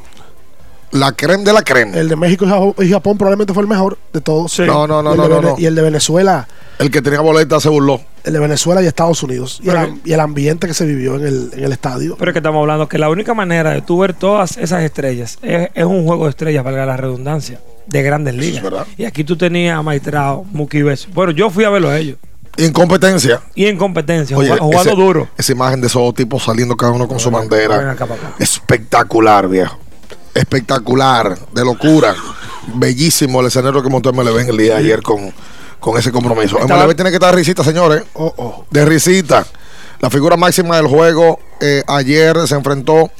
la 0.92 1.12
crema 1.12 1.44
de 1.44 1.52
la 1.52 1.62
crema. 1.62 1.96
El 1.96 2.08
de 2.08 2.16
México 2.16 2.74
y 2.78 2.90
Japón, 2.90 3.18
probablemente 3.18 3.52
fue 3.54 3.62
el 3.62 3.68
mejor 3.68 3.98
de 4.12 4.20
todos. 4.20 4.52
Sí. 4.52 4.62
No, 4.62 4.86
no, 4.86 5.02
no, 5.02 5.10
y 5.10 5.12
el 5.12 5.18
no, 5.18 5.28
de 5.36 5.42
no. 5.42 5.56
Y 5.58 5.66
el 5.66 5.74
de 5.74 5.82
Venezuela, 5.82 6.48
El 6.78 6.90
que 6.90 7.02
tenía 7.02 7.20
boleta 7.20 7.60
se 7.60 7.68
burló. 7.68 8.00
el 8.24 8.32
de 8.32 8.38
Venezuela 8.40 8.82
y 8.82 8.86
Estados 8.86 9.22
Unidos. 9.22 9.60
Y 9.62 9.68
el, 9.70 10.00
y 10.04 10.12
ambiente 10.14 10.66
que 10.66 10.74
se 10.74 10.84
vivió 10.86 11.16
en 11.16 11.26
el, 11.26 11.50
en 11.54 11.64
el 11.64 11.72
estadio. 11.72 12.16
Pero 12.18 12.30
es 12.30 12.32
que 12.34 12.38
estamos 12.38 12.60
hablando 12.60 12.88
que 12.88 12.98
la 12.98 13.10
única 13.10 13.34
manera 13.34 13.70
de 13.70 13.82
tú 13.82 13.98
ver 13.98 14.14
todas 14.14 14.56
esas 14.58 14.82
estrellas 14.82 15.38
es, 15.42 15.68
es 15.74 15.84
un 15.84 16.04
juego 16.06 16.24
de 16.24 16.30
estrellas, 16.30 16.64
valga 16.64 16.84
la 16.86 16.96
redundancia, 16.96 17.60
de 17.86 18.02
grandes 18.02 18.34
ligas. 18.34 18.62
Y 18.96 19.04
aquí 19.04 19.24
tú 19.24 19.36
tenías 19.36 19.78
a 19.78 19.82
Maitrao, 19.82 20.44
Mookie 20.52 20.82
Betts. 20.82 21.08
Bueno, 21.14 21.32
yo 21.32 21.50
fui 21.50 21.64
a 21.64 21.70
verlo 21.70 21.88
a 21.90 21.98
ellos. 21.98 22.18
Y 22.56 22.64
en 22.64 22.72
competencia. 22.72 23.40
Y 23.54 23.66
en 23.66 23.76
competencia, 23.78 24.36
Oye, 24.36 24.50
jugando, 24.58 24.90
ese- 24.90 25.00
duro. 25.00 25.28
Esa 25.38 25.52
imagen 25.52 25.80
de 25.80 25.86
esos 25.86 26.02
dos 26.02 26.12
tipos 26.14 26.42
saliendo 26.42 26.76
cada 26.76 26.90
uno 26.92 27.06
con 27.06 27.20
su 27.20 27.30
Ven 27.30 27.40
bandera. 27.48 27.92
acá, 27.92 28.04
papá. 28.06 28.34
Espectacular, 28.40 29.48
viejo. 29.48 29.78
Espectacular, 30.34 31.38
de 31.52 31.64
locura. 31.64 32.14
Bellísimo 32.74 33.40
el 33.40 33.46
escenario 33.46 33.82
que 33.82 33.88
montó 33.88 34.12
MLB 34.12 34.38
en 34.40 34.48
el 34.50 34.56
día 34.56 34.74
de 34.74 34.80
ayer 34.80 35.02
con, 35.02 35.32
con 35.80 35.98
ese 35.98 36.12
compromiso. 36.12 36.58
Estaba- 36.58 36.84
MLB 36.86 36.94
tiene 36.94 37.10
que 37.10 37.16
estar 37.16 37.30
de 37.30 37.36
risita, 37.36 37.64
señores. 37.64 38.02
Oh, 38.14 38.32
oh. 38.36 38.64
De 38.70 38.84
risita. 38.84 39.46
La 40.00 40.10
figura 40.10 40.36
máxima 40.36 40.76
del 40.76 40.86
juego 40.86 41.40
eh, 41.60 41.82
ayer 41.86 42.36
se 42.46 42.54
enfrentó. 42.54 43.10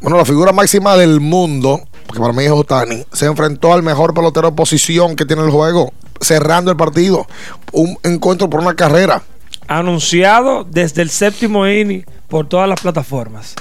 Bueno, 0.00 0.18
la 0.18 0.24
figura 0.24 0.52
máxima 0.52 0.96
del 0.96 1.20
mundo, 1.20 1.80
porque 2.06 2.20
para 2.20 2.32
mí 2.32 2.44
es 2.44 2.50
Otani, 2.50 3.04
se 3.12 3.26
enfrentó 3.26 3.72
al 3.72 3.82
mejor 3.82 4.12
pelotero 4.12 4.50
de 4.50 4.56
posición 4.56 5.16
que 5.16 5.24
tiene 5.24 5.42
el 5.42 5.50
juego, 5.50 5.92
cerrando 6.20 6.70
el 6.70 6.76
partido. 6.76 7.26
Un 7.72 7.98
encuentro 8.02 8.50
por 8.50 8.60
una 8.60 8.74
carrera. 8.76 9.22
Anunciado 9.68 10.64
desde 10.64 11.02
el 11.02 11.10
séptimo 11.10 11.66
inning 11.66 12.04
por 12.28 12.46
todas 12.48 12.68
las 12.68 12.80
plataformas. 12.80 13.54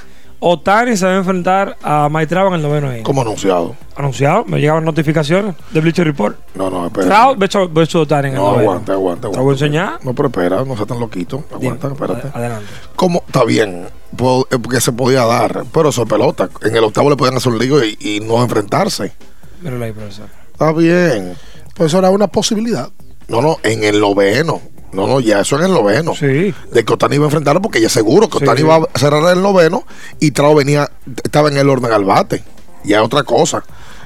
Otani 0.48 0.96
se 0.96 1.08
va 1.08 1.14
a 1.14 1.16
enfrentar 1.16 1.76
a 1.82 2.08
Maitrao 2.08 2.50
en 2.50 2.54
el 2.54 2.62
noveno 2.62 2.92
inning. 2.92 3.02
Como 3.04 3.22
anunciado. 3.24 3.76
Anunciado, 3.96 4.46
me 4.46 4.60
llegaban 4.60 4.86
notificaciones 4.86 5.56
de 5.72 5.82
Bleacher 5.82 6.06
Report. 6.06 6.38
No, 6.54 6.70
no, 6.70 6.86
espera. 6.86 7.08
Trout 7.36 7.74
versus 7.74 7.96
Otani 8.02 8.28
en 8.28 8.34
el 8.36 8.40
No, 8.40 8.52
noveno. 8.52 8.70
aguanta, 8.70 8.94
aguanta, 8.94 9.22
Te 9.22 9.26
lo 9.26 9.32
voy 9.32 9.38
a 9.38 9.42
aguanta. 9.42 9.66
enseñar. 9.66 10.00
No, 10.06 10.14
pero 10.14 10.28
espera, 10.28 10.64
no 10.64 10.78
sea 10.78 10.86
tan 10.86 11.00
loquito. 11.00 11.44
Aguanta, 11.52 11.88
Dime, 11.90 11.94
espérate. 12.06 12.28
ad- 12.28 12.38
Adelante. 12.38 12.68
¿Cómo? 12.96 13.24
Está 13.26 13.44
bien, 13.44 13.88
po- 14.16 14.48
eh, 14.52 14.58
porque 14.62 14.80
se 14.82 14.92
podía 14.92 15.26
dar, 15.26 15.64
pero 15.74 15.90
eso 15.90 16.04
es 16.04 16.08
pelota. 16.10 16.48
En 16.62 16.76
el 16.76 16.84
octavo 16.84 17.10
le 17.10 17.16
podían 17.16 17.38
hacer 17.38 17.52
un 17.52 17.58
lío 17.58 17.84
y, 17.84 17.98
y 18.00 18.20
no 18.20 18.44
enfrentarse. 18.44 19.14
Míralo 19.62 19.84
ahí, 19.84 19.94
profesor. 19.94 20.28
Está 20.52 20.72
bien. 20.74 21.34
Pues 21.74 21.88
eso 21.88 21.98
era 21.98 22.12
una 22.12 22.28
posibilidad. 22.28 22.90
No, 23.28 23.42
no, 23.42 23.58
en 23.64 23.84
el 23.84 24.00
noveno. 24.00 24.62
No, 24.96 25.08
no, 25.08 25.20
ya 25.20 25.42
eso 25.42 25.58
en 25.58 25.66
el 25.66 25.72
noveno. 25.74 26.16
Sí. 26.16 26.54
De 26.72 26.86
que 26.86 26.94
Otani 26.94 27.16
iba 27.16 27.26
a 27.26 27.28
enfrentarlo 27.28 27.62
porque 27.62 27.82
ya 27.82 27.90
seguro 27.90 28.30
que 28.30 28.38
Otani 28.38 28.58
sí. 28.60 28.64
iba 28.66 28.76
a 28.78 29.00
cerrar 29.00 29.36
el 29.36 29.42
noveno 29.44 29.84
y 30.20 30.32
Trao 30.32 30.56
venía, 30.56 30.90
estaba 31.24 31.50
en 31.50 31.58
el 31.58 31.70
orden 31.70 31.92
al 31.92 32.06
bate. 32.06 32.44
Ya 32.84 33.00
es 33.00 33.06
otra 33.06 33.24
cosa. 33.24 33.64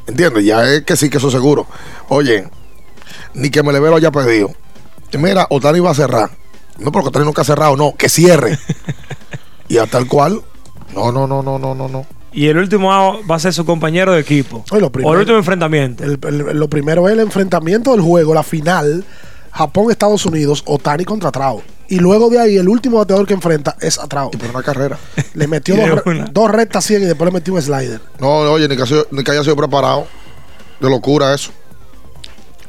¿Entiendes? 0.07 0.43
Ya 0.45 0.63
es 0.67 0.83
que 0.83 0.95
sí, 0.95 1.09
que 1.09 1.17
eso 1.17 1.27
es 1.27 1.33
seguro. 1.33 1.67
Oye, 2.07 2.47
ni 3.33 3.49
que 3.51 3.61
me 3.61 3.71
le 3.71 3.79
lo 3.79 3.95
haya 3.95 4.11
pedido. 4.11 4.51
Mira, 5.17 5.45
Otani 5.49 5.79
va 5.79 5.91
a 5.91 5.95
cerrar. 5.95 6.29
No, 6.79 6.91
porque 6.91 7.09
Otani 7.09 7.25
nunca 7.25 7.41
ha 7.41 7.45
cerrado, 7.45 7.75
no, 7.75 7.93
que 7.95 8.09
cierre. 8.09 8.57
y 9.67 9.77
a 9.77 9.85
tal 9.85 10.07
cual. 10.07 10.41
No, 10.95 11.11
no, 11.11 11.27
no, 11.27 11.43
no, 11.43 11.59
no, 11.59 11.75
no, 11.75 11.87
no. 11.87 12.05
Y 12.31 12.47
el 12.47 12.57
último 12.57 12.89
va 13.29 13.35
a 13.35 13.39
ser 13.39 13.53
su 13.53 13.65
compañero 13.65 14.13
de 14.13 14.19
equipo. 14.21 14.63
Oye, 14.71 14.81
lo 14.81 14.87
o 14.87 15.13
el 15.13 15.19
último 15.19 15.37
enfrentamiento. 15.37 16.03
El- 16.03 16.19
el- 16.27 16.57
lo 16.59 16.69
primero 16.69 17.07
es 17.07 17.13
el 17.13 17.19
enfrentamiento 17.21 17.91
del 17.91 18.01
juego, 18.01 18.33
la 18.33 18.43
final, 18.43 19.03
Japón-Estados 19.51 20.25
Unidos, 20.25 20.63
Otani 20.65 21.05
contra 21.05 21.31
Trao. 21.31 21.61
Y 21.87 21.97
luego 21.99 22.29
de 22.29 22.39
ahí, 22.39 22.57
el 22.57 22.69
último 22.69 22.97
bateador 22.99 23.25
que 23.25 23.33
enfrenta 23.33 23.75
es 23.81 23.97
a 23.97 24.07
Trao. 24.07 24.29
Y 24.33 24.37
por 24.37 24.49
una 24.51 24.61
carrera. 24.63 24.97
Le 25.33 25.47
metió 25.47 25.75
dos, 25.77 25.89
re- 25.89 26.11
una. 26.11 26.25
dos 26.25 26.51
rectas 26.51 26.85
100 26.85 27.01
y 27.01 27.05
después 27.05 27.25
le 27.27 27.33
metió 27.33 27.53
un 27.53 27.61
slider. 27.61 27.99
No, 28.19 28.39
oye, 28.51 28.67
ni 28.67 28.75
que, 28.75 28.83
haya 28.83 28.87
sido- 28.89 29.07
ni 29.11 29.23
que 29.23 29.31
haya 29.31 29.43
sido 29.43 29.55
preparado. 29.55 30.05
De 30.79 30.89
locura 30.89 31.33
eso. 31.33 31.51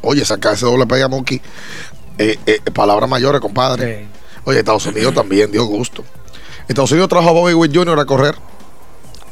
Oye, 0.03 0.25
sacar 0.25 0.55
ese 0.55 0.65
doble 0.67 0.87
pega 0.87 1.07
Monkey. 1.09 1.41
Eh, 2.19 2.39
eh, 2.47 2.61
palabras 2.73 3.09
mayores, 3.09 3.41
compadre. 3.41 4.01
Sí. 4.01 4.09
Oye, 4.45 4.59
Estados 4.61 4.87
Unidos 4.87 5.15
también 5.15 5.51
dio 5.53 5.65
gusto. 5.67 6.03
Estados 6.67 6.91
Unidos 6.93 7.09
trajo 7.09 7.29
a 7.29 7.33
Bobby 7.33 7.53
Witt 7.55 7.77
Jr. 7.77 7.99
a 8.01 8.05
correr. 8.07 8.35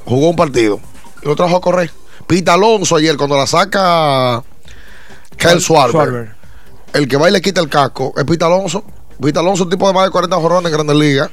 Jugó 0.05 0.29
un 0.31 0.37
partido. 0.37 0.81
Y 1.23 1.27
lo 1.27 1.35
trajo 1.35 1.57
a 1.57 1.61
correr. 1.61 1.91
Pita 2.27 2.55
Alonso 2.55 2.97
ayer, 2.97 3.17
cuando 3.17 3.37
la 3.37 3.47
saca 3.47 4.43
Kyle 5.39 5.61
Schwarber, 5.61 5.91
Schwarber. 5.93 6.35
El 6.95 7.09
que 7.09 7.17
va 7.17 7.29
y 7.29 7.33
le 7.33 7.41
quita 7.41 7.61
el 7.61 7.69
casco 7.69 8.13
es 8.17 8.25
Pita 8.25 8.47
Alonso. 8.47 8.85
Pita 9.23 9.41
Alonso, 9.41 9.65
un 9.65 9.71
tipo 9.71 9.87
de 9.89 9.95
más 9.95 10.05
de 10.05 10.11
40 10.11 10.37
jorrones 10.37 10.67
en 10.67 10.73
Grandes 10.73 10.97
Ligas. 10.97 11.31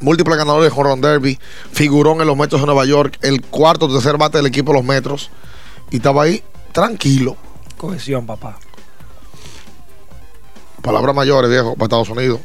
Múltiple 0.00 0.36
ganador 0.36 0.62
de 0.62 0.70
Jorron 0.70 1.00
Derby. 1.00 1.38
Figurón 1.72 2.20
en 2.20 2.26
los 2.26 2.36
Metros 2.36 2.60
de 2.60 2.66
Nueva 2.66 2.84
York. 2.84 3.18
El 3.22 3.40
cuarto 3.42 3.86
o 3.86 3.92
tercer 3.92 4.16
bate 4.18 4.38
del 4.38 4.46
equipo 4.46 4.72
de 4.72 4.78
los 4.78 4.84
Metros. 4.86 5.30
Y 5.90 5.96
estaba 5.96 6.24
ahí 6.24 6.42
tranquilo. 6.72 7.36
Cohesión, 7.76 8.26
papá. 8.26 8.58
Palabras 10.82 11.14
mayores, 11.14 11.50
viejo, 11.50 11.74
para 11.74 11.84
Estados 11.84 12.08
Unidos. 12.10 12.40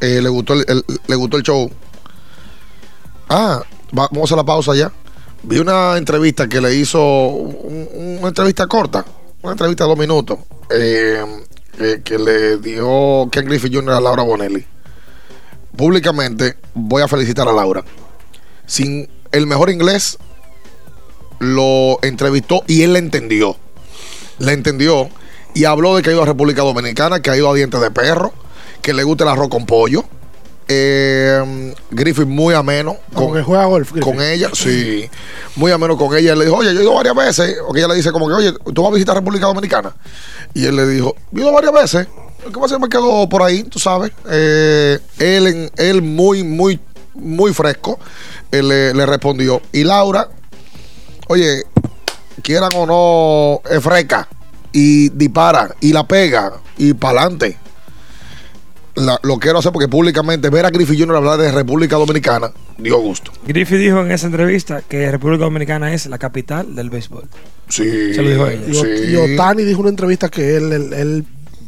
Eh, 0.00 0.20
le, 0.22 0.28
gustó 0.28 0.52
el, 0.54 0.64
el- 0.68 0.84
le 1.06 1.16
gustó 1.16 1.36
el 1.36 1.42
show. 1.42 1.70
Ah, 3.28 3.60
va- 3.96 4.08
vamos 4.12 4.30
a 4.32 4.36
la 4.36 4.44
pausa 4.44 4.74
ya. 4.74 4.92
Vi 5.42 5.58
una 5.58 5.96
entrevista 5.96 6.48
que 6.48 6.60
le 6.60 6.74
hizo, 6.74 7.00
un- 7.02 8.18
una 8.20 8.28
entrevista 8.28 8.66
corta, 8.66 9.04
una 9.44 9.52
entrevista 9.52 9.84
de 9.84 9.90
dos 9.90 9.98
minutos, 9.98 10.38
eh, 10.70 11.22
que 12.02 12.18
le 12.18 12.56
dio 12.56 13.28
Ken 13.30 13.44
Griffith 13.44 13.74
Jr. 13.74 13.92
a 13.92 14.00
Laura 14.00 14.22
Bonelli. 14.22 14.64
Públicamente 15.76 16.56
voy 16.72 17.02
a 17.02 17.08
felicitar 17.08 17.46
a 17.46 17.52
Laura. 17.52 17.84
Sin 18.64 19.06
el 19.32 19.46
mejor 19.46 19.68
inglés, 19.68 20.16
lo 21.40 21.98
entrevistó 22.00 22.64
y 22.66 22.84
él 22.84 22.94
le 22.94 23.00
entendió. 23.00 23.58
Le 24.38 24.52
entendió 24.54 25.10
y 25.52 25.66
habló 25.66 25.94
de 25.94 26.02
que 26.02 26.08
ha 26.08 26.12
ido 26.14 26.22
a 26.22 26.26
República 26.26 26.62
Dominicana, 26.62 27.20
que 27.20 27.28
ha 27.28 27.36
ido 27.36 27.50
a 27.50 27.54
Dientes 27.54 27.82
de 27.82 27.90
Perro, 27.90 28.32
que 28.80 28.94
le 28.94 29.04
gusta 29.04 29.24
el 29.24 29.30
arroz 29.30 29.50
con 29.50 29.66
pollo. 29.66 30.04
Eh, 30.66 31.74
Griffith 31.90 32.26
muy 32.26 32.54
ameno 32.54 32.96
Con 33.12 33.34
que 33.34 33.42
juega 33.42 33.66
golf. 33.66 33.92
con 34.00 34.20
ella, 34.22 34.48
sí, 34.54 35.08
muy 35.56 35.72
ameno 35.72 35.96
con 35.96 36.16
ella. 36.16 36.32
Él 36.32 36.38
le 36.38 36.44
dijo, 36.46 36.56
oye, 36.56 36.72
yo 36.72 36.80
he 36.80 36.82
ido 36.84 36.94
varias 36.94 37.14
veces. 37.14 37.56
O 37.66 37.72
que 37.72 37.80
ella 37.80 37.88
le 37.88 37.96
dice, 37.96 38.12
como 38.12 38.26
que, 38.28 38.32
oye, 38.34 38.52
tú 38.74 38.82
vas 38.82 38.90
a 38.90 38.94
visitar 38.94 39.14
República 39.14 39.46
Dominicana. 39.46 39.94
Y 40.54 40.64
él 40.66 40.76
le 40.76 40.86
dijo, 40.86 41.14
yo 41.32 41.40
he 41.40 41.44
ido 41.44 41.52
varias 41.52 41.72
veces. 41.72 42.08
Que 42.44 42.60
pasa 42.60 42.78
me 42.78 42.88
quedo 42.88 43.28
por 43.28 43.42
ahí, 43.42 43.62
tú 43.64 43.78
sabes. 43.78 44.12
Eh, 44.30 44.98
él, 45.18 45.70
él 45.76 46.02
muy, 46.02 46.42
muy, 46.42 46.78
muy 47.14 47.52
fresco, 47.54 47.98
él 48.50 48.68
le, 48.68 48.94
le 48.94 49.06
respondió. 49.06 49.62
Y 49.72 49.84
Laura, 49.84 50.28
oye, 51.28 51.64
quieran 52.42 52.70
o 52.74 52.86
no, 52.86 53.70
es 53.70 53.82
fresca. 53.82 54.28
Y 54.72 55.08
dispara, 55.10 55.74
y 55.80 55.92
la 55.92 56.06
pega, 56.06 56.54
y 56.76 56.94
para 56.94 57.20
adelante. 57.22 57.56
La- 58.96 59.18
lo 59.22 59.38
quiero 59.38 59.58
hacer 59.58 59.72
porque 59.72 59.88
públicamente 59.88 60.50
ver 60.50 60.64
a 60.66 60.70
Griffith 60.70 60.98
Jr. 61.00 61.16
hablar 61.16 61.38
de 61.38 61.50
República 61.50 61.96
Dominicana 61.96 62.50
dio 62.78 62.98
gusto. 63.00 63.32
Griffith 63.46 63.78
dijo 63.78 64.00
en 64.00 64.12
esa 64.12 64.26
entrevista 64.26 64.82
que 64.88 65.10
República 65.10 65.44
Dominicana 65.44 65.92
es 65.92 66.06
la 66.06 66.18
capital 66.18 66.74
del 66.76 66.90
béisbol. 66.90 67.24
Sí. 67.68 68.14
Se 68.14 68.22
lo 68.22 68.30
dijo 68.30 68.46
ella. 68.46 68.62
Y, 68.68 68.72
Ot- 68.72 69.10
y 69.10 69.16
Otani 69.34 69.64
dijo 69.64 69.78
en 69.80 69.82
una 69.86 69.90
entrevista 69.90 70.28
que 70.28 70.56
él, 70.56 70.72
él, 70.72 70.92
él 70.92 71.24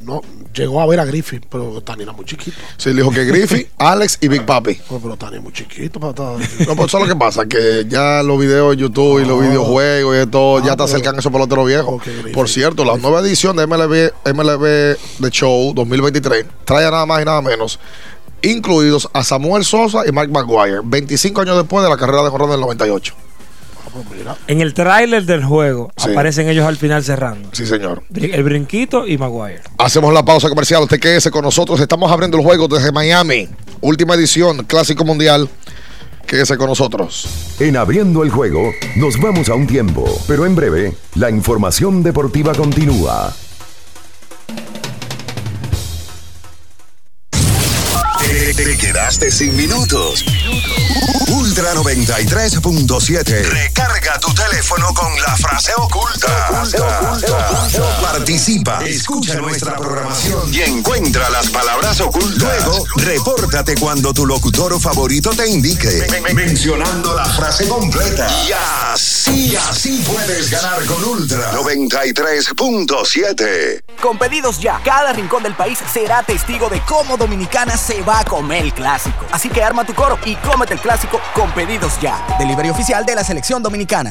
no, 0.06 0.22
llegó 0.54 0.80
a 0.80 0.86
ver 0.86 1.00
a 1.00 1.04
Griffin, 1.04 1.44
pero 1.50 1.80
Tani 1.82 2.04
era 2.04 2.12
muy 2.12 2.24
chiquito. 2.24 2.56
Sí, 2.76 2.90
le 2.90 2.96
dijo 3.02 3.10
que 3.10 3.24
Griffith, 3.24 3.68
Alex 3.78 4.18
y 4.20 4.28
Big 4.28 4.46
Papi. 4.46 4.78
Pero 4.88 5.16
Tani 5.16 5.36
es 5.38 5.42
muy 5.42 5.52
chiquito 5.52 5.98
para 6.00 6.12
estar- 6.12 6.66
No, 6.66 6.76
pues 6.76 6.88
eso 6.88 6.98
es 6.98 7.04
lo 7.08 7.08
que 7.12 7.16
pasa, 7.18 7.46
que 7.46 7.84
ya 7.88 8.22
los 8.22 8.38
videos 8.38 8.70
de 8.70 8.82
YouTube 8.82 9.20
y 9.22 9.26
los 9.26 9.40
videojuegos 9.40 10.16
y 10.22 10.26
todo, 10.30 10.64
ya 10.64 10.76
te 10.76 10.84
acercan 10.84 11.18
esos 11.18 11.32
peloteros 11.32 11.66
viejos. 11.66 12.00
Por 12.32 12.48
cierto, 12.48 12.84
la 12.84 12.96
nueva 12.96 13.20
edición 13.20 13.56
de 13.56 13.66
MLB, 13.66 14.12
MLB 14.32 14.96
The 15.20 15.30
Show 15.30 15.72
2023 15.74 16.46
trae 16.64 16.84
nada 16.90 17.04
más 17.06 17.20
y 17.22 17.24
nada 17.24 17.42
menos, 17.42 17.78
incluidos 18.42 19.08
a 19.12 19.24
Samuel 19.24 19.64
Sosa 19.64 20.06
y 20.06 20.12
Mike 20.12 20.28
Maguire, 20.28 20.80
25 20.84 21.40
años 21.40 21.56
después 21.56 21.82
de 21.82 21.90
la 21.90 21.96
carrera 21.96 22.22
de 22.22 22.30
jornada 22.30 22.52
del 22.52 22.60
98. 22.60 23.14
En 24.46 24.60
el 24.60 24.74
tráiler 24.74 25.24
del 25.24 25.44
juego 25.44 25.90
Sí. 25.96 26.10
aparecen 26.10 26.48
ellos 26.48 26.66
al 26.66 26.76
final 26.76 27.02
cerrando. 27.04 27.48
Sí, 27.52 27.66
señor. 27.66 28.02
El 28.14 28.42
brinquito 28.42 29.06
y 29.06 29.18
Maguire. 29.18 29.62
Hacemos 29.78 30.12
la 30.12 30.24
pausa 30.24 30.48
comercial. 30.48 30.82
Usted 30.82 31.00
quédese 31.00 31.30
con 31.30 31.42
nosotros. 31.42 31.80
Estamos 31.80 32.10
abriendo 32.10 32.36
el 32.38 32.44
juego 32.44 32.68
desde 32.68 32.92
Miami. 32.92 33.48
Última 33.80 34.14
edición, 34.14 34.64
Clásico 34.64 35.04
Mundial. 35.04 35.48
Quédese 36.26 36.56
con 36.56 36.66
nosotros. 36.68 37.28
En 37.60 37.76
abriendo 37.76 38.24
el 38.24 38.30
juego, 38.30 38.72
nos 38.96 39.20
vamos 39.20 39.48
a 39.48 39.54
un 39.54 39.66
tiempo, 39.66 40.04
pero 40.26 40.44
en 40.44 40.56
breve, 40.56 40.94
la 41.14 41.30
información 41.30 42.02
deportiva 42.02 42.52
continúa. 42.52 43.32
Te, 48.56 48.64
te 48.64 48.76
quedaste 48.78 49.30
sin 49.30 49.54
minutos. 49.54 50.24
Ultra 51.28 51.74
93.7. 51.74 53.42
Recarga 53.44 54.18
tu 54.18 54.32
teléfono 54.34 54.92
con 54.94 55.14
la 55.20 55.36
frase 55.36 55.72
oculta. 55.76 56.48
Participa, 58.00 58.80
escucha 58.84 59.34
nuestra 59.36 59.76
programación 59.76 60.52
y 60.54 60.62
encuentra 60.62 61.28
las 61.30 61.50
palabras 61.50 62.00
ocultas. 62.00 62.42
Luego, 62.42 62.84
repórtate 62.96 63.74
cuando 63.76 64.12
tu 64.14 64.24
locutor 64.26 64.80
favorito 64.80 65.30
te 65.30 65.46
indique, 65.48 66.06
men- 66.10 66.34
mencionando 66.34 67.14
la 67.14 67.26
frase 67.26 67.68
completa. 67.68 68.26
Y 68.46 68.50
así, 68.92 69.54
así 69.56 70.02
puedes 70.06 70.50
ganar 70.50 70.82
con 70.86 71.04
Ultra 71.04 71.52
93.7. 71.52 73.82
Con 74.00 74.18
pedidos 74.18 74.58
ya, 74.60 74.80
cada 74.84 75.12
rincón 75.12 75.42
del 75.42 75.54
país 75.54 75.78
será 75.92 76.22
testigo 76.22 76.68
de 76.70 76.80
cómo 76.82 77.16
Dominicana 77.16 77.76
se 77.76 78.00
va 78.02 78.20
a 78.20 78.24
comer 78.24 78.45
el 78.52 78.72
clásico. 78.72 79.24
Así 79.32 79.48
que 79.48 79.62
arma 79.62 79.84
tu 79.84 79.94
coro 79.94 80.18
y 80.24 80.36
cómete 80.36 80.74
el 80.74 80.80
clásico 80.80 81.20
con 81.34 81.50
pedidos 81.52 82.00
ya. 82.00 82.24
Delivery 82.38 82.70
oficial 82.70 83.04
de 83.04 83.14
la 83.14 83.24
selección 83.24 83.62
dominicana. 83.62 84.10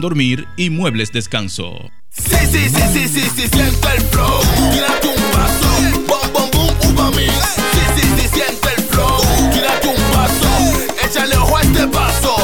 dormir 0.00 0.46
y 0.56 0.70
muebles 0.70 1.12
descanso. 1.12 1.90
Sí, 2.10 2.36
sí. 2.50 2.68
Échale 11.04 11.36
ojo 11.36 11.56
a 11.56 11.62
este 11.62 11.86
paso. 11.88 12.36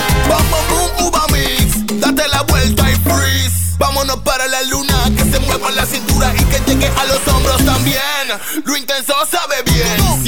Date 2.01 2.29
la 2.29 2.43
vuelta 2.43 2.91
y 2.91 2.95
freeze. 2.97 3.77
Vámonos 3.79 4.17
para 4.19 4.47
la 4.47 4.63
luna. 4.65 5.11
Que 5.17 5.25
se 5.25 5.39
mueva 5.41 5.71
la 5.71 5.87
cintura 5.87 6.35
y 6.39 6.45
que 6.45 6.61
llegue 6.67 6.89
a 6.89 7.05
los 7.05 7.27
hombros 7.29 7.65
también. 7.65 7.99
Lo 8.65 8.77
intenso 8.77 9.15
sabe 9.31 9.63
bien. 9.65 10.28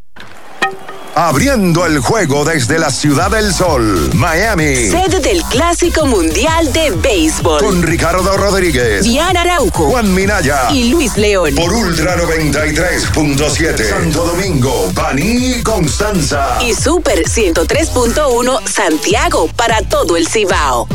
Abriendo 1.15 1.85
el 1.85 1.99
juego 1.99 2.45
desde 2.45 2.79
la 2.79 2.89
Ciudad 2.89 3.29
del 3.31 3.53
Sol, 3.53 4.09
Miami. 4.13 4.89
Sede 4.89 5.19
del 5.19 5.43
Clásico 5.43 6.05
Mundial 6.05 6.71
de 6.71 6.91
Béisbol. 6.91 7.61
Con 7.61 7.83
Ricardo 7.83 8.37
Rodríguez, 8.37 9.03
Diana 9.03 9.41
Araujo. 9.41 9.89
Juan 9.89 10.13
Minaya 10.13 10.71
Y 10.71 10.89
Luis 10.89 11.17
León. 11.17 11.53
Por 11.55 11.73
Ultra 11.73 12.15
93.7. 12.15 13.89
Santo 13.89 14.25
Domingo, 14.25 14.89
Baní, 14.93 15.61
Constanza. 15.63 16.57
Y 16.61 16.73
Super 16.73 17.25
103.1 17.25 18.67
Santiago 18.67 19.49
para 19.57 19.81
todo 19.81 20.15
el 20.15 20.27
Cibao. 20.29 20.87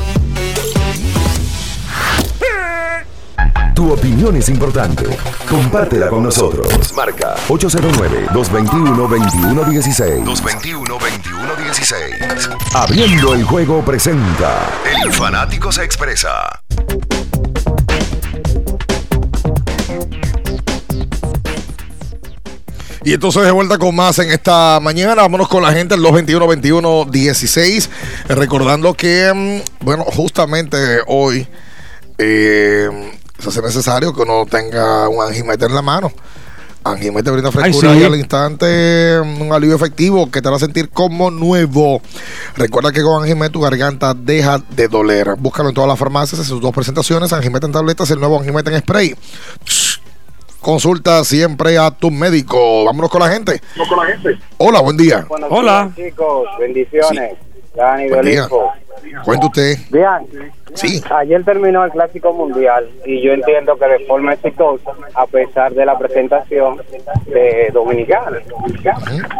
Tu 3.77 3.93
opinión 3.93 4.35
es 4.35 4.49
importante. 4.49 5.05
Compártela 5.47 6.09
con 6.09 6.23
nosotros. 6.23 6.67
Marca 6.95 7.37
809-221-2116. 7.47 10.25
221-2116. 10.25 12.57
Abriendo 12.73 13.35
el 13.35 13.45
juego 13.45 13.85
presenta. 13.85 14.67
El 15.03 15.13
fanático 15.13 15.71
se 15.71 15.85
expresa. 15.85 16.63
Y 23.05 23.13
entonces 23.13 23.43
de 23.43 23.51
vuelta 23.51 23.77
con 23.77 23.95
más 23.95 24.19
en 24.21 24.31
esta 24.31 24.81
mañana. 24.81 25.17
Vámonos 25.17 25.49
con 25.49 25.63
la 25.63 25.73
gente 25.73 25.97
el 25.97 26.01
221-21-16. 26.01 27.91
Eh, 28.31 28.35
Recordando 28.35 28.95
que, 28.95 29.31
mm, 29.35 29.61
bueno, 29.85 30.05
justamente 30.05 31.01
hoy 31.07 31.47
eh, 32.17 33.16
se 33.39 33.49
hace 33.49 33.63
necesario 33.63 34.15
que 34.15 34.23
uno 34.23 34.47
tenga 34.47 35.09
un 35.09 35.23
angimete 35.23 35.67
en 35.67 35.75
la 35.75 35.83
mano. 35.83 36.11
Angimete 36.85 37.33
brinda 37.33 37.51
frescura 37.51 37.95
sí. 37.95 38.01
y 38.01 38.05
al 38.05 38.15
instante 38.15 39.21
mm, 39.25 39.43
un 39.43 39.53
alivio 39.53 39.75
efectivo 39.75 40.31
que 40.31 40.41
te 40.41 40.49
hará 40.49 40.59
sentir 40.59 40.89
como 40.91 41.33
nuevo. 41.33 42.01
Recuerda 42.57 42.93
que 42.93 43.03
con 43.03 43.23
Angimete 43.23 43.51
tu 43.51 43.61
garganta 43.61 44.15
deja 44.15 44.59
de 44.71 44.87
doler. 44.87 45.35
Búscalo 45.37 45.71
en 45.71 45.75
todas 45.75 45.89
las 45.89 45.99
farmacias 45.99 46.41
en 46.41 46.47
sus 46.47 46.61
dos 46.61 46.73
presentaciones. 46.73 47.33
Angimete 47.33 47.67
en 47.67 47.73
tabletas, 47.73 48.11
el 48.11 48.21
nuevo 48.21 48.39
Angimete 48.39 48.73
en 48.73 48.81
spray. 48.81 49.17
Consulta 50.61 51.25
siempre 51.25 51.77
a 51.79 51.91
tu 51.91 52.11
médico. 52.11 52.85
Vámonos 52.85 53.11
con 53.11 53.21
la 53.21 53.29
gente. 53.31 53.61
Hola, 54.59 54.81
buen 54.81 54.97
día. 54.97 55.27
Buenos 55.29 55.51
días, 55.51 55.95
chicos. 55.97 56.49
Bendiciones. 56.59 57.37
Dani 57.75 58.09
Buen 58.09 58.25
día. 58.25 58.49
Cuenta 59.25 59.47
usted. 59.47 59.77
Bien. 59.91 60.53
Sí. 60.75 61.03
Ayer 61.11 61.43
terminó 61.45 61.85
el 61.85 61.91
Clásico 61.91 62.33
Mundial 62.33 62.89
y 63.05 63.23
yo 63.23 63.33
entiendo 63.33 63.77
que 63.77 63.87
de 63.87 63.99
forma 64.01 64.35
exitosa, 64.35 64.91
a 65.15 65.27
pesar 65.27 65.73
de 65.73 65.87
la 65.87 65.97
presentación 65.97 66.81
de 67.27 67.71
Dominicana. 67.73 68.39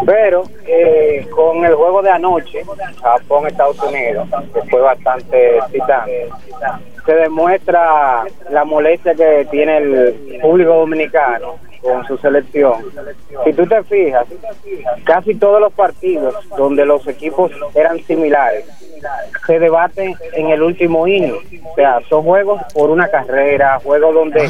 Pero 0.07 0.45
eh, 0.67 1.27
con 1.31 1.65
el 1.65 1.75
juego 1.75 2.03
de 2.03 2.11
anoche, 2.11 2.63
Japón-Estados 3.03 3.83
Unidos, 3.83 4.29
que 4.55 4.63
fue 4.71 4.81
bastante 4.81 5.59
excitante, 5.59 6.29
se 7.05 7.15
demuestra 7.15 8.25
la 8.51 8.65
molestia 8.65 9.15
que 9.15 9.47
tiene 9.51 9.79
el 9.79 10.39
público 10.41 10.75
dominicano 10.75 11.66
con 11.87 12.07
su 12.07 12.17
selección. 12.19 12.75
Si 13.45 13.53
tú 13.53 13.67
te 13.67 13.83
fijas, 13.85 14.27
casi 15.05 15.35
todos 15.35 15.61
los 15.61 15.73
partidos 15.73 16.35
donde 16.57 16.85
los 16.85 17.07
equipos 17.07 17.53
eran 17.75 17.99
similares 18.05 18.67
se 19.47 19.59
debaten 19.59 20.15
en 20.33 20.51
el 20.51 20.63
último 20.63 21.07
inning. 21.07 21.63
O 21.71 21.75
sea, 21.75 22.01
son 22.09 22.25
juegos 22.25 22.61
por 22.75 22.91
una 22.91 23.09
carrera, 23.09 23.79
juegos 23.83 24.15
donde 24.15 24.49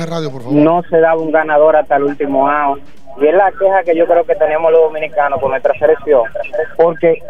no 0.50 0.82
se 0.84 0.98
daba 0.98 1.20
un 1.20 1.32
ganador 1.32 1.76
hasta 1.76 1.96
el 1.96 2.04
último 2.04 2.48
out. 2.48 2.80
Y 3.18 3.26
es 3.26 3.34
la 3.34 3.50
queja 3.50 3.82
que 3.82 3.96
yo 3.96 4.06
creo 4.06 4.24
que 4.24 4.34
tenemos 4.34 4.70
los 4.70 4.82
dominicanos 4.82 5.40
con 5.40 5.50
nuestra 5.50 5.72
selección. 5.78 6.22
Porque 6.76 7.22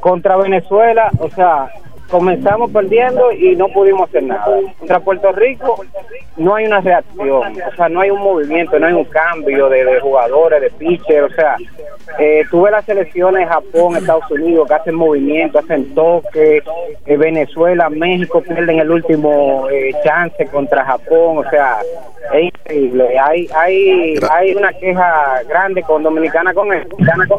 contra 0.00 0.36
Venezuela, 0.36 1.10
o 1.18 1.28
sea, 1.30 1.68
comenzamos 2.10 2.70
perdiendo 2.70 3.32
y 3.32 3.56
no 3.56 3.68
pudimos 3.68 4.08
hacer 4.08 4.24
nada. 4.24 4.44
Contra 4.78 5.00
Puerto 5.00 5.32
Rico 5.32 5.84
no 6.36 6.54
hay 6.54 6.66
una 6.66 6.80
reacción, 6.80 7.28
o 7.62 7.76
sea, 7.76 7.88
no 7.88 8.00
hay 8.00 8.10
un 8.10 8.20
movimiento, 8.20 8.78
no 8.78 8.86
hay 8.86 8.92
un 8.92 9.04
cambio 9.04 9.68
de, 9.68 9.84
de 9.84 10.00
jugadores, 10.00 10.60
de 10.60 10.70
pitcher, 10.70 11.24
o 11.24 11.30
sea, 11.30 11.56
eh, 12.18 12.44
tuve 12.50 12.70
las 12.70 12.84
selecciones 12.84 13.48
Japón, 13.48 13.96
Estados 13.96 14.30
Unidos 14.30 14.68
que 14.68 14.74
hacen 14.74 14.94
movimiento, 14.94 15.58
hacen 15.58 15.94
toque, 15.94 16.62
eh, 17.06 17.16
Venezuela, 17.16 17.88
México 17.90 18.42
pierden 18.42 18.78
el 18.78 18.90
último 18.90 19.68
eh, 19.70 19.92
chance 20.04 20.46
contra 20.46 20.84
Japón, 20.84 21.38
o 21.38 21.50
sea, 21.50 21.78
es 22.32 22.44
increíble. 22.44 23.18
Hay 23.18 23.48
hay 23.54 24.14
hay 24.30 24.54
una 24.54 24.72
queja 24.72 25.42
grande 25.48 25.82
con 25.82 26.02
Dominicana 26.02 26.54
con 26.54 26.72
eso. 26.72 26.88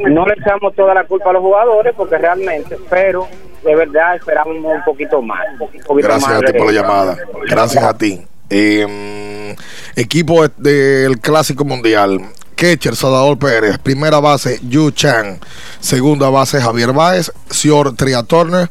No 0.10 0.26
le 0.26 0.34
echamos 0.34 0.74
toda 0.76 0.94
la 0.94 1.04
culpa 1.04 1.30
a 1.30 1.34
los 1.34 1.42
jugadores 1.42 1.94
porque 1.96 2.18
realmente, 2.18 2.76
pero 2.90 3.28
de 3.64 3.76
verdad 3.76 4.16
esperamos 4.16 4.57
un 4.66 4.84
poquito 4.84 5.22
más. 5.22 5.40
un 5.52 5.58
poquito 5.58 5.94
Gracias 5.96 6.30
más 6.30 6.42
a 6.42 6.46
ti 6.46 6.54
por 6.54 6.68
la 6.68 6.72
llamada. 6.72 7.18
Gracias 7.48 7.84
a 7.84 7.98
ti. 7.98 8.26
Eh, 8.50 9.56
equipo 9.96 10.48
del 10.48 11.20
Clásico 11.20 11.66
Mundial. 11.66 12.22
Ketcher, 12.58 12.96
Salvador 12.96 13.38
Pérez. 13.38 13.78
Primera 13.78 14.20
base, 14.20 14.60
Yu 14.68 14.90
Chan. 14.90 15.40
Segunda 15.80 16.30
base, 16.32 16.60
Javier 16.60 16.92
Báez. 16.92 17.32
Sior 17.52 17.96
Tria 17.96 18.24
Turner. 18.24 18.70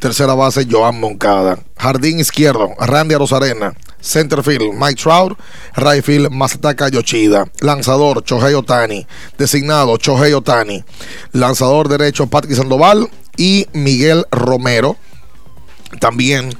Tercera 0.00 0.34
base, 0.34 0.66
Joan 0.68 0.98
Moncada. 0.98 1.56
Jardín 1.76 2.18
izquierdo, 2.18 2.70
Randy 2.80 3.14
Arozarena. 3.14 3.74
Centerfield, 4.00 4.74
Mike 4.74 5.00
Trout. 5.00 5.38
Right 5.76 6.02
field, 6.02 6.30
Masataka 6.32 6.88
Yoshida. 6.88 7.46
Lanzador, 7.60 8.24
Chohei 8.24 8.54
Otani. 8.54 9.06
Designado, 9.38 9.96
Chohei 9.98 10.34
Otani. 10.34 10.82
Lanzador 11.30 11.88
derecho, 11.88 12.26
Patrick 12.26 12.56
Sandoval. 12.56 13.08
Y 13.36 13.68
Miguel 13.72 14.26
Romero 14.32 14.96
también 16.00 16.50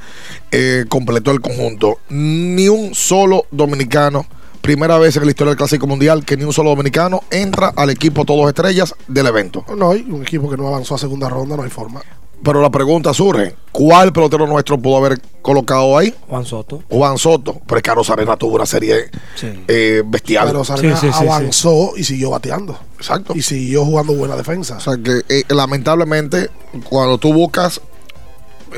eh, 0.51 0.85
completó 0.89 1.31
el 1.31 1.41
conjunto. 1.41 1.99
Ni 2.09 2.68
un 2.68 2.95
solo 2.95 3.45
dominicano, 3.51 4.26
primera 4.61 4.99
vez 4.99 5.16
en 5.16 5.24
la 5.24 5.31
historia 5.31 5.51
del 5.51 5.59
Clásico 5.59 5.87
Mundial 5.87 6.24
que 6.24 6.37
ni 6.37 6.45
un 6.45 6.53
solo 6.53 6.70
dominicano 6.70 7.22
entra 7.31 7.72
al 7.76 7.91
equipo 7.91 8.24
todos 8.24 8.49
estrellas 8.49 8.95
del 9.07 9.26
evento. 9.26 9.64
No 9.76 9.91
hay 9.91 10.07
un 10.09 10.22
equipo 10.22 10.49
que 10.51 10.57
no 10.57 10.68
avanzó 10.68 10.95
a 10.95 10.99
segunda 10.99 11.29
ronda, 11.29 11.57
no 11.57 11.62
hay 11.62 11.70
forma. 11.70 12.03
Pero 12.43 12.62
la 12.62 12.70
pregunta 12.70 13.12
surge, 13.12 13.57
¿cuál 13.72 14.12
pelotero 14.12 14.47
nuestro 14.47 14.79
pudo 14.79 14.99
haber 14.99 15.20
colocado 15.43 15.99
ahí? 15.99 16.14
Juan 16.29 16.45
Soto. 16.45 16.83
Juan 16.89 17.18
Soto, 17.18 17.61
pero 17.66 17.79
es 17.79 17.83
que 17.83 17.89
Carlos 17.89 18.11
Arena 18.11 18.37
tuvo 18.37 18.55
una 18.55 18.66
serie 18.66 19.11
eh, 19.43 20.03
bestial. 20.07 20.47
Pero 20.47 20.64
Sarena 20.64 21.01
avanzó 21.14 21.95
y 21.97 22.05
siguió 22.05 22.31
bateando. 22.31 22.79
Exacto. 22.97 23.33
Y 23.35 23.43
siguió 23.43 23.85
jugando 23.85 24.14
buena 24.14 24.37
defensa. 24.37 24.76
O 24.76 24.81
sea 24.81 24.97
que 24.97 25.22
eh, 25.29 25.45
lamentablemente 25.49 26.49
cuando 26.89 27.18
tú 27.18 27.33
buscas 27.33 27.81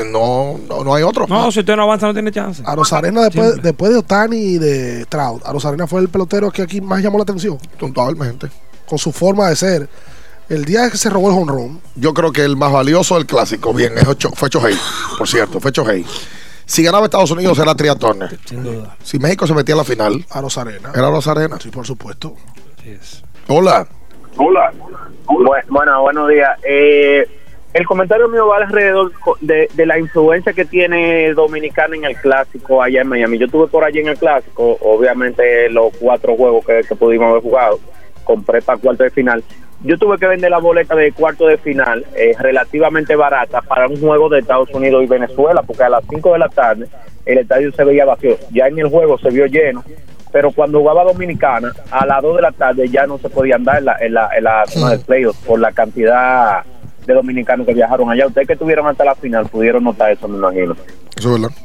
no, 0.05 0.59
no, 0.68 0.84
no 0.84 0.94
hay 0.94 1.03
otro. 1.03 1.26
No, 1.28 1.51
si 1.53 1.61
usted 1.61 1.76
no 1.76 1.82
avanza, 1.84 2.07
no 2.07 2.12
tiene 2.12 2.30
chance. 2.32 2.62
A 2.66 2.74
Rosarena 2.74 3.22
después, 3.22 3.62
después 3.62 3.92
de 3.92 3.98
Otani 3.98 4.36
y 4.36 4.59
de 4.59 5.05
Trout, 5.07 5.44
a 5.44 5.53
Rosarena 5.53 5.86
fue 5.86 6.01
el 6.01 6.09
pelotero 6.09 6.51
que 6.51 6.62
aquí 6.62 6.80
más 6.80 7.03
llamó 7.03 7.18
la 7.18 7.22
atención. 7.22 7.59
Totalmente. 7.78 8.48
Con 8.86 8.98
su 8.98 9.12
forma 9.12 9.48
de 9.48 9.57
ser. 9.57 9.88
El 10.48 10.64
día 10.64 10.90
que 10.90 10.96
se 10.96 11.09
robó 11.09 11.30
el 11.30 11.36
honrón, 11.38 11.80
Yo 11.94 12.12
creo 12.12 12.32
que 12.32 12.42
el 12.42 12.57
más 12.57 12.72
valioso 12.72 13.14
del 13.14 13.24
clásico, 13.26 13.72
bien, 13.72 13.96
es 13.96 14.09
Ocho- 14.09 14.32
fue 14.34 14.51
Chohei, 14.51 14.76
por 15.16 15.28
cierto, 15.28 15.61
fue 15.61 15.70
Chohei. 15.70 16.05
Si 16.66 16.82
ganaba 16.82 17.05
Estados 17.05 17.30
Unidos 17.30 17.57
era 17.61 17.72
Tria 17.76 17.94
Turner. 17.94 18.36
Sin 18.46 18.64
duda. 18.64 18.96
Si 19.03 19.18
México 19.20 19.46
se 19.46 19.55
metía 19.55 19.74
a 19.76 19.78
la 19.78 19.84
final, 19.84 20.24
a 20.30 20.40
Rosarena. 20.40 20.90
era 20.94 21.09
Rosarena. 21.09 21.57
Sí, 21.61 21.68
por 21.70 21.86
supuesto. 21.86 22.34
Hola. 23.48 23.86
Hola. 24.36 24.72
bueno, 25.68 26.03
buenos 26.03 26.28
días. 26.28 26.51
Eh, 26.68 27.39
el 27.73 27.87
comentario 27.87 28.29
mío 28.29 28.49
va 28.49 28.57
alrededor 28.57 29.12
de, 29.41 29.68
de 29.73 29.87
la 29.87 29.99
influencia 29.99 30.53
que 30.53 30.64
tiene 30.64 31.33
Dominicana 31.35 31.95
en 31.95 32.05
el 32.05 32.16
clásico 32.16 32.83
allá 32.83 33.03
en 33.03 33.09
Miami. 33.09 33.39
Yo 33.39 33.47
estuve 33.47 33.68
por 33.68 33.85
allí 33.85 34.01
en 34.01 34.09
el 34.09 34.18
clásico, 34.18 34.77
obviamente 34.81 35.71
los 35.71 35.97
cuatro 35.99 36.37
juegos 36.37 36.66
que, 36.66 36.81
que 36.89 36.97
pudimos 36.97 37.31
haber 37.31 37.43
jugado, 37.43 37.79
compré 38.25 38.61
para 38.61 38.79
cuarto 38.79 39.05
de 39.05 39.11
final. 39.11 39.45
Yo 39.83 39.97
tuve 39.97 40.18
que 40.18 40.27
vender 40.27 40.51
la 40.51 40.59
boleta 40.59 40.95
de 40.95 41.12
cuarto 41.12 41.47
de 41.47 41.57
final 41.57 42.05
eh, 42.14 42.35
relativamente 42.39 43.16
barata 43.16 43.62
para 43.62 43.87
un 43.87 43.99
juego 43.99 44.29
de 44.29 44.41
Estados 44.41 44.68
Unidos 44.75 45.05
y 45.05 45.07
Venezuela, 45.07 45.62
porque 45.62 45.85
a 45.85 45.89
las 45.89 46.05
5 46.11 46.33
de 46.33 46.39
la 46.39 46.49
tarde 46.49 46.87
el 47.25 47.39
estadio 47.39 47.73
se 47.73 47.85
veía 47.85 48.05
vacío. 48.05 48.37
Ya 48.51 48.66
en 48.66 48.79
el 48.79 48.89
juego 48.89 49.16
se 49.18 49.31
vio 49.31 49.47
lleno, 49.47 49.83
pero 50.33 50.51
cuando 50.51 50.81
jugaba 50.81 51.05
Dominicana, 51.05 51.73
a 51.91 52.05
las 52.05 52.21
2 52.21 52.37
de 52.37 52.43
la 52.43 52.53
tarde 52.53 52.89
ya 52.89 53.07
no 53.07 53.16
se 53.18 53.31
podía 53.31 53.55
andar 53.55 53.79
en 53.79 53.85
la, 53.87 53.97
en 54.01 54.14
la, 54.14 54.31
en 54.37 54.45
la 54.45 54.66
zona 54.66 54.91
de 54.91 54.99
playoff 54.99 55.37
por 55.47 55.59
la 55.61 55.73
cantidad 55.73 56.64
de 57.07 57.14
dominicanos 57.14 57.66
que 57.66 57.74
viajaron 57.74 58.11
allá. 58.11 58.26
Ustedes 58.26 58.46
que 58.46 58.53
estuvieron 58.55 58.86
hasta 58.86 59.05
la 59.05 59.14
final 59.14 59.46
pudieron 59.46 59.84
notar 59.84 60.12
eso, 60.12 60.28
me 60.28 60.38
imagino. 60.38 60.76
Eso 61.16 61.34
es 61.34 61.40
verdad. 61.40 61.57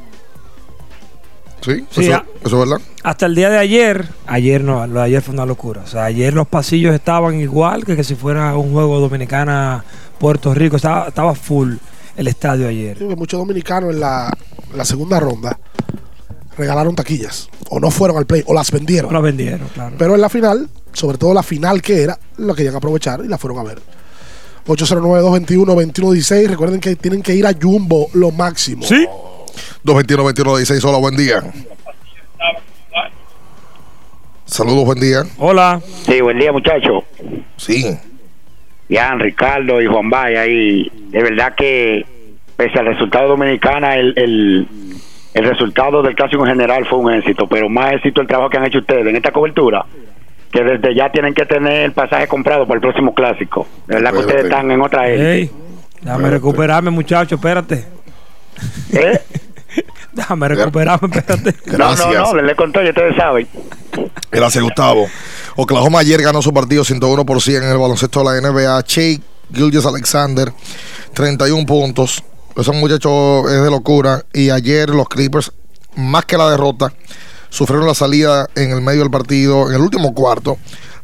Sí, 1.62 1.86
Sí, 1.90 2.02
eso, 2.12 2.24
es 2.44 2.52
verdad. 2.52 2.78
Hasta 3.04 3.26
el 3.26 3.34
día 3.34 3.50
de 3.50 3.58
ayer, 3.58 4.06
ayer 4.28 4.64
no, 4.64 4.86
lo 4.86 5.00
de 5.00 5.06
ayer 5.06 5.22
fue 5.22 5.34
una 5.34 5.48
locura. 5.48 5.82
O 5.84 5.88
sea, 5.88 6.06
ayer 6.06 6.34
los 6.34 6.48
pasillos 6.48 6.94
estaban 6.94 7.40
igual 7.40 7.86
que, 7.86 7.96
que 7.96 8.04
si 8.04 8.14
fuera 8.14 8.56
un 8.56 8.72
juego 8.72 9.00
dominicana-Puerto 9.00 10.54
Rico. 10.54 10.76
Estaba, 10.76 11.08
estaba 11.08 11.34
full 11.34 11.74
el 12.16 12.28
estadio 12.28 12.68
ayer. 12.68 12.98
Que 12.98 13.16
muchos 13.16 13.40
dominicanos 13.40 13.92
en 13.92 14.00
la, 14.00 14.32
en 14.72 14.78
la 14.78 14.86
segunda 14.86 15.20
ronda 15.20 15.58
regalaron 16.58 16.96
taquillas. 16.96 17.50
O 17.70 17.80
no 17.80 17.90
fueron 17.90 18.18
al 18.18 18.26
play, 18.28 18.44
o 18.46 18.54
las 18.54 18.72
vendieron. 18.72 19.12
No 19.12 19.14
las 19.20 19.24
vendieron, 19.24 19.68
claro. 19.74 19.96
Pero 19.98 20.16
en 20.16 20.22
la 20.22 20.30
final, 20.30 20.70
sobre 20.94 21.18
todo 21.18 21.34
la 21.34 21.44
final 21.44 21.82
que 21.82 22.04
era, 22.04 22.18
lo 22.38 22.54
querían 22.54 22.76
aprovechar 22.76 23.22
y 23.26 23.28
la 23.28 23.38
fueron 23.38 23.60
a 23.60 23.64
ver. 23.64 23.80
809-221-2116. 24.66 26.48
Recuerden 26.48 26.80
que 26.80 26.96
tienen 26.96 27.22
que 27.22 27.36
ir 27.36 27.46
a 27.46 27.54
Jumbo 27.54 28.08
lo 28.14 28.32
máximo. 28.32 28.84
Sí. 28.84 29.08
221-2116, 29.84 30.84
hola, 30.84 30.98
buen 30.98 31.16
día. 31.16 31.44
Saludos, 34.46 34.86
buen 34.86 35.00
día. 35.00 35.24
Hola. 35.38 35.82
Sí, 36.06 36.22
buen 36.22 36.38
día, 36.38 36.52
muchachos. 36.52 37.04
Sí. 37.58 37.98
Ian, 38.90 39.20
Ricardo 39.20 39.82
y 39.82 39.88
Juan 39.88 40.10
Vaya. 40.10 40.46
Y 40.46 40.92
de 41.10 41.24
verdad 41.24 41.56
que, 41.56 42.06
pese 42.56 42.80
al 42.80 42.86
resultado 42.86 43.30
dominicana, 43.30 43.96
el, 43.96 44.14
el, 44.16 44.68
el 45.34 45.46
resultado 45.46 46.04
del 46.04 46.16
clásico 46.16 46.46
en 46.46 46.52
general 46.52 46.86
fue 46.86 47.00
un 47.00 47.14
éxito. 47.14 47.48
Pero 47.48 47.70
más 47.70 47.94
éxito 47.94 48.22
el 48.22 48.28
trabajo 48.28 48.50
que 48.50 48.58
han 48.58 48.66
hecho 48.66 48.80
ustedes 48.80 49.06
en 49.08 49.16
esta 49.16 49.32
cobertura. 49.32 49.86
Que 50.56 50.64
desde 50.64 50.96
ya 50.96 51.12
tienen 51.12 51.34
que 51.34 51.46
tener 51.46 51.84
el 51.84 51.92
pasaje 51.92 52.30
comprado 52.30 52.66
para 52.66 52.76
el 52.76 52.82
próximo 52.82 53.14
clásico. 53.14 53.68
De 53.88 53.96
verdad 53.96 54.12
que 54.14 54.20
ustedes 54.20 54.46
están 54.46 54.72
en 54.72 54.82
otra 54.82 55.10
élite. 55.10 55.54
Déjame 56.02 56.30
recuperarme, 56.30 56.92
muchacho, 56.92 57.36
espérate. 57.36 57.86
¿Eh? 58.94 59.20
déjame 60.14 60.48
recuperarme, 60.48 61.10
espérate. 61.12 61.56
Gracias. 61.66 62.08
No, 62.08 62.14
no, 62.14 62.34
no, 62.36 62.42
les 62.42 62.56
contó, 62.56 62.82
ya 62.82 62.92
ustedes 62.92 63.18
saben. 63.18 63.46
Gracias, 64.32 64.64
Gustavo. 64.64 65.08
Oklahoma 65.58 66.00
ayer 66.00 66.22
ganó 66.22 66.42
su 66.42 66.54
partido 66.54 66.86
101 66.86 67.26
por 67.26 67.42
100 67.42 67.64
en 67.64 67.70
el 67.72 67.78
baloncesto 67.78 68.24
de 68.24 68.42
la 68.42 68.50
NBA. 68.50 68.82
Shea 68.88 69.18
Gilgis 69.54 69.86
Alexander, 69.86 70.54
31 71.14 71.66
puntos. 71.66 72.24
Ese 72.56 72.72
muchacho 72.72 73.50
es 73.50 73.62
de 73.62 73.70
locura. 73.70 74.24
Y 74.32 74.52
ayer 74.52 74.90
los 74.90 75.10
Clippers, 75.10 75.52
más 75.98 76.24
que 76.24 76.38
la 76.38 76.50
derrota, 76.50 76.94
sufrieron 77.50 77.88
la 77.88 77.96
salida 77.96 78.50
en 78.56 78.72
el 78.72 78.82
medio 78.82 79.02
del 79.02 79.12
partido, 79.12 79.70
en 79.70 79.76
el 79.76 79.82
último 79.82 80.14
cuarto, 80.14 80.58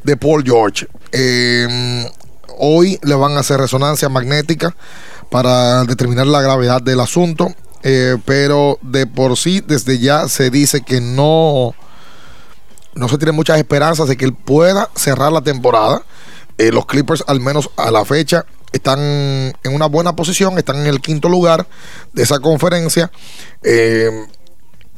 de 0.03 0.17
Paul 0.17 0.43
George. 0.43 0.87
Eh, 1.11 2.09
hoy 2.57 2.99
le 3.03 3.15
van 3.15 3.37
a 3.37 3.39
hacer 3.41 3.59
resonancia 3.59 4.09
magnética 4.09 4.75
para 5.29 5.83
determinar 5.85 6.27
la 6.27 6.41
gravedad 6.41 6.81
del 6.81 6.99
asunto. 6.99 7.53
eh, 7.83 8.17
pero 8.25 8.77
de 8.81 9.07
por 9.07 9.37
sí, 9.37 9.61
desde 9.65 9.97
ya 9.97 10.27
se 10.27 10.51
dice 10.51 10.81
que 10.81 11.01
no 11.01 11.73
no 12.93 13.07
se 13.07 13.17
tiene 13.17 13.31
muchas 13.31 13.57
esperanzas 13.57 14.07
de 14.07 14.17
que 14.17 14.25
él 14.25 14.33
pueda 14.33 14.89
cerrar 14.95 15.31
la 15.31 15.41
temporada. 15.41 16.03
Eh, 16.57 16.71
los 16.71 16.85
Clippers, 16.85 17.23
al 17.27 17.39
menos 17.39 17.69
a 17.77 17.89
la 17.89 18.05
fecha, 18.05 18.45
están 18.71 18.99
en 18.99 19.73
una 19.73 19.87
buena 19.87 20.15
posición, 20.15 20.57
están 20.57 20.77
en 20.77 20.87
el 20.87 21.01
quinto 21.01 21.29
lugar 21.29 21.67
de 22.13 22.23
esa 22.23 22.39
conferencia. 22.39 23.11
Eh, 23.63 24.09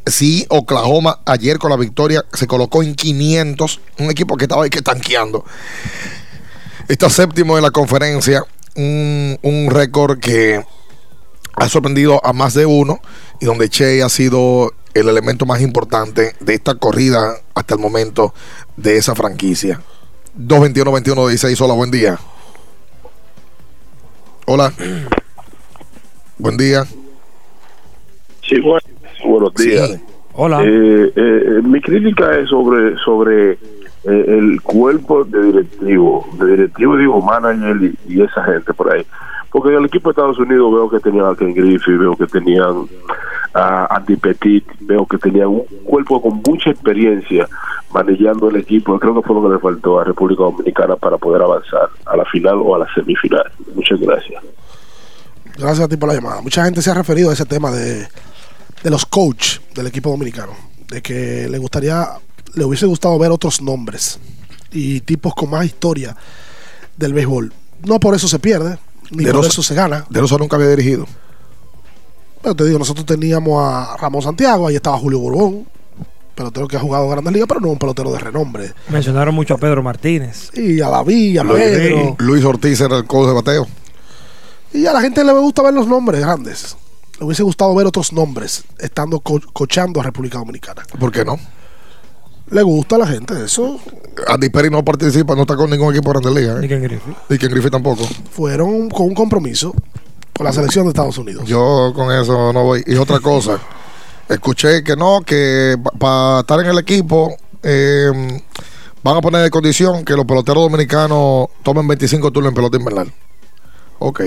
sí, 0.06 0.46
Oklahoma 0.50 1.20
ayer 1.26 1.58
con 1.58 1.72
la 1.72 1.78
victoria 1.78 2.24
se 2.34 2.48
colocó 2.48 2.84
en 2.84 2.96
500, 2.96 3.80
un 4.00 4.12
equipo 4.12 4.38
que 4.38 4.46
estaba 4.46 4.64
ahí 4.64 4.70
que 4.70 4.82
tanqueando. 4.82 5.46
Está 6.88 7.10
séptimo 7.10 7.58
en 7.58 7.64
la 7.64 7.72
conferencia, 7.72 8.44
un, 8.76 9.68
récord 9.70 10.20
que 10.20 10.64
ha 11.56 11.70
sorprendido 11.70 12.26
a 12.26 12.34
más 12.34 12.54
de 12.54 12.66
uno 12.66 13.00
y 13.40 13.46
donde 13.46 13.70
Che 13.70 14.04
ha 14.04 14.10
sido 14.10 14.74
el 14.94 15.10
elemento 15.10 15.46
más 15.46 15.62
importante 15.62 16.36
de 16.40 16.54
esta 16.54 16.76
corrida 16.76 17.36
hasta 17.56 17.76
el 17.76 17.80
momento 17.80 18.34
de 18.76 18.98
esa 18.98 19.16
franquicia. 19.16 19.82
221-21-16, 20.38 21.62
hola, 21.62 21.74
buen 21.74 21.92
día. 21.92 22.20
Hola. 24.46 24.74
Buen 26.38 26.58
día. 26.58 26.86
Sí, 28.48 28.60
bueno, 28.60 28.82
buenos 29.26 29.54
días. 29.56 30.00
Hola. 30.34 30.64
Eh, 30.64 31.14
eh, 31.16 31.62
mi 31.64 31.80
crítica 31.80 32.36
es 32.38 32.50
sobre 32.50 32.98
sobre 32.98 33.52
eh, 33.52 33.58
el 34.04 34.62
cuerpo 34.62 35.24
de 35.24 35.44
directivo, 35.44 36.28
de 36.40 36.46
directivo 36.48 36.98
digo 36.98 37.22
manager 37.22 37.78
y, 37.84 38.14
y 38.14 38.22
esa 38.22 38.44
gente 38.44 38.74
por 38.74 38.92
ahí. 38.92 39.06
Porque 39.52 39.70
en 39.70 39.76
el 39.76 39.86
equipo 39.86 40.10
de 40.10 40.14
Estados 40.14 40.40
Unidos 40.40 40.74
veo 40.74 40.90
que 40.90 41.00
tenían 41.00 41.28
a 41.28 41.36
Ken 41.36 41.54
Griffey, 41.54 41.96
veo 41.96 42.16
que 42.16 42.26
tenían 42.26 42.88
a 43.54 43.96
Andy 43.96 44.16
Petit, 44.16 44.66
veo 44.82 45.06
que 45.06 45.20
tenían 45.20 45.50
un 45.50 45.66
cuerpo 45.84 46.20
con 46.20 46.42
mucha 46.46 46.72
experiencia 46.72 47.48
manejando 47.94 48.50
el 48.50 48.56
equipo. 48.56 48.98
Creo 48.98 49.14
que 49.14 49.22
fue 49.22 49.36
lo 49.36 49.48
que 49.48 49.54
le 49.54 49.60
faltó 49.60 50.00
a 50.00 50.04
República 50.04 50.44
Dominicana 50.44 50.96
para 50.96 51.18
poder 51.18 51.44
avanzar 51.44 51.88
a 52.06 52.18
la 52.18 52.26
final 52.26 52.56
o 52.64 52.76
a 52.76 52.80
la 52.80 52.94
semifinal. 52.96 53.46
Muchas 53.76 54.00
gracias. 54.00 54.44
Gracias 55.56 55.82
a 55.82 55.88
ti 55.88 55.98
por 55.98 56.10
la 56.10 56.16
llamada. 56.16 56.42
Mucha 56.42 56.66
gente 56.66 56.82
se 56.82 56.90
ha 56.90 56.96
referido 56.96 57.30
a 57.30 57.34
ese 57.34 57.46
tema 57.46 57.70
de, 57.70 58.08
de 58.84 58.90
los 58.90 59.06
coach 59.06 59.60
del 59.74 59.88
equipo 59.88 60.10
dominicano. 60.10 60.54
De 60.88 61.02
que 61.02 61.48
le 61.50 61.58
gustaría, 61.58 62.08
le 62.54 62.66
hubiese 62.66 62.86
gustado 62.86 63.18
ver 63.18 63.32
otros 63.32 63.62
nombres 63.62 64.20
y 64.72 65.02
tipos 65.02 65.34
con 65.34 65.50
más 65.50 65.66
historia 65.66 66.16
del 66.98 67.14
béisbol. 67.14 67.54
No 67.86 68.00
por 68.00 68.16
eso 68.16 68.28
se 68.28 68.40
pierde, 68.40 68.78
ni 69.12 69.24
De 69.24 69.34
por 69.34 69.46
eso 69.46 69.64
se 69.64 69.74
gana. 69.74 70.06
De 70.10 70.20
Rosa 70.20 70.38
nunca 70.38 70.56
había 70.58 70.70
dirigido. 70.70 71.08
Pero 72.42 72.56
te 72.56 72.66
digo, 72.66 72.78
nosotros 72.78 73.06
teníamos 73.06 73.64
a 73.64 73.96
Ramón 73.98 74.22
Santiago, 74.22 74.68
ahí 74.68 74.76
estaba 74.76 74.98
Julio 74.98 75.20
Borbón, 75.20 75.66
pelotero 76.36 76.68
que 76.68 76.76
ha 76.76 76.80
jugado 76.80 77.06
en 77.06 77.12
Grandes 77.12 77.34
Ligas, 77.34 77.48
pero 77.48 77.62
no 77.62 77.70
un 77.70 77.80
pelotero 77.80 78.12
de 78.12 78.20
renombre. 78.20 78.74
Mencionaron 78.90 79.34
mucho 79.34 79.54
a 79.54 79.58
Pedro 79.58 79.82
Martínez. 79.82 80.50
Y 80.54 80.82
a 80.82 80.90
David, 80.90 81.38
a 81.38 81.44
Pedro. 81.46 82.16
Luis 82.20 82.44
Ortiz 82.44 82.82
era 82.82 82.98
el 82.98 83.06
coach 83.06 83.28
de 83.28 83.34
bateo. 83.34 83.68
Y 84.74 84.86
a 84.86 84.94
la 84.94 85.02
gente 85.02 85.24
le 85.24 85.32
gusta 85.34 85.62
ver 85.62 85.74
los 85.74 85.88
nombres 85.88 86.20
grandes. 86.20 86.76
Hubiese 87.24 87.44
gustado 87.44 87.74
ver 87.76 87.88
otros 87.88 88.12
nombres 88.14 88.64
estando 88.80 89.20
co- 89.20 89.42
coachando 89.54 90.00
a 90.00 90.04
República 90.04 90.38
Dominicana. 90.38 90.84
¿Por 91.00 91.12
qué 91.12 91.24
no? 91.26 91.38
Le 92.52 92.62
gusta 92.62 92.98
a 92.98 93.00
la 93.00 93.08
gente 93.08 93.34
eso. 93.44 93.80
Andy 94.28 94.50
Perry 94.50 94.70
no 94.70 94.84
participa, 94.84 95.34
no 95.36 95.42
está 95.42 95.56
con 95.56 95.70
ningún 95.70 95.94
equipo 95.94 96.12
de 96.14 96.20
Grandes 96.20 96.44
Ligas. 96.44 96.58
¿eh? 96.58 96.62
Ni 96.62 96.68
Ken 96.68 96.84
Griffey. 96.84 97.16
Y 97.30 97.38
Ken 97.38 97.50
Griffey 97.50 97.72
tampoco. 97.72 98.04
Fueron 98.32 98.90
con 98.90 99.08
un 99.08 99.14
compromiso 99.16 99.74
con 100.36 100.46
la 100.46 100.54
selección 100.54 100.86
de 100.86 100.90
Estados 100.90 101.18
Unidos. 101.18 101.46
Yo 101.48 101.92
con 101.96 102.12
eso 102.14 102.52
no 102.54 102.64
voy. 102.64 102.84
Y 102.86 102.96
otra 102.96 103.20
cosa, 103.20 103.60
escuché 104.30 104.84
que 104.84 104.96
no, 104.96 105.22
que 105.26 105.78
para 106.00 106.42
estar 106.42 106.60
en 106.60 106.68
el 106.68 106.78
equipo 106.80 107.36
eh, 107.64 108.12
van 109.04 109.18
a 109.18 109.22
poner 109.22 109.42
de 109.42 109.50
condición 109.50 110.04
que 110.06 110.14
los 110.14 110.26
peloteros 110.26 110.64
dominicanos 110.64 111.48
tomen 111.64 111.88
25 111.88 112.32
turnos 112.32 112.50
en 112.52 112.56
pelota 112.56 112.78
invernal. 112.78 113.12
Ok. 114.00 114.22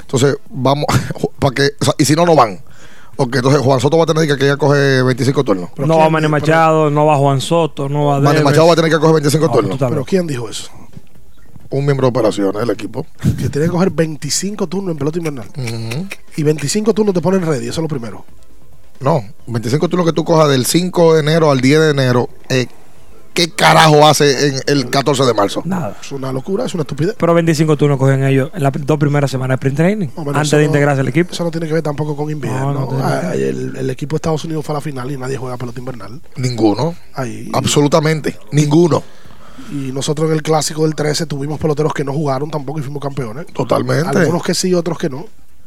Entonces, 0.00 0.36
vamos, 0.50 0.86
para 1.38 1.54
que, 1.54 1.70
o 1.80 1.84
sea, 1.84 1.94
y 1.98 2.04
si 2.04 2.14
no, 2.14 2.24
no 2.26 2.34
van. 2.34 2.60
Ok, 3.18 3.36
entonces 3.36 3.62
Juan 3.62 3.80
Soto 3.80 3.96
va 3.96 4.04
a 4.04 4.06
tener 4.06 4.28
que, 4.28 4.36
que 4.36 4.46
ya 4.46 4.56
coge 4.58 5.02
25 5.02 5.42
turnos. 5.42 5.70
No 5.78 5.98
va 5.98 6.10
Manny 6.10 6.28
Machado, 6.28 6.90
no 6.90 7.06
va 7.06 7.16
Juan 7.16 7.40
Soto, 7.40 7.88
no 7.88 8.06
va 8.06 8.20
Manny. 8.20 8.42
Machado 8.42 8.66
va 8.66 8.74
a 8.74 8.76
tener 8.76 8.90
que 8.90 8.98
coger 8.98 9.14
25 9.14 9.46
No, 9.46 9.52
turnos. 9.52 9.78
Pero. 9.78 10.04
¿quién 10.04 10.26
dijo 10.26 10.48
eso? 10.50 10.70
Un 11.70 11.84
miembro 11.84 12.06
de 12.06 12.10
operaciones 12.10 12.60
del 12.60 12.70
equipo. 12.70 13.06
Que 13.22 13.48
tiene 13.48 13.66
que 13.66 13.70
coger 13.70 13.90
25 13.90 14.66
turnos 14.66 14.92
en 14.92 14.98
pelota 14.98 15.18
invernal. 15.18 15.48
Y 16.36 16.42
25 16.42 16.92
turnos 16.92 17.14
te 17.14 17.20
ponen 17.22 17.40
ready, 17.42 17.68
eso 17.68 17.80
es 17.80 17.82
lo 17.82 17.88
primero. 17.88 18.24
No, 19.00 19.22
25 19.46 19.88
turnos 19.88 20.06
que 20.06 20.12
tú 20.12 20.22
cojas 20.24 20.48
del 20.50 20.64
5 20.66 21.14
de 21.14 21.20
enero 21.20 21.50
al 21.50 21.60
10 21.60 21.80
de 21.80 21.90
enero. 21.90 22.28
eh, 22.50 22.66
¿Qué 23.36 23.50
carajo 23.50 24.06
hace 24.06 24.48
en 24.48 24.60
el 24.66 24.88
14 24.88 25.24
de 25.24 25.34
marzo? 25.34 25.60
Nada. 25.66 25.96
Es 26.00 26.10
una 26.10 26.32
locura, 26.32 26.64
es 26.64 26.72
una 26.74 26.82
estupidez. 26.84 27.14
Pero 27.18 27.34
25 27.34 27.76
turnos 27.76 27.98
cogen 27.98 28.24
ellos 28.24 28.50
en 28.54 28.62
las 28.62 28.72
dos 28.84 28.98
primeras 28.98 29.30
semanas 29.30 29.50
de 29.54 29.54
sprint 29.56 29.76
training. 29.76 30.08
No, 30.16 30.22
antes 30.32 30.50
de 30.52 30.56
no- 30.56 30.64
integrarse 30.64 31.02
al 31.02 31.08
equipo. 31.08 31.32
Eso 31.34 31.44
no 31.44 31.50
tiene 31.50 31.66
que 31.66 31.74
ver 31.74 31.82
tampoco 31.82 32.16
con 32.16 32.30
invierno. 32.30 32.72
No, 32.72 32.80
no 32.80 32.86
tiene 32.88 33.02
Ah, 33.04 33.34
el 33.34 33.90
equipo 33.90 34.14
de 34.14 34.16
Estados 34.16 34.42
Unidos 34.46 34.64
fue 34.64 34.72
a 34.72 34.76
la 34.78 34.80
final 34.80 35.10
y 35.10 35.18
nadie 35.18 35.36
juega 35.36 35.56
pelota 35.58 35.78
invernal. 35.78 36.18
Ninguno. 36.36 36.94
Ahí. 37.14 37.50
Absolutamente. 37.52 38.38
Ninguno. 38.52 39.02
Y 39.70 39.92
nosotros 39.92 40.28
en 40.30 40.34
el 40.36 40.42
clásico 40.42 40.84
del 40.84 40.94
13 40.94 41.26
tuvimos 41.26 41.58
peloteros 41.60 41.92
que 41.92 42.04
no 42.04 42.12
jugaron 42.14 42.50
tampoco 42.50 42.78
y 42.78 42.82
fuimos 42.82 43.02
campeones. 43.02 43.46
Totalmente. 43.48 44.18
Algunos 44.18 44.42
que 44.42 44.54
sí, 44.54 44.72
otros 44.74 44.96
que 44.98 45.10
no. 45.10 45.26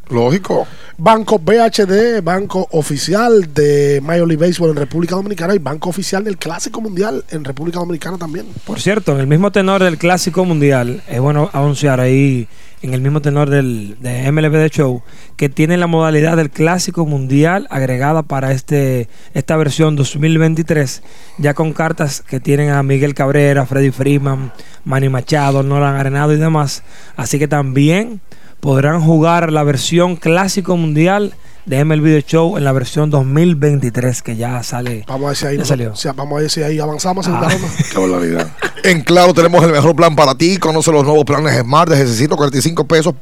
Lógico. 0.09 0.67
Banco 0.97 1.39
BHD, 1.39 2.21
banco 2.23 2.67
oficial 2.71 3.53
de 3.53 4.01
Major 4.03 4.27
League 4.27 4.43
Baseball 4.43 4.71
en 4.71 4.75
República 4.75 5.15
Dominicana 5.15 5.55
y 5.55 5.59
banco 5.59 5.89
oficial 5.89 6.23
del 6.23 6.37
Clásico 6.37 6.81
Mundial 6.81 7.23
en 7.29 7.45
República 7.45 7.79
Dominicana 7.79 8.17
también. 8.17 8.47
Por 8.65 8.81
cierto, 8.81 9.13
en 9.13 9.19
el 9.19 9.27
mismo 9.27 9.51
tenor 9.51 9.83
del 9.83 9.97
Clásico 9.97 10.43
Mundial, 10.45 11.03
es 11.07 11.21
bueno 11.21 11.49
anunciar 11.53 11.99
ahí, 11.99 12.47
en 12.81 12.93
el 12.93 13.01
mismo 13.01 13.21
tenor 13.21 13.49
del 13.49 13.97
de 14.01 14.31
MLB 14.31 14.51
The 14.51 14.69
Show, 14.69 15.03
que 15.37 15.47
tiene 15.47 15.77
la 15.77 15.87
modalidad 15.87 16.37
del 16.37 16.49
Clásico 16.49 17.05
Mundial 17.05 17.67
agregada 17.69 18.23
para 18.23 18.51
este 18.51 19.09
esta 19.33 19.55
versión 19.57 19.95
2023, 19.95 21.03
ya 21.37 21.53
con 21.53 21.71
cartas 21.71 22.21
que 22.21 22.39
tienen 22.39 22.71
a 22.71 22.83
Miguel 22.83 23.13
Cabrera, 23.13 23.65
Freddy 23.65 23.91
Freeman, 23.91 24.51
Manny 24.85 25.07
Machado, 25.07 25.61
Nolan 25.61 25.95
Arenado 25.95 26.33
y 26.33 26.37
demás. 26.37 26.83
Así 27.15 27.37
que 27.37 27.47
también 27.47 28.21
podrán 28.59 29.01
jugar 29.01 29.51
la 29.51 29.63
versión 29.63 30.15
Clásico 30.15 30.75
Mundial 30.77 31.33
de 31.65 31.83
MLB 31.85 32.03
The 32.05 32.23
Show 32.23 32.57
en 32.57 32.63
la 32.63 32.71
versión 32.71 33.09
2023 33.09 34.21
que 34.23 34.35
ya 34.35 34.61
sale. 34.63 35.03
Vamos 35.07 35.25
a 35.25 35.27
ver 35.29 35.37
si 35.37 35.45
ahí, 35.45 35.65
salió. 35.65 35.95
si- 35.95 36.07
vamos 36.09 36.37
a 36.37 36.41
ver 36.41 36.49
si 36.49 36.63
ahí 36.63 36.79
avanzamos 36.79 37.27
Ah. 37.27 37.47
Qué 37.93 37.99
barbaridad. 37.99 38.47
En 38.83 39.01
Claro 39.01 39.33
tenemos 39.33 39.63
el 39.63 39.71
mejor 39.71 39.95
plan 39.95 40.15
para 40.15 40.35
ti. 40.35 40.57
Conoce 40.57 40.91
los 40.91 41.03
nuevos 41.03 41.25
planes 41.25 41.57
Smart 41.59 41.89
de 41.89 41.97
645 41.97 42.87
pesos 42.87 43.13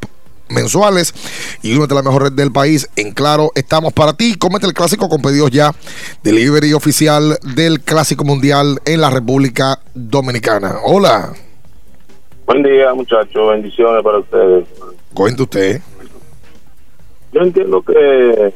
mensuales 0.50 1.14
y 1.62 1.76
únete 1.76 1.94
a 1.94 1.96
la 1.98 2.04
mejor 2.04 2.24
red 2.24 2.32
del 2.32 2.54
país. 2.54 2.90
En 2.96 3.12
Claro 3.12 3.52
estamos 3.56 3.92
para 3.92 4.14
ti. 4.14 4.36
Comete 4.36 4.66
el 4.66 4.74
clásico 4.74 5.10
con 5.10 5.22
pedidos 5.22 5.52
ya. 5.52 5.74
Delivery 6.24 6.72
oficial 6.74 7.38
del 7.56 7.82
Clásico 7.82 8.24
Mundial 8.24 8.80
en 8.86 9.02
la 9.02 9.10
República 9.10 9.80
Dominicana. 9.94 10.76
Hola. 10.86 11.34
Buen 12.46 12.64
día, 12.64 12.94
muchachos. 12.94 13.50
Bendiciones 13.52 14.02
para 14.06 14.20
ustedes. 14.20 14.66
Cuente 15.18 15.42
usted. 15.42 15.82
Yo 17.32 17.42
entiendo 17.42 17.82
que 17.82 18.54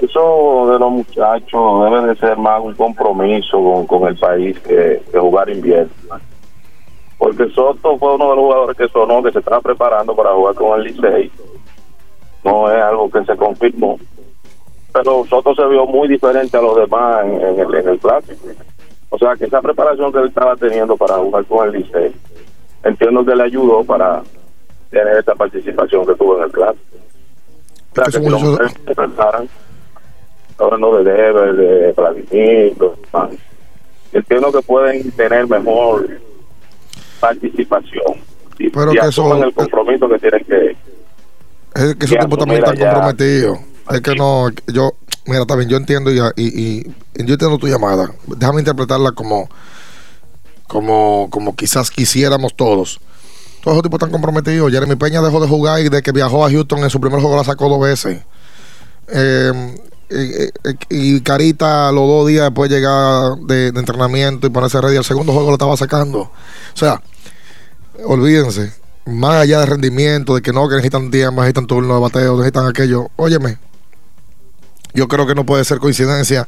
eso 0.00 0.68
de 0.70 0.78
los 0.78 0.92
muchachos 0.92 1.90
debe 1.90 2.06
de 2.06 2.14
ser 2.14 2.36
más 2.36 2.62
un 2.62 2.72
compromiso 2.74 3.60
con, 3.60 3.84
con 3.88 4.06
el 4.06 4.16
país 4.16 4.56
que, 4.60 5.02
jugar 5.12 5.50
invierno. 5.50 5.90
Porque 7.18 7.48
Soto 7.50 7.98
fue 7.98 8.14
uno 8.14 8.30
de 8.30 8.36
los 8.36 8.44
jugadores 8.44 8.76
que 8.76 8.88
sonó, 8.90 9.24
que 9.24 9.32
se 9.32 9.40
estaba 9.40 9.60
preparando 9.60 10.14
para 10.14 10.34
jugar 10.34 10.54
con 10.54 10.78
el 10.78 10.86
Licey. 10.86 11.32
No 12.44 12.70
es 12.70 12.80
algo 12.80 13.10
que 13.10 13.24
se 13.24 13.36
confirmó. 13.36 13.98
Pero 14.92 15.24
Soto 15.24 15.52
se 15.56 15.66
vio 15.66 15.84
muy 15.84 16.06
diferente 16.06 16.56
a 16.56 16.62
los 16.62 16.76
demás 16.76 17.24
en, 17.24 17.40
en 17.40 17.58
el, 17.58 17.74
en 17.74 17.88
el 17.88 17.98
clásico. 17.98 18.46
O 19.10 19.18
sea, 19.18 19.34
que 19.34 19.46
esa 19.46 19.60
preparación 19.60 20.12
que 20.12 20.20
él 20.20 20.28
estaba 20.28 20.54
teniendo 20.54 20.96
para 20.96 21.16
jugar 21.16 21.44
con 21.46 21.66
el 21.66 21.82
Licey, 21.82 22.12
entiendo 22.84 23.24
que 23.24 23.34
le 23.34 23.42
ayudó 23.42 23.82
para 23.82 24.22
tener 24.94 25.18
esta 25.18 25.34
participación 25.34 26.06
que 26.06 26.14
tuvo 26.14 26.38
en 26.38 26.44
el 26.44 26.50
clásico. 26.52 26.82
O 27.92 27.94
sea, 27.94 28.04
que 28.04 28.12
si 28.12 28.28
los 28.28 28.42
muchachos 28.42 28.72
se 28.86 28.94
prepararan, 28.94 29.48
hablando 30.58 30.98
de 30.98 31.12
Deber, 31.12 31.54
de 31.56 31.92
Vladimir, 31.92 32.76
entiendo 34.12 34.52
que 34.52 34.62
pueden 34.62 35.10
tener 35.12 35.46
mejor 35.48 36.08
participación. 37.20 38.14
Y, 38.58 38.70
Pero 38.70 38.92
y 38.92 38.98
que 38.98 39.06
eso- 39.08 39.44
el 39.44 39.52
compromiso 39.54 40.08
que 40.08 40.18
tienen 40.18 40.44
que 40.44 40.76
Es 41.74 41.94
que 41.96 42.04
esos 42.06 42.18
tipos 42.18 42.38
también 42.38 42.60
están 42.64 42.76
comprometidos. 42.78 43.58
Es 43.90 44.00
que 44.00 44.14
no, 44.14 44.48
yo, 44.72 44.92
mira, 45.26 45.44
bien, 45.56 45.68
yo 45.68 45.76
entiendo 45.76 46.10
y, 46.12 46.18
y- 46.36 46.78
y 46.80 46.82
yo 47.26 47.34
entiendo 47.34 47.58
tu 47.58 47.66
llamada. 47.66 48.10
Déjame 48.26 48.60
interpretarla 48.60 49.12
como, 49.12 49.48
como, 50.68 51.28
como 51.30 51.54
quizás 51.56 51.90
quisiéramos 51.90 52.54
todos. 52.54 53.00
Todos 53.64 53.76
esos 53.76 53.82
tipos 53.84 53.96
están 53.96 54.10
comprometidos. 54.10 54.70
Jeremy 54.70 54.94
Peña 54.96 55.22
dejó 55.22 55.40
de 55.40 55.48
jugar 55.48 55.80
y 55.80 55.88
de 55.88 56.02
que 56.02 56.12
viajó 56.12 56.44
a 56.44 56.50
Houston 56.50 56.80
en 56.80 56.90
su 56.90 57.00
primer 57.00 57.18
juego 57.18 57.34
la 57.34 57.44
sacó 57.44 57.70
dos 57.70 57.80
veces. 57.80 58.20
Eh, 59.08 59.72
y 60.90 61.22
Carita 61.22 61.90
los 61.90 62.06
dos 62.06 62.28
días 62.28 62.44
después 62.44 62.68
de 62.68 62.76
llegar 62.76 63.38
de, 63.38 63.68
entrenamiento 63.68 64.46
y 64.46 64.50
ponerse 64.50 64.78
ready, 64.82 64.98
el 64.98 65.04
segundo 65.04 65.32
juego 65.32 65.48
lo 65.48 65.54
estaba 65.54 65.78
sacando. 65.78 66.20
O 66.20 66.30
sea, 66.74 67.00
olvídense. 68.04 68.70
más 69.06 69.36
allá 69.36 69.60
de 69.60 69.66
rendimiento, 69.66 70.34
de 70.34 70.42
que 70.42 70.52
no, 70.52 70.68
que 70.68 70.74
necesitan 70.74 71.10
tiempo, 71.10 71.40
necesitan 71.40 71.66
turno 71.66 71.94
de 71.94 72.00
bateo, 72.00 72.36
necesitan 72.36 72.66
aquello. 72.66 73.08
Óyeme, 73.16 73.56
yo 74.92 75.08
creo 75.08 75.26
que 75.26 75.34
no 75.34 75.46
puede 75.46 75.64
ser 75.64 75.78
coincidencia 75.78 76.46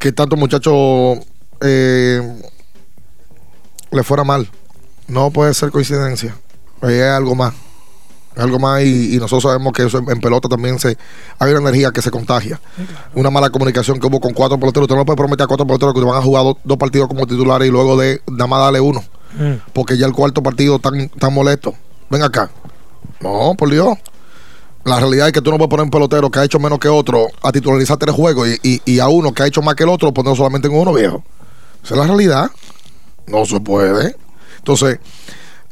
que 0.00 0.10
tanto 0.10 0.34
muchacho 0.34 1.20
eh, 1.60 2.42
le 3.92 4.02
fuera 4.02 4.24
mal. 4.24 4.48
No 5.08 5.30
puede 5.30 5.54
ser 5.54 5.70
coincidencia. 5.70 6.36
Hay 6.80 7.00
algo 7.00 7.34
más. 7.34 7.54
Algo 8.34 8.58
más 8.58 8.82
y, 8.82 9.14
y 9.14 9.18
nosotros 9.18 9.42
sabemos 9.42 9.74
que 9.74 9.84
eso 9.84 9.98
en, 9.98 10.08
en 10.10 10.18
pelota 10.20 10.48
también 10.48 10.78
se 10.78 10.96
hay 11.38 11.50
una 11.50 11.60
energía 11.60 11.90
que 11.90 12.00
se 12.00 12.10
contagia. 12.10 12.58
Una 13.14 13.30
mala 13.30 13.50
comunicación 13.50 14.00
que 14.00 14.06
hubo 14.06 14.20
con 14.20 14.32
cuatro 14.32 14.58
peloteros. 14.58 14.84
Usted 14.86 14.96
no 14.96 15.04
puede 15.04 15.18
prometer 15.18 15.44
a 15.44 15.46
cuatro 15.46 15.66
peloteros 15.66 15.94
que 15.94 16.00
te 16.00 16.06
van 16.06 16.16
a 16.16 16.22
jugar 16.22 16.44
dos, 16.44 16.56
dos 16.64 16.78
partidos 16.78 17.08
como 17.08 17.26
titulares 17.26 17.68
y 17.68 17.70
luego 17.70 17.96
de 17.98 18.22
nada 18.30 18.46
más 18.46 18.60
darle 18.60 18.80
uno. 18.80 19.04
Porque 19.74 19.96
ya 19.98 20.06
el 20.06 20.12
cuarto 20.12 20.42
partido 20.42 20.78
tan, 20.78 21.08
tan 21.10 21.32
molesto. 21.34 21.74
Ven 22.10 22.22
acá. 22.22 22.50
No, 23.20 23.54
por 23.56 23.70
Dios. 23.70 23.98
La 24.84 24.98
realidad 24.98 25.26
es 25.28 25.32
que 25.32 25.40
tú 25.42 25.50
no 25.50 25.58
puedes 25.58 25.70
poner 25.70 25.84
un 25.84 25.90
pelotero 25.90 26.30
que 26.30 26.38
ha 26.40 26.44
hecho 26.44 26.58
menos 26.58 26.78
que 26.78 26.88
otro 26.88 27.26
a 27.42 27.52
titularizar 27.52 27.98
tres 27.98 28.14
juegos 28.14 28.48
y, 28.48 28.58
y- 28.62 28.82
y 28.84 28.98
a 28.98 29.08
uno 29.08 29.32
que 29.32 29.42
ha 29.42 29.46
hecho 29.46 29.62
más 29.62 29.74
que 29.76 29.84
el 29.84 29.90
otro 29.90 30.12
ponerlo 30.12 30.36
solamente 30.36 30.68
en 30.68 30.74
uno, 30.74 30.92
viejo. 30.92 31.22
Esa 31.84 31.94
es 31.94 32.00
la 32.00 32.06
realidad. 32.06 32.50
No 33.26 33.44
se 33.44 33.60
puede. 33.60 34.16
Entonces, 34.62 35.00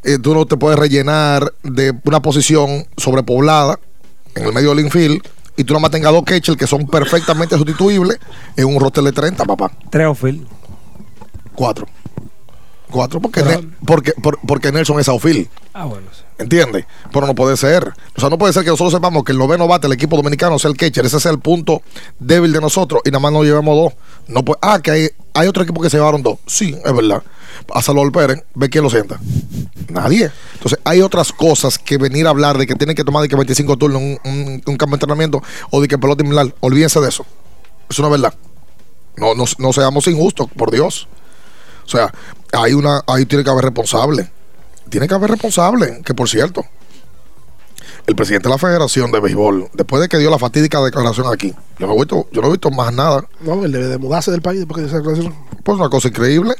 eh, 0.02 0.18
tú 0.18 0.34
no 0.34 0.46
te 0.46 0.56
puedes 0.56 0.78
rellenar 0.78 1.52
de 1.62 1.94
una 2.04 2.20
posición 2.20 2.86
sobrepoblada 2.96 3.78
en 4.34 4.46
el 4.46 4.52
medio 4.52 4.70
del 4.70 4.84
infield 4.84 5.22
y 5.56 5.64
tú 5.64 5.74
nomás 5.74 5.92
tengas 5.92 6.12
dos 6.12 6.24
catchers 6.24 6.58
que 6.58 6.66
son 6.66 6.86
perfectamente 6.86 7.56
sustituibles 7.56 8.18
en 8.56 8.64
un 8.66 8.80
roster 8.80 9.04
de 9.04 9.12
30, 9.12 9.44
papá. 9.44 9.70
Tres 9.90 10.06
outfield. 10.06 10.46
Cuatro. 11.54 11.86
Cuatro, 12.90 13.20
porque, 13.20 13.42
Ne- 13.42 13.68
porque, 13.86 14.12
por- 14.12 14.38
porque 14.46 14.72
Nelson 14.72 14.98
es 15.00 15.08
outfield. 15.08 15.48
Ah, 15.72 15.84
bueno. 15.84 16.06
sí. 16.12 16.22
¿Entiendes? 16.38 16.86
Pero 17.12 17.26
no 17.26 17.34
puede 17.34 17.56
ser. 17.56 17.92
O 18.16 18.20
sea, 18.20 18.30
no 18.30 18.38
puede 18.38 18.52
ser 18.54 18.64
que 18.64 18.70
nosotros 18.70 18.92
sepamos 18.94 19.24
que 19.24 19.32
el 19.32 19.38
noveno 19.38 19.68
bate 19.68 19.86
el 19.86 19.92
equipo 19.92 20.16
dominicano 20.16 20.58
sea 20.58 20.70
el 20.70 20.76
catcher. 20.76 21.04
Ese 21.04 21.18
es 21.18 21.26
el 21.26 21.38
punto 21.38 21.82
débil 22.18 22.50
de 22.52 22.60
nosotros 22.60 23.02
y 23.04 23.10
nada 23.10 23.20
más 23.20 23.32
nos 23.32 23.44
llevamos 23.44 23.76
dos. 23.76 23.92
No 24.26 24.42
puede, 24.42 24.58
ah, 24.62 24.80
que 24.80 24.90
hay, 24.90 25.08
hay 25.34 25.48
otro 25.48 25.62
equipo 25.62 25.82
que 25.82 25.90
se 25.90 25.98
llevaron 25.98 26.22
dos. 26.22 26.38
Sí, 26.46 26.74
es 26.82 26.92
verdad. 26.94 27.22
A 27.74 27.82
Salvador 27.82 28.10
Pérez, 28.10 28.42
ve 28.54 28.70
quién 28.70 28.82
lo 28.84 28.88
sienta. 28.90 29.20
Nadie. 29.88 30.30
Entonces, 30.54 30.78
hay 30.84 31.02
otras 31.02 31.30
cosas 31.32 31.78
que 31.78 31.98
venir 31.98 32.26
a 32.26 32.30
hablar 32.30 32.56
de 32.56 32.66
que 32.66 32.74
tienen 32.74 32.96
que 32.96 33.04
tomar 33.04 33.22
de 33.22 33.28
que 33.28 33.36
25 33.36 33.76
turnos 33.76 34.00
un, 34.00 34.18
un, 34.24 34.62
un 34.64 34.76
campo 34.76 34.92
de 34.92 34.96
entrenamiento 34.96 35.42
o 35.70 35.80
de 35.82 35.88
que 35.88 35.98
pelota 35.98 36.22
inmular. 36.24 36.54
Olvídense 36.60 37.00
de 37.00 37.08
eso. 37.10 37.26
Es 37.88 38.00
verdad. 38.00 38.32
No, 39.16 39.34
no, 39.34 39.44
no 39.58 39.72
seamos 39.74 40.06
injustos, 40.06 40.46
por 40.56 40.70
Dios. 40.70 41.06
O 41.90 41.96
sea, 41.96 42.12
hay 42.52 42.72
una, 42.72 43.02
ahí 43.08 43.26
tiene 43.26 43.42
que 43.42 43.50
haber 43.50 43.64
responsable. 43.64 44.30
Tiene 44.88 45.08
que 45.08 45.14
haber 45.14 45.30
responsable, 45.30 46.02
que 46.04 46.14
por 46.14 46.28
cierto, 46.28 46.64
el 48.06 48.16
presidente 48.16 48.48
de 48.48 48.54
la 48.54 48.58
Federación 48.58 49.12
de 49.12 49.20
Béisbol, 49.20 49.68
después 49.74 50.02
de 50.02 50.08
que 50.08 50.18
dio 50.18 50.30
la 50.30 50.38
fatídica 50.38 50.80
declaración 50.82 51.26
aquí, 51.32 51.54
yo 51.78 51.86
no 51.86 51.94
he 51.94 51.96
visto, 51.96 52.26
yo 52.32 52.40
no 52.40 52.48
he 52.48 52.50
visto 52.50 52.70
más 52.70 52.92
nada. 52.92 53.24
No, 53.40 53.64
él 53.64 53.70
debe 53.72 53.86
de 53.88 53.98
mudarse 53.98 54.30
del 54.30 54.42
país 54.42 54.58
después 54.60 54.82
de 54.82 54.88
esa 54.88 54.96
declaración. 54.98 55.34
Pues 55.62 55.78
una 55.78 55.88
cosa 55.90 56.08
increíble. 56.08 56.54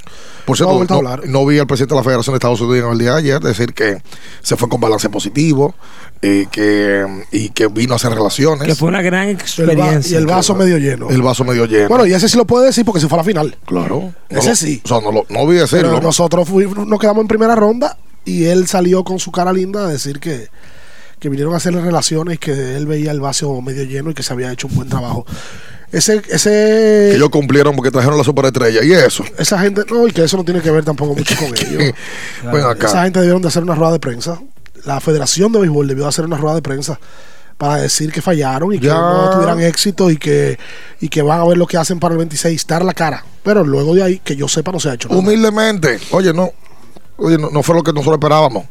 Por 0.45 0.57
cierto, 0.57 0.85
no, 0.85 0.95
hablar. 0.97 1.23
no 1.27 1.45
vi 1.47 1.59
al 1.59 1.67
presidente 1.67 1.95
de 1.95 2.01
la 2.01 2.05
Federación 2.05 2.35
de 2.35 2.37
Estados 2.37 2.61
Unidos 2.61 2.87
en 2.87 2.93
el 2.93 2.99
día 2.99 3.12
de 3.12 3.19
ayer 3.19 3.41
decir 3.41 3.73
que 3.73 4.03
se 4.43 4.57
fue 4.57 4.69
con 4.69 4.81
balance 4.81 5.09
positivo 5.09 5.75
y 6.23 6.47
que, 6.47 7.07
y 7.33 7.49
que 7.51 7.69
vino 7.69 7.95
a 7.95 7.97
hacer 7.97 8.12
relaciones. 8.12 8.67
Que 8.69 8.75
fue 8.75 8.89
una 8.89 9.01
gran 9.03 9.29
El 9.29 9.37
va- 9.37 9.41
experiencia. 9.41 10.15
y 10.15 10.21
el 10.21 10.27
vaso 10.27 10.55
medio 10.55 10.77
lleno. 10.79 11.09
El 11.09 11.23
vaso 11.23 11.45
medio 11.45 11.65
lleno. 11.65 11.89
Bueno, 11.89 12.05
y 12.07 12.12
ese 12.12 12.29
sí 12.29 12.37
lo 12.37 12.45
puede 12.47 12.67
decir 12.67 12.85
porque 12.85 13.01
se 13.01 13.09
fue 13.09 13.17
a 13.17 13.23
la 13.23 13.25
final. 13.25 13.57
Claro. 13.65 14.12
Ese 14.29 14.55
sí. 14.55 14.83
O 14.85 14.89
sea, 14.89 15.01
no, 15.01 15.11
lo, 15.12 15.27
no 15.31 15.47
vi 15.47 15.57
decirlo. 15.57 15.89
Pero 15.89 16.03
nosotros 16.03 16.47
fuimos- 16.49 16.87
nos 16.87 17.01
quedamos 17.01 17.23
en 17.23 17.29
primera 17.29 17.55
ronda 17.55 17.97
y 18.27 18.45
él 18.45 18.67
salió 18.69 19.03
con 19.03 19.19
su 19.19 19.33
cara 19.33 19.51
linda 19.53 19.85
a 19.85 19.89
decir 19.89 20.21
que, 20.21 20.49
que 21.20 21.28
vinieron 21.28 21.52
a 21.55 21.59
hacerle 21.59 21.82
relaciones, 21.82 22.38
que 22.38 22.76
él 22.76 22.86
veía 22.86 23.12
el 23.12 23.20
vaso 23.20 23.60
medio 23.60 23.84
lleno 23.84 24.10
y 24.10 24.14
que 24.14 24.22
se 24.22 24.32
había 24.32 24.51
hecho 24.51 24.66
un 24.66 24.74
buen 24.74 24.88
trabajo. 24.88 25.26
Ese, 25.92 26.22
ese, 26.28 26.51
que 26.51 27.16
ellos 27.16 27.30
cumplieron 27.30 27.74
porque 27.74 27.90
trajeron 27.90 28.16
la 28.16 28.24
superestrella. 28.24 28.82
Y 28.82 28.92
eso. 28.92 29.24
esa 29.38 29.59
gente, 29.59 29.82
no, 29.90 30.06
y 30.06 30.12
que 30.12 30.24
eso 30.24 30.36
no 30.36 30.44
tiene 30.44 30.60
que 30.60 30.70
ver 30.70 30.84
tampoco 30.84 31.14
mucho 31.14 31.34
con 31.36 31.48
ellos. 31.56 31.94
Ven 32.44 32.64
acá. 32.64 32.86
Esa 32.86 33.02
gente 33.05 33.18
debieron 33.18 33.42
de 33.42 33.48
hacer 33.48 33.62
una 33.62 33.74
rueda 33.74 33.92
de 33.92 34.01
prensa. 34.01 34.40
La 34.84 35.01
Federación 35.01 35.52
de 35.52 35.60
Béisbol 35.60 35.88
debió 35.88 36.05
de 36.05 36.09
hacer 36.09 36.24
una 36.24 36.38
rueda 36.38 36.55
de 36.55 36.62
prensa 36.62 36.98
para 37.59 37.76
decir 37.76 38.10
que 38.10 38.22
fallaron 38.22 38.72
y 38.72 38.78
que 38.78 38.88
no 38.88 39.30
tuvieran 39.32 39.60
éxito 39.60 40.10
y 40.10 40.16
que, 40.16 40.59
y 41.01 41.10
que 41.10 41.20
van 41.20 41.40
a 41.40 41.44
ver 41.44 41.59
lo 41.59 41.66
que 41.66 41.76
hacen 41.76 42.01
para 42.01 42.12
el 42.12 42.18
26, 42.18 42.66
dar 42.66 42.82
la 42.82 42.94
cara. 42.94 43.22
Pero 43.42 43.64
luego 43.64 43.94
de 43.94 44.02
ahí, 44.02 44.20
que 44.24 44.34
yo 44.34 44.48
sepa, 44.48 44.72
no 44.72 44.80
se 44.80 44.88
ha 44.88 44.94
hecho 44.94 45.09
nada. 45.09 45.20
Humildemente. 45.20 45.98
Oye, 46.12 46.32
no. 46.32 46.51
Oye, 47.18 47.36
no, 47.36 47.51
no 47.51 47.62
fue 47.62 47.74
lo 47.74 47.82
que 47.82 47.92
nosotros 47.92 48.14
esperábamos. 48.14 48.64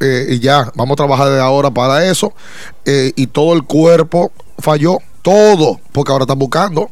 Eh, 0.00 0.26
y 0.30 0.40
ya, 0.40 0.70
vamos 0.74 0.92
a 0.92 0.96
trabajar 0.96 1.28
desde 1.28 1.40
ahora 1.40 1.70
para 1.70 2.04
eso. 2.06 2.32
Eh, 2.84 3.12
y 3.16 3.26
todo 3.28 3.54
el 3.54 3.64
cuerpo 3.64 4.32
falló. 4.58 4.98
Todo. 5.22 5.80
Porque 5.92 6.12
ahora 6.12 6.22
están 6.22 6.38
buscando. 6.38 6.88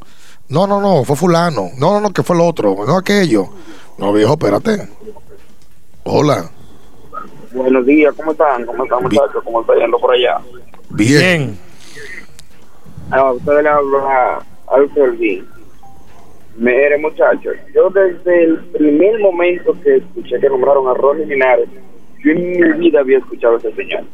No, 0.48 0.66
no, 0.66 0.80
no, 0.80 1.04
fue 1.04 1.16
fulano. 1.16 1.70
No, 1.78 1.92
no, 1.92 2.00
no, 2.00 2.12
que 2.12 2.22
fue 2.22 2.36
el 2.36 2.42
otro. 2.42 2.76
No 2.86 2.96
aquello. 2.96 3.48
No, 3.98 4.12
viejo, 4.12 4.32
espérate. 4.32 4.88
Hola. 6.04 6.50
Buenos 7.52 7.86
días, 7.86 8.12
¿cómo 8.16 8.32
están? 8.32 8.66
¿Cómo 8.66 8.84
están, 8.84 9.02
muchachos? 9.02 9.42
¿Cómo 9.44 9.60
está 9.60 9.74
yendo 9.76 9.98
por 9.98 10.12
allá? 10.12 10.40
Bien. 10.90 11.56
A 13.10 13.32
ustedes 13.32 13.62
le 13.62 13.68
habla 13.68 14.44
Alfred. 14.66 15.44
Mire, 16.56 16.98
muchachos, 16.98 17.54
yo 17.74 17.90
desde 17.90 18.44
el 18.44 18.58
primer 18.66 19.20
momento 19.20 19.76
que 19.82 19.96
escuché 19.96 20.38
que 20.40 20.48
nombraron 20.48 20.88
a 20.88 20.94
Ronnie 20.94 21.26
Linares, 21.26 21.68
yo 22.24 22.32
en 22.32 22.50
mi 22.50 22.72
vida 22.88 23.00
había 23.00 23.18
escuchado 23.18 23.54
a 23.54 23.58
ese 23.58 23.72
señor. 23.74 24.04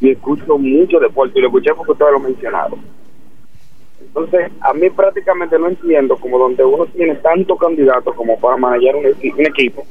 Y 0.00 0.10
escucho 0.10 0.58
mucho 0.58 0.98
deporte, 0.98 1.38
y 1.38 1.42
lo 1.42 1.48
escuché 1.48 1.72
porque 1.74 1.92
ustedes 1.92 2.12
lo 2.12 2.20
mencionaron. 2.20 2.80
Entonces, 4.00 4.50
a 4.60 4.74
mí 4.74 4.90
prácticamente 4.90 5.58
no 5.58 5.68
entiendo 5.68 6.16
como 6.16 6.38
donde 6.38 6.64
uno 6.64 6.86
tiene 6.86 7.14
tantos 7.16 7.58
candidatos 7.58 8.14
como 8.14 8.38
para 8.38 8.56
manejar 8.56 8.96
un, 8.96 9.04
equi- 9.04 9.32
un 9.32 9.46
equipo, 9.46 9.84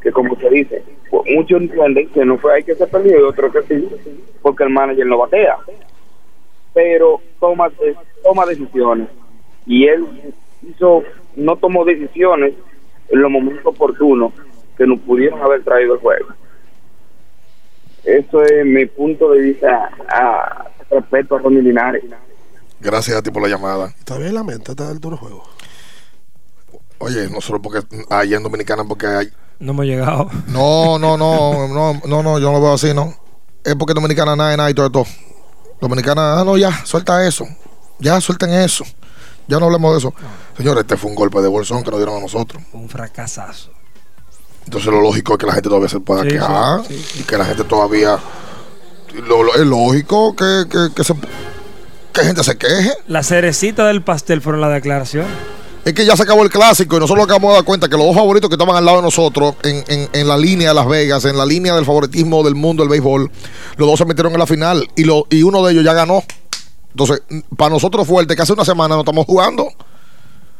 que 0.00 0.12
como 0.12 0.34
se 0.36 0.48
dice, 0.50 0.82
pues, 1.10 1.22
muchos 1.34 1.60
entienden 1.60 2.08
que 2.10 2.24
no 2.24 2.38
fue 2.38 2.54
hay 2.54 2.62
que 2.62 2.74
ser 2.74 2.88
perdido 2.88 3.18
y 3.20 3.22
otros 3.24 3.52
que 3.52 3.62
sí, 3.62 3.88
porque 4.40 4.64
el 4.64 4.70
manager 4.70 5.06
no 5.06 5.18
batea. 5.18 5.56
Pero 6.72 7.20
toma, 7.40 7.68
de- 7.70 7.96
toma 8.22 8.46
decisiones. 8.46 9.08
Y 9.66 9.86
él 9.88 10.06
hizo, 10.66 11.02
no 11.34 11.56
tomó 11.56 11.84
decisiones 11.84 12.54
en 13.08 13.20
los 13.20 13.30
momentos 13.30 13.66
oportunos 13.66 14.32
que 14.78 14.86
nos 14.86 15.00
pudieron 15.00 15.40
haber 15.42 15.62
traído 15.64 15.94
el 15.94 16.00
juego. 16.00 16.28
Eso 18.06 18.42
es 18.44 18.64
mi 18.64 18.86
punto 18.86 19.32
de 19.32 19.40
vista 19.40 19.90
a, 20.08 20.68
respecto 20.90 21.34
a 21.34 21.38
Ronnie 21.40 21.60
Linares. 21.60 22.04
Gracias 22.80 23.16
a 23.16 23.22
ti 23.22 23.32
por 23.32 23.42
la 23.42 23.48
llamada. 23.48 23.92
Todavía 24.04 24.32
la 24.32 24.44
mente 24.44 24.70
está 24.70 24.88
del 24.88 25.00
duro 25.00 25.16
juego. 25.16 25.42
Oye, 26.98 27.28
nosotros 27.28 27.60
porque 27.62 27.80
allá 28.08 28.36
en 28.36 28.42
Dominicana, 28.42 28.84
porque 28.84 29.06
hay. 29.06 29.28
No 29.58 29.72
hemos 29.72 29.86
llegado. 29.86 30.30
No, 30.46 30.98
no, 30.98 31.16
no, 31.16 31.66
no, 31.68 32.00
no, 32.06 32.22
no, 32.22 32.38
yo 32.38 32.46
no 32.46 32.52
lo 32.52 32.62
veo 32.62 32.74
así, 32.74 32.94
¿no? 32.94 33.12
Es 33.64 33.74
porque 33.74 33.92
Dominicana 33.92 34.36
nada, 34.36 34.56
nada 34.56 34.70
y 34.70 34.74
todo, 34.74 34.90
todo. 34.90 35.06
Dominicana, 35.80 36.40
ah, 36.40 36.44
no, 36.44 36.56
ya, 36.56 36.70
suelta 36.84 37.26
eso. 37.26 37.44
Ya, 37.98 38.20
suelten 38.20 38.50
eso. 38.50 38.84
Ya 39.48 39.58
no 39.58 39.66
hablemos 39.66 39.92
de 39.92 39.98
eso. 39.98 40.14
Señores, 40.56 40.82
este 40.82 40.96
fue 40.96 41.10
un 41.10 41.16
golpe 41.16 41.40
de 41.40 41.48
bolsón 41.48 41.82
que 41.82 41.90
nos 41.90 41.98
dieron 41.98 42.16
a 42.16 42.20
nosotros. 42.20 42.62
Un 42.72 42.88
fracasazo. 42.88 43.75
Entonces 44.66 44.90
lo 44.92 45.00
lógico 45.00 45.32
es 45.32 45.38
que 45.38 45.46
la 45.46 45.52
gente 45.54 45.68
todavía 45.68 45.88
se 45.88 46.00
pueda 46.00 46.22
Sí, 46.22 46.28
quejar 46.28 46.84
sí, 46.86 46.94
sí, 47.12 47.20
y 47.20 47.22
que 47.22 47.38
la 47.38 47.44
gente 47.46 47.64
todavía... 47.64 48.18
lo- 49.14 49.42
lo- 49.42 49.54
es 49.54 49.60
lógico 49.66 50.34
que, 50.36 50.64
que, 50.68 50.88
que, 50.94 51.04
se, 51.04 51.14
que 52.12 52.20
gente 52.22 52.44
se 52.44 52.56
queje. 52.58 52.92
La 53.06 53.22
cerecita 53.22 53.86
del 53.86 54.02
pastel 54.02 54.42
fueron 54.42 54.60
las 54.60 54.72
declaraciones. 54.72 55.30
Es 55.84 55.92
que 55.94 56.04
ya 56.04 56.16
se 56.16 56.24
acabó 56.24 56.42
el 56.42 56.50
clásico 56.50 56.96
y 56.96 56.98
nosotros 56.98 57.18
nos 57.18 57.26
acabamos 57.26 57.50
de 57.52 57.54
dar 57.58 57.64
cuenta 57.64 57.88
que 57.88 57.96
los 57.96 58.06
dos 58.06 58.16
favoritos 58.16 58.50
que 58.50 58.54
estaban 58.56 58.74
al 58.74 58.84
lado 58.84 58.96
de 58.98 59.02
nosotros 59.04 59.54
en, 59.62 59.84
en- 59.86 60.08
en 60.12 60.28
la 60.28 60.36
línea 60.36 60.70
de 60.70 60.74
Las 60.74 60.88
Vegas, 60.88 61.24
en 61.26 61.36
la 61.38 61.46
línea 61.46 61.76
del 61.76 61.84
favoritismo 61.84 62.42
del 62.42 62.56
mundo 62.56 62.82
del 62.82 62.90
béisbol, 62.90 63.30
los 63.76 63.88
dos 63.88 63.96
se 63.98 64.04
metieron 64.04 64.32
en 64.32 64.40
la 64.40 64.46
final 64.48 64.88
y, 64.96 65.04
lo, 65.04 65.26
y 65.30 65.44
uno 65.44 65.64
de 65.64 65.72
ellos 65.72 65.84
ya 65.84 65.92
ganó. 65.92 66.24
Entonces, 66.90 67.22
para 67.56 67.70
nosotros 67.70 68.04
fuerte 68.06 68.34
que 68.34 68.42
hace 68.42 68.52
una 68.52 68.64
semana 68.64 68.96
no 68.96 69.02
estamos 69.02 69.26
jugando. 69.26 69.68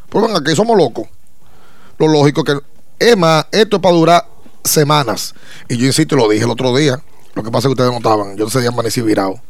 Pues 0.09 0.25
venga, 0.25 0.45
que 0.45 0.55
somos 0.55 0.77
locos. 0.79 1.09
Lo 1.99 2.07
lógico 2.07 2.45
que... 2.45 2.57
Más, 3.17 3.47
esto 3.53 3.77
es 3.77 3.83
para 3.83 3.95
durar 3.95 4.27
semanas. 4.65 5.35
Y 5.69 5.77
yo 5.77 5.87
insisto, 5.87 6.17
lo 6.17 6.29
dije 6.29 6.45
el 6.45 6.51
otro 6.51 6.75
día. 6.77 7.01
Lo 7.35 7.43
que 7.43 7.51
pasa 7.51 7.69
es 7.69 7.75
que 7.75 7.83
ustedes 7.83 7.91
no 7.91 7.99
estaban. 7.99 8.37
Yo 8.37 8.47
ese 8.47 8.61
día 8.61 8.71
amanecí 8.71 9.01
virado. 9.03 9.41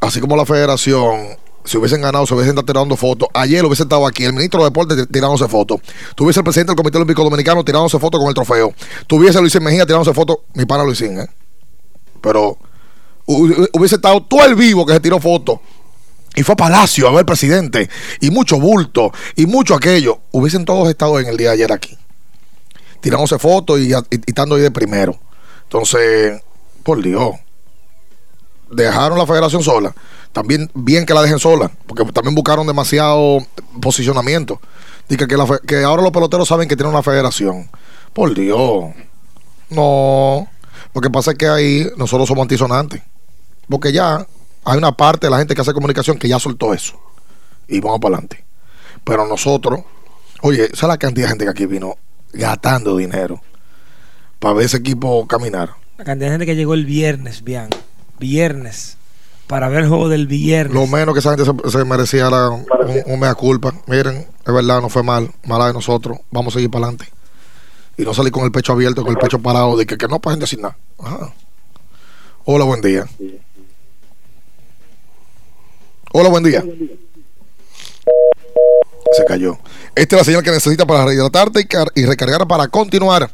Así 0.00 0.20
como 0.20 0.36
la 0.36 0.46
federación, 0.46 1.36
si 1.64 1.76
hubiesen 1.76 2.00
ganado, 2.00 2.26
se 2.26 2.34
hubiesen 2.34 2.50
estado 2.50 2.66
tirando 2.66 2.96
fotos. 2.96 3.28
Ayer 3.34 3.64
hubiese 3.64 3.82
estado 3.84 4.06
aquí 4.06 4.24
el 4.24 4.32
ministro 4.32 4.60
de 4.60 4.66
Deportes 4.66 5.08
tirándose 5.10 5.48
fotos. 5.48 5.80
Tuviese 6.14 6.40
el 6.40 6.44
presidente 6.44 6.70
del 6.70 6.76
Comité 6.76 6.98
Olímpico 6.98 7.24
Dominicano 7.24 7.64
tirándose 7.64 7.98
fotos 7.98 8.20
con 8.20 8.28
el 8.28 8.34
trofeo. 8.34 8.72
Tuviese 9.06 9.40
Luis 9.40 9.60
Mejía 9.60 9.86
tirándose 9.86 10.14
fotos. 10.14 10.38
Mi 10.54 10.66
pana 10.66 10.84
Luisín, 10.84 11.18
¿eh? 11.20 11.28
Pero 12.20 12.56
hu- 13.26 13.68
hubiese 13.72 13.96
estado 13.96 14.22
todo 14.22 14.44
el 14.44 14.54
vivo 14.54 14.86
que 14.86 14.92
se 14.94 15.00
tiró 15.00 15.18
fotos. 15.20 15.58
Y 16.38 16.44
fue 16.44 16.52
a 16.52 16.56
Palacio 16.56 17.08
a 17.08 17.10
ver 17.10 17.26
presidente. 17.26 17.90
Y 18.20 18.30
mucho 18.30 18.60
bulto. 18.60 19.12
Y 19.34 19.46
mucho 19.46 19.74
aquello. 19.74 20.20
Hubiesen 20.30 20.64
todos 20.64 20.88
estado 20.88 21.18
en 21.18 21.26
el 21.26 21.36
día 21.36 21.48
de 21.48 21.54
ayer 21.54 21.72
aquí. 21.72 21.98
Tirándose 23.00 23.40
fotos 23.40 23.80
y, 23.80 23.92
y- 23.92 23.96
y 24.10 24.20
estando 24.26 24.54
ahí 24.54 24.62
de 24.62 24.70
primero. 24.70 25.18
Entonces, 25.64 26.40
Por 26.84 27.02
Dios. 27.02 27.32
Dejaron 28.70 29.18
la 29.18 29.26
federación 29.26 29.62
sola. 29.64 29.92
También 30.32 30.70
bien 30.74 31.06
que 31.06 31.12
la 31.14 31.22
dejen 31.22 31.40
sola, 31.40 31.70
porque 31.86 32.04
también 32.12 32.34
buscaron 32.36 32.66
demasiado 32.68 33.38
posicionamiento. 33.80 34.60
Dice 35.08 35.26
que, 35.26 35.36
que 35.66 35.82
ahora 35.82 36.02
los 36.02 36.12
peloteros 36.12 36.46
saben 36.46 36.68
que 36.68 36.76
tienen 36.76 36.92
una 36.92 37.02
federación. 37.02 37.68
Por 38.12 38.34
Dios. 38.34 38.94
No. 39.70 40.48
Lo 40.94 41.00
que 41.00 41.10
pasa 41.10 41.32
es 41.32 41.38
que 41.38 41.48
ahí 41.48 41.86
nosotros 41.96 42.28
somos 42.28 42.42
antisonantes. 42.42 43.02
Porque 43.68 43.90
ya 43.92 44.24
hay 44.64 44.78
una 44.78 44.92
parte 44.92 45.26
de 45.26 45.30
la 45.30 45.38
gente 45.38 45.54
que 45.54 45.60
hace 45.60 45.72
comunicación 45.72 46.18
que 46.18 46.28
ya 46.28 46.38
soltó 46.38 46.74
eso. 46.74 47.00
Y 47.66 47.80
vamos 47.80 48.00
para 48.00 48.16
adelante. 48.16 48.44
Pero 49.04 49.26
nosotros, 49.26 49.80
oye, 50.42 50.68
¿sabes 50.74 50.94
la 50.94 50.98
cantidad 50.98 51.26
de 51.26 51.30
gente 51.30 51.44
que 51.44 51.50
aquí 51.50 51.66
vino 51.66 51.96
gastando 52.32 52.96
dinero 52.96 53.40
para 54.38 54.54
ver 54.54 54.66
ese 54.66 54.78
equipo 54.78 55.26
caminar? 55.26 55.70
La 55.96 56.04
cantidad 56.04 56.28
de 56.28 56.34
gente 56.34 56.46
que 56.46 56.56
llegó 56.56 56.74
el 56.74 56.84
viernes, 56.84 57.42
bien. 57.42 57.68
Viernes. 58.18 58.96
Para 59.46 59.68
ver 59.68 59.84
el 59.84 59.88
juego 59.88 60.08
del 60.08 60.26
viernes. 60.26 60.74
Lo 60.74 60.86
menos 60.86 61.14
que 61.14 61.20
esa 61.20 61.34
gente 61.34 61.44
se, 61.44 61.70
se 61.70 61.84
merecía 61.84 62.26
era 62.28 62.50
un, 62.50 62.66
un 63.06 63.20
mea 63.20 63.34
culpa. 63.34 63.72
Miren, 63.86 64.26
es 64.46 64.54
verdad, 64.54 64.82
no 64.82 64.90
fue 64.90 65.02
mal. 65.02 65.30
Mala 65.44 65.68
de 65.68 65.72
nosotros. 65.72 66.18
Vamos 66.30 66.54
a 66.54 66.58
seguir 66.58 66.70
para 66.70 66.86
adelante. 66.86 67.10
Y 67.96 68.02
no 68.02 68.12
salir 68.14 68.30
con 68.30 68.44
el 68.44 68.52
pecho 68.52 68.72
abierto, 68.72 69.02
con 69.02 69.12
el 69.12 69.18
pecho 69.18 69.38
parado, 69.40 69.76
de 69.76 69.86
que, 69.86 69.96
que 69.96 70.06
no 70.06 70.20
pueden 70.20 70.38
decir 70.38 70.60
nada. 70.60 70.76
Ajá. 70.98 71.32
Hola, 72.44 72.64
buen 72.64 72.80
día. 72.80 73.06
Hola, 76.12 76.28
buen 76.28 76.44
día. 76.44 76.62
Se 79.12 79.24
cayó. 79.26 79.58
Esta 79.94 80.16
es 80.16 80.20
la 80.20 80.24
señal 80.24 80.42
que 80.42 80.50
necesita 80.50 80.86
para 80.86 81.04
rehidratarte 81.04 81.60
y, 81.60 81.64
car- 81.64 81.88
y 81.94 82.04
recargar 82.04 82.46
para 82.46 82.68
continuar. 82.68 83.30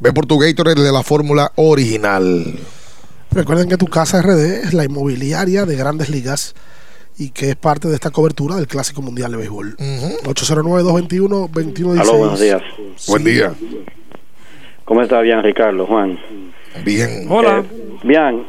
Ve 0.00 0.12
por 0.12 0.26
tu 0.26 0.38
Gatorade 0.38 0.82
de 0.82 0.92
la 0.92 1.02
fórmula 1.02 1.52
original. 1.56 2.58
Recuerden 3.30 3.68
que 3.68 3.76
tu 3.76 3.86
casa 3.86 4.20
RD 4.22 4.64
es 4.64 4.74
la 4.74 4.84
inmobiliaria 4.84 5.64
de 5.64 5.76
grandes 5.76 6.10
ligas 6.10 6.54
y 7.18 7.30
que 7.30 7.50
es 7.50 7.56
parte 7.56 7.88
de 7.88 7.94
esta 7.94 8.10
cobertura 8.10 8.56
del 8.56 8.66
Clásico 8.66 9.00
Mundial 9.00 9.30
de 9.32 9.36
Béisbol. 9.38 9.76
809-221-2116. 10.24 12.00
Aló, 12.00 12.16
buenos 12.18 12.40
días. 12.40 12.62
Buen 13.08 13.24
día. 13.24 13.54
¿Cómo 14.84 15.02
está 15.02 15.20
bien, 15.20 15.42
Ricardo, 15.42 15.86
Juan? 15.86 16.18
Bien. 16.84 17.26
Hola. 17.30 17.62
bien, 18.02 18.44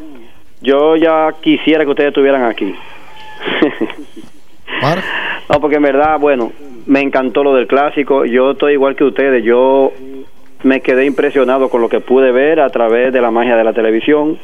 yo 0.61 0.95
ya 0.95 1.29
quisiera 1.41 1.83
que 1.85 1.91
ustedes 1.91 2.09
estuvieran 2.09 2.43
aquí. 2.45 2.73
No, 5.49 5.59
porque 5.59 5.77
en 5.77 5.83
verdad, 5.83 6.19
bueno, 6.19 6.51
me 6.85 7.01
encantó 7.01 7.43
lo 7.43 7.53
del 7.53 7.67
clásico. 7.67 8.25
Yo 8.25 8.51
estoy 8.51 8.73
igual 8.73 8.95
que 8.95 9.03
ustedes. 9.03 9.43
Yo 9.43 9.91
me 10.63 10.81
quedé 10.81 11.05
impresionado 11.05 11.69
con 11.69 11.81
lo 11.81 11.89
que 11.89 11.99
pude 11.99 12.31
ver 12.31 12.59
a 12.59 12.69
través 12.69 13.13
de 13.13 13.21
la 13.21 13.31
magia 13.31 13.55
de 13.55 13.63
la 13.63 13.73
televisión 13.73 14.37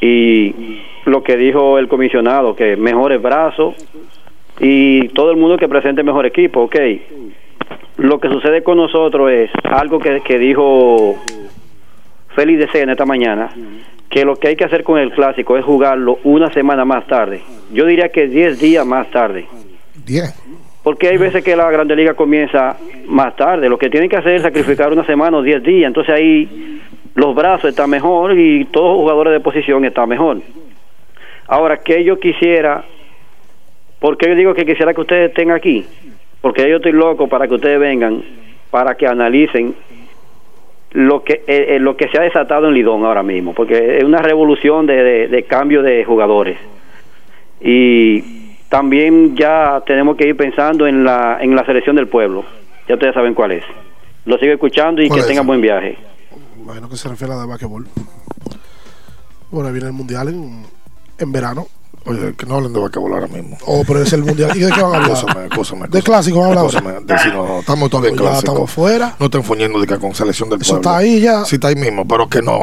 y 0.00 0.80
lo 1.04 1.22
que 1.22 1.36
dijo 1.36 1.78
el 1.78 1.88
comisionado, 1.88 2.54
que 2.54 2.76
mejores 2.76 3.20
brazos 3.20 3.74
y 4.60 5.08
todo 5.08 5.30
el 5.30 5.36
mundo 5.36 5.56
que 5.56 5.68
presente 5.68 6.02
mejor 6.02 6.26
equipo, 6.26 6.62
ok. 6.62 6.76
Lo 7.96 8.20
que 8.20 8.28
sucede 8.28 8.62
con 8.62 8.76
nosotros 8.76 9.30
es 9.30 9.50
algo 9.64 9.98
que, 9.98 10.20
que 10.20 10.38
dijo 10.38 11.16
Félix 12.34 12.72
de 12.72 12.82
en 12.82 12.90
esta 12.90 13.04
mañana, 13.04 13.50
que 14.08 14.24
lo 14.24 14.36
que 14.36 14.48
hay 14.48 14.56
que 14.56 14.64
hacer 14.64 14.84
con 14.84 14.98
el 14.98 15.12
clásico 15.12 15.56
es 15.56 15.64
jugarlo 15.64 16.18
una 16.24 16.52
semana 16.52 16.84
más 16.84 17.06
tarde. 17.06 17.42
Yo 17.72 17.84
diría 17.84 18.08
que 18.08 18.26
10 18.26 18.58
días 18.58 18.86
más 18.86 19.10
tarde. 19.10 19.46
10. 20.06 20.80
Porque 20.82 21.08
hay 21.08 21.18
veces 21.18 21.44
que 21.44 21.54
la 21.54 21.70
Grande 21.70 21.94
Liga 21.94 22.14
comienza 22.14 22.76
más 23.06 23.36
tarde. 23.36 23.68
Lo 23.68 23.78
que 23.78 23.90
tienen 23.90 24.08
que 24.08 24.16
hacer 24.16 24.36
es 24.36 24.42
sacrificar 24.42 24.92
una 24.92 25.04
semana 25.04 25.36
o 25.36 25.42
10 25.42 25.62
días. 25.62 25.88
Entonces 25.88 26.14
ahí 26.14 26.80
los 27.14 27.34
brazos 27.34 27.70
están 27.70 27.90
mejor 27.90 28.38
y 28.38 28.64
todos 28.66 28.92
los 28.92 29.00
jugadores 29.00 29.32
de 29.34 29.40
posición 29.40 29.84
están 29.84 30.08
mejor. 30.08 30.38
Ahora, 31.46 31.78
que 31.78 32.04
yo 32.04 32.18
quisiera, 32.18 32.84
¿por 33.98 34.16
qué 34.16 34.28
yo 34.28 34.34
digo 34.34 34.54
que 34.54 34.64
quisiera 34.64 34.94
que 34.94 35.00
ustedes 35.00 35.30
estén 35.30 35.50
aquí? 35.50 35.84
Porque 36.40 36.68
yo 36.68 36.76
estoy 36.76 36.92
loco 36.92 37.26
para 37.26 37.48
que 37.48 37.54
ustedes 37.54 37.80
vengan, 37.80 38.22
para 38.70 38.94
que 38.94 39.06
analicen 39.06 39.74
lo 40.92 41.22
que 41.22 41.42
eh, 41.46 41.76
eh, 41.76 41.78
lo 41.78 41.96
que 41.96 42.08
se 42.08 42.18
ha 42.18 42.22
desatado 42.22 42.68
en 42.68 42.74
Lidón 42.74 43.04
ahora 43.04 43.22
mismo, 43.22 43.52
porque 43.54 43.98
es 43.98 44.04
una 44.04 44.18
revolución 44.22 44.86
de, 44.86 45.02
de- 45.02 45.28
de 45.28 45.42
cambio 45.44 45.82
de 45.82 46.04
jugadores. 46.04 46.58
Y 47.60 48.56
también 48.68 49.36
ya 49.36 49.82
tenemos 49.86 50.16
que 50.16 50.28
ir 50.28 50.36
pensando 50.36 50.86
en 50.86 51.04
la, 51.04 51.38
en 51.40 51.54
la 51.54 51.64
selección 51.66 51.96
del 51.96 52.08
pueblo. 52.08 52.44
Ya 52.88 52.94
ustedes 52.94 53.14
saben 53.14 53.34
cuál 53.34 53.52
es. 53.52 53.64
Lo 54.24 54.38
sigo 54.38 54.52
escuchando 54.52 55.02
y 55.02 55.08
¿Cuál 55.08 55.18
que 55.18 55.22
es 55.22 55.26
tengan 55.26 55.46
buen 55.46 55.60
viaje. 55.60 55.96
Imagino 56.60 56.88
que 56.88 56.96
se 56.96 57.08
refiere 57.08 57.32
a 57.32 57.36
la 57.36 57.42
de 57.42 57.48
basquetbol. 57.48 57.86
Bueno, 59.50 59.72
viene 59.72 59.86
el 59.88 59.92
mundial 59.94 60.28
en, 60.28 60.64
en 61.18 61.32
verano. 61.32 61.66
Oye, 62.08 62.34
que 62.34 62.46
no 62.46 62.56
hablen 62.56 62.72
de 62.72 62.80
basquetbol 62.80 63.12
ahora 63.12 63.26
mismo. 63.28 63.56
Oh, 63.66 63.84
pero 63.86 64.02
es 64.02 64.12
el 64.12 64.24
mundial. 64.24 64.56
¿Y 64.56 64.60
de 64.60 64.70
qué 64.72 64.82
van 64.82 64.94
a 64.94 64.96
hablar? 64.96 65.12
Escúchame, 65.12 65.46
escúchame, 65.46 65.88
De 65.88 66.02
clásico 66.02 66.40
van 66.40 66.56
a 66.56 66.60
hablar. 66.60 67.04
De 67.04 67.18
si 67.18 67.28
no, 67.28 67.60
estamos 67.60 67.90
todavía 67.90 68.10
en 68.10 68.16
clásico. 68.16 68.38
estamos 68.38 68.70
fuera. 68.70 69.16
No 69.18 69.26
estén 69.26 69.42
fuñendo 69.44 69.80
de 69.80 69.86
que 69.86 69.98
con 69.98 70.14
selección 70.14 70.48
del 70.48 70.60
Eso 70.62 70.74
pueblo. 70.74 70.90
está 70.90 70.98
ahí 70.98 71.20
ya. 71.20 71.44
Sí, 71.44 71.56
está 71.56 71.68
ahí 71.68 71.76
mismo, 71.76 72.06
pero 72.06 72.28
que 72.28 72.42
no, 72.42 72.58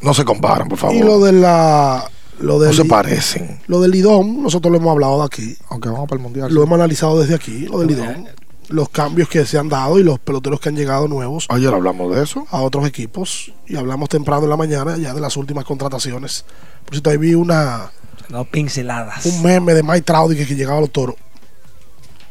no 0.00 0.14
se 0.14 0.24
comparan, 0.24 0.68
por 0.68 0.78
favor. 0.78 0.96
Y 0.96 1.00
lo 1.00 1.20
de 1.20 1.32
la. 1.32 2.04
Lo 2.38 2.58
del, 2.58 2.70
no 2.70 2.76
se 2.76 2.84
parecen. 2.86 3.60
Lo 3.66 3.80
del 3.82 3.90
Lidón, 3.90 4.42
nosotros 4.42 4.72
lo 4.72 4.78
hemos 4.78 4.92
hablado 4.92 5.18
de 5.18 5.24
aquí. 5.26 5.56
Aunque 5.68 5.90
vamos 5.90 6.08
para 6.08 6.16
el 6.18 6.22
mundial. 6.22 6.52
Lo 6.52 6.62
hemos 6.62 6.76
analizado 6.78 7.20
desde 7.20 7.34
aquí, 7.34 7.66
lo 7.66 7.80
del 7.80 7.88
Lidón. 7.88 8.28
Los 8.68 8.88
cambios 8.88 9.28
que 9.28 9.44
se 9.44 9.58
han 9.58 9.68
dado 9.68 9.98
y 9.98 10.04
los 10.04 10.20
peloteros 10.20 10.60
que 10.60 10.68
han 10.70 10.76
llegado 10.76 11.06
nuevos. 11.08 11.46
Ayer 11.50 11.74
hablamos 11.74 12.14
de 12.14 12.22
eso. 12.22 12.46
A 12.50 12.62
otros 12.62 12.86
equipos. 12.86 13.52
Y 13.66 13.76
hablamos 13.76 14.08
temprano 14.08 14.44
en 14.44 14.50
la 14.50 14.56
mañana 14.56 14.96
ya 14.96 15.12
de 15.12 15.20
las 15.20 15.36
últimas 15.36 15.64
contrataciones. 15.64 16.44
Por 16.84 16.94
cierto, 16.94 17.10
ahí 17.10 17.16
vi 17.18 17.34
una, 17.34 17.90
No 18.30 18.44
pinceladas. 18.44 19.26
un 19.26 19.42
meme 19.42 19.74
de 19.74 19.82
Mike 19.82 20.02
Trout 20.02 20.34
que, 20.36 20.46
que 20.46 20.54
llegaba 20.54 20.78
a 20.78 20.82
los 20.82 20.90
toros. 20.90 21.16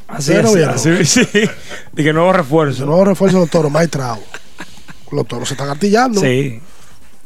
Así 0.07 0.31
¿Ustedes 0.31 0.55
es, 0.55 1.05
así, 1.05 1.05
sí. 1.23 1.49
De 1.91 2.03
que 2.03 2.13
nuevo 2.13 2.34
refuerzo. 2.34 2.84
El 2.84 2.89
nuevo 2.89 3.05
refuerzo 3.05 3.38
de 3.38 3.43
los 3.43 3.49
toros, 3.49 3.71
Mike 3.71 3.89
Trout. 3.89 4.19
Los 5.11 5.27
toros 5.27 5.47
se 5.47 5.53
están 5.53 5.69
artillando. 5.69 6.19
Sí. 6.21 6.59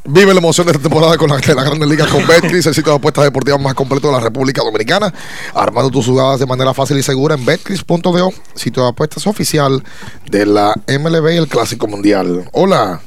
Vive 0.06 0.34
la 0.34 0.40
emoción 0.40 0.68
de 0.68 0.74
esta 0.74 0.84
temporada 0.84 1.18
con 1.18 1.30
la, 1.30 1.38
de 1.38 1.56
la 1.56 1.64
Grandes 1.64 1.88
Ligas 1.88 2.10
con 2.10 2.28
Betcris, 2.28 2.66
el 2.66 2.74
sitio 2.74 2.92
de 2.92 2.98
apuestas 2.98 3.24
deportivas 3.24 3.62
más 3.62 3.74
completo 3.74 4.08
de 4.08 4.14
la 4.14 4.20
República 4.20 4.62
Dominicana. 4.62 5.14
Armando 5.54 5.90
tus 5.90 6.06
jugadas 6.06 6.42
de 6.42 6.46
manera 6.46 6.74
fácil 6.74 6.98
y 6.98 7.04
segura 7.04 7.36
en 7.36 7.46
betcris.do, 7.46 8.30
sitio 8.54 8.84
de 8.84 8.90
apuestas 8.90 9.26
oficial 9.28 9.82
de 10.30 10.46
la 10.46 10.74
MLB 10.88 11.36
y 11.36 11.38
el 11.38 11.48
Clásico 11.48 11.88
Mundial. 11.88 12.50
Hola. 12.52 13.00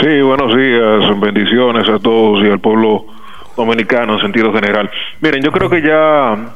Sí, 0.00 0.20
buenos 0.20 0.56
días, 0.56 1.20
bendiciones 1.20 1.88
a 1.88 1.98
todos 1.98 2.44
y 2.44 2.46
al 2.48 2.60
pueblo 2.60 3.15
dominicano 3.56 4.14
en 4.14 4.20
sentido 4.20 4.52
general. 4.52 4.90
Miren, 5.20 5.42
yo 5.42 5.50
creo 5.52 5.70
que 5.70 5.82
ya 5.82 6.54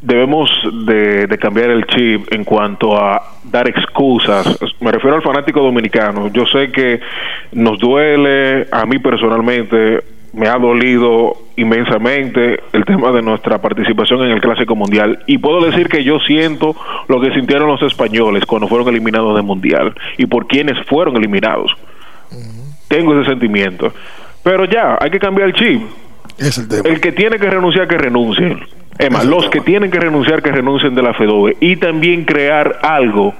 debemos 0.00 0.50
de, 0.84 1.26
de 1.26 1.38
cambiar 1.38 1.70
el 1.70 1.86
chip 1.86 2.32
en 2.32 2.44
cuanto 2.44 2.96
a 2.96 3.22
dar 3.44 3.68
excusas. 3.68 4.58
Me 4.80 4.92
refiero 4.92 5.16
al 5.16 5.22
fanático 5.22 5.60
dominicano. 5.60 6.28
Yo 6.28 6.46
sé 6.46 6.70
que 6.70 7.00
nos 7.52 7.78
duele, 7.78 8.68
a 8.70 8.84
mí 8.86 8.98
personalmente 8.98 10.02
me 10.36 10.48
ha 10.48 10.58
dolido 10.58 11.34
inmensamente 11.56 12.60
el 12.72 12.84
tema 12.84 13.10
de 13.10 13.22
nuestra 13.22 13.58
participación 13.60 14.22
en 14.22 14.32
el 14.32 14.40
Clásico 14.42 14.76
Mundial 14.76 15.20
y 15.26 15.38
puedo 15.38 15.64
decir 15.64 15.88
que 15.88 16.04
yo 16.04 16.20
siento 16.20 16.76
lo 17.08 17.20
que 17.22 17.32
sintieron 17.32 17.68
los 17.68 17.80
españoles 17.80 18.44
cuando 18.44 18.68
fueron 18.68 18.86
eliminados 18.88 19.34
del 19.34 19.44
Mundial 19.44 19.94
y 20.18 20.26
por 20.26 20.46
quienes 20.46 20.78
fueron 20.86 21.16
eliminados. 21.16 21.74
Tengo 22.88 23.18
ese 23.18 23.30
sentimiento. 23.30 23.92
Pero 24.46 24.64
ya, 24.64 24.96
hay 25.00 25.10
que 25.10 25.18
cambiar 25.18 25.48
el 25.48 25.54
chip. 25.54 25.82
Es 26.38 26.56
el 26.56 26.68
tema. 26.68 26.88
El 26.88 27.00
que 27.00 27.10
tiene 27.10 27.36
que 27.36 27.50
renunciar, 27.50 27.88
que 27.88 27.98
renuncie. 27.98 28.56
Es 28.96 29.10
más, 29.10 29.24
los 29.26 29.50
que 29.50 29.60
tienen 29.60 29.90
que 29.90 29.98
renunciar, 29.98 30.40
que 30.40 30.52
renuncien 30.52 30.94
de 30.94 31.02
la 31.02 31.14
FEDOE. 31.14 31.56
Y 31.58 31.74
también 31.76 32.24
crear 32.24 32.78
algo 32.82 33.34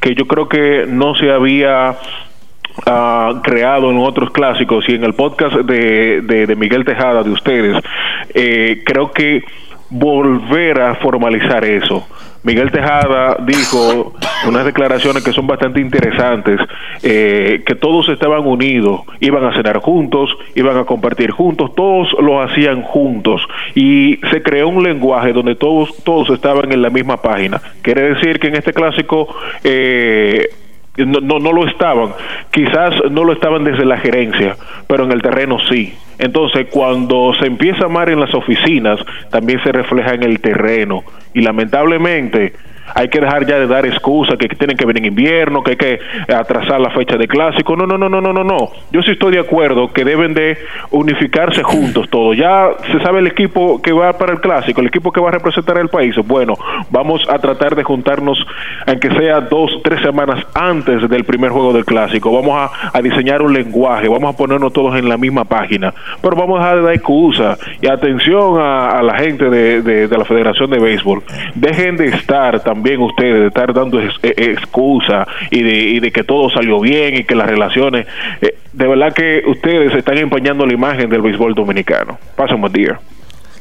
que 0.00 0.16
yo 0.16 0.26
creo 0.26 0.48
que 0.48 0.84
no 0.88 1.14
se 1.14 1.30
había 1.30 1.94
ah, 2.86 3.40
creado 3.44 3.92
en 3.92 3.98
otros 3.98 4.30
clásicos 4.32 4.84
y 4.88 4.94
en 4.96 5.04
el 5.04 5.14
podcast 5.14 5.54
de, 5.58 6.22
de- 6.22 6.46
de 6.48 6.56
Miguel 6.56 6.84
Tejada 6.84 7.22
de 7.22 7.30
ustedes. 7.30 7.80
eh, 8.34 8.82
creo 8.84 9.12
que 9.12 9.42
volver 9.90 10.80
a 10.80 10.96
formalizar 10.96 11.64
eso. 11.64 12.04
Miguel 12.42 12.70
Tejada 12.70 13.36
dijo 13.40 14.14
unas 14.46 14.64
declaraciones 14.64 15.24
que 15.24 15.32
son 15.32 15.46
bastante 15.46 15.80
interesantes, 15.80 16.60
eh, 17.02 17.62
que 17.66 17.74
todos 17.74 18.08
estaban 18.08 18.46
unidos, 18.46 19.02
iban 19.20 19.44
a 19.44 19.54
cenar 19.54 19.78
juntos, 19.78 20.36
iban 20.54 20.76
a 20.76 20.84
compartir 20.84 21.30
juntos, 21.30 21.74
todos 21.74 22.14
lo 22.20 22.40
hacían 22.40 22.82
juntos 22.82 23.42
y 23.74 24.18
se 24.30 24.42
creó 24.42 24.68
un 24.68 24.82
lenguaje 24.82 25.32
donde 25.32 25.54
todos 25.54 25.96
todos 26.04 26.30
estaban 26.30 26.72
en 26.72 26.82
la 26.82 26.90
misma 26.90 27.20
página. 27.20 27.60
Quiere 27.82 28.14
decir 28.14 28.38
que 28.38 28.48
en 28.48 28.56
este 28.56 28.72
clásico 28.72 29.28
eh, 29.64 30.48
no, 31.06 31.20
no, 31.20 31.38
no 31.38 31.52
lo 31.52 31.66
estaban. 31.66 32.10
Quizás 32.50 32.94
no 33.10 33.24
lo 33.24 33.32
estaban 33.32 33.64
desde 33.64 33.84
la 33.84 33.98
gerencia, 33.98 34.56
pero 34.86 35.04
en 35.04 35.12
el 35.12 35.22
terreno 35.22 35.58
sí. 35.68 35.94
Entonces, 36.18 36.66
cuando 36.70 37.32
se 37.38 37.46
empieza 37.46 37.84
a 37.84 37.86
amar 37.86 38.10
en 38.10 38.20
las 38.20 38.34
oficinas, 38.34 39.00
también 39.30 39.62
se 39.62 39.72
refleja 39.72 40.14
en 40.14 40.24
el 40.24 40.40
terreno. 40.40 41.04
Y 41.32 41.42
lamentablemente, 41.42 42.54
Hay 42.94 43.08
que 43.08 43.20
dejar 43.20 43.46
ya 43.46 43.58
de 43.58 43.66
dar 43.66 43.86
excusas 43.86 44.36
que 44.38 44.48
tienen 44.48 44.76
que 44.76 44.84
venir 44.84 45.02
en 45.04 45.08
invierno, 45.12 45.62
que 45.62 45.72
hay 45.72 45.76
que 45.76 46.00
atrasar 46.32 46.80
la 46.80 46.90
fecha 46.90 47.16
de 47.16 47.28
clásico. 47.28 47.76
No, 47.76 47.86
no, 47.86 47.98
no, 47.98 48.08
no, 48.08 48.20
no, 48.20 48.32
no, 48.32 48.44
no. 48.44 48.70
Yo 48.90 49.02
sí 49.02 49.12
estoy 49.12 49.32
de 49.32 49.40
acuerdo 49.40 49.92
que 49.92 50.04
deben 50.04 50.34
de 50.34 50.58
unificarse 50.90 51.62
juntos 51.62 52.08
todos. 52.10 52.36
Ya 52.36 52.70
se 52.90 53.00
sabe 53.00 53.20
el 53.20 53.26
equipo 53.26 53.80
que 53.82 53.92
va 53.92 54.12
para 54.14 54.32
el 54.32 54.40
clásico, 54.40 54.80
el 54.80 54.88
equipo 54.88 55.12
que 55.12 55.20
va 55.20 55.28
a 55.28 55.32
representar 55.32 55.78
al 55.78 55.88
país. 55.88 56.14
Bueno, 56.26 56.54
vamos 56.90 57.22
a 57.28 57.38
tratar 57.38 57.76
de 57.76 57.84
juntarnos, 57.84 58.44
aunque 58.86 59.10
sea 59.10 59.40
dos, 59.40 59.80
tres 59.84 60.00
semanas 60.02 60.44
antes 60.54 61.08
del 61.08 61.24
primer 61.24 61.50
juego 61.50 61.72
del 61.72 61.84
clásico. 61.84 62.32
Vamos 62.32 62.70
a, 62.92 63.02
diseñar 63.02 63.42
un 63.42 63.52
lenguaje, 63.52 64.08
vamos 64.08 64.34
a 64.34 64.36
ponernos 64.36 64.72
todos 64.72 64.98
en 64.98 65.08
la 65.08 65.16
misma 65.16 65.44
página. 65.44 65.94
Pero 66.20 66.36
vamos 66.36 66.58
a 66.58 66.62
dejar 66.62 66.76
de 66.78 66.82
dar 66.82 66.94
excusas. 66.94 67.58
Y 67.80 67.86
atención 67.86 68.60
a, 68.60 69.02
la 69.02 69.18
gente 69.18 69.48
de 69.48 70.08
la 70.08 70.24
Federación 70.24 70.70
de 70.70 70.78
Béisbol. 70.78 71.22
Dejen 71.54 71.96
de 71.96 72.06
estar 72.06 72.60
también 72.60 72.77
ustedes, 73.00 73.40
de 73.40 73.46
estar 73.48 73.72
dando 73.72 74.00
ex- 74.00 74.18
eh, 74.22 74.34
excusas 74.36 75.26
y 75.50 75.62
de, 75.62 75.72
y 75.72 76.00
de 76.00 76.10
que 76.12 76.24
todo 76.24 76.50
salió 76.50 76.80
bien 76.80 77.16
y 77.16 77.24
que 77.24 77.34
las 77.34 77.46
relaciones. 77.48 78.06
eh, 78.40 78.58
de 78.72 78.86
verdad 78.86 79.12
que 79.12 79.42
ustedes 79.46 79.92
están 79.94 80.18
empañando 80.18 80.64
la 80.66 80.72
imagen 80.72 81.08
del 81.10 81.20
béisbol 81.22 81.54
dominicano. 81.54 82.18
Pasen 82.36 82.56
un 82.56 82.60
buen 82.62 82.72
día. 82.72 83.00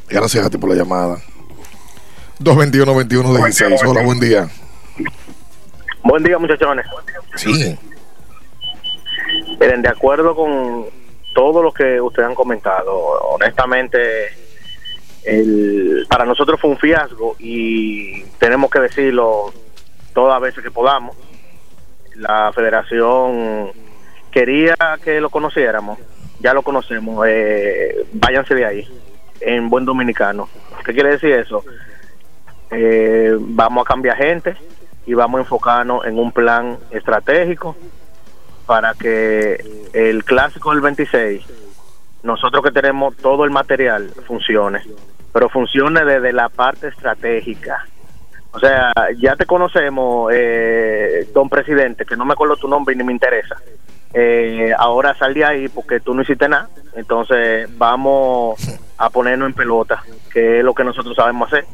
Gracias 0.09 0.45
a 0.45 0.49
ti 0.49 0.57
por 0.57 0.69
la 0.69 0.75
llamada. 0.75 1.17
221-21-16. 2.39 3.79
Hola, 3.87 4.03
buen 4.03 4.19
día. 4.19 4.47
Buen 6.03 6.23
día, 6.23 6.37
muchachones. 6.37 6.85
Sí. 7.35 7.75
Miren, 9.59 9.81
de 9.81 9.89
acuerdo 9.89 10.35
con 10.35 10.85
todo 11.33 11.61
lo 11.63 11.71
que 11.71 11.99
ustedes 11.99 12.27
han 12.29 12.35
comentado, 12.35 12.93
honestamente, 13.31 13.99
el, 15.27 16.07
para 16.09 16.25
nosotros 16.25 16.59
fue 16.59 16.69
un 16.69 16.77
fiasco 16.77 17.35
y 17.37 18.23
tenemos 18.39 18.71
que 18.71 18.79
decirlo 18.79 19.51
todas 20.13 20.41
veces 20.41 20.63
que 20.63 20.71
podamos. 20.71 21.17
La 22.15 22.51
federación 22.53 23.71
quería 24.31 24.75
que 25.03 25.19
lo 25.19 25.29
conociéramos, 25.29 25.99
ya 26.39 26.53
lo 26.53 26.61
conocemos, 26.61 27.25
eh, 27.27 28.05
váyanse 28.13 28.55
de 28.55 28.65
ahí, 28.65 28.87
en 29.41 29.69
buen 29.69 29.83
dominicano. 29.83 30.47
¿Qué 30.85 30.93
quiere 30.93 31.11
decir 31.11 31.33
eso? 31.33 31.63
Eh, 32.71 33.35
vamos 33.37 33.85
a 33.85 33.87
cambiar 33.87 34.15
gente 34.15 34.55
y 35.05 35.13
vamos 35.13 35.39
a 35.39 35.41
enfocarnos 35.41 36.05
en 36.05 36.17
un 36.17 36.31
plan 36.31 36.77
estratégico 36.89 37.75
para 38.65 38.93
que 38.93 39.89
el 39.91 40.23
clásico 40.23 40.71
del 40.71 40.81
26, 40.81 41.43
nosotros 42.23 42.63
que 42.63 42.71
tenemos 42.71 43.15
todo 43.17 43.43
el 43.43 43.51
material, 43.51 44.09
funcione, 44.25 44.81
pero 45.37 45.49
funcione 45.49 46.03
desde 46.03 46.33
la 46.33 46.49
parte 46.49 46.87
estratégica. 46.87 47.85
O 48.53 48.59
sea, 48.59 48.91
ya 49.19 49.35
te 49.35 49.45
conocemos, 49.45 50.31
eh, 50.33 51.29
don 51.31 51.47
presidente, 51.47 52.05
que 52.05 52.17
no 52.17 52.25
me 52.25 52.33
acuerdo 52.33 52.55
tu 52.55 52.67
nombre 52.67 52.95
y 52.95 52.97
ni 52.97 53.03
me 53.03 53.11
interesa. 53.11 53.55
Eh, 54.15 54.73
ahora 54.75 55.13
sal 55.13 55.35
de 55.35 55.45
ahí 55.45 55.67
porque 55.67 55.99
tú 55.99 56.15
no 56.15 56.23
hiciste 56.23 56.49
nada. 56.49 56.69
Entonces 56.95 57.69
vamos 57.77 58.59
a 58.97 59.11
ponernos 59.11 59.49
en 59.49 59.53
pelota, 59.53 60.01
que 60.33 60.57
es 60.57 60.63
lo 60.63 60.73
que 60.73 60.83
nosotros 60.83 61.15
sabemos 61.15 61.53
hacer. 61.53 61.65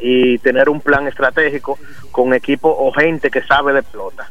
Y 0.00 0.38
tener 0.38 0.68
un 0.68 0.80
plan 0.80 1.06
estratégico 1.06 1.78
con 2.10 2.34
equipo 2.34 2.76
o 2.76 2.90
gente 2.92 3.30
que 3.30 3.42
sabe 3.42 3.72
de 3.72 3.84
pelota 3.84 4.28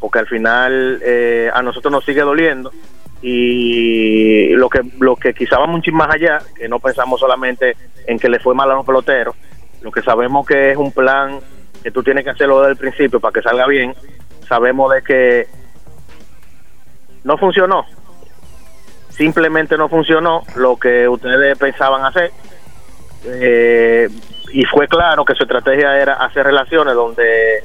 porque 0.00 0.20
al 0.20 0.26
final 0.26 1.00
eh, 1.02 1.50
a 1.52 1.62
nosotros 1.62 1.90
nos 1.90 2.04
sigue 2.04 2.20
doliendo 2.20 2.70
y 3.20 4.50
lo 4.50 4.68
que 4.68 4.80
lo 5.00 5.16
que 5.16 5.34
quizá 5.34 5.58
vamos 5.58 5.76
un 5.76 5.82
chin 5.82 5.94
más 5.94 6.14
allá, 6.14 6.38
que 6.56 6.68
no 6.68 6.78
pensamos 6.78 7.18
solamente 7.18 7.76
en 8.06 8.18
que 8.18 8.28
le 8.28 8.38
fue 8.38 8.54
mal 8.54 8.70
a 8.70 8.74
los 8.74 8.86
peloteros, 8.86 9.34
lo 9.82 9.90
que 9.90 10.02
sabemos 10.02 10.46
que 10.46 10.72
es 10.72 10.76
un 10.76 10.92
plan 10.92 11.40
que 11.82 11.90
tú 11.90 12.02
tienes 12.02 12.24
que 12.24 12.30
hacerlo 12.30 12.60
desde 12.60 12.72
el 12.72 12.76
principio 12.76 13.20
para 13.20 13.32
que 13.32 13.42
salga 13.42 13.66
bien, 13.66 13.94
sabemos 14.48 14.92
de 14.92 15.02
que 15.02 15.46
no 17.24 17.36
funcionó, 17.38 17.84
simplemente 19.10 19.76
no 19.76 19.88
funcionó 19.88 20.44
lo 20.56 20.76
que 20.76 21.08
ustedes 21.08 21.58
pensaban 21.58 22.04
hacer. 22.04 22.30
Eh, 23.24 24.08
y 24.52 24.64
fue 24.64 24.86
claro 24.86 25.24
que 25.24 25.34
su 25.34 25.42
estrategia 25.42 25.98
era 25.98 26.14
hacer 26.14 26.46
relaciones 26.46 26.94
donde 26.94 27.64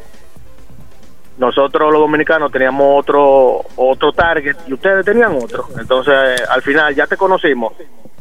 nosotros 1.38 1.92
los 1.92 2.02
dominicanos 2.02 2.52
teníamos 2.52 3.00
otro 3.00 3.62
otro 3.76 4.12
target 4.14 4.56
y 4.68 4.74
ustedes 4.74 5.06
tenían 5.06 5.36
otro. 5.36 5.68
Entonces, 5.80 6.42
al 6.50 6.62
final 6.62 6.94
ya 6.96 7.08
te 7.08 7.18
conocimos. 7.18 7.74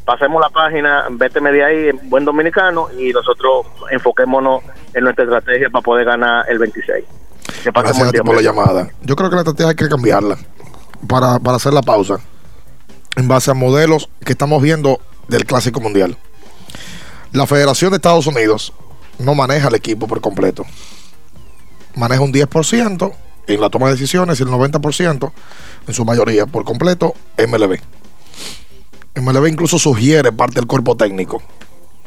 Pasemos 0.04 0.40
la 0.40 0.50
página, 0.50 1.06
véteme 1.10 1.52
de 1.52 1.64
ahí, 1.64 1.88
en 1.90 2.10
buen 2.10 2.24
dominicano, 2.24 2.88
y 2.98 3.12
nosotros 3.12 3.66
enfoquémonos 3.90 4.62
en 4.94 5.04
nuestra 5.04 5.24
estrategia 5.24 5.70
para 5.70 5.82
poder 5.82 6.06
ganar 6.06 6.44
el 6.48 6.58
26. 6.58 7.04
Que 7.62 7.72
pasen 7.72 7.90
Gracias 7.90 8.08
a 8.08 8.12
ti 8.12 8.18
por 8.18 8.34
la 8.34 8.42
llamada. 8.42 8.88
Yo 9.02 9.14
creo 9.14 9.30
que 9.30 9.36
la 9.36 9.42
estrategia 9.42 9.70
hay 9.70 9.76
que 9.76 9.88
cambiarla 9.88 10.36
para, 11.06 11.38
para 11.38 11.56
hacer 11.56 11.72
la 11.72 11.82
pausa 11.82 12.18
en 13.16 13.28
base 13.28 13.50
a 13.50 13.54
modelos 13.54 14.08
que 14.24 14.32
estamos 14.32 14.60
viendo 14.62 15.00
del 15.28 15.44
Clásico 15.44 15.80
Mundial. 15.80 16.16
La 17.32 17.46
Federación 17.46 17.90
de 17.90 17.96
Estados 17.96 18.26
Unidos 18.26 18.72
no 19.18 19.34
maneja 19.34 19.68
el 19.68 19.74
equipo 19.74 20.06
por 20.06 20.20
completo. 20.20 20.64
Maneja 21.96 22.20
un 22.22 22.32
10% 22.32 23.12
en 23.48 23.60
la 23.60 23.68
toma 23.70 23.86
de 23.86 23.92
decisiones 23.94 24.38
y 24.40 24.42
el 24.42 24.48
90% 24.48 25.32
en 25.88 25.94
su 25.94 26.04
mayoría 26.04 26.46
por 26.46 26.64
completo 26.64 27.14
MLB. 27.38 27.78
MLB 29.14 29.46
incluso 29.48 29.78
sugiere 29.78 30.32
parte 30.32 30.54
del 30.54 30.66
cuerpo 30.66 30.96
técnico. 30.96 31.42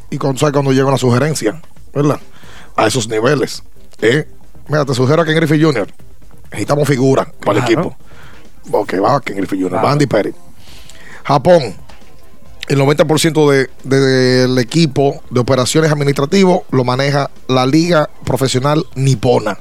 Y 0.10 0.18
¿sabe 0.38 0.52
cuando 0.52 0.72
llega 0.72 0.88
una 0.88 0.98
sugerencia, 0.98 1.62
¿verdad? 1.94 2.20
A 2.76 2.88
esos 2.88 3.08
niveles. 3.08 3.64
Eh, 4.02 4.28
mira, 4.68 4.86
te 4.86 4.94
sugiero 4.94 5.22
a 5.22 5.26
Ken 5.26 5.36
Griffey 5.36 5.62
Jr. 5.62 5.88
Necesitamos 6.52 6.88
figura 6.88 7.32
para 7.44 7.60
el 7.60 7.64
equipo. 7.66 7.96
Ok, 8.72 8.94
va 9.04 9.20
Ken 9.22 9.38
Griffey 9.38 9.60
Jr. 9.60 9.70
Claro. 9.72 9.86
Va 9.86 9.92
Andy 9.92 10.08
Perry. 10.08 10.34
Japón, 11.24 11.76
el 12.68 12.80
90% 12.80 13.50
de- 13.52 13.70
de- 13.84 14.00
del 14.00 14.58
equipo 14.58 15.22
de 15.30 15.40
operaciones 15.40 15.92
administrativos 15.92 16.62
lo 16.72 16.84
maneja 16.84 17.30
la 17.48 17.66
liga 17.66 18.10
profesional 18.24 18.86
nipona. 18.96 19.58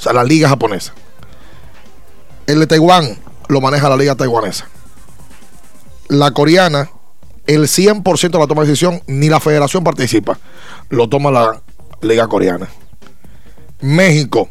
O 0.00 0.02
sea, 0.02 0.14
la 0.14 0.24
liga 0.24 0.48
japonesa. 0.48 0.94
El 2.46 2.58
de 2.58 2.66
Taiwán 2.66 3.18
lo 3.48 3.60
maneja 3.60 3.86
la 3.90 3.98
liga 3.98 4.14
taiwanesa. 4.14 4.66
La 6.08 6.30
coreana, 6.30 6.88
el 7.46 7.64
100% 7.64 8.30
de 8.30 8.38
la 8.38 8.46
toma 8.46 8.62
de 8.62 8.68
decisión, 8.68 9.02
ni 9.06 9.28
la 9.28 9.40
federación 9.40 9.84
participa. 9.84 10.38
Lo 10.88 11.06
toma 11.10 11.30
la 11.30 11.60
liga 12.00 12.26
coreana. 12.28 12.66
México, 13.82 14.48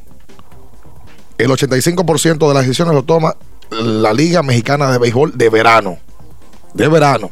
el 1.39 1.49
85% 1.49 2.47
de 2.47 2.53
las 2.53 2.63
decisiones 2.63 2.93
lo 2.93 3.01
toma 3.01 3.35
la 3.71 4.13
Liga 4.13 4.43
Mexicana 4.43 4.91
de 4.91 4.99
Béisbol 4.99 5.35
de 5.35 5.49
verano. 5.49 5.97
De 6.75 6.87
verano. 6.87 7.31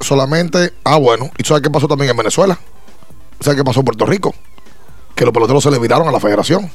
Solamente, 0.00 0.72
ah, 0.84 0.96
bueno, 0.96 1.30
¿y 1.36 1.44
sabes 1.44 1.62
qué 1.62 1.68
pasó 1.68 1.86
también 1.86 2.12
en 2.12 2.16
Venezuela? 2.16 2.58
¿Sabes 3.40 3.58
qué 3.58 3.64
pasó 3.64 3.80
en 3.80 3.84
Puerto 3.84 4.06
Rico? 4.06 4.34
Que 5.20 5.26
los 5.26 5.34
peloteros 5.34 5.62
se 5.62 5.70
le 5.70 5.78
viraron 5.78 6.08
a 6.08 6.12
la 6.12 6.18
federación. 6.18 6.70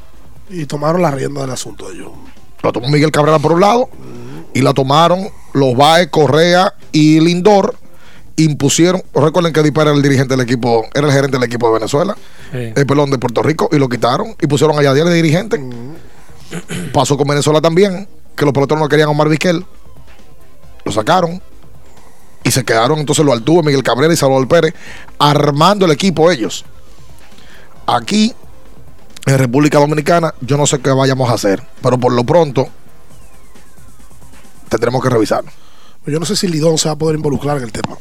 Y 0.51 0.67
tomaron 0.67 1.01
la 1.01 1.09
rienda 1.09 1.41
del 1.41 1.49
asunto 1.49 1.91
ellos. 1.91 2.11
Lo 2.61 2.71
tomó 2.71 2.87
Miguel 2.89 3.09
Cabrera 3.09 3.39
por 3.39 3.53
un 3.53 3.61
lado 3.61 3.89
y 4.53 4.61
la 4.61 4.71
tomaron 4.71 5.27
los 5.53 5.75
Baez, 5.75 6.09
Correa 6.11 6.71
y 6.91 7.19
Lindor. 7.21 7.73
Impusieron, 8.35 9.01
recuerden 9.15 9.51
que 9.51 9.63
Dipa 9.63 9.81
era 9.81 9.93
el 9.93 10.01
dirigente 10.03 10.35
del 10.35 10.41
equipo, 10.41 10.85
era 10.93 11.07
el 11.07 11.11
gerente 11.13 11.37
del 11.39 11.47
equipo 11.47 11.69
de 11.69 11.73
Venezuela, 11.79 12.15
Sí. 12.51 12.71
el 12.75 12.85
pelón 12.85 13.09
de 13.09 13.17
Puerto 13.17 13.41
Rico, 13.41 13.67
y 13.71 13.77
lo 13.79 13.89
quitaron 13.89 14.35
y 14.39 14.45
pusieron 14.45 14.77
a 14.77 14.83
Yadier 14.83 15.05
de 15.07 15.15
dirigente. 15.15 15.59
Pasó 16.93 17.17
con 17.17 17.27
Venezuela 17.27 17.61
también, 17.61 18.07
que 18.35 18.45
los 18.45 18.53
peloteros 18.53 18.79
no 18.79 18.87
querían 18.87 19.07
a 19.07 19.11
Omar 19.11 19.27
Vizquel. 19.27 19.65
Lo 20.83 20.91
sacaron 20.91 21.41
y 22.43 22.51
se 22.51 22.63
quedaron 22.63 22.99
entonces 22.99 23.25
los 23.25 23.33
Altuve, 23.33 23.63
Miguel 23.63 23.81
Cabrera 23.81 24.13
y 24.13 24.17
Salvador 24.17 24.47
Pérez 24.47 24.75
armando 25.17 25.87
el 25.87 25.91
equipo 25.93 26.29
ellos. 26.29 26.63
Aquí 27.87 28.33
en 29.25 29.37
República 29.37 29.79
Dominicana, 29.79 30.33
yo 30.41 30.57
no 30.57 30.65
sé 30.65 30.79
qué 30.79 30.91
vayamos 30.91 31.29
a 31.29 31.33
hacer, 31.33 31.61
pero 31.81 31.99
por 31.99 32.11
lo 32.11 32.23
pronto 32.23 32.67
tendremos 34.69 35.01
que 35.01 35.09
revisarlo. 35.09 35.51
Yo 36.05 36.19
no 36.19 36.25
sé 36.25 36.35
si 36.35 36.47
Lidón 36.47 36.77
se 36.77 36.87
va 36.87 36.93
a 36.93 36.97
poder 36.97 37.15
involucrar 37.15 37.57
en 37.57 37.63
el 37.63 37.71
tema. 37.71 37.97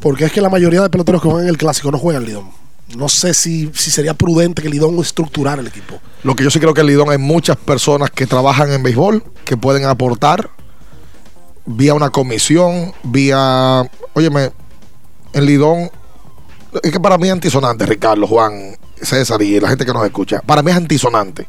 Porque 0.00 0.24
es 0.24 0.32
que 0.32 0.40
la 0.40 0.50
mayoría 0.50 0.82
de 0.82 0.90
peloteros 0.90 1.22
que 1.22 1.28
juegan 1.28 1.44
en 1.46 1.50
el 1.50 1.56
clásico 1.56 1.90
no 1.90 1.98
juegan 1.98 2.24
Lidón. 2.24 2.50
No 2.96 3.08
sé 3.08 3.32
si, 3.32 3.70
si 3.74 3.90
sería 3.90 4.12
prudente 4.12 4.60
que 4.60 4.68
Lidón 4.68 4.98
estructurara 4.98 5.62
el 5.62 5.68
equipo. 5.68 5.98
Lo 6.22 6.36
que 6.36 6.44
yo 6.44 6.50
sí 6.50 6.60
creo 6.60 6.74
que 6.74 6.82
en 6.82 6.88
Lidón 6.88 7.10
hay 7.10 7.18
muchas 7.18 7.56
personas 7.56 8.10
que 8.10 8.26
trabajan 8.26 8.70
en 8.72 8.82
béisbol 8.82 9.24
que 9.44 9.56
pueden 9.56 9.86
aportar 9.86 10.50
vía 11.66 11.94
una 11.94 12.10
comisión, 12.10 12.92
vía. 13.02 13.88
Óyeme, 14.12 14.50
en 15.32 15.46
Lidón. 15.46 15.90
Es 16.82 16.92
que 16.92 17.00
para 17.00 17.16
mí 17.18 17.28
es 17.28 17.32
antisonante, 17.32 17.86
Ricardo, 17.86 18.26
Juan, 18.26 18.76
César 19.02 19.40
y 19.42 19.58
la 19.60 19.68
gente 19.68 19.84
que 19.84 19.92
nos 19.92 20.04
escucha. 20.04 20.40
Para 20.46 20.62
mí 20.62 20.70
es 20.70 20.76
antisonante 20.76 21.46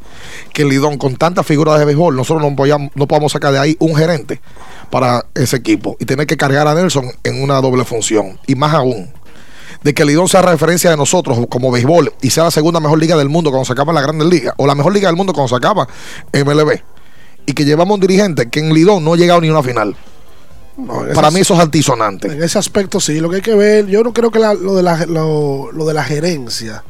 que 0.53 0.63
el 0.63 0.69
Lidón, 0.69 0.97
con 0.97 1.15
tantas 1.15 1.45
figuras 1.45 1.79
de 1.79 1.85
béisbol, 1.85 2.15
nosotros 2.15 2.43
no, 2.49 2.55
podíamos- 2.55 2.91
no 2.95 3.07
podamos 3.07 3.31
sacar 3.31 3.51
de 3.53 3.59
ahí 3.59 3.75
un 3.79 3.95
gerente 3.95 4.41
para 4.89 5.25
ese 5.35 5.57
equipo 5.57 5.95
y 5.99 6.05
tener 6.05 6.27
que 6.27 6.37
cargar 6.37 6.67
a 6.67 6.73
Nelson 6.75 7.05
en 7.23 7.41
una 7.41 7.61
doble 7.61 7.85
función. 7.85 8.39
Y 8.47 8.55
más 8.55 8.73
aún, 8.73 9.09
de 9.83 9.93
que 9.93 10.03
Lidón 10.05 10.27
sea 10.27 10.41
referencia 10.41 10.89
de 10.89 10.97
nosotros 10.97 11.37
como 11.49 11.71
béisbol 11.71 12.11
y 12.21 12.29
sea 12.31 12.45
la 12.45 12.51
segunda 12.51 12.79
mejor 12.79 12.99
liga 12.99 13.15
del 13.15 13.29
mundo 13.29 13.51
cuando 13.51 13.65
se 13.65 13.73
acaba 13.73 13.93
la 13.93 14.01
Grandes 14.01 14.27
Ligas 14.27 14.53
o 14.57 14.65
la 14.65 14.73
mejor 14.75 14.93
liga 14.93 15.07
del 15.07 15.15
mundo 15.15 15.31
cuando 15.33 15.49
se 15.49 15.55
acaba 15.55 15.87
MLB 16.33 16.81
y 17.45 17.53
que 17.53 17.63
llevamos 17.65 17.93
un 17.95 18.01
dirigente 18.01 18.49
que 18.49 18.59
en 18.59 18.73
Lidón 18.73 19.03
no 19.05 19.13
ha 19.13 19.17
llegado 19.17 19.41
ni 19.41 19.49
a 19.49 19.51
una 19.51 19.61
final. 19.63 19.95
No, 20.77 21.03
Para 21.13 21.31
mí 21.31 21.39
eso 21.39 21.53
es 21.53 21.59
altisonante. 21.61 22.27
En 22.33 22.43
ese 22.43 22.57
aspecto 22.59 22.99
sí, 22.99 23.19
lo 23.21 23.29
que 23.29 23.37
hay 23.37 23.41
que 23.41 23.55
ver, 23.55 23.85
yo 23.87 24.03
no 24.03 24.11
creo 24.11 24.29
que 24.31 24.39
la- 24.39 24.53
lo, 24.55 24.75
de 24.75 24.83
la, 24.83 25.05
lo, 25.05 25.71
lo 25.71 25.85
de 25.85 25.93
la 25.93 26.03
gerencia 26.03 26.83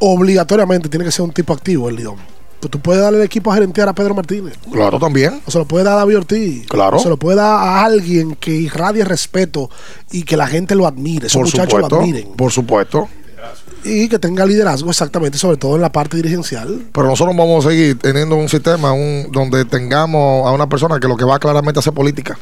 obligatoriamente 0.00 0.88
tiene 0.88 1.04
que 1.04 1.12
ser 1.12 1.24
un 1.24 1.32
tipo 1.32 1.52
activo 1.52 1.88
el 1.88 1.96
Lidón. 1.96 2.16
Pues 2.60 2.72
tú 2.72 2.80
puedes 2.80 3.00
darle 3.00 3.18
el 3.18 3.24
equipo 3.24 3.52
a 3.52 3.54
gerentear 3.54 3.88
a 3.88 3.92
Pedro 3.92 4.14
Martínez. 4.14 4.54
Claro, 4.72 4.98
también. 4.98 5.40
O 5.46 5.50
se 5.50 5.58
lo 5.58 5.64
puede 5.64 5.84
dar 5.84 5.94
a 5.94 5.98
David 5.98 6.18
Ortiz. 6.18 6.66
Claro. 6.66 6.96
O 6.96 7.00
se 7.00 7.08
lo 7.08 7.16
puede 7.16 7.36
dar 7.36 7.54
a 7.54 7.84
alguien 7.84 8.34
que 8.34 8.50
irradie 8.50 9.04
respeto 9.04 9.70
y 10.10 10.24
que 10.24 10.36
la 10.36 10.48
gente 10.48 10.74
lo 10.74 10.86
admire. 10.86 11.28
Esos 11.28 11.34
Por 11.34 11.46
muchachos 11.46 11.70
supuesto. 11.70 11.96
lo 11.96 12.02
admiren. 12.02 12.28
Por 12.34 12.50
supuesto. 12.50 13.08
Y 13.84 14.08
que 14.08 14.18
tenga 14.18 14.44
liderazgo 14.44 14.90
exactamente, 14.90 15.38
sobre 15.38 15.56
todo 15.56 15.76
en 15.76 15.82
la 15.82 15.92
parte 15.92 16.16
dirigencial. 16.16 16.82
Pero 16.92 17.06
nosotros 17.06 17.36
vamos 17.36 17.64
a 17.64 17.70
seguir 17.70 17.96
teniendo 17.96 18.34
un 18.34 18.48
sistema 18.48 18.92
un, 18.92 19.28
donde 19.30 19.64
tengamos 19.64 20.44
a 20.44 20.50
una 20.50 20.68
persona 20.68 20.98
que 20.98 21.06
lo 21.06 21.16
que 21.16 21.24
va 21.24 21.38
claramente 21.38 21.78
a 21.78 21.80
hacer 21.80 21.92
política. 21.92 22.36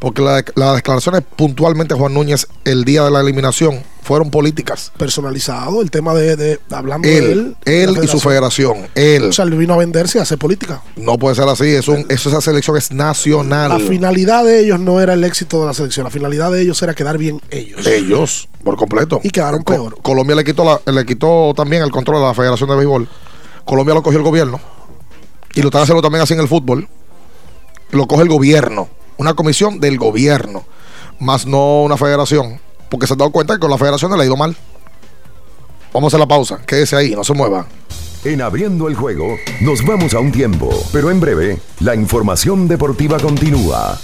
Porque 0.00 0.22
la- 0.22 0.42
las 0.56 0.76
declaraciones 0.76 1.22
puntualmente 1.36 1.94
Juan 1.94 2.14
Núñez 2.14 2.46
el 2.64 2.84
día 2.84 3.04
de 3.04 3.10
la 3.10 3.20
eliminación 3.20 3.82
fueron 4.02 4.30
políticas. 4.30 4.90
Personalizado, 4.96 5.82
el 5.82 5.90
tema 5.90 6.14
de, 6.14 6.36
de- 6.36 6.58
hablando 6.70 7.06
de 7.06 7.18
Él, 7.18 7.56
él. 7.66 7.94
de 7.94 8.06
y 8.06 8.08
su 8.08 8.18
federación. 8.18 8.88
Él. 8.94 9.24
O 9.24 9.32
sea, 9.32 9.44
él 9.44 9.50
vino 9.56 9.74
a 9.74 9.76
venderse 9.76 10.16
y 10.16 10.20
a 10.20 10.22
hacer 10.22 10.38
política. 10.38 10.82
No 10.96 11.18
puede 11.18 11.34
ser 11.36 11.46
así. 11.48 11.66
Es 11.68 11.86
un, 11.86 12.06
eso, 12.08 12.30
esa 12.30 12.40
selección 12.40 12.78
es 12.78 12.90
nacional. 12.92 13.68
La 13.68 13.78
finalidad 13.78 14.42
de 14.42 14.60
ellos 14.64 14.80
no 14.80 15.00
era 15.02 15.12
el 15.12 15.22
éxito 15.22 15.60
de 15.60 15.66
la 15.66 15.74
selección, 15.74 16.04
la 16.04 16.10
finalidad 16.10 16.50
de 16.50 16.62
ellos 16.62 16.82
era 16.82 16.94
quedar 16.94 17.18
bien 17.18 17.40
ellos. 17.50 17.86
Ellos, 17.86 18.48
por 18.64 18.76
completo. 18.76 19.20
Y 19.22 19.28
quedaron 19.28 19.62
Co- 19.62 19.74
peor. 19.74 19.98
Colombia 20.00 20.34
le 20.34 20.44
quitó, 20.44 20.64
la- 20.64 20.80
le 20.92 21.04
quitó 21.04 21.52
también 21.54 21.82
el 21.82 21.90
control 21.90 22.22
a 22.24 22.28
la 22.28 22.34
Federación 22.34 22.70
de 22.70 22.76
Béisbol. 22.76 23.06
Colombia 23.66 23.94
lo 23.94 24.02
cogió 24.02 24.18
el 24.18 24.24
gobierno. 24.24 24.58
Y 25.54 25.60
lo 25.60 25.68
están 25.68 25.82
haciendo 25.82 26.00
también 26.00 26.22
así 26.22 26.32
en 26.32 26.40
el 26.40 26.48
fútbol. 26.48 26.88
Lo 27.90 28.06
coge 28.06 28.22
el 28.22 28.28
gobierno. 28.30 28.88
Una 29.20 29.34
comisión 29.34 29.80
del 29.80 29.98
gobierno. 29.98 30.64
Más 31.18 31.44
no 31.44 31.82
una 31.82 31.98
federación. 31.98 32.58
Porque 32.88 33.06
se 33.06 33.12
han 33.12 33.18
dado 33.18 33.30
cuenta 33.30 33.52
que 33.52 33.60
con 33.60 33.70
la 33.70 33.76
federación 33.76 34.10
le 34.16 34.22
ha 34.22 34.24
ido 34.24 34.34
mal. 34.34 34.56
Vamos 35.92 36.14
a 36.14 36.18
la 36.18 36.26
pausa. 36.26 36.62
Quédese 36.66 36.96
ahí, 36.96 37.10
no 37.10 37.22
se 37.22 37.34
mueva. 37.34 37.66
En 38.24 38.40
abriendo 38.40 38.88
el 38.88 38.94
juego, 38.94 39.36
nos 39.60 39.84
vamos 39.84 40.14
a 40.14 40.20
un 40.20 40.32
tiempo, 40.32 40.70
pero 40.90 41.10
en 41.10 41.20
breve, 41.20 41.58
la 41.80 41.94
información 41.94 42.66
deportiva 42.66 43.18
continúa. 43.18 43.98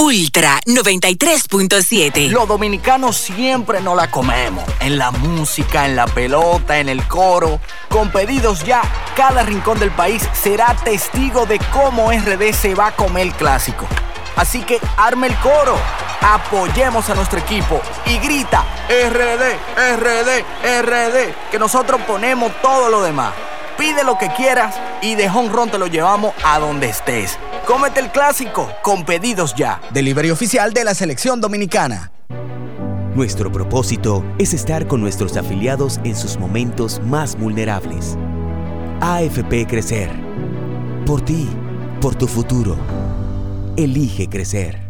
Ultra 0.00 0.58
93.7. 0.64 2.30
Los 2.30 2.48
dominicanos 2.48 3.18
siempre 3.18 3.82
nos 3.82 3.94
la 3.94 4.10
comemos. 4.10 4.64
En 4.80 4.96
la 4.96 5.10
música, 5.10 5.84
en 5.84 5.94
la 5.94 6.06
pelota, 6.06 6.78
en 6.78 6.88
el 6.88 7.06
coro. 7.06 7.60
Con 7.90 8.10
pedidos 8.10 8.64
ya, 8.64 8.80
cada 9.14 9.42
rincón 9.42 9.78
del 9.78 9.90
país 9.90 10.26
será 10.32 10.74
testigo 10.82 11.44
de 11.44 11.58
cómo 11.70 12.10
RD 12.10 12.50
se 12.54 12.74
va 12.74 12.86
a 12.86 12.96
comer 12.96 13.26
el 13.26 13.34
clásico. 13.34 13.86
Así 14.36 14.62
que 14.62 14.80
arme 14.96 15.26
el 15.26 15.36
coro, 15.36 15.76
apoyemos 16.22 17.10
a 17.10 17.14
nuestro 17.14 17.38
equipo 17.38 17.82
y 18.06 18.16
grita 18.20 18.64
RD, 18.88 19.98
RD, 19.98 20.80
RD, 20.80 21.50
que 21.50 21.58
nosotros 21.58 22.00
ponemos 22.06 22.50
todo 22.62 22.88
lo 22.88 23.02
demás. 23.02 23.34
Pide 23.76 24.02
lo 24.02 24.16
que 24.16 24.28
quieras 24.28 24.74
y 25.02 25.14
de 25.14 25.28
home 25.28 25.50
run 25.50 25.70
te 25.70 25.76
lo 25.76 25.88
llevamos 25.88 26.34
a 26.42 26.58
donde 26.58 26.88
estés. 26.88 27.38
Cómete 27.70 28.00
el 28.00 28.10
clásico 28.10 28.68
con 28.82 29.04
pedidos 29.04 29.54
ya. 29.54 29.80
Delivery 29.92 30.32
oficial 30.32 30.72
de 30.72 30.82
la 30.82 30.92
selección 30.92 31.40
dominicana. 31.40 32.10
Nuestro 33.14 33.52
propósito 33.52 34.24
es 34.38 34.54
estar 34.54 34.88
con 34.88 35.00
nuestros 35.00 35.36
afiliados 35.36 36.00
en 36.02 36.16
sus 36.16 36.36
momentos 36.36 37.00
más 37.00 37.38
vulnerables. 37.38 38.18
AFP 39.00 39.68
Crecer. 39.68 40.10
Por 41.06 41.24
ti, 41.24 41.48
por 42.00 42.16
tu 42.16 42.26
futuro. 42.26 42.76
Elige 43.76 44.28
crecer. 44.28 44.89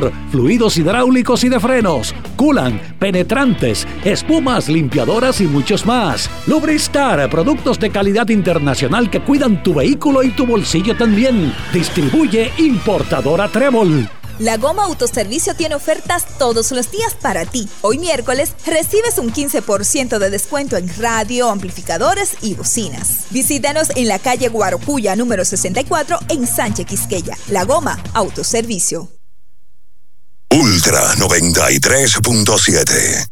fluidos 0.31 0.77
hidráulicos 0.77 1.43
y 1.43 1.49
de 1.49 1.59
frenos, 1.59 2.13
culan, 2.35 2.81
penetrantes, 2.99 3.87
espumas, 4.03 4.69
limpiadoras 4.69 5.41
y 5.41 5.45
muchos 5.45 5.85
más. 5.85 6.29
Lubristar, 6.47 7.29
productos 7.29 7.79
de 7.79 7.89
calidad 7.89 8.29
internacional 8.29 9.09
que 9.09 9.21
cuidan 9.21 9.61
tu 9.63 9.73
vehículo 9.73 10.23
y 10.23 10.31
tu 10.31 10.45
bolsillo 10.45 10.95
también. 10.95 11.53
Distribuye 11.73 12.51
importadora 12.57 13.47
Trébol. 13.47 14.09
La 14.41 14.57
Goma 14.57 14.85
Autoservicio 14.85 15.53
tiene 15.53 15.75
ofertas 15.75 16.25
todos 16.39 16.71
los 16.71 16.89
días 16.89 17.13
para 17.13 17.45
ti. 17.45 17.69
Hoy 17.81 17.99
miércoles 17.99 18.55
recibes 18.65 19.19
un 19.19 19.31
15% 19.31 20.17
de 20.17 20.29
descuento 20.31 20.77
en 20.77 20.89
radio, 20.97 21.49
amplificadores 21.49 22.37
y 22.41 22.55
bocinas. 22.55 23.25
Visítanos 23.29 23.91
en 23.95 24.07
la 24.07 24.17
calle 24.17 24.49
Guarocuya 24.49 25.15
número 25.15 25.45
64 25.45 26.17
en 26.29 26.47
Sánchez 26.47 26.87
Quisqueya. 26.87 27.37
La 27.49 27.65
Goma 27.65 28.01
Autoservicio. 28.15 29.20
Ultra 30.51 31.15
93.7. 31.15 33.27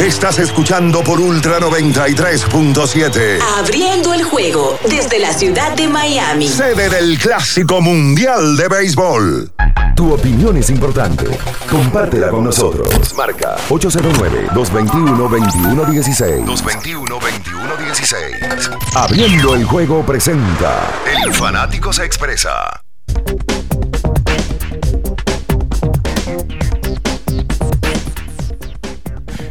Estás 0.00 0.38
escuchando 0.38 1.04
por 1.04 1.20
Ultra 1.20 1.60
93.7. 1.60 3.38
Abriendo 3.58 4.14
el 4.14 4.24
juego 4.24 4.78
desde 4.88 5.18
la 5.18 5.34
ciudad 5.34 5.76
de 5.76 5.88
Miami. 5.88 6.48
Sede 6.48 6.88
del 6.88 7.18
Clásico 7.18 7.82
Mundial 7.82 8.56
de 8.56 8.66
Béisbol. 8.66 9.52
Tu 9.94 10.10
opinión 10.10 10.56
es 10.56 10.70
importante. 10.70 11.26
Compártela 11.70 12.30
con 12.30 12.44
nosotros. 12.44 12.88
Marca 13.14 13.58
809-221-2116. 13.68 16.46
221-2116. 16.46 18.78
Abriendo 18.94 19.54
el 19.54 19.66
juego 19.66 20.02
presenta. 20.06 20.90
El 21.22 21.34
fanático 21.34 21.92
se 21.92 22.06
expresa. 22.06 22.85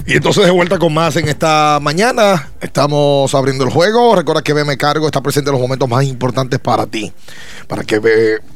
Y 0.08 0.14
entonces 0.14 0.46
de 0.46 0.52
vuelta 0.52 0.78
con 0.78 0.94
más 0.94 1.16
en 1.16 1.28
esta 1.28 1.80
mañana. 1.82 2.52
Estamos 2.62 3.34
abriendo 3.34 3.64
el 3.64 3.72
juego. 3.72 4.16
Recuerda 4.16 4.44
que 4.44 4.54
BM 4.54 4.78
Cargo 4.78 5.08
está 5.08 5.22
presente 5.22 5.50
en 5.50 5.54
los 5.54 5.62
momentos 5.62 5.90
más 5.90 6.04
importantes 6.04 6.60
para 6.60 6.86
ti. 6.86 7.12
Para 7.68 7.84
que 7.84 8.00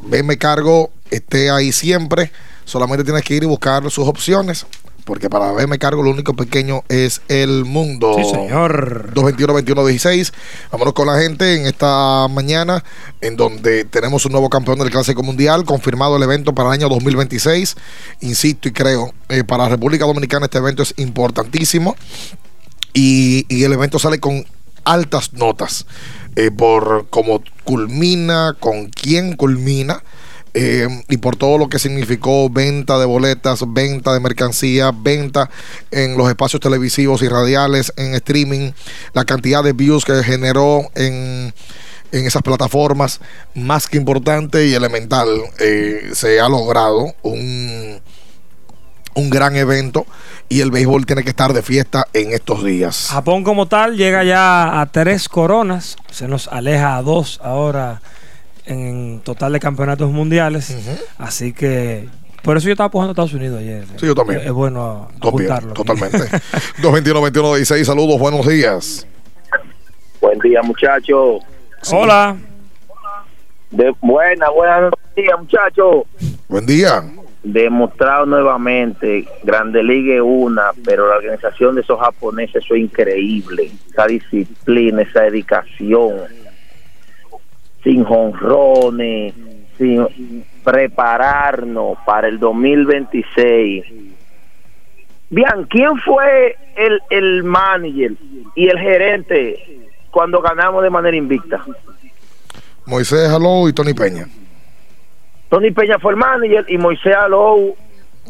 BM 0.01 0.37
Cargo 0.37 0.91
esté 1.09 1.49
ahí 1.49 1.71
siempre. 1.71 2.31
Solamente 2.65 3.03
tienes 3.03 3.23
que 3.23 3.33
ir 3.33 3.43
y 3.43 3.47
buscar 3.47 3.89
sus 3.89 4.07
opciones 4.07 4.67
porque 5.09 5.27
para 5.27 5.51
verme 5.51 5.79
cargo 5.79 6.03
lo 6.03 6.11
único 6.11 6.35
pequeño 6.35 6.83
es 6.87 7.21
el 7.29 7.65
mundo. 7.65 8.13
Sí, 8.15 8.29
señor. 8.29 9.11
221-21-16. 9.15 10.31
Vámonos 10.71 10.93
con 10.93 11.07
la 11.07 11.19
gente 11.19 11.55
en 11.55 11.65
esta 11.65 12.27
mañana, 12.29 12.83
en 13.19 13.35
donde 13.35 13.85
tenemos 13.85 14.27
un 14.27 14.33
nuevo 14.33 14.51
campeón 14.51 14.77
del 14.77 14.91
Clásico 14.91 15.23
Mundial, 15.23 15.65
confirmado 15.65 16.15
el 16.15 16.21
evento 16.21 16.53
para 16.53 16.69
el 16.69 16.73
año 16.73 16.89
2026. 16.89 17.75
Insisto 18.21 18.67
y 18.67 18.71
creo, 18.71 19.11
eh, 19.29 19.43
para 19.43 19.63
la 19.63 19.69
República 19.69 20.05
Dominicana 20.05 20.45
este 20.45 20.59
evento 20.59 20.83
es 20.83 20.93
importantísimo 20.97 21.95
y, 22.93 23.47
y 23.49 23.63
el 23.63 23.73
evento 23.73 23.97
sale 23.97 24.19
con 24.19 24.45
altas 24.83 25.33
notas 25.33 25.87
eh, 26.35 26.51
por 26.51 27.07
cómo 27.09 27.41
culmina, 27.63 28.55
con 28.59 28.89
quién 28.89 29.35
culmina. 29.35 30.03
Eh, 30.53 30.87
y 31.07 31.17
por 31.17 31.35
todo 31.35 31.57
lo 31.57 31.69
que 31.69 31.79
significó 31.79 32.49
venta 32.49 32.97
de 32.97 33.05
boletas, 33.05 33.63
venta 33.67 34.13
de 34.13 34.19
mercancía, 34.19 34.91
venta 34.93 35.49
en 35.91 36.17
los 36.17 36.27
espacios 36.29 36.61
televisivos 36.61 37.21
y 37.21 37.27
radiales, 37.27 37.93
en 37.97 38.15
streaming, 38.15 38.71
la 39.13 39.25
cantidad 39.25 39.63
de 39.63 39.73
views 39.73 40.05
que 40.05 40.23
generó 40.23 40.89
en, 40.95 41.53
en 42.11 42.25
esas 42.25 42.41
plataformas, 42.41 43.19
más 43.53 43.87
que 43.87 43.97
importante 43.97 44.67
y 44.67 44.73
elemental, 44.73 45.27
eh, 45.59 46.09
se 46.13 46.39
ha 46.39 46.49
logrado 46.49 47.13
un, 47.21 47.99
un 49.13 49.29
gran 49.29 49.55
evento 49.55 50.05
y 50.47 50.61
el 50.61 50.71
béisbol 50.71 51.05
tiene 51.05 51.23
que 51.23 51.29
estar 51.29 51.53
de 51.53 51.61
fiesta 51.61 52.07
en 52.13 52.33
estos 52.33 52.63
días. 52.63 53.09
Japón 53.11 53.43
como 53.43 53.67
tal 53.67 53.95
llega 53.97 54.23
ya 54.23 54.81
a 54.81 54.85
tres 54.87 55.29
coronas, 55.29 55.97
se 56.11 56.27
nos 56.27 56.47
aleja 56.47 56.97
a 56.97 57.03
dos 57.03 57.39
ahora 57.43 58.01
en 58.69 59.19
total 59.21 59.53
de 59.53 59.59
campeonatos 59.59 60.11
mundiales, 60.11 60.77
así 61.17 61.53
que 61.53 62.07
por 62.43 62.55
eso 62.55 62.67
yo 62.67 62.73
estaba 62.73 62.87
apoyando 62.87 63.09
a 63.09 63.13
Estados 63.13 63.33
Unidos 63.33 63.59
ayer. 63.59 63.83
Sí, 63.97 64.05
yo 64.05 64.15
también. 64.15 64.41
Es, 64.41 64.45
es 64.45 64.51
bueno 64.51 65.09
apuntarlo. 65.17 65.73
totalmente. 65.73 66.17
221-21-16, 66.81 67.83
saludos, 67.83 68.19
buenos 68.19 68.47
días. 68.47 69.07
Buen 70.21 70.39
día, 70.39 70.61
muchachos. 70.61 71.41
Hola. 71.91 72.37
De, 73.71 73.93
buena, 74.01 74.49
buenos 74.49 74.93
días, 75.15 75.39
muchachos. 75.39 76.03
Buen 76.47 76.65
día. 76.65 77.03
Demostrado 77.41 78.25
nuevamente, 78.25 79.25
Grande 79.43 79.81
Liga 79.81 80.15
es 80.15 80.21
una, 80.23 80.71
pero 80.83 81.07
la 81.07 81.15
organización 81.15 81.75
de 81.75 81.81
esos 81.81 81.99
japoneses, 81.99 82.63
eso 82.63 82.75
es 82.75 82.81
increíble. 82.81 83.71
Esa 83.91 84.07
disciplina, 84.07 85.01
esa 85.01 85.21
dedicación, 85.21 86.15
sin 87.83 88.03
jonrones, 88.03 89.33
sin 89.77 90.43
prepararnos 90.63 91.97
para 92.05 92.27
el 92.27 92.39
2026. 92.39 93.83
Bien, 95.31 95.47
¿quién 95.69 95.95
fue 95.99 96.55
el, 96.75 96.99
el 97.09 97.43
manager 97.43 98.13
y 98.55 98.67
el 98.67 98.79
gerente 98.79 99.81
cuando 100.11 100.41
ganamos 100.41 100.81
de 100.83 100.89
manera 100.89 101.15
invicta? 101.15 101.63
Moisés 102.85 103.29
Jaló 103.29 103.69
y 103.69 103.73
Tony 103.73 103.93
Peña. 103.93 104.27
Tony 105.49 105.71
Peña 105.71 105.99
fue 105.99 106.13
el 106.13 106.17
manager 106.17 106.65
y 106.67 106.77
Moisés 106.77 107.15
Alou 107.15 107.75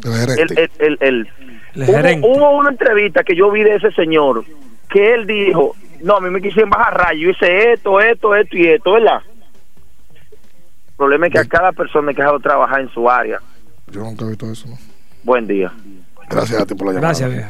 El 0.04 0.12
el, 0.12 0.18
gerente. 0.20 0.54
el, 0.64 0.70
el, 0.80 0.98
el- 1.02 1.28
El 1.76 1.84
hubo, 1.84 1.94
gerente. 1.94 2.28
hubo 2.28 2.50
una 2.58 2.70
entrevista 2.72 3.24
que 3.24 3.36
yo 3.36 3.50
vi 3.52 3.64
de 3.64 3.76
ese 3.76 3.92
señor 3.92 4.44
que 4.90 5.14
él 5.14 5.28
dijo, 5.28 5.76
no, 6.02 6.16
a 6.18 6.20
mí 6.20 6.30
me 6.32 6.42
quisieron 6.42 6.70
bajar 6.72 6.98
rayo, 6.98 7.20
yo 7.26 7.30
hice 7.30 7.74
esto, 7.74 8.00
esto, 8.02 8.36
esto 8.36 8.58
y 8.58 8.68
esto, 8.68 8.94
¿verdad? 8.94 9.22
El 11.00 11.06
problema 11.06 11.28
es 11.28 11.32
que 11.32 11.40
a 11.40 11.46
cada 11.46 11.72
persona 11.72 12.10
hay 12.10 12.16
que 12.16 12.22
dejarlo 12.22 12.42
trabajar 12.42 12.82
en 12.82 12.90
su 12.90 13.10
área. 13.10 13.40
Yo 13.90 14.02
nunca 14.02 14.26
he 14.26 14.28
visto 14.28 14.52
eso. 14.52 14.68
¿no? 14.68 14.78
Buen 15.24 15.48
día. 15.48 15.72
Gracias 16.30 16.62
a 16.62 16.66
ti 16.66 16.76
por 16.76 16.88
la 16.88 16.94
llamada. 16.94 17.08
Gracias, 17.08 17.32
viejo. 17.32 17.50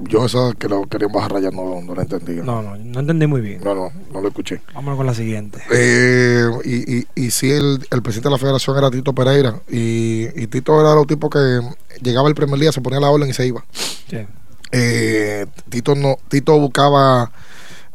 Yo 0.00 0.26
esa 0.26 0.52
que 0.58 0.68
lo 0.68 0.82
querían 0.88 1.12
bajar 1.12 1.34
raya 1.34 1.50
no, 1.52 1.80
no 1.80 1.94
la 1.94 2.02
entendí. 2.02 2.34
No, 2.42 2.60
no, 2.60 2.74
no 2.74 2.98
entendí 2.98 3.28
muy 3.28 3.40
bien. 3.42 3.60
No, 3.62 3.76
no, 3.76 3.92
no 4.12 4.20
lo 4.20 4.26
escuché. 4.26 4.60
Vámonos 4.74 4.96
con 4.96 5.06
la 5.06 5.14
siguiente. 5.14 5.62
Eh, 5.70 6.48
y, 6.64 6.98
y, 6.98 7.06
y 7.14 7.30
sí, 7.30 7.52
el, 7.52 7.78
el 7.88 8.02
presidente 8.02 8.28
de 8.28 8.32
la 8.32 8.38
federación 8.38 8.76
era 8.76 8.90
Tito 8.90 9.12
Pereira. 9.12 9.60
Y, 9.70 10.26
y 10.34 10.48
Tito 10.48 10.80
era 10.80 10.96
los 10.96 11.06
tipo 11.06 11.30
que 11.30 11.60
llegaba 12.00 12.28
el 12.28 12.34
primer 12.34 12.58
día, 12.58 12.72
se 12.72 12.80
ponía 12.80 12.98
la 12.98 13.10
orden 13.10 13.28
y 13.30 13.34
se 13.34 13.46
iba. 13.46 13.64
Sí. 13.70 14.26
Eh, 14.72 15.46
Tito 15.68 15.94
no 15.94 16.16
Tito 16.28 16.58
buscaba 16.58 17.30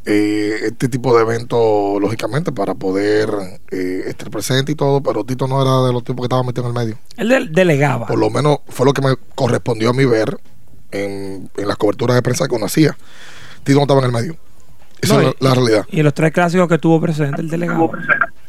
eh, 0.10 0.60
este 0.68 0.88
tipo 0.88 1.14
de 1.16 1.22
eventos, 1.24 2.00
lógicamente, 2.02 2.52
para 2.54 2.74
poder 2.76 3.30
eh, 3.72 4.04
estar 4.08 4.30
presente 4.30 4.72
y 4.72 4.76
todo, 4.76 5.02
pero 5.02 5.26
Tito 5.26 5.48
no 5.48 5.62
era 5.62 5.86
de 5.86 5.92
los 5.92 6.04
tipos 6.04 6.22
que 6.22 6.28
estaba 6.28 6.44
metido 6.44 6.64
en 6.70 6.76
el 6.78 6.82
medio. 6.86 6.98
Él 7.18 7.28
del- 7.30 7.52
delegaba. 7.52 8.08
Por 8.08 8.18
lo 8.18 8.30
menos 8.30 8.60
fue 8.70 8.86
lo 8.86 8.94
que 8.94 9.02
me 9.02 9.16
correspondió 9.36 9.90
a 9.90 9.94
mí 9.94 10.06
ver 10.06 10.40
en, 10.92 11.50
en 11.58 11.68
las 11.68 11.76
coberturas 11.76 12.16
de 12.16 12.22
prensa 12.22 12.48
que 12.48 12.56
uno 12.56 12.66
hacía. 12.68 12.98
Tito 13.64 13.76
no 13.78 13.82
estaba 13.84 14.00
en 14.00 14.06
el 14.06 14.12
medio. 14.14 14.38
Esa 15.02 15.16
No, 15.16 15.20
es 15.30 15.36
la, 15.42 15.50
la 15.50 15.56
realidad. 15.56 15.86
Y 15.92 16.00
en 16.00 16.06
los 16.06 16.14
tres 16.14 16.32
clásicos 16.32 16.68
que 16.70 16.78
tuvo 16.78 17.00
presente, 17.02 17.42
el 17.42 17.50
delegado. 17.50 17.92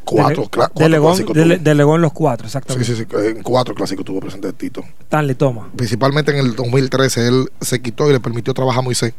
Cuatro, 0.04 0.44
Dele- 0.44 0.48
cla- 0.48 0.50
cuatro 0.72 0.72
delegó, 0.84 1.06
clásicos 1.08 1.36
dele- 1.36 1.54
tuvo. 1.56 1.64
delegó 1.64 1.96
en 1.96 2.02
los 2.02 2.12
cuatro, 2.12 2.48
Sí, 2.48 2.56
exactamente. 2.56 2.94
sí, 2.94 2.96
sí. 2.96 3.06
En 3.36 3.42
cuatro 3.42 3.74
clásicos 3.74 4.04
tuvo 4.04 4.20
presente 4.20 4.52
Tito. 4.54 4.82
Stanley, 5.02 5.34
toma. 5.34 5.68
Principalmente 5.76 6.30
en 6.30 6.38
el 6.38 6.54
2013 6.56 7.26
él 7.26 7.50
se 7.60 7.82
quitó 7.82 8.08
y 8.08 8.12
le 8.12 8.20
permitió 8.20 8.54
trabajar 8.54 8.78
a 8.78 8.82
Moisés. 8.84 9.12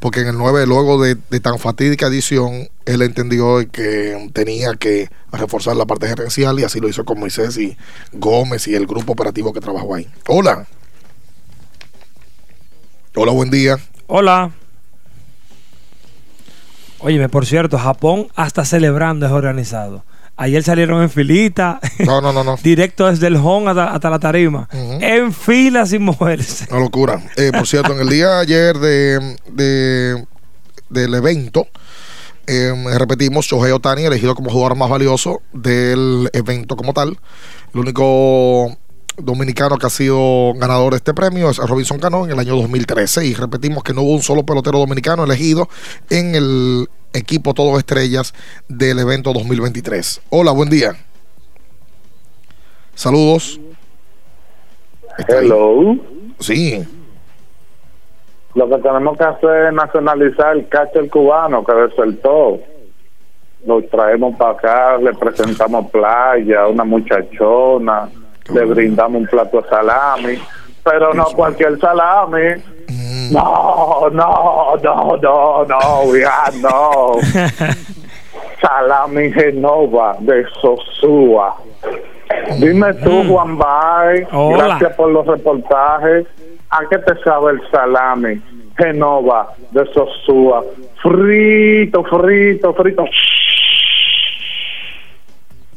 Porque 0.00 0.20
en 0.20 0.28
el 0.28 0.38
9, 0.38 0.66
luego 0.66 1.02
de, 1.02 1.16
de 1.28 1.40
tan 1.40 1.58
fatídica 1.58 2.06
edición, 2.06 2.68
él 2.84 3.02
entendió 3.02 3.58
que 3.70 4.30
tenía 4.32 4.74
que 4.74 5.10
reforzar 5.32 5.76
la 5.76 5.86
parte 5.86 6.06
gerencial 6.06 6.58
y 6.60 6.64
así 6.64 6.80
lo 6.80 6.88
hizo 6.88 7.04
con 7.04 7.18
Moisés 7.18 7.58
y 7.58 7.76
Gómez 8.12 8.68
y 8.68 8.74
el 8.74 8.86
grupo 8.86 9.12
operativo 9.12 9.52
que 9.52 9.60
trabajó 9.60 9.94
ahí. 9.94 10.08
Hola. 10.28 10.66
Hola, 13.14 13.32
buen 13.32 13.50
día. 13.50 13.76
Hola. 14.06 14.52
Óyeme, 17.00 17.28
por 17.28 17.46
cierto, 17.46 17.78
Japón 17.78 18.28
hasta 18.34 18.64
celebrando 18.64 19.26
es 19.26 19.32
organizado. 19.32 20.04
Ayer 20.40 20.62
salieron 20.62 21.02
en 21.02 21.10
filita. 21.10 21.80
No, 22.06 22.20
no, 22.20 22.32
no, 22.32 22.44
no. 22.44 22.56
Directo 22.62 23.06
desde 23.08 23.26
el 23.26 23.36
home 23.36 23.70
hasta, 23.70 23.92
hasta 23.92 24.08
la 24.08 24.18
tarima. 24.20 24.68
En 24.72 25.32
fila 25.32 25.84
sin 25.84 26.02
moverse. 26.04 26.66
Una 26.70 26.80
locura. 26.80 27.20
Eh, 27.36 27.50
por 27.52 27.66
cierto, 27.66 27.92
en 27.92 28.00
el 28.00 28.08
día 28.08 28.28
de 28.28 28.40
ayer 28.42 28.78
de, 28.78 29.36
de- 29.50 30.24
del 30.90 31.14
evento, 31.14 31.66
eh, 32.46 32.72
repetimos, 32.96 33.46
Shohei 33.46 33.72
Otani 33.72 34.04
elegido 34.04 34.34
como 34.34 34.48
jugador 34.50 34.76
más 34.76 34.88
valioso 34.88 35.42
del 35.52 36.30
evento 36.32 36.76
como 36.76 36.92
tal. 36.94 37.18
El 37.74 37.80
único 37.80 38.78
dominicano 39.18 39.76
que 39.76 39.86
ha 39.86 39.90
sido 39.90 40.54
ganador 40.54 40.92
de 40.92 40.98
este 40.98 41.14
premio 41.14 41.50
es 41.50 41.58
Robinson 41.58 41.98
Cano 41.98 42.24
en 42.24 42.32
el 42.32 42.38
año 42.38 42.56
2013. 42.56 43.26
Y 43.26 43.34
repetimos 43.34 43.82
que 43.82 43.92
no 43.92 44.02
hubo 44.02 44.14
un 44.14 44.22
solo 44.22 44.44
pelotero 44.44 44.78
dominicano 44.78 45.24
elegido 45.24 45.68
en 46.10 46.34
el 46.34 46.88
equipo 47.12 47.54
Todos 47.54 47.78
Estrellas 47.78 48.34
del 48.68 48.98
evento 48.98 49.32
2023. 49.32 50.22
Hola, 50.30 50.52
buen 50.52 50.70
día. 50.70 50.96
Saludos. 52.94 53.60
Hello. 55.28 55.96
Sí. 56.40 56.84
Lo 58.54 58.68
que 58.68 58.78
tenemos 58.78 59.16
que 59.16 59.24
hacer 59.24 59.66
es 59.66 59.72
nacionalizar 59.72 60.56
el 60.56 60.68
catcher 60.68 61.08
cubano 61.08 61.64
que 61.64 61.72
desertó. 61.74 62.60
Lo 63.66 63.82
traemos 63.84 64.36
para 64.36 64.52
acá, 64.52 64.98
le 64.98 65.12
presentamos 65.14 65.90
playa, 65.90 66.66
una 66.68 66.84
muchachona, 66.84 68.08
le 68.52 68.64
brindamos 68.64 69.22
un 69.22 69.26
plato 69.26 69.60
de 69.60 69.68
salami, 69.68 70.38
pero 70.82 71.12
no 71.14 71.24
cualquier 71.26 71.78
salami. 71.78 72.62
No, 73.30 74.08
no, 74.10 74.76
no, 74.82 75.16
no, 75.16 75.64
no, 75.64 76.16
ya 76.16 76.44
no. 76.60 77.12
salami 78.60 79.30
Genova 79.32 80.16
de 80.20 80.44
Sosúa. 80.60 81.56
Dime 82.58 82.94
tú, 82.94 83.24
Juan 83.28 83.56
Bay, 83.58 84.26
Hola. 84.32 84.64
gracias 84.64 84.96
por 84.96 85.10
los 85.10 85.26
reportajes. 85.26 86.26
¿A 86.70 86.80
qué 86.90 86.98
te 86.98 87.22
sabe 87.22 87.52
el 87.52 87.70
salami? 87.70 88.40
Genova 88.76 89.52
de 89.70 89.84
Sosúa. 89.92 90.64
Frito, 91.02 92.04
frito, 92.04 92.74
frito. 92.74 93.04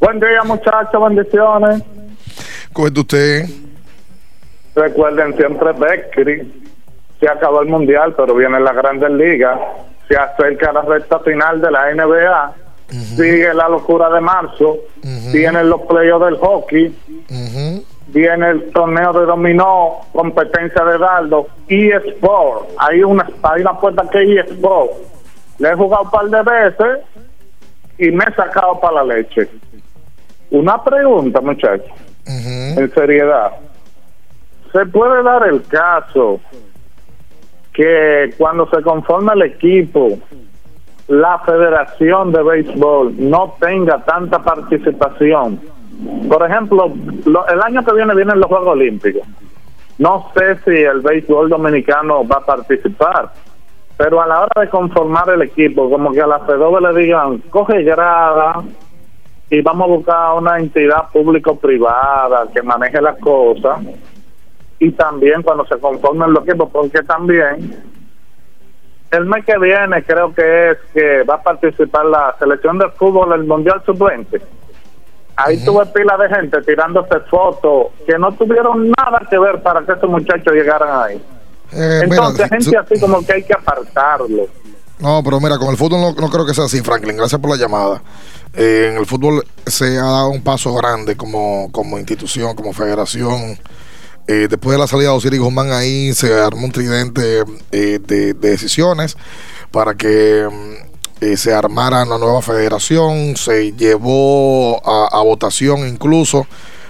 Buen 0.00 0.20
día, 0.20 0.42
muchachos, 0.44 1.02
bendiciones. 1.08 1.82
Cuente 2.72 3.00
usted. 3.00 3.44
Recuerden 4.74 5.36
siempre 5.36 5.72
Beckery. 5.72 6.62
Se 7.20 7.28
acabó 7.28 7.62
el 7.62 7.68
mundial, 7.68 8.14
pero 8.16 8.34
viene 8.34 8.58
la 8.60 8.72
Grandes 8.72 9.10
Ligas. 9.10 9.58
Se 10.08 10.16
acerca 10.16 10.72
la 10.72 10.82
recta 10.82 11.20
final 11.20 11.60
de 11.60 11.70
la 11.70 11.94
NBA. 11.94 12.54
Sigue 12.88 13.54
la 13.54 13.68
locura 13.68 14.10
de 14.10 14.20
marzo. 14.20 14.78
Vienen 15.32 15.68
los 15.68 15.82
playoffs 15.82 16.24
del 16.26 16.36
hockey. 16.38 16.96
Viene 18.08 18.50
el 18.50 18.70
torneo 18.72 19.12
de 19.12 19.26
dominó, 19.26 20.00
competencia 20.12 20.84
de 20.84 20.98
dardo. 20.98 21.46
eSport. 21.68 22.68
Hay 22.78 23.02
una, 23.02 23.26
hay 23.42 23.62
una 23.62 23.78
puerta 23.78 24.08
que 24.10 24.22
es 24.22 24.46
eSport. 24.46 24.92
Le 25.58 25.70
he 25.70 25.74
jugado 25.74 26.04
un 26.04 26.10
par 26.10 26.28
de 26.28 26.42
veces 26.42 26.98
y 27.98 28.10
me 28.10 28.24
he 28.24 28.34
sacado 28.34 28.80
para 28.80 29.04
la 29.04 29.14
leche. 29.14 29.48
Una 30.50 30.82
pregunta, 30.82 31.40
muchachos. 31.40 31.90
En 32.26 32.92
seriedad. 32.94 33.52
se 34.72 34.86
puede 34.86 35.22
dar 35.22 35.46
el 35.48 35.62
caso 35.64 36.40
que 37.72 38.32
cuando 38.38 38.68
se 38.70 38.82
conforma 38.82 39.32
el 39.34 39.42
equipo, 39.42 40.18
la 41.08 41.38
Federación 41.40 42.32
de 42.32 42.42
Béisbol 42.42 43.14
no 43.18 43.54
tenga 43.60 43.98
tanta 44.04 44.38
participación. 44.38 45.60
Por 46.28 46.48
ejemplo, 46.48 46.92
lo- 47.26 47.46
el 47.48 47.60
año 47.62 47.84
que 47.84 47.92
viene 47.94 48.14
vienen 48.14 48.38
los 48.40 48.46
Juegos 48.48 48.68
Olímpicos. 48.68 49.22
No 49.98 50.30
sé 50.34 50.56
si 50.64 50.70
el 50.82 51.00
béisbol 51.00 51.48
dominicano 51.50 52.26
va 52.26 52.36
a 52.36 52.46
participar, 52.46 53.30
pero 53.98 54.20
a 54.22 54.26
la 54.26 54.40
hora 54.40 54.62
de 54.62 54.68
conformar 54.68 55.28
el 55.30 55.42
equipo, 55.42 55.88
como 55.90 56.12
que 56.12 56.20
a 56.22 56.26
la 56.26 56.40
FEDOBE 56.40 56.80
le 56.92 57.02
digan, 57.02 57.38
coge 57.50 57.82
grada 57.82 58.62
y 59.52 59.60
vamos 59.60 59.84
a 59.84 59.92
buscar 59.92 60.34
una 60.38 60.58
entidad 60.58 61.10
público-privada 61.12 62.46
que 62.54 62.62
maneje 62.62 63.02
las 63.02 63.18
cosas 63.18 63.80
y 64.78 64.90
también 64.92 65.42
cuando 65.42 65.66
se 65.66 65.78
conformen 65.78 66.32
los 66.32 66.48
equipos, 66.48 66.70
porque 66.72 67.02
también 67.02 67.84
el 69.10 69.26
mes 69.26 69.44
que 69.44 69.58
viene 69.58 70.02
creo 70.04 70.34
que 70.34 70.70
es 70.70 70.78
que 70.94 71.22
va 71.24 71.34
a 71.34 71.42
participar 71.42 72.06
la 72.06 72.34
selección 72.38 72.78
de 72.78 72.88
fútbol 72.92 73.28
del 73.28 73.44
Mundial 73.44 73.82
Sub-20. 73.84 74.40
Ahí 75.36 75.62
tuve 75.62 75.84
pila 75.84 76.16
de 76.16 76.34
gente 76.34 76.62
tirándose 76.62 77.20
fotos 77.28 77.88
que 78.06 78.18
no 78.18 78.32
tuvieron 78.32 78.90
nada 78.90 79.20
que 79.28 79.38
ver 79.38 79.62
para 79.62 79.82
que 79.82 79.92
esos 79.92 80.08
muchachos 80.08 80.54
llegaran 80.54 80.88
ahí. 80.98 81.22
Eh, 81.74 82.00
Entonces, 82.04 82.48
gente 82.48 82.78
así 82.78 82.98
como 82.98 83.22
que 83.22 83.34
hay 83.34 83.42
que 83.42 83.52
apartarlo. 83.52 84.46
No, 85.02 85.20
pero 85.24 85.40
mira, 85.40 85.58
con 85.58 85.68
el 85.68 85.76
fútbol 85.76 86.00
no, 86.00 86.12
no 86.12 86.30
creo 86.30 86.46
que 86.46 86.54
sea 86.54 86.64
así, 86.64 86.80
Franklin. 86.80 87.16
Gracias 87.16 87.40
por 87.40 87.50
la 87.50 87.56
llamada. 87.56 88.00
Eh, 88.54 88.90
en 88.92 88.98
el 88.98 89.04
fútbol 89.04 89.44
se 89.66 89.98
ha 89.98 90.04
dado 90.04 90.28
un 90.28 90.42
paso 90.42 90.72
grande 90.74 91.16
como, 91.16 91.70
como 91.72 91.98
institución, 91.98 92.54
como 92.54 92.72
federación. 92.72 93.58
Eh, 94.28 94.46
después 94.48 94.76
de 94.76 94.78
la 94.78 94.86
salida 94.86 95.08
de 95.08 95.16
Osiris 95.16 95.40
Guzmán 95.40 95.72
ahí 95.72 96.14
se 96.14 96.32
armó 96.32 96.66
un 96.66 96.70
tridente 96.70 97.40
eh, 97.72 97.98
de, 97.98 98.34
de 98.34 98.50
decisiones 98.50 99.16
para 99.72 99.94
que 99.96 100.48
mm, 100.48 101.34
se 101.34 101.52
armara 101.52 102.04
una 102.04 102.18
nueva 102.18 102.40
federación. 102.40 103.36
Se 103.36 103.72
llevó 103.72 104.80
a, 104.88 105.18
a 105.18 105.20
votación 105.24 105.88
incluso. 105.88 106.46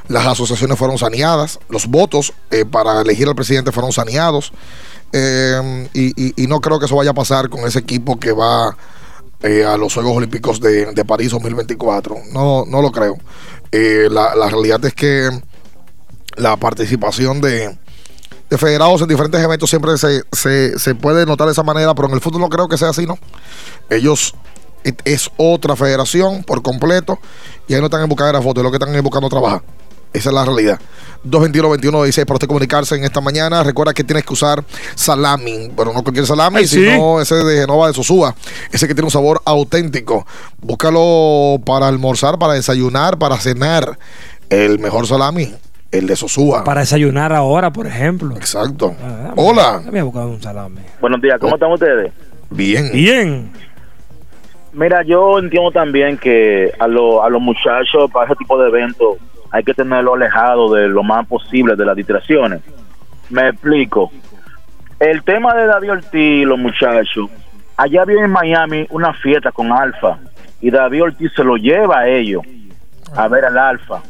Las 0.08 0.26
asociaciones 0.26 0.78
fueron 0.78 0.98
saneadas. 0.98 1.60
Los 1.70 1.86
votos 1.86 2.34
para 2.70 3.00
elegir 3.00 3.26
al 3.26 3.34
presidente 3.34 3.72
fueron 3.72 3.92
saneados. 3.92 4.52
Eh, 5.12 5.88
y, 5.92 6.42
y- 6.42 6.46
no 6.46 6.60
creo 6.60 6.78
que 6.78 6.86
eso 6.86 6.96
vaya 6.96 7.10
a 7.10 7.14
pasar 7.14 7.48
con 7.50 7.66
ese 7.66 7.78
equipo 7.78 8.18
que 8.18 8.32
va 8.32 8.76
eh, 9.42 9.64
a 9.64 9.76
los 9.76 9.92
Juegos 9.92 10.16
Olímpicos 10.16 10.60
de, 10.60 11.04
París 11.06 11.30
2024. 11.30 12.16
No, 12.32 12.64
no 12.66 12.80
lo 12.80 12.90
creo. 12.90 13.16
Eh, 13.70 14.08
la, 14.10 14.34
realidad 14.48 14.84
es 14.84 14.94
que 14.94 15.28
la 16.36 16.56
participación 16.56 17.40
de, 17.40 17.76
de 18.48 18.58
federados 18.58 19.02
en 19.02 19.08
diferentes 19.08 19.40
eventos 19.40 19.68
siempre 19.68 19.92
se, 19.98 20.22
se, 20.78 20.94
puede 20.94 21.26
notar 21.26 21.46
de 21.46 21.52
esa 21.52 21.62
manera, 21.62 21.94
pero 21.94 22.08
en 22.08 22.14
el 22.14 22.20
fútbol 22.20 22.40
no 22.40 22.48
creo 22.48 22.68
que 22.68 22.78
sea 22.78 22.88
así, 22.90 23.06
¿no? 23.06 23.18
Ellos 23.90 24.34
es- 25.04 25.30
otra 25.36 25.76
federación 25.76 26.42
por 26.44 26.62
completo 26.62 27.18
y 27.68 27.74
ahí 27.74 27.80
no 27.80 27.86
están 27.86 28.02
en 28.02 28.08
busca 28.08 28.26
de 28.26 28.32
la 28.32 28.42
foto, 28.42 28.60
es 28.60 28.64
lo 28.64 28.70
que 28.70 28.76
están 28.76 28.94
es 28.94 29.02
buscando 29.02 29.28
trabajar. 29.28 29.62
Esa 30.12 30.28
es 30.30 30.34
la 30.34 30.44
realidad. 30.44 30.78
221-21-16 31.26 32.24
para 32.26 32.34
usted 32.34 32.48
comunicarse 32.48 32.96
en 32.96 33.04
esta 33.04 33.20
mañana. 33.20 33.62
Recuerda 33.62 33.94
que 33.94 34.02
tienes 34.04 34.24
que 34.24 34.32
usar 34.32 34.62
salami, 34.94 35.70
pero 35.76 35.92
no 35.92 36.02
cualquier 36.02 36.26
salami, 36.26 36.58
Ay, 36.58 36.66
sí. 36.66 36.84
sino 36.84 37.20
ese 37.20 37.36
de 37.36 37.60
Genova 37.60 37.86
de 37.88 37.94
Sosúa. 37.94 38.34
Ese 38.72 38.86
que 38.88 38.94
tiene 38.94 39.06
un 39.06 39.10
sabor 39.12 39.40
auténtico. 39.44 40.26
Búscalo 40.60 41.60
para 41.64 41.86
almorzar, 41.88 42.38
para 42.38 42.54
desayunar, 42.54 43.18
para 43.18 43.36
cenar. 43.38 43.98
El 44.50 44.78
mejor 44.80 45.06
salami, 45.06 45.54
el 45.92 46.06
de 46.06 46.16
Sosúa. 46.16 46.62
Para 46.64 46.80
desayunar 46.80 47.32
ahora, 47.32 47.72
por 47.72 47.86
ejemplo. 47.86 48.36
Exacto. 48.36 48.94
Ah, 49.02 49.32
Hola. 49.36 49.80
Me 49.90 50.00
a 50.00 50.04
buscar 50.04 50.26
un 50.26 50.42
salame. 50.42 50.82
Buenos 51.00 51.22
días, 51.22 51.38
¿cómo 51.40 51.54
están 51.54 51.72
ustedes? 51.72 52.12
Bien. 52.50 52.90
Bien. 52.92 53.50
Mira, 54.74 55.02
yo 55.04 55.38
entiendo 55.38 55.70
también 55.70 56.18
que 56.18 56.70
a, 56.78 56.86
lo- 56.86 57.22
a 57.22 57.28
los 57.30 57.40
muchachos 57.40 58.10
para 58.12 58.26
ese 58.26 58.36
tipo 58.36 58.58
de 58.60 58.68
eventos 58.68 59.16
hay 59.52 59.62
que 59.62 59.74
tenerlo 59.74 60.14
alejado 60.14 60.72
de 60.72 60.88
lo 60.88 61.02
más 61.02 61.26
posible 61.26 61.76
de 61.76 61.84
las 61.84 61.94
distracciones. 61.94 62.62
Me 63.28 63.50
explico. 63.50 64.10
El 64.98 65.22
tema 65.22 65.54
de 65.54 65.66
David 65.66 65.92
Ortiz 65.92 66.46
los 66.46 66.58
muchachos, 66.58 67.28
allá 67.76 68.02
había 68.02 68.24
en 68.24 68.30
Miami 68.30 68.86
una 68.90 69.12
fiesta 69.12 69.52
con 69.52 69.70
Alfa 69.70 70.18
y 70.60 70.70
David 70.70 71.02
Ortiz 71.02 71.32
se 71.36 71.44
lo 71.44 71.56
lleva 71.56 72.00
a 72.00 72.08
ellos 72.08 72.42
a 73.14 73.28
ver 73.28 73.44
al 73.44 73.58
Alfa. 73.58 74.00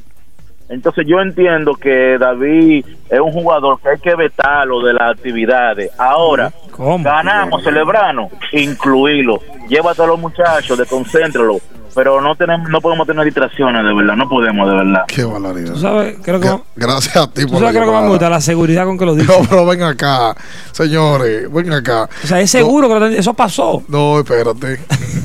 Entonces 0.69 1.07
yo 1.07 1.21
entiendo 1.21 1.75
que 1.75 2.17
David 2.19 2.87
es 3.11 3.21
un 3.21 3.33
jugador 3.33 3.81
que 3.81 3.91
hay 3.91 3.99
que 3.99 4.15
vetarlo 4.15 4.81
de 4.81 4.95
las 4.95 5.11
actividades. 5.19 5.91
Ahora, 5.99 6.53
ganamos, 6.79 7.63
celebramos, 7.65 8.33
incluirlo. 8.53 9.41
Llévate 9.69 10.03
a 10.03 10.07
los 10.07 10.19
muchachos, 10.19 10.79
desconcéntralo. 10.79 11.59
Pero 11.95 12.21
no 12.23 12.35
tenemos, 12.37 12.71
no 12.71 12.81
podemos 12.81 13.07
tener 13.07 13.25
distracciones, 13.25 13.85
de 13.85 13.95
verdad. 13.95 14.17
No 14.17 14.29
podemos, 14.29 14.67
de 14.69 14.75
verdad. 14.77 15.05
Qué 15.09 15.25
barbaridad. 15.25 15.73
Tú 15.75 15.79
sabes, 15.81 16.17
creo 16.23 16.41
que. 16.41 16.49
Gracias 16.75 17.17
a 17.17 17.27
ti 17.31 17.43
Tú 17.43 17.49
por 17.53 17.59
sabes 17.61 17.75
la 17.75 17.81
que 17.81 17.87
que 17.87 17.93
me 17.93 18.09
gusta, 18.09 18.31
la 18.31 18.41
seguridad 18.41 18.85
con 18.87 18.99
que 18.99 19.05
lo 19.05 19.15
dices. 19.15 19.29
No, 19.39 19.47
pero 19.49 19.67
ven 19.67 19.83
acá, 19.83 20.35
señores, 20.73 21.53
ven 21.53 21.73
acá. 21.73 22.09
O 22.25 22.27
sea, 22.27 22.41
es 22.41 22.51
seguro 22.51 22.89
que 22.89 22.95
lo- 22.99 23.07
eso 23.07 23.35
pasó. 23.35 23.83
No, 23.89 24.19
espérate. 24.21 24.79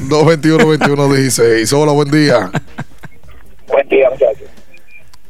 221-21-16. 0.09 1.73
Hola, 1.73 1.91
buen 1.93 2.11
día. 2.11 2.49
Buen 3.67 3.87
día, 3.89 4.09
muchachos. 4.09 4.47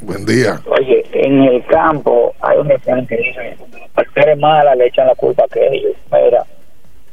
Buen 0.02 0.26
día. 0.26 0.62
Oye, 0.68 1.04
en 1.14 1.44
el 1.44 1.66
campo 1.66 2.34
hay 2.42 2.58
un 2.58 2.70
refrán 2.70 3.06
que 3.08 3.18
dice, 3.18 3.58
al 3.96 4.06
ser 4.14 4.38
mala 4.38 4.76
le 4.76 4.88
echan 4.88 5.08
la 5.08 5.16
culpa 5.16 5.44
a 5.44 5.60
ellos. 5.72 5.94
Mira, 6.12 6.44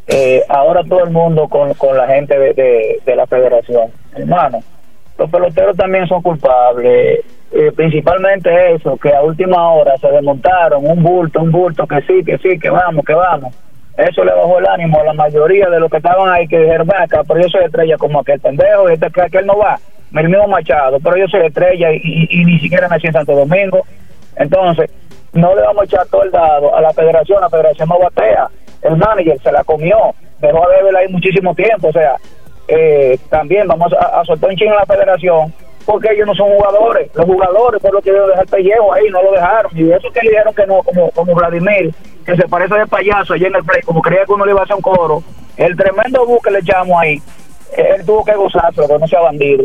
eh, 0.06 0.42
ahora 0.48 0.82
todo 0.84 1.04
el 1.04 1.10
mundo 1.10 1.48
con, 1.48 1.72
con 1.74 1.96
la 1.96 2.06
gente 2.06 2.38
de, 2.38 3.00
de, 3.04 3.16
la 3.16 3.26
federación. 3.26 3.90
Hermano, 4.14 4.60
los 5.18 5.30
peloteros 5.30 5.76
también 5.76 6.06
son 6.06 6.22
culpables. 6.22 7.20
Eh, 7.52 7.70
principalmente 7.76 8.74
eso, 8.74 8.96
que 8.96 9.14
a 9.14 9.22
última 9.22 9.72
hora 9.72 9.96
se 9.98 10.08
desmontaron 10.08 10.84
un 10.84 11.02
bulto, 11.02 11.40
un 11.40 11.52
bulto, 11.52 11.86
que 11.86 12.00
sí, 12.02 12.24
que 12.24 12.36
sí, 12.38 12.58
que 12.58 12.68
vamos, 12.68 13.04
que 13.04 13.14
vamos. 13.14 13.54
Eso 13.96 14.24
le 14.24 14.32
bajó 14.32 14.58
el 14.58 14.66
ánimo 14.66 14.98
a 15.00 15.04
la 15.04 15.12
mayoría 15.12 15.70
de 15.70 15.78
los 15.78 15.88
que 15.88 15.98
estaban 15.98 16.28
ahí, 16.32 16.48
que 16.48 16.58
dijeron, 16.58 16.88
"Ven 16.88 17.00
acá, 17.02 17.22
pero 17.28 17.40
yo 17.40 17.48
soy 17.48 17.64
estrella 17.64 17.96
como 17.96 18.18
aquel 18.20 18.40
pendejo, 18.40 18.90
y 18.90 18.94
este 18.94 19.08
que 19.10 19.22
aquel 19.22 19.46
no 19.46 19.56
va, 19.56 19.78
el 20.16 20.28
mismo 20.28 20.48
Machado, 20.48 20.98
pero 20.98 21.16
yo 21.16 21.28
soy 21.28 21.46
estrella 21.46 21.92
y- 21.92 22.26
y 22.28 22.44
ni 22.44 22.58
siquiera 22.58 22.88
nací 22.88 23.06
en 23.06 23.12
Santo 23.12 23.36
Domingo. 23.36 23.82
Entonces, 24.36 24.90
no 25.32 25.54
le 25.54 25.62
vamos 25.62 25.82
a 25.82 25.84
echar 25.84 26.06
todo 26.08 26.24
el 26.24 26.32
dado 26.32 26.74
a 26.74 26.80
la 26.80 26.92
federación, 26.92 27.40
la 27.40 27.48
federación 27.50 27.88
no 27.88 27.98
batea. 28.00 28.48
El 28.84 28.96
manager 28.96 29.40
se 29.42 29.50
la 29.50 29.64
comió, 29.64 30.14
dejó 30.40 30.64
a 30.64 30.68
Bebel 30.68 30.96
ahí 30.96 31.08
muchísimo 31.08 31.54
tiempo, 31.54 31.88
o 31.88 31.92
sea, 31.92 32.14
eh, 32.68 33.18
también 33.28 33.66
vamos 33.66 33.92
a, 33.92 34.20
a 34.20 34.24
soltar 34.24 34.50
un 34.50 34.56
chingo 34.56 34.72
a 34.74 34.80
la 34.80 34.86
federación 34.86 35.52
porque 35.84 36.08
ellos 36.12 36.26
no 36.26 36.34
son 36.34 36.48
jugadores. 36.50 37.10
Los 37.14 37.26
jugadores 37.26 37.80
por 37.80 37.92
lo 37.92 38.00
que 38.00 38.12
deben 38.12 38.28
dejar 38.28 38.44
el 38.44 38.50
pellejo 38.50 38.92
ahí, 38.92 39.04
no 39.10 39.22
lo 39.22 39.32
dejaron. 39.32 39.70
Y 39.74 39.90
eso 39.92 40.10
que 40.12 40.20
le 40.22 40.30
dijeron 40.30 40.54
que 40.54 40.66
no, 40.66 40.82
como, 40.82 41.10
como 41.10 41.34
Vladimir, 41.34 41.94
que 42.24 42.36
se 42.36 42.48
parece 42.48 42.74
de 42.74 42.86
payaso 42.86 43.34
allá 43.34 43.48
en 43.48 43.56
el 43.56 43.64
play, 43.64 43.82
como 43.82 44.00
creía 44.00 44.24
que 44.24 44.32
uno 44.32 44.46
le 44.46 44.52
iba 44.52 44.60
a 44.60 44.64
hacer 44.64 44.76
un 44.76 44.82
coro. 44.82 45.22
El 45.56 45.76
tremendo 45.76 46.26
bus 46.26 46.40
que 46.42 46.50
le 46.50 46.58
echamos 46.60 46.98
ahí, 47.00 47.20
él 47.76 48.04
tuvo 48.04 48.24
que 48.24 48.34
gozarse, 48.34 48.80
que 48.86 48.98
no 48.98 49.06
sea 49.06 49.20
bandido. 49.20 49.64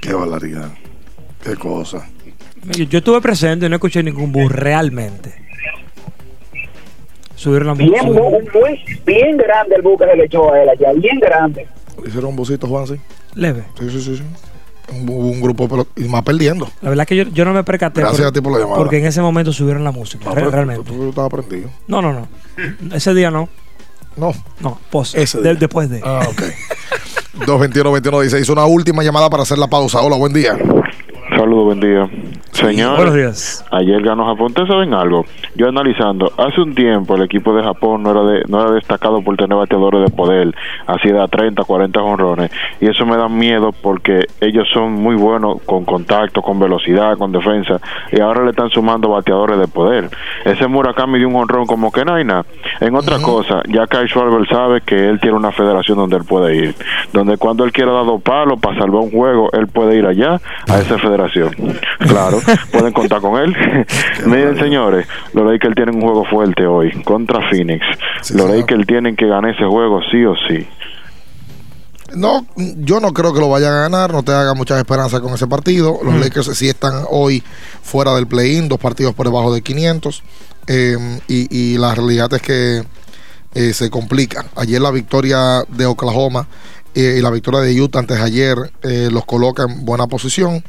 Qué 0.00 0.14
barbaridad. 0.14 0.70
Qué 1.42 1.54
cosa. 1.56 2.08
Yo, 2.64 2.84
yo 2.84 2.98
estuve 2.98 3.20
presente 3.20 3.66
y 3.66 3.68
no 3.68 3.76
escuché 3.76 4.02
ningún 4.02 4.32
bus 4.32 4.50
realmente. 4.50 5.43
Subieron 7.36 7.68
la 7.68 7.74
Bien, 7.74 8.08
un 8.08 8.14
bus 8.14 9.04
bien 9.04 9.36
grande 9.36 9.74
el 9.76 9.82
bus 9.82 9.98
que 9.98 10.06
se 10.06 10.16
le 10.16 10.24
echó 10.24 10.52
a 10.52 10.62
él 10.62 10.68
allá, 10.68 10.92
bien 10.92 11.18
grande. 11.20 11.66
Hicieron 12.06 12.30
un 12.30 12.36
busito, 12.36 12.66
Juan, 12.68 12.86
sí. 12.86 12.94
Leve. 13.34 13.64
Sí, 13.78 13.90
sí, 13.90 14.00
sí. 14.00 14.16
sí. 14.16 14.22
Un, 14.92 15.08
un 15.08 15.40
grupo 15.40 15.66
de 15.66 15.74
pelot- 15.74 15.88
y 15.96 16.04
más 16.08 16.22
perdiendo. 16.22 16.68
La 16.82 16.90
verdad 16.90 17.06
que 17.06 17.16
yo, 17.16 17.24
yo 17.32 17.44
no 17.46 17.52
me 17.54 17.64
percaté. 17.64 18.00
Gracias 18.02 18.20
por- 18.20 18.28
a 18.28 18.32
ti 18.32 18.40
por 18.42 18.52
la 18.52 18.58
llamada. 18.58 18.76
Porque 18.76 18.98
en 18.98 19.06
ese 19.06 19.22
momento 19.22 19.52
subieron 19.52 19.82
la 19.82 19.90
música. 19.92 20.24
No, 20.26 20.30
re- 20.34 20.42
pero 20.42 20.50
realmente. 20.50 20.84
Tú, 20.84 20.94
tú 20.96 21.08
estabas 21.08 21.30
prendido. 21.30 21.70
No, 21.88 22.02
no, 22.02 22.12
no. 22.12 22.28
Ese 22.94 23.14
día 23.14 23.30
no. 23.30 23.48
No. 24.16 24.32
No, 24.60 24.78
pos. 24.90 25.14
Ese 25.14 25.38
de- 25.38 25.44
día. 25.50 25.54
después 25.54 25.88
de. 25.90 26.00
Ah, 26.04 26.20
ok. 26.28 26.42
221-21-16. 27.46 28.48
Una 28.52 28.66
última 28.66 29.02
llamada 29.02 29.28
para 29.30 29.42
hacer 29.42 29.58
la 29.58 29.66
pausa. 29.68 30.00
Hola, 30.02 30.16
buen 30.16 30.32
día. 30.32 30.56
Saludos, 31.44 31.64
buen 31.66 31.80
día. 31.80 32.08
Señor, 32.52 32.96
buenos 32.96 33.14
días. 33.14 33.64
ayer 33.70 34.00
ganó 34.02 34.24
Japón. 34.24 34.46
¿Ustedes 34.46 34.68
saben 34.68 34.94
algo? 34.94 35.26
Yo 35.56 35.68
analizando, 35.68 36.32
hace 36.38 36.62
un 36.62 36.74
tiempo 36.74 37.16
el 37.16 37.22
equipo 37.22 37.54
de 37.54 37.62
Japón 37.62 38.02
no 38.02 38.12
era 38.12 38.22
de, 38.22 38.44
no 38.48 38.62
era 38.62 38.70
destacado 38.70 39.20
por 39.20 39.36
tener 39.36 39.58
bateadores 39.58 40.08
de 40.08 40.16
poder, 40.16 40.54
así 40.86 41.10
da 41.10 41.28
30, 41.28 41.62
40 41.64 42.00
honrones. 42.00 42.50
Y 42.80 42.88
eso 42.88 43.04
me 43.04 43.18
da 43.18 43.28
miedo 43.28 43.72
porque 43.72 44.24
ellos 44.40 44.66
son 44.72 44.94
muy 44.94 45.16
buenos 45.16 45.60
con 45.66 45.84
contacto, 45.84 46.40
con 46.40 46.58
velocidad, 46.58 47.18
con 47.18 47.30
defensa. 47.30 47.78
Y 48.10 48.20
ahora 48.20 48.42
le 48.42 48.50
están 48.50 48.70
sumando 48.70 49.10
bateadores 49.10 49.58
de 49.58 49.68
poder. 49.68 50.08
Ese 50.46 50.66
Murakami 50.66 51.18
dio 51.18 51.28
un 51.28 51.36
honrón 51.36 51.66
como 51.66 51.92
que 51.92 52.06
no 52.06 52.14
hay 52.14 52.24
nada. 52.24 52.46
En 52.80 52.94
otra 52.94 53.18
cosa, 53.18 53.60
ya 53.68 53.86
Kai 53.86 54.08
Schwarber 54.08 54.48
sabe 54.48 54.80
que 54.80 55.10
él 55.10 55.20
tiene 55.20 55.36
una 55.36 55.52
federación 55.52 55.98
donde 55.98 56.16
él 56.16 56.24
puede 56.24 56.56
ir. 56.56 56.74
Donde 57.12 57.36
cuando 57.36 57.64
él 57.64 57.72
quiera 57.72 57.92
dar 57.92 58.06
dos 58.06 58.22
palos 58.22 58.58
para 58.60 58.78
salvar 58.78 59.02
un 59.02 59.10
juego, 59.10 59.50
él 59.52 59.66
puede 59.66 59.98
ir 59.98 60.06
allá 60.06 60.40
a 60.68 60.78
esa 60.78 60.96
federación. 60.98 61.33
Claro. 61.98 62.40
pueden 62.72 62.92
contar 62.92 63.20
con 63.20 63.40
él. 63.40 63.54
Miren, 64.26 64.58
señores, 64.58 65.06
los 65.32 65.50
Lakers 65.50 65.74
tienen 65.74 65.96
un 65.96 66.02
juego 66.02 66.24
fuerte 66.24 66.66
hoy 66.66 66.90
contra 67.02 67.48
Phoenix. 67.50 67.84
los 68.34 68.48
Lakers 68.50 68.86
tienen 68.86 69.16
que 69.16 69.26
ganar 69.26 69.50
ese 69.54 69.64
juego 69.64 70.00
sí 70.10 70.24
o 70.24 70.34
sí. 70.48 70.66
No, 72.14 72.46
yo 72.56 73.00
no 73.00 73.12
creo 73.12 73.32
que 73.34 73.40
lo 73.40 73.48
vayan 73.48 73.72
a 73.72 73.80
ganar, 73.82 74.12
no 74.12 74.22
te 74.22 74.30
haga 74.32 74.54
muchas 74.54 74.78
esperanzas 74.78 75.20
con 75.20 75.34
ese 75.34 75.46
partido. 75.48 75.98
Los 76.04 76.14
Mm. 76.14 76.20
Lakers 76.20 76.56
sí 76.56 76.68
están 76.68 77.02
hoy 77.10 77.42
fuera 77.82 78.14
del 78.14 78.26
play-in, 78.28 78.68
dos 78.68 78.78
partidos 78.78 79.14
por 79.14 79.26
debajo 79.26 79.52
de 79.52 79.62
500. 79.62 80.22
eh, 80.66 80.96
y, 81.28 81.48
y 81.74 81.76
la 81.78 81.94
realidad 81.94 82.32
es 82.32 82.40
que 82.42 82.82
eh, 83.54 83.72
se 83.74 83.90
complica. 83.90 84.46
Ayer 84.56 84.80
la 84.80 84.90
victoria 84.90 85.62
de 85.68 85.86
Oklahoma 85.86 86.46
eh, 86.94 87.16
y 87.18 87.20
la 87.20 87.30
victoria 87.30 87.60
de 87.60 87.80
Utah 87.80 87.98
antes 87.98 88.16
de 88.18 88.22
ayer 88.24 88.56
eh, 88.82 89.08
los 89.12 89.24
coloca 89.26 89.64
en 89.64 89.84
buena 89.84 90.06
posición. 90.06 90.62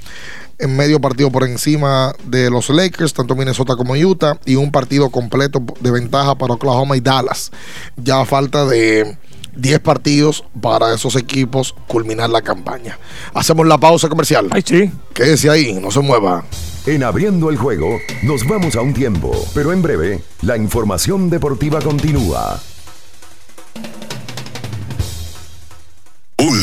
En 0.57 0.75
medio 0.75 1.01
partido 1.01 1.31
por 1.31 1.43
encima 1.43 2.13
de 2.25 2.49
los 2.49 2.69
Lakers, 2.69 3.13
tanto 3.13 3.35
Minnesota 3.35 3.75
como 3.75 3.93
Utah, 3.93 4.39
y 4.45 4.55
un 4.55 4.71
partido 4.71 5.09
completo 5.09 5.61
de 5.79 5.91
ventaja 5.91 6.35
para 6.35 6.53
Oklahoma 6.53 6.95
y 6.95 7.01
Dallas. 7.01 7.51
Ya 7.97 8.21
a 8.21 8.25
falta 8.25 8.65
de 8.65 9.17
10 9.55 9.79
partidos 9.79 10.43
para 10.61 10.93
esos 10.93 11.15
equipos 11.15 11.75
culminar 11.87 12.29
la 12.29 12.41
campaña. 12.41 12.97
Hacemos 13.33 13.67
la 13.67 13.77
pausa 13.77 14.09
comercial. 14.09 14.47
Ay, 14.51 14.63
sí. 14.65 14.91
Quédese 15.13 15.49
ahí, 15.49 15.73
no 15.73 15.91
se 15.91 15.99
mueva. 15.99 16.45
En 16.85 17.03
abriendo 17.03 17.49
el 17.49 17.57
juego, 17.57 17.97
nos 18.21 18.47
vamos 18.47 18.75
a 18.75 18.81
un 18.81 18.93
tiempo, 18.93 19.33
pero 19.53 19.73
en 19.73 19.81
breve, 19.81 20.21
la 20.41 20.55
información 20.55 21.29
deportiva 21.29 21.81
continúa. 21.81 22.61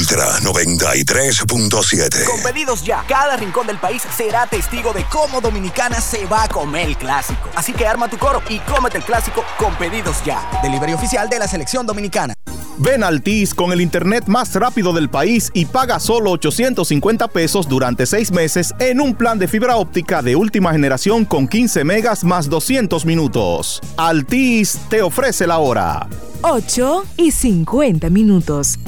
Ultra 0.03 0.41
93.7. 0.41 2.25
Con 2.25 2.43
pedidos 2.43 2.83
ya, 2.83 3.05
cada 3.07 3.37
rincón 3.37 3.69
del 3.69 3.79
país 3.79 4.03
será 4.17 4.49
testigo 4.49 4.93
de 4.93 5.05
cómo 5.05 5.41
Dominicana 5.41 6.01
se 6.01 6.27
va 6.27 6.43
a 6.43 6.49
comer 6.49 6.89
el 6.89 6.97
clásico. 6.97 7.49
Así 7.55 7.73
que 7.73 7.87
arma 7.87 8.11
tu 8.11 8.19
coro 8.19 8.43
y 8.49 8.59
cómete 8.59 8.99
el 8.99 9.05
clásico 9.05 9.45
con 9.57 9.77
pedidos 9.77 10.17
ya. 10.25 10.43
Delivery 10.61 10.95
oficial 10.95 11.29
de 11.29 11.39
la 11.39 11.47
selección 11.47 11.87
dominicana. 11.87 12.35
Ven 12.79 13.05
a 13.05 13.07
Altis 13.07 13.55
con 13.55 13.71
el 13.71 13.81
internet 13.81 14.25
más 14.27 14.53
rápido 14.57 14.93
del 14.93 15.09
país 15.09 15.53
y 15.55 15.67
paga 15.67 16.01
solo 16.01 16.33
850 16.33 17.29
pesos 17.29 17.69
durante 17.69 18.05
seis 18.05 18.33
meses 18.33 18.75
en 18.81 19.01
un 19.01 19.15
plan 19.15 19.39
de 19.39 19.47
fibra 19.47 19.77
óptica 19.77 20.21
de 20.21 20.35
última 20.35 20.73
generación 20.73 21.25
con 21.25 21.47
15 21.47 21.85
megas 21.85 22.25
más 22.25 22.49
200 22.49 23.07
minutos. 23.07 23.81
Altis 23.97 24.81
te 24.89 25.01
ofrece 25.01 25.47
la 25.47 25.59
hora. 25.59 26.09
8 26.43 27.05
y 27.19 27.31
50 27.31 28.11
minutos. 28.11 28.81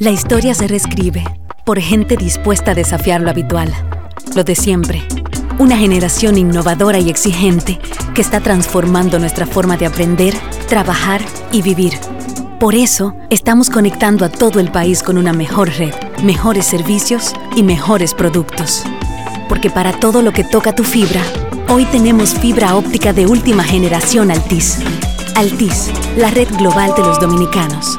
La 0.00 0.10
historia 0.10 0.54
se 0.54 0.66
reescribe 0.66 1.24
por 1.64 1.80
gente 1.80 2.16
dispuesta 2.16 2.72
a 2.72 2.74
desafiar 2.74 3.20
lo 3.20 3.30
habitual, 3.30 3.72
lo 4.34 4.42
de 4.42 4.54
siempre. 4.54 5.02
Una 5.58 5.76
generación 5.76 6.38
innovadora 6.38 6.98
y 6.98 7.08
exigente 7.08 7.78
que 8.14 8.22
está 8.22 8.40
transformando 8.40 9.18
nuestra 9.18 9.46
forma 9.46 9.76
de 9.76 9.86
aprender, 9.86 10.34
trabajar 10.68 11.22
y 11.52 11.62
vivir. 11.62 11.92
Por 12.58 12.74
eso, 12.74 13.14
estamos 13.30 13.70
conectando 13.70 14.24
a 14.24 14.28
todo 14.28 14.60
el 14.60 14.70
país 14.70 15.02
con 15.02 15.18
una 15.18 15.32
mejor 15.32 15.68
red, 15.70 15.94
mejores 16.22 16.66
servicios 16.66 17.32
y 17.56 17.62
mejores 17.62 18.14
productos. 18.14 18.84
Porque 19.48 19.70
para 19.70 19.92
todo 19.92 20.22
lo 20.22 20.32
que 20.32 20.44
toca 20.44 20.74
tu 20.74 20.84
fibra, 20.84 21.22
hoy 21.68 21.84
tenemos 21.86 22.34
fibra 22.34 22.76
óptica 22.76 23.12
de 23.12 23.26
última 23.26 23.62
generación 23.64 24.30
Altis. 24.30 24.78
Altis, 25.36 25.90
la 26.16 26.30
red 26.30 26.48
global 26.56 26.92
de 26.96 27.02
los 27.02 27.20
dominicanos. 27.20 27.98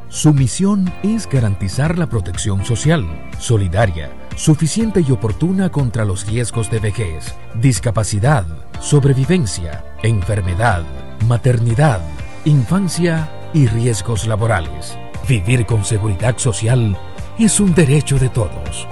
Su 0.11 0.33
misión 0.33 0.91
es 1.03 1.25
garantizar 1.25 1.97
la 1.97 2.05
protección 2.05 2.65
social, 2.65 3.07
solidaria, 3.39 4.11
suficiente 4.35 5.05
y 5.07 5.09
oportuna 5.09 5.71
contra 5.71 6.03
los 6.03 6.27
riesgos 6.27 6.69
de 6.69 6.79
vejez, 6.79 7.33
discapacidad, 7.55 8.45
sobrevivencia, 8.81 9.85
enfermedad, 10.03 10.83
maternidad, 11.29 12.01
infancia 12.43 13.31
y 13.53 13.67
riesgos 13.67 14.27
laborales. 14.27 14.97
Vivir 15.29 15.65
con 15.65 15.85
seguridad 15.85 16.37
social 16.37 16.97
es 17.39 17.61
un 17.61 17.73
derecho 17.73 18.19
de 18.19 18.27
todos. 18.27 18.89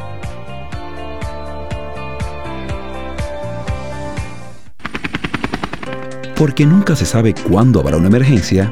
Porque 6.38 6.66
nunca 6.66 6.96
se 6.96 7.06
sabe 7.06 7.36
cuándo 7.36 7.82
habrá 7.82 7.98
una 7.98 8.08
emergencia, 8.08 8.72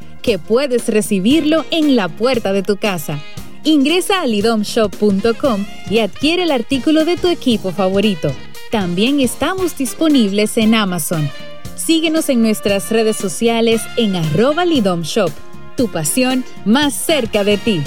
que 0.21 0.39
puedes 0.39 0.87
recibirlo 0.87 1.65
en 1.71 1.95
la 1.95 2.07
puerta 2.07 2.53
de 2.53 2.63
tu 2.63 2.77
casa. 2.77 3.19
Ingresa 3.63 4.21
a 4.21 4.27
lidomshop.com 4.27 5.65
y 5.89 5.99
adquiere 5.99 6.43
el 6.43 6.51
artículo 6.51 7.05
de 7.05 7.17
tu 7.17 7.27
equipo 7.27 7.71
favorito. 7.71 8.31
También 8.71 9.19
estamos 9.19 9.77
disponibles 9.77 10.57
en 10.57 10.75
Amazon. 10.75 11.29
Síguenos 11.75 12.29
en 12.29 12.41
nuestras 12.41 12.89
redes 12.89 13.17
sociales 13.17 13.81
en 13.97 14.15
arroba 14.15 14.65
lidomshop. 14.65 15.31
Tu 15.75 15.89
pasión 15.89 16.43
más 16.65 16.93
cerca 16.93 17.43
de 17.43 17.57
ti. 17.57 17.81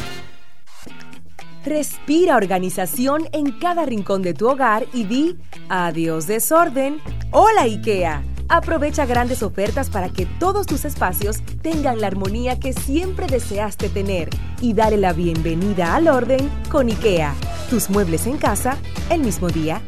Respira 1.64 2.36
organización 2.36 3.28
en 3.32 3.52
cada 3.52 3.86
rincón 3.86 4.20
de 4.22 4.34
tu 4.34 4.48
hogar 4.48 4.86
y 4.92 5.04
di 5.04 5.36
adiós 5.68 6.26
desorden. 6.26 7.00
Hola 7.30 7.62
IKEA. 7.62 8.22
Aprovecha 8.48 9.06
grandes 9.06 9.42
ofertas 9.42 9.90
para 9.90 10.10
que 10.10 10.26
todos 10.26 10.66
tus 10.66 10.84
espacios 10.84 11.38
tengan 11.62 12.00
la 12.00 12.08
armonía 12.08 12.58
que 12.58 12.72
siempre 12.72 13.26
deseaste 13.26 13.88
tener 13.88 14.28
y 14.60 14.74
dale 14.74 14.96
la 14.96 15.12
bienvenida 15.12 15.94
al 15.94 16.08
orden 16.08 16.50
con 16.70 16.88
IKEA. 16.88 17.34
Tus 17.70 17.88
muebles 17.88 18.26
en 18.26 18.36
casa 18.36 18.76
el 19.10 19.20
mismo 19.20 19.48
día. 19.48 19.80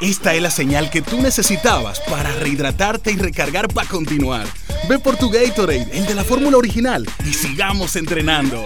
Esta 0.00 0.34
es 0.34 0.42
la 0.42 0.50
señal 0.50 0.90
que 0.90 1.02
tú 1.02 1.20
necesitabas 1.20 2.00
para 2.00 2.30
rehidratarte 2.32 3.12
y 3.12 3.16
recargar 3.16 3.68
para 3.72 3.88
continuar. 3.88 4.46
Ve 4.88 4.98
por 4.98 5.16
tu 5.16 5.30
Gatorade, 5.30 5.88
el 5.92 6.06
de 6.06 6.14
la 6.14 6.22
fórmula 6.22 6.58
original, 6.58 7.06
y 7.24 7.32
sigamos 7.32 7.96
entrenando. 7.96 8.62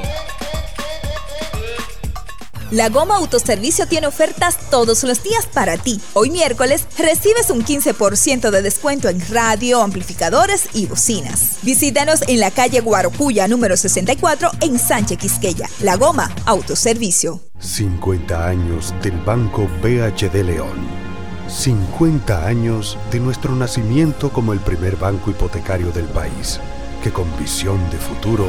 La 2.71 2.89
Goma 2.89 3.17
Autoservicio 3.17 3.89
tiene 3.89 4.07
ofertas 4.07 4.57
todos 4.71 5.03
los 5.03 5.25
días 5.25 5.45
para 5.53 5.77
ti. 5.77 6.01
Hoy 6.13 6.31
miércoles 6.31 6.87
recibes 6.97 7.51
un 7.51 7.65
15% 7.65 8.51
de 8.51 8.63
descuento 8.63 9.09
en 9.09 9.21
radio, 9.29 9.83
amplificadores 9.83 10.69
y 10.73 10.87
bocinas. 10.87 11.59
Visítanos 11.63 12.23
en 12.29 12.39
la 12.39 12.53
calle 12.53 12.81
Guarocuya 12.81 13.49
número 13.49 13.77
64 13.77 14.53
en 14.61 14.79
Sánchez 14.79 15.19
Quisqueya. 15.19 15.69
La 15.81 15.97
Goma 15.97 16.33
Autoservicio. 16.47 17.41
50 17.59 18.47
años 18.47 18.95
del 19.03 19.19
Banco 19.19 19.67
BHD 19.83 20.45
León. 20.45 20.79
50 21.49 22.47
años 22.47 22.97
de 23.11 23.19
nuestro 23.19 23.57
nacimiento 23.57 24.33
como 24.33 24.53
el 24.53 24.61
primer 24.61 24.95
banco 24.95 25.33
hipotecario 25.33 25.91
del 25.91 26.05
país, 26.05 26.61
que 27.03 27.11
con 27.11 27.27
visión 27.37 27.79
de 27.91 27.99
futuro 27.99 28.49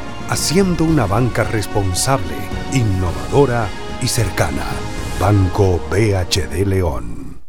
haciendo 0.31 0.85
una 0.85 1.05
banca 1.05 1.43
responsable, 1.43 2.33
innovadora 2.71 3.67
y 4.01 4.07
cercana. 4.07 4.63
Banco 5.19 5.85
BHD 5.91 6.65
León. 6.65 7.41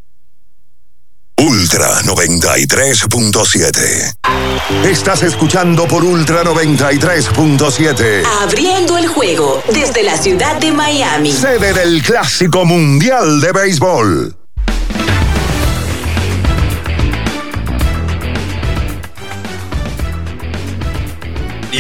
Ultra 1.39 2.03
93.7. 2.03 4.15
Estás 4.85 5.23
escuchando 5.23 5.87
por 5.87 6.05
Ultra 6.05 6.43
93.7. 6.43 8.25
Abriendo 8.43 8.99
el 8.99 9.07
juego 9.07 9.63
desde 9.73 10.03
la 10.03 10.17
ciudad 10.17 10.61
de 10.61 10.73
Miami. 10.73 11.31
Sede 11.33 11.73
del 11.73 12.03
Clásico 12.03 12.65
Mundial 12.65 13.41
de 13.41 13.53
Béisbol. 13.53 14.37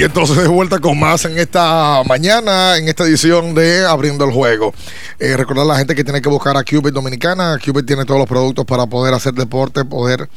Entonces 0.04 0.36
de 0.36 0.48
vuelta 0.48 0.80
con 0.80 0.98
más 0.98 1.24
en 1.26 1.38
esta 1.38 2.02
mañana, 2.08 2.76
en 2.76 2.88
esta 2.88 3.04
edición 3.04 3.54
de 3.54 3.86
Abriendo 3.86 4.24
el 4.24 4.32
Juego. 4.32 4.74
Eh, 5.18 5.36
recordar 5.36 5.64
a 5.64 5.68
la 5.68 5.76
gente 5.78 5.94
que 5.94 6.02
tiene 6.02 6.20
que 6.20 6.28
buscar 6.28 6.56
a 6.56 6.64
Cubit 6.64 6.92
Dominicana. 6.92 7.58
Cubit 7.64 7.86
tiene 7.86 8.04
todos 8.04 8.18
los 8.18 8.28
productos 8.28 8.64
para 8.64 8.86
poder 8.86 9.14
hacer 9.14 9.32
deporte, 9.34 9.84
poder 9.84 10.28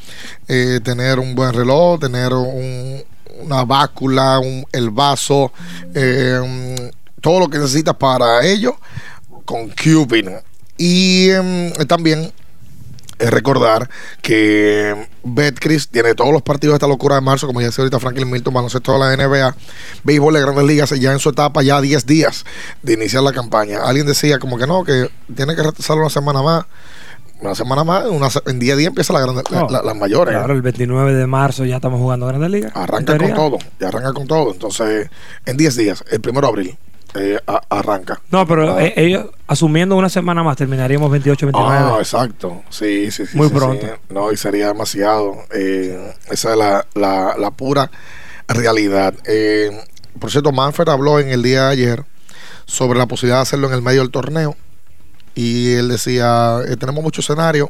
eh, 0.48 0.80
tener 0.84 1.18
un 1.20 1.34
buen 1.34 1.52
reloj, 1.54 2.00
tener 2.00 2.32
un- 2.34 3.04
una 3.42 3.66
báscula, 3.66 4.40
el 4.72 4.90
vaso, 4.92 5.52
eh, 5.94 6.92
todo 7.20 7.40
lo 7.40 7.50
que 7.50 7.58
necesitas 7.58 7.96
para 7.96 8.46
ello 8.46 8.78
con 9.46 9.70
Cubit. 9.70 10.28
Y 10.78 11.30
em, 11.32 11.72
también 11.88 12.32
es 13.20 13.30
recordar 13.30 13.90
que 14.22 15.08
Betcris 15.24 15.88
tiene 15.90 16.14
todos 16.16 16.32
los 16.34 16.42
partidos 16.42 16.74
de 16.74 16.76
esta 16.78 16.88
locura 16.88 17.16
de 17.16 17.22
marzo, 17.22 17.48
como 17.48 17.62
ya 17.62 17.68
decía 17.68 17.84
ahorita 17.84 18.00
Franklin 18.00 18.30
Milton, 18.30 18.54
baloncesto 18.54 18.94
de 18.94 19.00
la 19.00 19.16
NBA, 19.16 19.56
béisbol 20.04 20.34
de 20.34 20.42
grandes 20.42 20.66
ligas, 20.66 20.90
ya 21.00 21.12
en 21.14 21.20
su 21.20 21.30
etapa, 21.30 21.64
ya 21.64 21.80
10 21.82 22.06
días 22.06 22.46
de 22.84 22.94
iniciar 22.94 23.24
la 23.24 23.32
campaña. 23.34 23.80
Alguien 23.84 24.06
decía 24.06 24.40
como 24.40 24.58
que 24.58 24.68
no, 24.68 24.84
que 24.84 25.10
tiene 25.36 25.56
que 25.56 25.64
retrasarlo 25.64 26.02
una 26.04 26.10
semana 26.10 26.42
más. 26.42 26.66
Una 27.42 27.54
semana 27.54 27.84
más, 27.84 28.06
una 28.06 28.30
en 28.46 28.60
día 28.60 28.74
a 28.74 28.78
día 28.78 28.88
empieza 28.88 29.12
la 29.12 29.20
grande, 29.20 29.44
No, 29.52 29.68
la- 29.70 29.82
las 29.84 29.96
mayores. 29.96 30.34
Claro, 30.34 30.54
el 30.54 30.62
29 30.62 31.14
de 31.14 31.28
marzo 31.28 31.66
ya 31.66 31.76
estamos 31.76 32.00
jugando 32.00 32.26
Grandes 32.28 32.50
Ligas. 32.50 32.72
Arranca 32.74 33.18
con 33.18 33.34
todo, 33.34 33.58
ya 33.78 33.90
arranca 33.90 34.14
con 34.14 34.26
todo. 34.26 34.54
Entonces, 34.54 35.10
en 35.46 35.58
10 35.58 35.76
días, 35.76 36.04
el 36.10 36.22
primero 36.22 36.48
de 36.48 36.52
abril, 36.52 36.78
eh, 37.16 37.40
a- 37.48 37.62
arranca. 37.70 38.22
No, 38.32 38.46
pero 38.46 38.80
eh, 38.80 38.94
ellos, 38.98 39.28
asumiendo 39.48 39.96
una 39.96 40.10
semana 40.10 40.44
más, 40.44 40.58
terminaríamos 40.58 41.10
28, 41.12 41.46
29. 41.48 41.78
Ah, 41.78 41.96
exacto. 42.00 42.64
Sí, 42.70 43.10
sí, 43.12 43.26
sí. 43.26 43.38
Muy 43.38 43.48
sí, 43.50 43.54
pronto. 43.54 43.86
sí. 43.86 43.92
No, 44.14 44.32
y 44.32 44.38
sería 44.38 44.68
demasiado. 44.68 45.36
Eh, 45.54 46.14
esa 46.30 46.52
es 46.52 46.58
la, 46.58 46.86
la, 46.94 47.36
la 47.38 47.52
pura 47.52 47.90
realidad. 48.48 49.14
Eh, 49.26 49.72
por 50.20 50.32
cierto, 50.32 50.52
Manfred 50.52 50.88
habló 50.90 51.20
en 51.20 51.30
el 51.30 51.42
día 51.44 51.64
de 51.66 51.72
ayer 51.72 52.06
sobre 52.66 52.98
la 53.00 53.06
posibilidad 53.06 53.38
de 53.38 53.44
hacerlo 53.44 53.68
en 53.68 53.74
el 53.74 53.82
medio 53.82 54.02
del 54.02 54.12
torneo. 54.12 54.56
Y 55.36 55.74
él 55.74 55.90
decía, 55.90 56.60
tenemos 56.80 57.04
muchos 57.04 57.26
escenarios. 57.26 57.70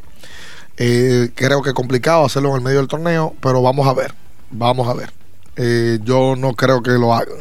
Creo 0.75 1.61
que 1.61 1.69
es 1.69 1.73
complicado 1.75 2.25
hacerlo 2.25 2.49
en 2.49 2.55
el 2.57 2.61
medio 2.61 2.77
del 2.79 2.87
torneo, 2.87 3.33
pero 3.41 3.61
vamos 3.61 3.87
a 3.87 3.93
ver. 3.93 4.13
Vamos 4.51 4.87
a 4.87 4.93
ver. 4.93 5.11
Yo 6.03 6.35
no 6.37 6.53
creo 6.53 6.83
que 6.83 6.91
lo 6.91 7.13
hagan. 7.13 7.37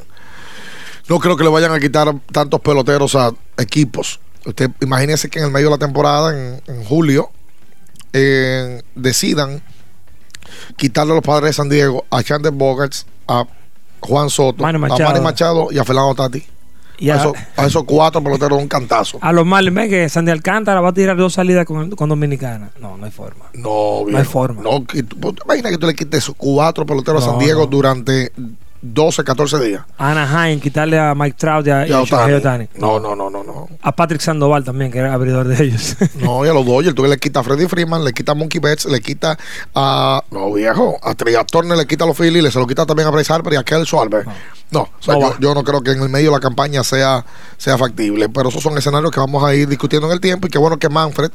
No 1.09 1.19
creo 1.19 1.37
que 1.37 1.45
le 1.45 1.51
vayan 1.51 1.73
a 1.73 1.81
quitar 1.81 2.15
tantos 2.33 2.61
peloteros 2.61 3.15
a 3.15 3.33
equipos. 3.59 4.21
Usted 4.47 4.71
imagínese 4.81 5.29
que 5.29 5.39
en 5.39 5.47
el 5.47 5.51
medio 5.51 5.67
de 5.67 5.73
la 5.73 5.79
temporada, 5.79 6.33
en, 6.33 6.63
en 6.67 6.85
julio, 6.85 7.31
eh, 8.13 8.83
decidan 8.95 9.63
quitarle 10.77 11.13
a 11.13 11.17
los 11.17 11.25
padres 11.25 11.51
de 11.51 11.53
San 11.55 11.69
Diego 11.69 12.05
a 12.11 12.23
Chandler 12.23 12.53
Bogarts, 12.53 13.07
a 13.29 13.45
Juan 14.01 14.31
Soto, 14.31 14.63
a. 14.65 14.73
Manny 14.73 15.21
Machado 15.21 15.69
y 15.71 15.79
a 15.79 15.85
Fernando 15.85 16.15
Tati. 16.15 16.45
Y 16.97 17.11
a, 17.11 17.15
a- 17.15 17.17
esos, 17.19 17.33
a 17.57 17.67
esos 17.67 17.85
cuatro 17.85 18.23
peloteros 18.23 18.59
un 18.61 18.69
cantazo. 18.69 19.19
A 19.21 19.33
los 19.33 19.45
Marlins, 19.45 19.89
que 19.89 20.09
Sandy 20.09 20.31
Alcántara 20.31 20.81
va 20.81 20.91
a 20.91 20.95
tirar 20.95 21.17
dos 21.17 21.33
salidas 21.35 21.67
con, 21.67 21.91
con 21.91 22.09
Dominicana. 22.09 22.71
No, 22.79 22.97
no 22.97 23.05
hay 23.05 23.11
forma. 23.11 23.47
No, 23.55 24.05
No 24.07 24.17
hay 24.19 24.25
forma. 24.25 24.63
No, 24.63 24.85
que 24.87 25.03
tú- 25.03 25.17
¿tú 25.17 25.33
te 25.33 25.43
imaginas 25.45 25.73
que 25.73 25.79
tú 25.79 25.87
le 25.87 25.95
quites 25.95 26.31
cuatro 26.37 26.87
peloteros 26.87 27.23
a 27.27 27.31
San 27.31 27.39
Diego 27.41 27.63
no. 27.63 27.67
durante 27.67 28.31
12, 28.87 29.25
14 29.25 29.59
días? 29.65 29.83
Anaheim, 29.97 30.61
quitarle 30.61 30.99
a 30.99 31.15
Mike 31.15 31.37
Trout 31.39 31.67
y 31.67 31.71
a, 31.71 31.87
y 31.87 31.93
a. 31.93 32.01
No, 32.77 33.01
no, 33.01 33.17
no, 33.17 33.31
no, 33.31 33.43
no. 33.43 33.69
A 33.81 33.93
Patrick 33.97 34.21
Sandoval 34.21 34.63
también, 34.63 34.93
que 34.93 34.99
era 34.99 35.15
abridor 35.15 35.49
de 35.49 35.65
ellos. 35.65 35.97
No, 36.17 36.45
y 36.45 36.49
a 36.49 36.53
los 36.53 36.67
Dodgers, 36.67 36.95
tú 36.95 37.05
le 37.05 37.17
quitas 37.19 37.41
a 37.41 37.45
Freddy 37.45 37.67
Freeman, 37.67 38.05
le 38.05 38.13
quita 38.13 38.33
a 38.33 38.35
Monkey 38.35 38.61
Betts, 38.61 38.85
le 38.87 39.01
quita 39.01 39.39
a. 39.75 40.23
No, 40.31 40.53
viejo, 40.53 40.99
a 41.03 41.15
Turner 41.45 41.77
le 41.79 41.87
quita 41.87 42.05
a 42.05 42.07
los 42.07 42.17
Phillies, 42.17 42.43
le 42.43 42.51
se 42.51 42.59
lo 42.59 42.67
quita 42.67 42.85
también 42.87 43.09
a 43.09 43.11
Bryce 43.11 43.33
Harper 43.33 43.53
y 43.55 43.57
a 43.57 43.63
Kel 43.65 43.85
Schwarber. 43.85 44.25
No, 44.71 44.81
o 44.81 44.91
sea, 45.01 45.15
No 45.15 45.39
yo, 45.39 45.55
no 45.55 45.63
creo 45.63 45.83
que 45.83 45.93
en 45.93 46.03
el 46.03 46.09
medio 46.09 46.31
de 46.31 46.37
la 46.37 46.41
campaña 46.41 46.83
sea, 46.83 47.25
sea 47.59 47.79
factible, 47.79 48.29
pero 48.29 48.49
esos 48.49 48.63
son 48.63 48.77
escenarios 48.77 49.11
que 49.13 49.21
vamos 49.21 49.45
a 49.45 49.55
ir 49.55 49.69
discutiendo 49.69 50.09
en 50.09 50.13
el 50.15 50.21
tiempo 50.21 50.47
y 50.47 50.51
qué 50.51 50.59
bueno 50.59 50.79
que 50.79 50.89
Manfred 50.89 51.31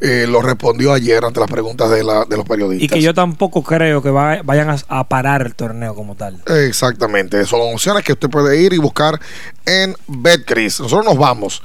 eh, 0.00 0.26
lo 0.28 0.40
respondió 0.42 0.92
ayer 0.92 1.24
ante 1.24 1.40
las 1.40 1.50
preguntas 1.50 1.90
de, 1.90 2.04
la, 2.04 2.24
de 2.24 2.36
los 2.36 2.46
periodistas. 2.46 2.84
y 2.84 2.88
que 2.88 3.02
yo 3.02 3.14
tampoco 3.14 3.62
creo 3.64 4.00
que 4.00 4.10
va- 4.10 4.42
vayan 4.44 4.70
a, 4.70 4.76
a 4.88 5.04
parar 5.08 5.42
el 5.42 5.54
torneo 5.56 5.94
como 5.96 6.14
tal. 6.14 6.40
Exactamente, 6.80 7.44
son 7.44 7.74
opciones 7.74 8.04
que 8.04 8.12
usted 8.12 8.30
puede 8.30 8.62
ir 8.62 8.72
y 8.72 8.78
buscar 8.78 9.20
en 9.66 9.96
Betcris. 10.06 10.78
Nosotros 10.78 11.06
nos 11.06 11.18
vamos. 11.18 11.60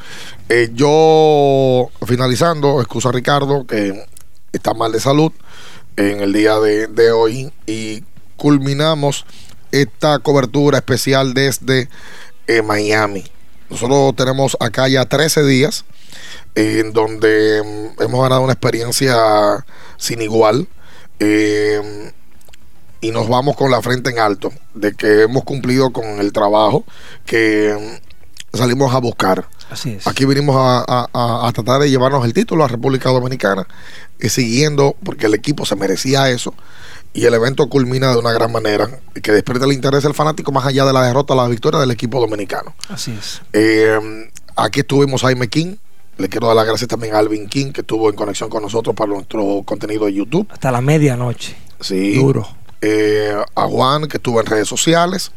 Eh, 0.49 0.71
yo, 0.73 1.91
finalizando, 2.07 2.81
excusa 2.81 3.09
a 3.09 3.11
Ricardo 3.11 3.67
que 3.67 4.07
está 4.51 4.73
mal 4.73 4.91
de 4.91 4.99
salud 4.99 5.31
en 5.97 6.21
el 6.21 6.33
día 6.33 6.59
de, 6.59 7.11
hoy 7.11 7.53
y 7.67 8.03
culminamos 8.37 9.27
esta 9.71 10.17
cobertura 10.17 10.79
especial 10.79 11.35
desde 11.35 11.89
eh, 12.47 12.63
Miami. 12.63 13.23
Nosotros 13.69 14.15
tenemos 14.15 14.57
acá 14.59 14.87
ya 14.87 15.05
13 15.05 15.43
días 15.43 15.85
en 16.55 16.91
donde 16.91 17.61
mm, 17.63 18.01
hemos 18.01 18.23
ganado 18.23 18.41
una 18.41 18.53
experiencia 18.53 19.63
sin 19.95 20.23
igual. 20.23 20.67
Eh, 21.19 22.11
y 23.03 23.11
nos 23.11 23.27
vamos 23.27 23.55
con 23.55 23.69
la 23.69 23.81
frente 23.81 24.09
en 24.11 24.19
alto 24.19 24.51
de 24.73 24.93
que 24.93 25.23
hemos 25.23 25.43
cumplido 25.43 25.91
con 25.91 26.05
el 26.19 26.31
trabajo 26.31 26.85
que 27.25 27.99
mm, 28.53 28.57
salimos 28.57 28.93
a 28.95 28.99
buscar. 28.99 29.47
Así 29.69 29.91
es. 29.91 30.07
Aquí 30.07 30.25
vinimos 30.25 30.55
a, 30.57 31.07
a- 31.13 31.51
tratar 31.53 31.81
de 31.81 31.89
llevarnos 31.89 32.23
el 32.25 32.33
título 32.33 32.63
a 32.63 32.67
República 32.67 33.09
Dominicana, 33.09 33.67
y 34.19 34.29
siguiendo, 34.29 34.95
porque 35.03 35.25
el 35.25 35.33
equipo 35.33 35.65
se 35.65 35.75
merecía 35.75 36.29
eso, 36.29 36.53
y 37.13 37.25
el 37.25 37.33
evento 37.33 37.67
culmina 37.67 38.11
de 38.11 38.17
una 38.19 38.31
gran 38.31 38.51
manera, 38.51 38.87
que 39.21 39.31
despierta 39.31 39.65
el 39.65 39.73
interés 39.73 40.03
del 40.03 40.13
fanático 40.13 40.51
más 40.51 40.65
allá 40.65 40.85
de 40.85 40.93
la 40.93 41.03
derrota, 41.05 41.35
la 41.35 41.47
victoria 41.47 41.79
del 41.79 41.91
equipo 41.91 42.19
dominicano. 42.19 42.73
Así 42.89 43.11
es. 43.19 43.41
Eh, 43.51 43.99
aquí 44.55 44.79
estuvimos 44.81 45.21
Jaime 45.21 45.47
King. 45.47 45.75
Le 46.17 46.29
quiero 46.29 46.45
dar 46.47 46.55
las 46.55 46.67
gracias 46.67 46.87
también 46.87 47.15
a 47.15 47.19
Alvin 47.19 47.47
King, 47.49 47.71
que 47.71 47.81
estuvo 47.81 48.07
en 48.09 48.15
conexión 48.15 48.47
con 48.49 48.61
nosotros 48.61 48.95
para 48.95 49.11
nuestro 49.11 49.63
contenido 49.65 50.05
de 50.05 50.13
YouTube. 50.13 50.47
Hasta 50.51 50.71
la 50.71 50.79
medianoche. 50.81 51.55
Sí. 51.81 52.13
Duro. 52.15 52.47
Eh, 52.85 53.33
a 53.55 53.65
Juan, 53.67 54.07
que 54.09 54.17
estuvo 54.17 54.41
en 54.41 54.45
redes 54.45 54.67
sociales. 54.67 55.31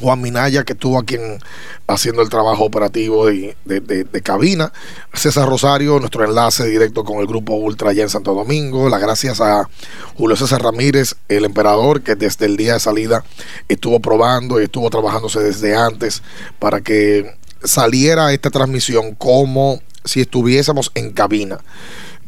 Juan 0.00 0.20
Minaya, 0.20 0.64
que 0.64 0.72
estuvo 0.74 0.98
aquí 0.98 1.14
en- 1.16 1.38
haciendo 1.86 2.20
el 2.22 2.28
trabajo 2.28 2.64
operativo 2.64 3.26
de, 3.26 3.56
de- 3.64 4.22
cabina. 4.22 4.72
César 5.14 5.48
Rosario, 5.48 5.98
nuestro 6.00 6.24
enlace 6.24 6.66
directo 6.66 7.04
con 7.04 7.18
el 7.18 7.26
grupo 7.26 7.54
Ultra 7.54 7.90
allá 7.90 8.02
en 8.02 8.08
Santo 8.08 8.34
Domingo. 8.34 8.88
Las 8.88 9.00
gracias 9.00 9.40
a 9.40 9.68
Julio 10.16 10.36
César 10.36 10.62
Ramírez, 10.62 11.14
el 11.28 11.44
emperador, 11.44 12.02
que 12.02 12.14
desde 12.16 12.46
el 12.46 12.56
día 12.56 12.74
de 12.74 12.80
salida 12.80 13.24
estuvo 13.68 14.00
probando 14.00 14.60
y 14.60 14.64
estuvo 14.64 14.90
trabajándose 14.90 15.40
desde 15.40 15.76
antes 15.76 16.22
para 16.58 16.80
que 16.80 17.34
saliera 17.64 18.32
esta 18.32 18.50
transmisión 18.50 19.14
como 19.14 19.80
si 20.04 20.20
estuviésemos 20.20 20.90
en 20.94 21.12
cabina. 21.12 21.58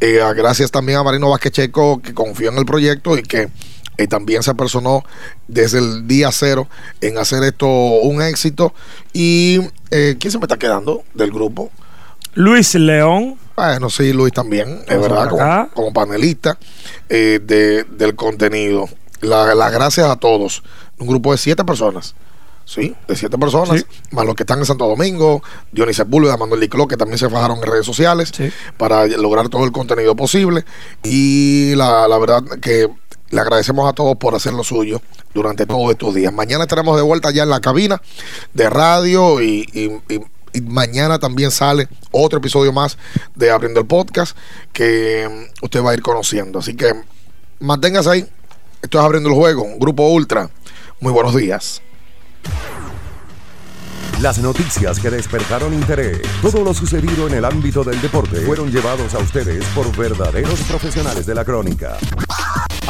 Eh, 0.00 0.20
gracias 0.34 0.70
también 0.70 0.98
a 0.98 1.02
Marino 1.04 1.30
Vázquez 1.30 1.52
Checo, 1.52 2.00
que 2.00 2.14
confió 2.14 2.50
en 2.50 2.58
el 2.58 2.64
proyecto 2.66 3.16
y 3.18 3.22
que 3.22 3.48
eh, 3.98 4.06
también 4.06 4.42
se 4.42 4.54
personó 4.54 5.04
desde 5.48 5.78
el 5.78 6.06
día 6.08 6.30
cero 6.32 6.68
en 7.00 7.18
hacer 7.18 7.42
esto 7.44 7.66
un 7.68 8.22
éxito. 8.22 8.72
Y 9.12 9.60
eh, 9.90 10.16
¿quién 10.18 10.30
se 10.30 10.38
me 10.38 10.44
está 10.44 10.58
quedando 10.58 11.02
del 11.14 11.30
grupo? 11.30 11.70
Luis 12.34 12.74
León. 12.74 13.36
Bueno, 13.56 13.90
sí, 13.90 14.12
Luis 14.12 14.32
también, 14.32 14.80
es 14.88 15.00
verdad, 15.00 15.28
como, 15.28 15.68
como 15.74 15.92
panelista 15.92 16.58
eh, 17.08 17.40
de- 17.42 17.84
del 17.84 18.14
contenido. 18.14 18.88
La- 19.20 19.54
Las 19.54 19.72
gracias 19.72 20.06
a 20.08 20.16
todos. 20.16 20.62
Un 20.98 21.06
grupo 21.08 21.32
de 21.32 21.38
siete 21.38 21.64
personas. 21.64 22.14
Sí, 22.64 22.94
de 23.08 23.16
siete 23.16 23.36
personas, 23.36 23.84
más 24.12 24.24
los 24.24 24.36
que 24.36 24.44
están 24.44 24.60
en 24.60 24.64
Santo 24.64 24.86
Domingo, 24.86 25.42
Dionis 25.72 25.96
Sepúlveda, 25.96 26.36
Manuel 26.36 26.60
Licló, 26.60 26.86
que 26.86 26.96
también 26.96 27.18
se 27.18 27.28
fajaron 27.28 27.56
en 27.58 27.64
redes 27.64 27.84
sociales 27.84 28.30
para 28.76 29.08
lograr 29.08 29.48
todo 29.48 29.64
el 29.64 29.72
contenido 29.72 30.14
posible. 30.14 30.64
Y 31.02 31.74
la, 31.74 32.06
la 32.06 32.16
verdad 32.18 32.44
que 32.62 32.88
le 33.30 33.40
agradecemos 33.40 33.88
a 33.88 33.92
todos 33.92 34.16
por 34.16 34.34
hacer 34.34 34.52
lo 34.52 34.64
suyo 34.64 35.00
durante 35.32 35.66
todos 35.66 35.90
estos 35.90 36.14
días. 36.14 36.32
Mañana 36.32 36.64
estaremos 36.64 36.96
de 36.96 37.02
vuelta 37.02 37.30
ya 37.30 37.44
en 37.44 37.50
la 37.50 37.60
cabina 37.60 38.00
de 38.52 38.68
radio 38.68 39.40
y, 39.40 40.00
mañana 40.64 41.20
también 41.20 41.52
sale 41.52 41.88
otro 42.10 42.40
episodio 42.40 42.72
más 42.72 42.98
de 43.36 43.52
Abriendo 43.52 43.80
el 43.80 43.86
Podcast 43.86 44.36
que 44.72 45.28
mm, 45.28 45.64
usted 45.64 45.82
va 45.82 45.92
a 45.92 45.94
ir 45.94 46.02
conociendo. 46.02 46.58
Así 46.58 46.74
que 46.74 46.92
manténgase 47.60 48.10
ahí. 48.10 48.26
Esto 48.82 48.98
es 48.98 49.04
Abriendo 49.04 49.28
el 49.28 49.36
Juego, 49.36 49.66
Grupo 49.78 50.08
Ultra. 50.08 50.50
Muy 51.00 51.12
buenos 51.12 51.36
días. 51.36 51.80
Las 54.20 54.38
noticias 54.38 54.98
que 54.98 55.08
despertaron 55.08 55.72
interés, 55.72 56.20
todo 56.42 56.62
lo 56.62 56.74
sucedido 56.74 57.26
en 57.26 57.34
el 57.34 57.44
ámbito 57.44 57.82
del 57.84 58.00
deporte 58.02 58.40
fueron 58.42 58.70
llevados 58.70 59.14
a 59.14 59.18
ustedes 59.18 59.64
por 59.74 59.96
verdaderos 59.96 60.60
profesionales 60.60 61.24
de 61.24 61.34
la 61.34 61.44
crónica. 61.44 61.96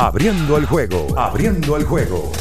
Abriendo 0.02 0.56
el 0.56 0.64
juego, 0.64 1.08
abriendo 1.14 1.76
el 1.76 1.84
juego. 1.84 2.32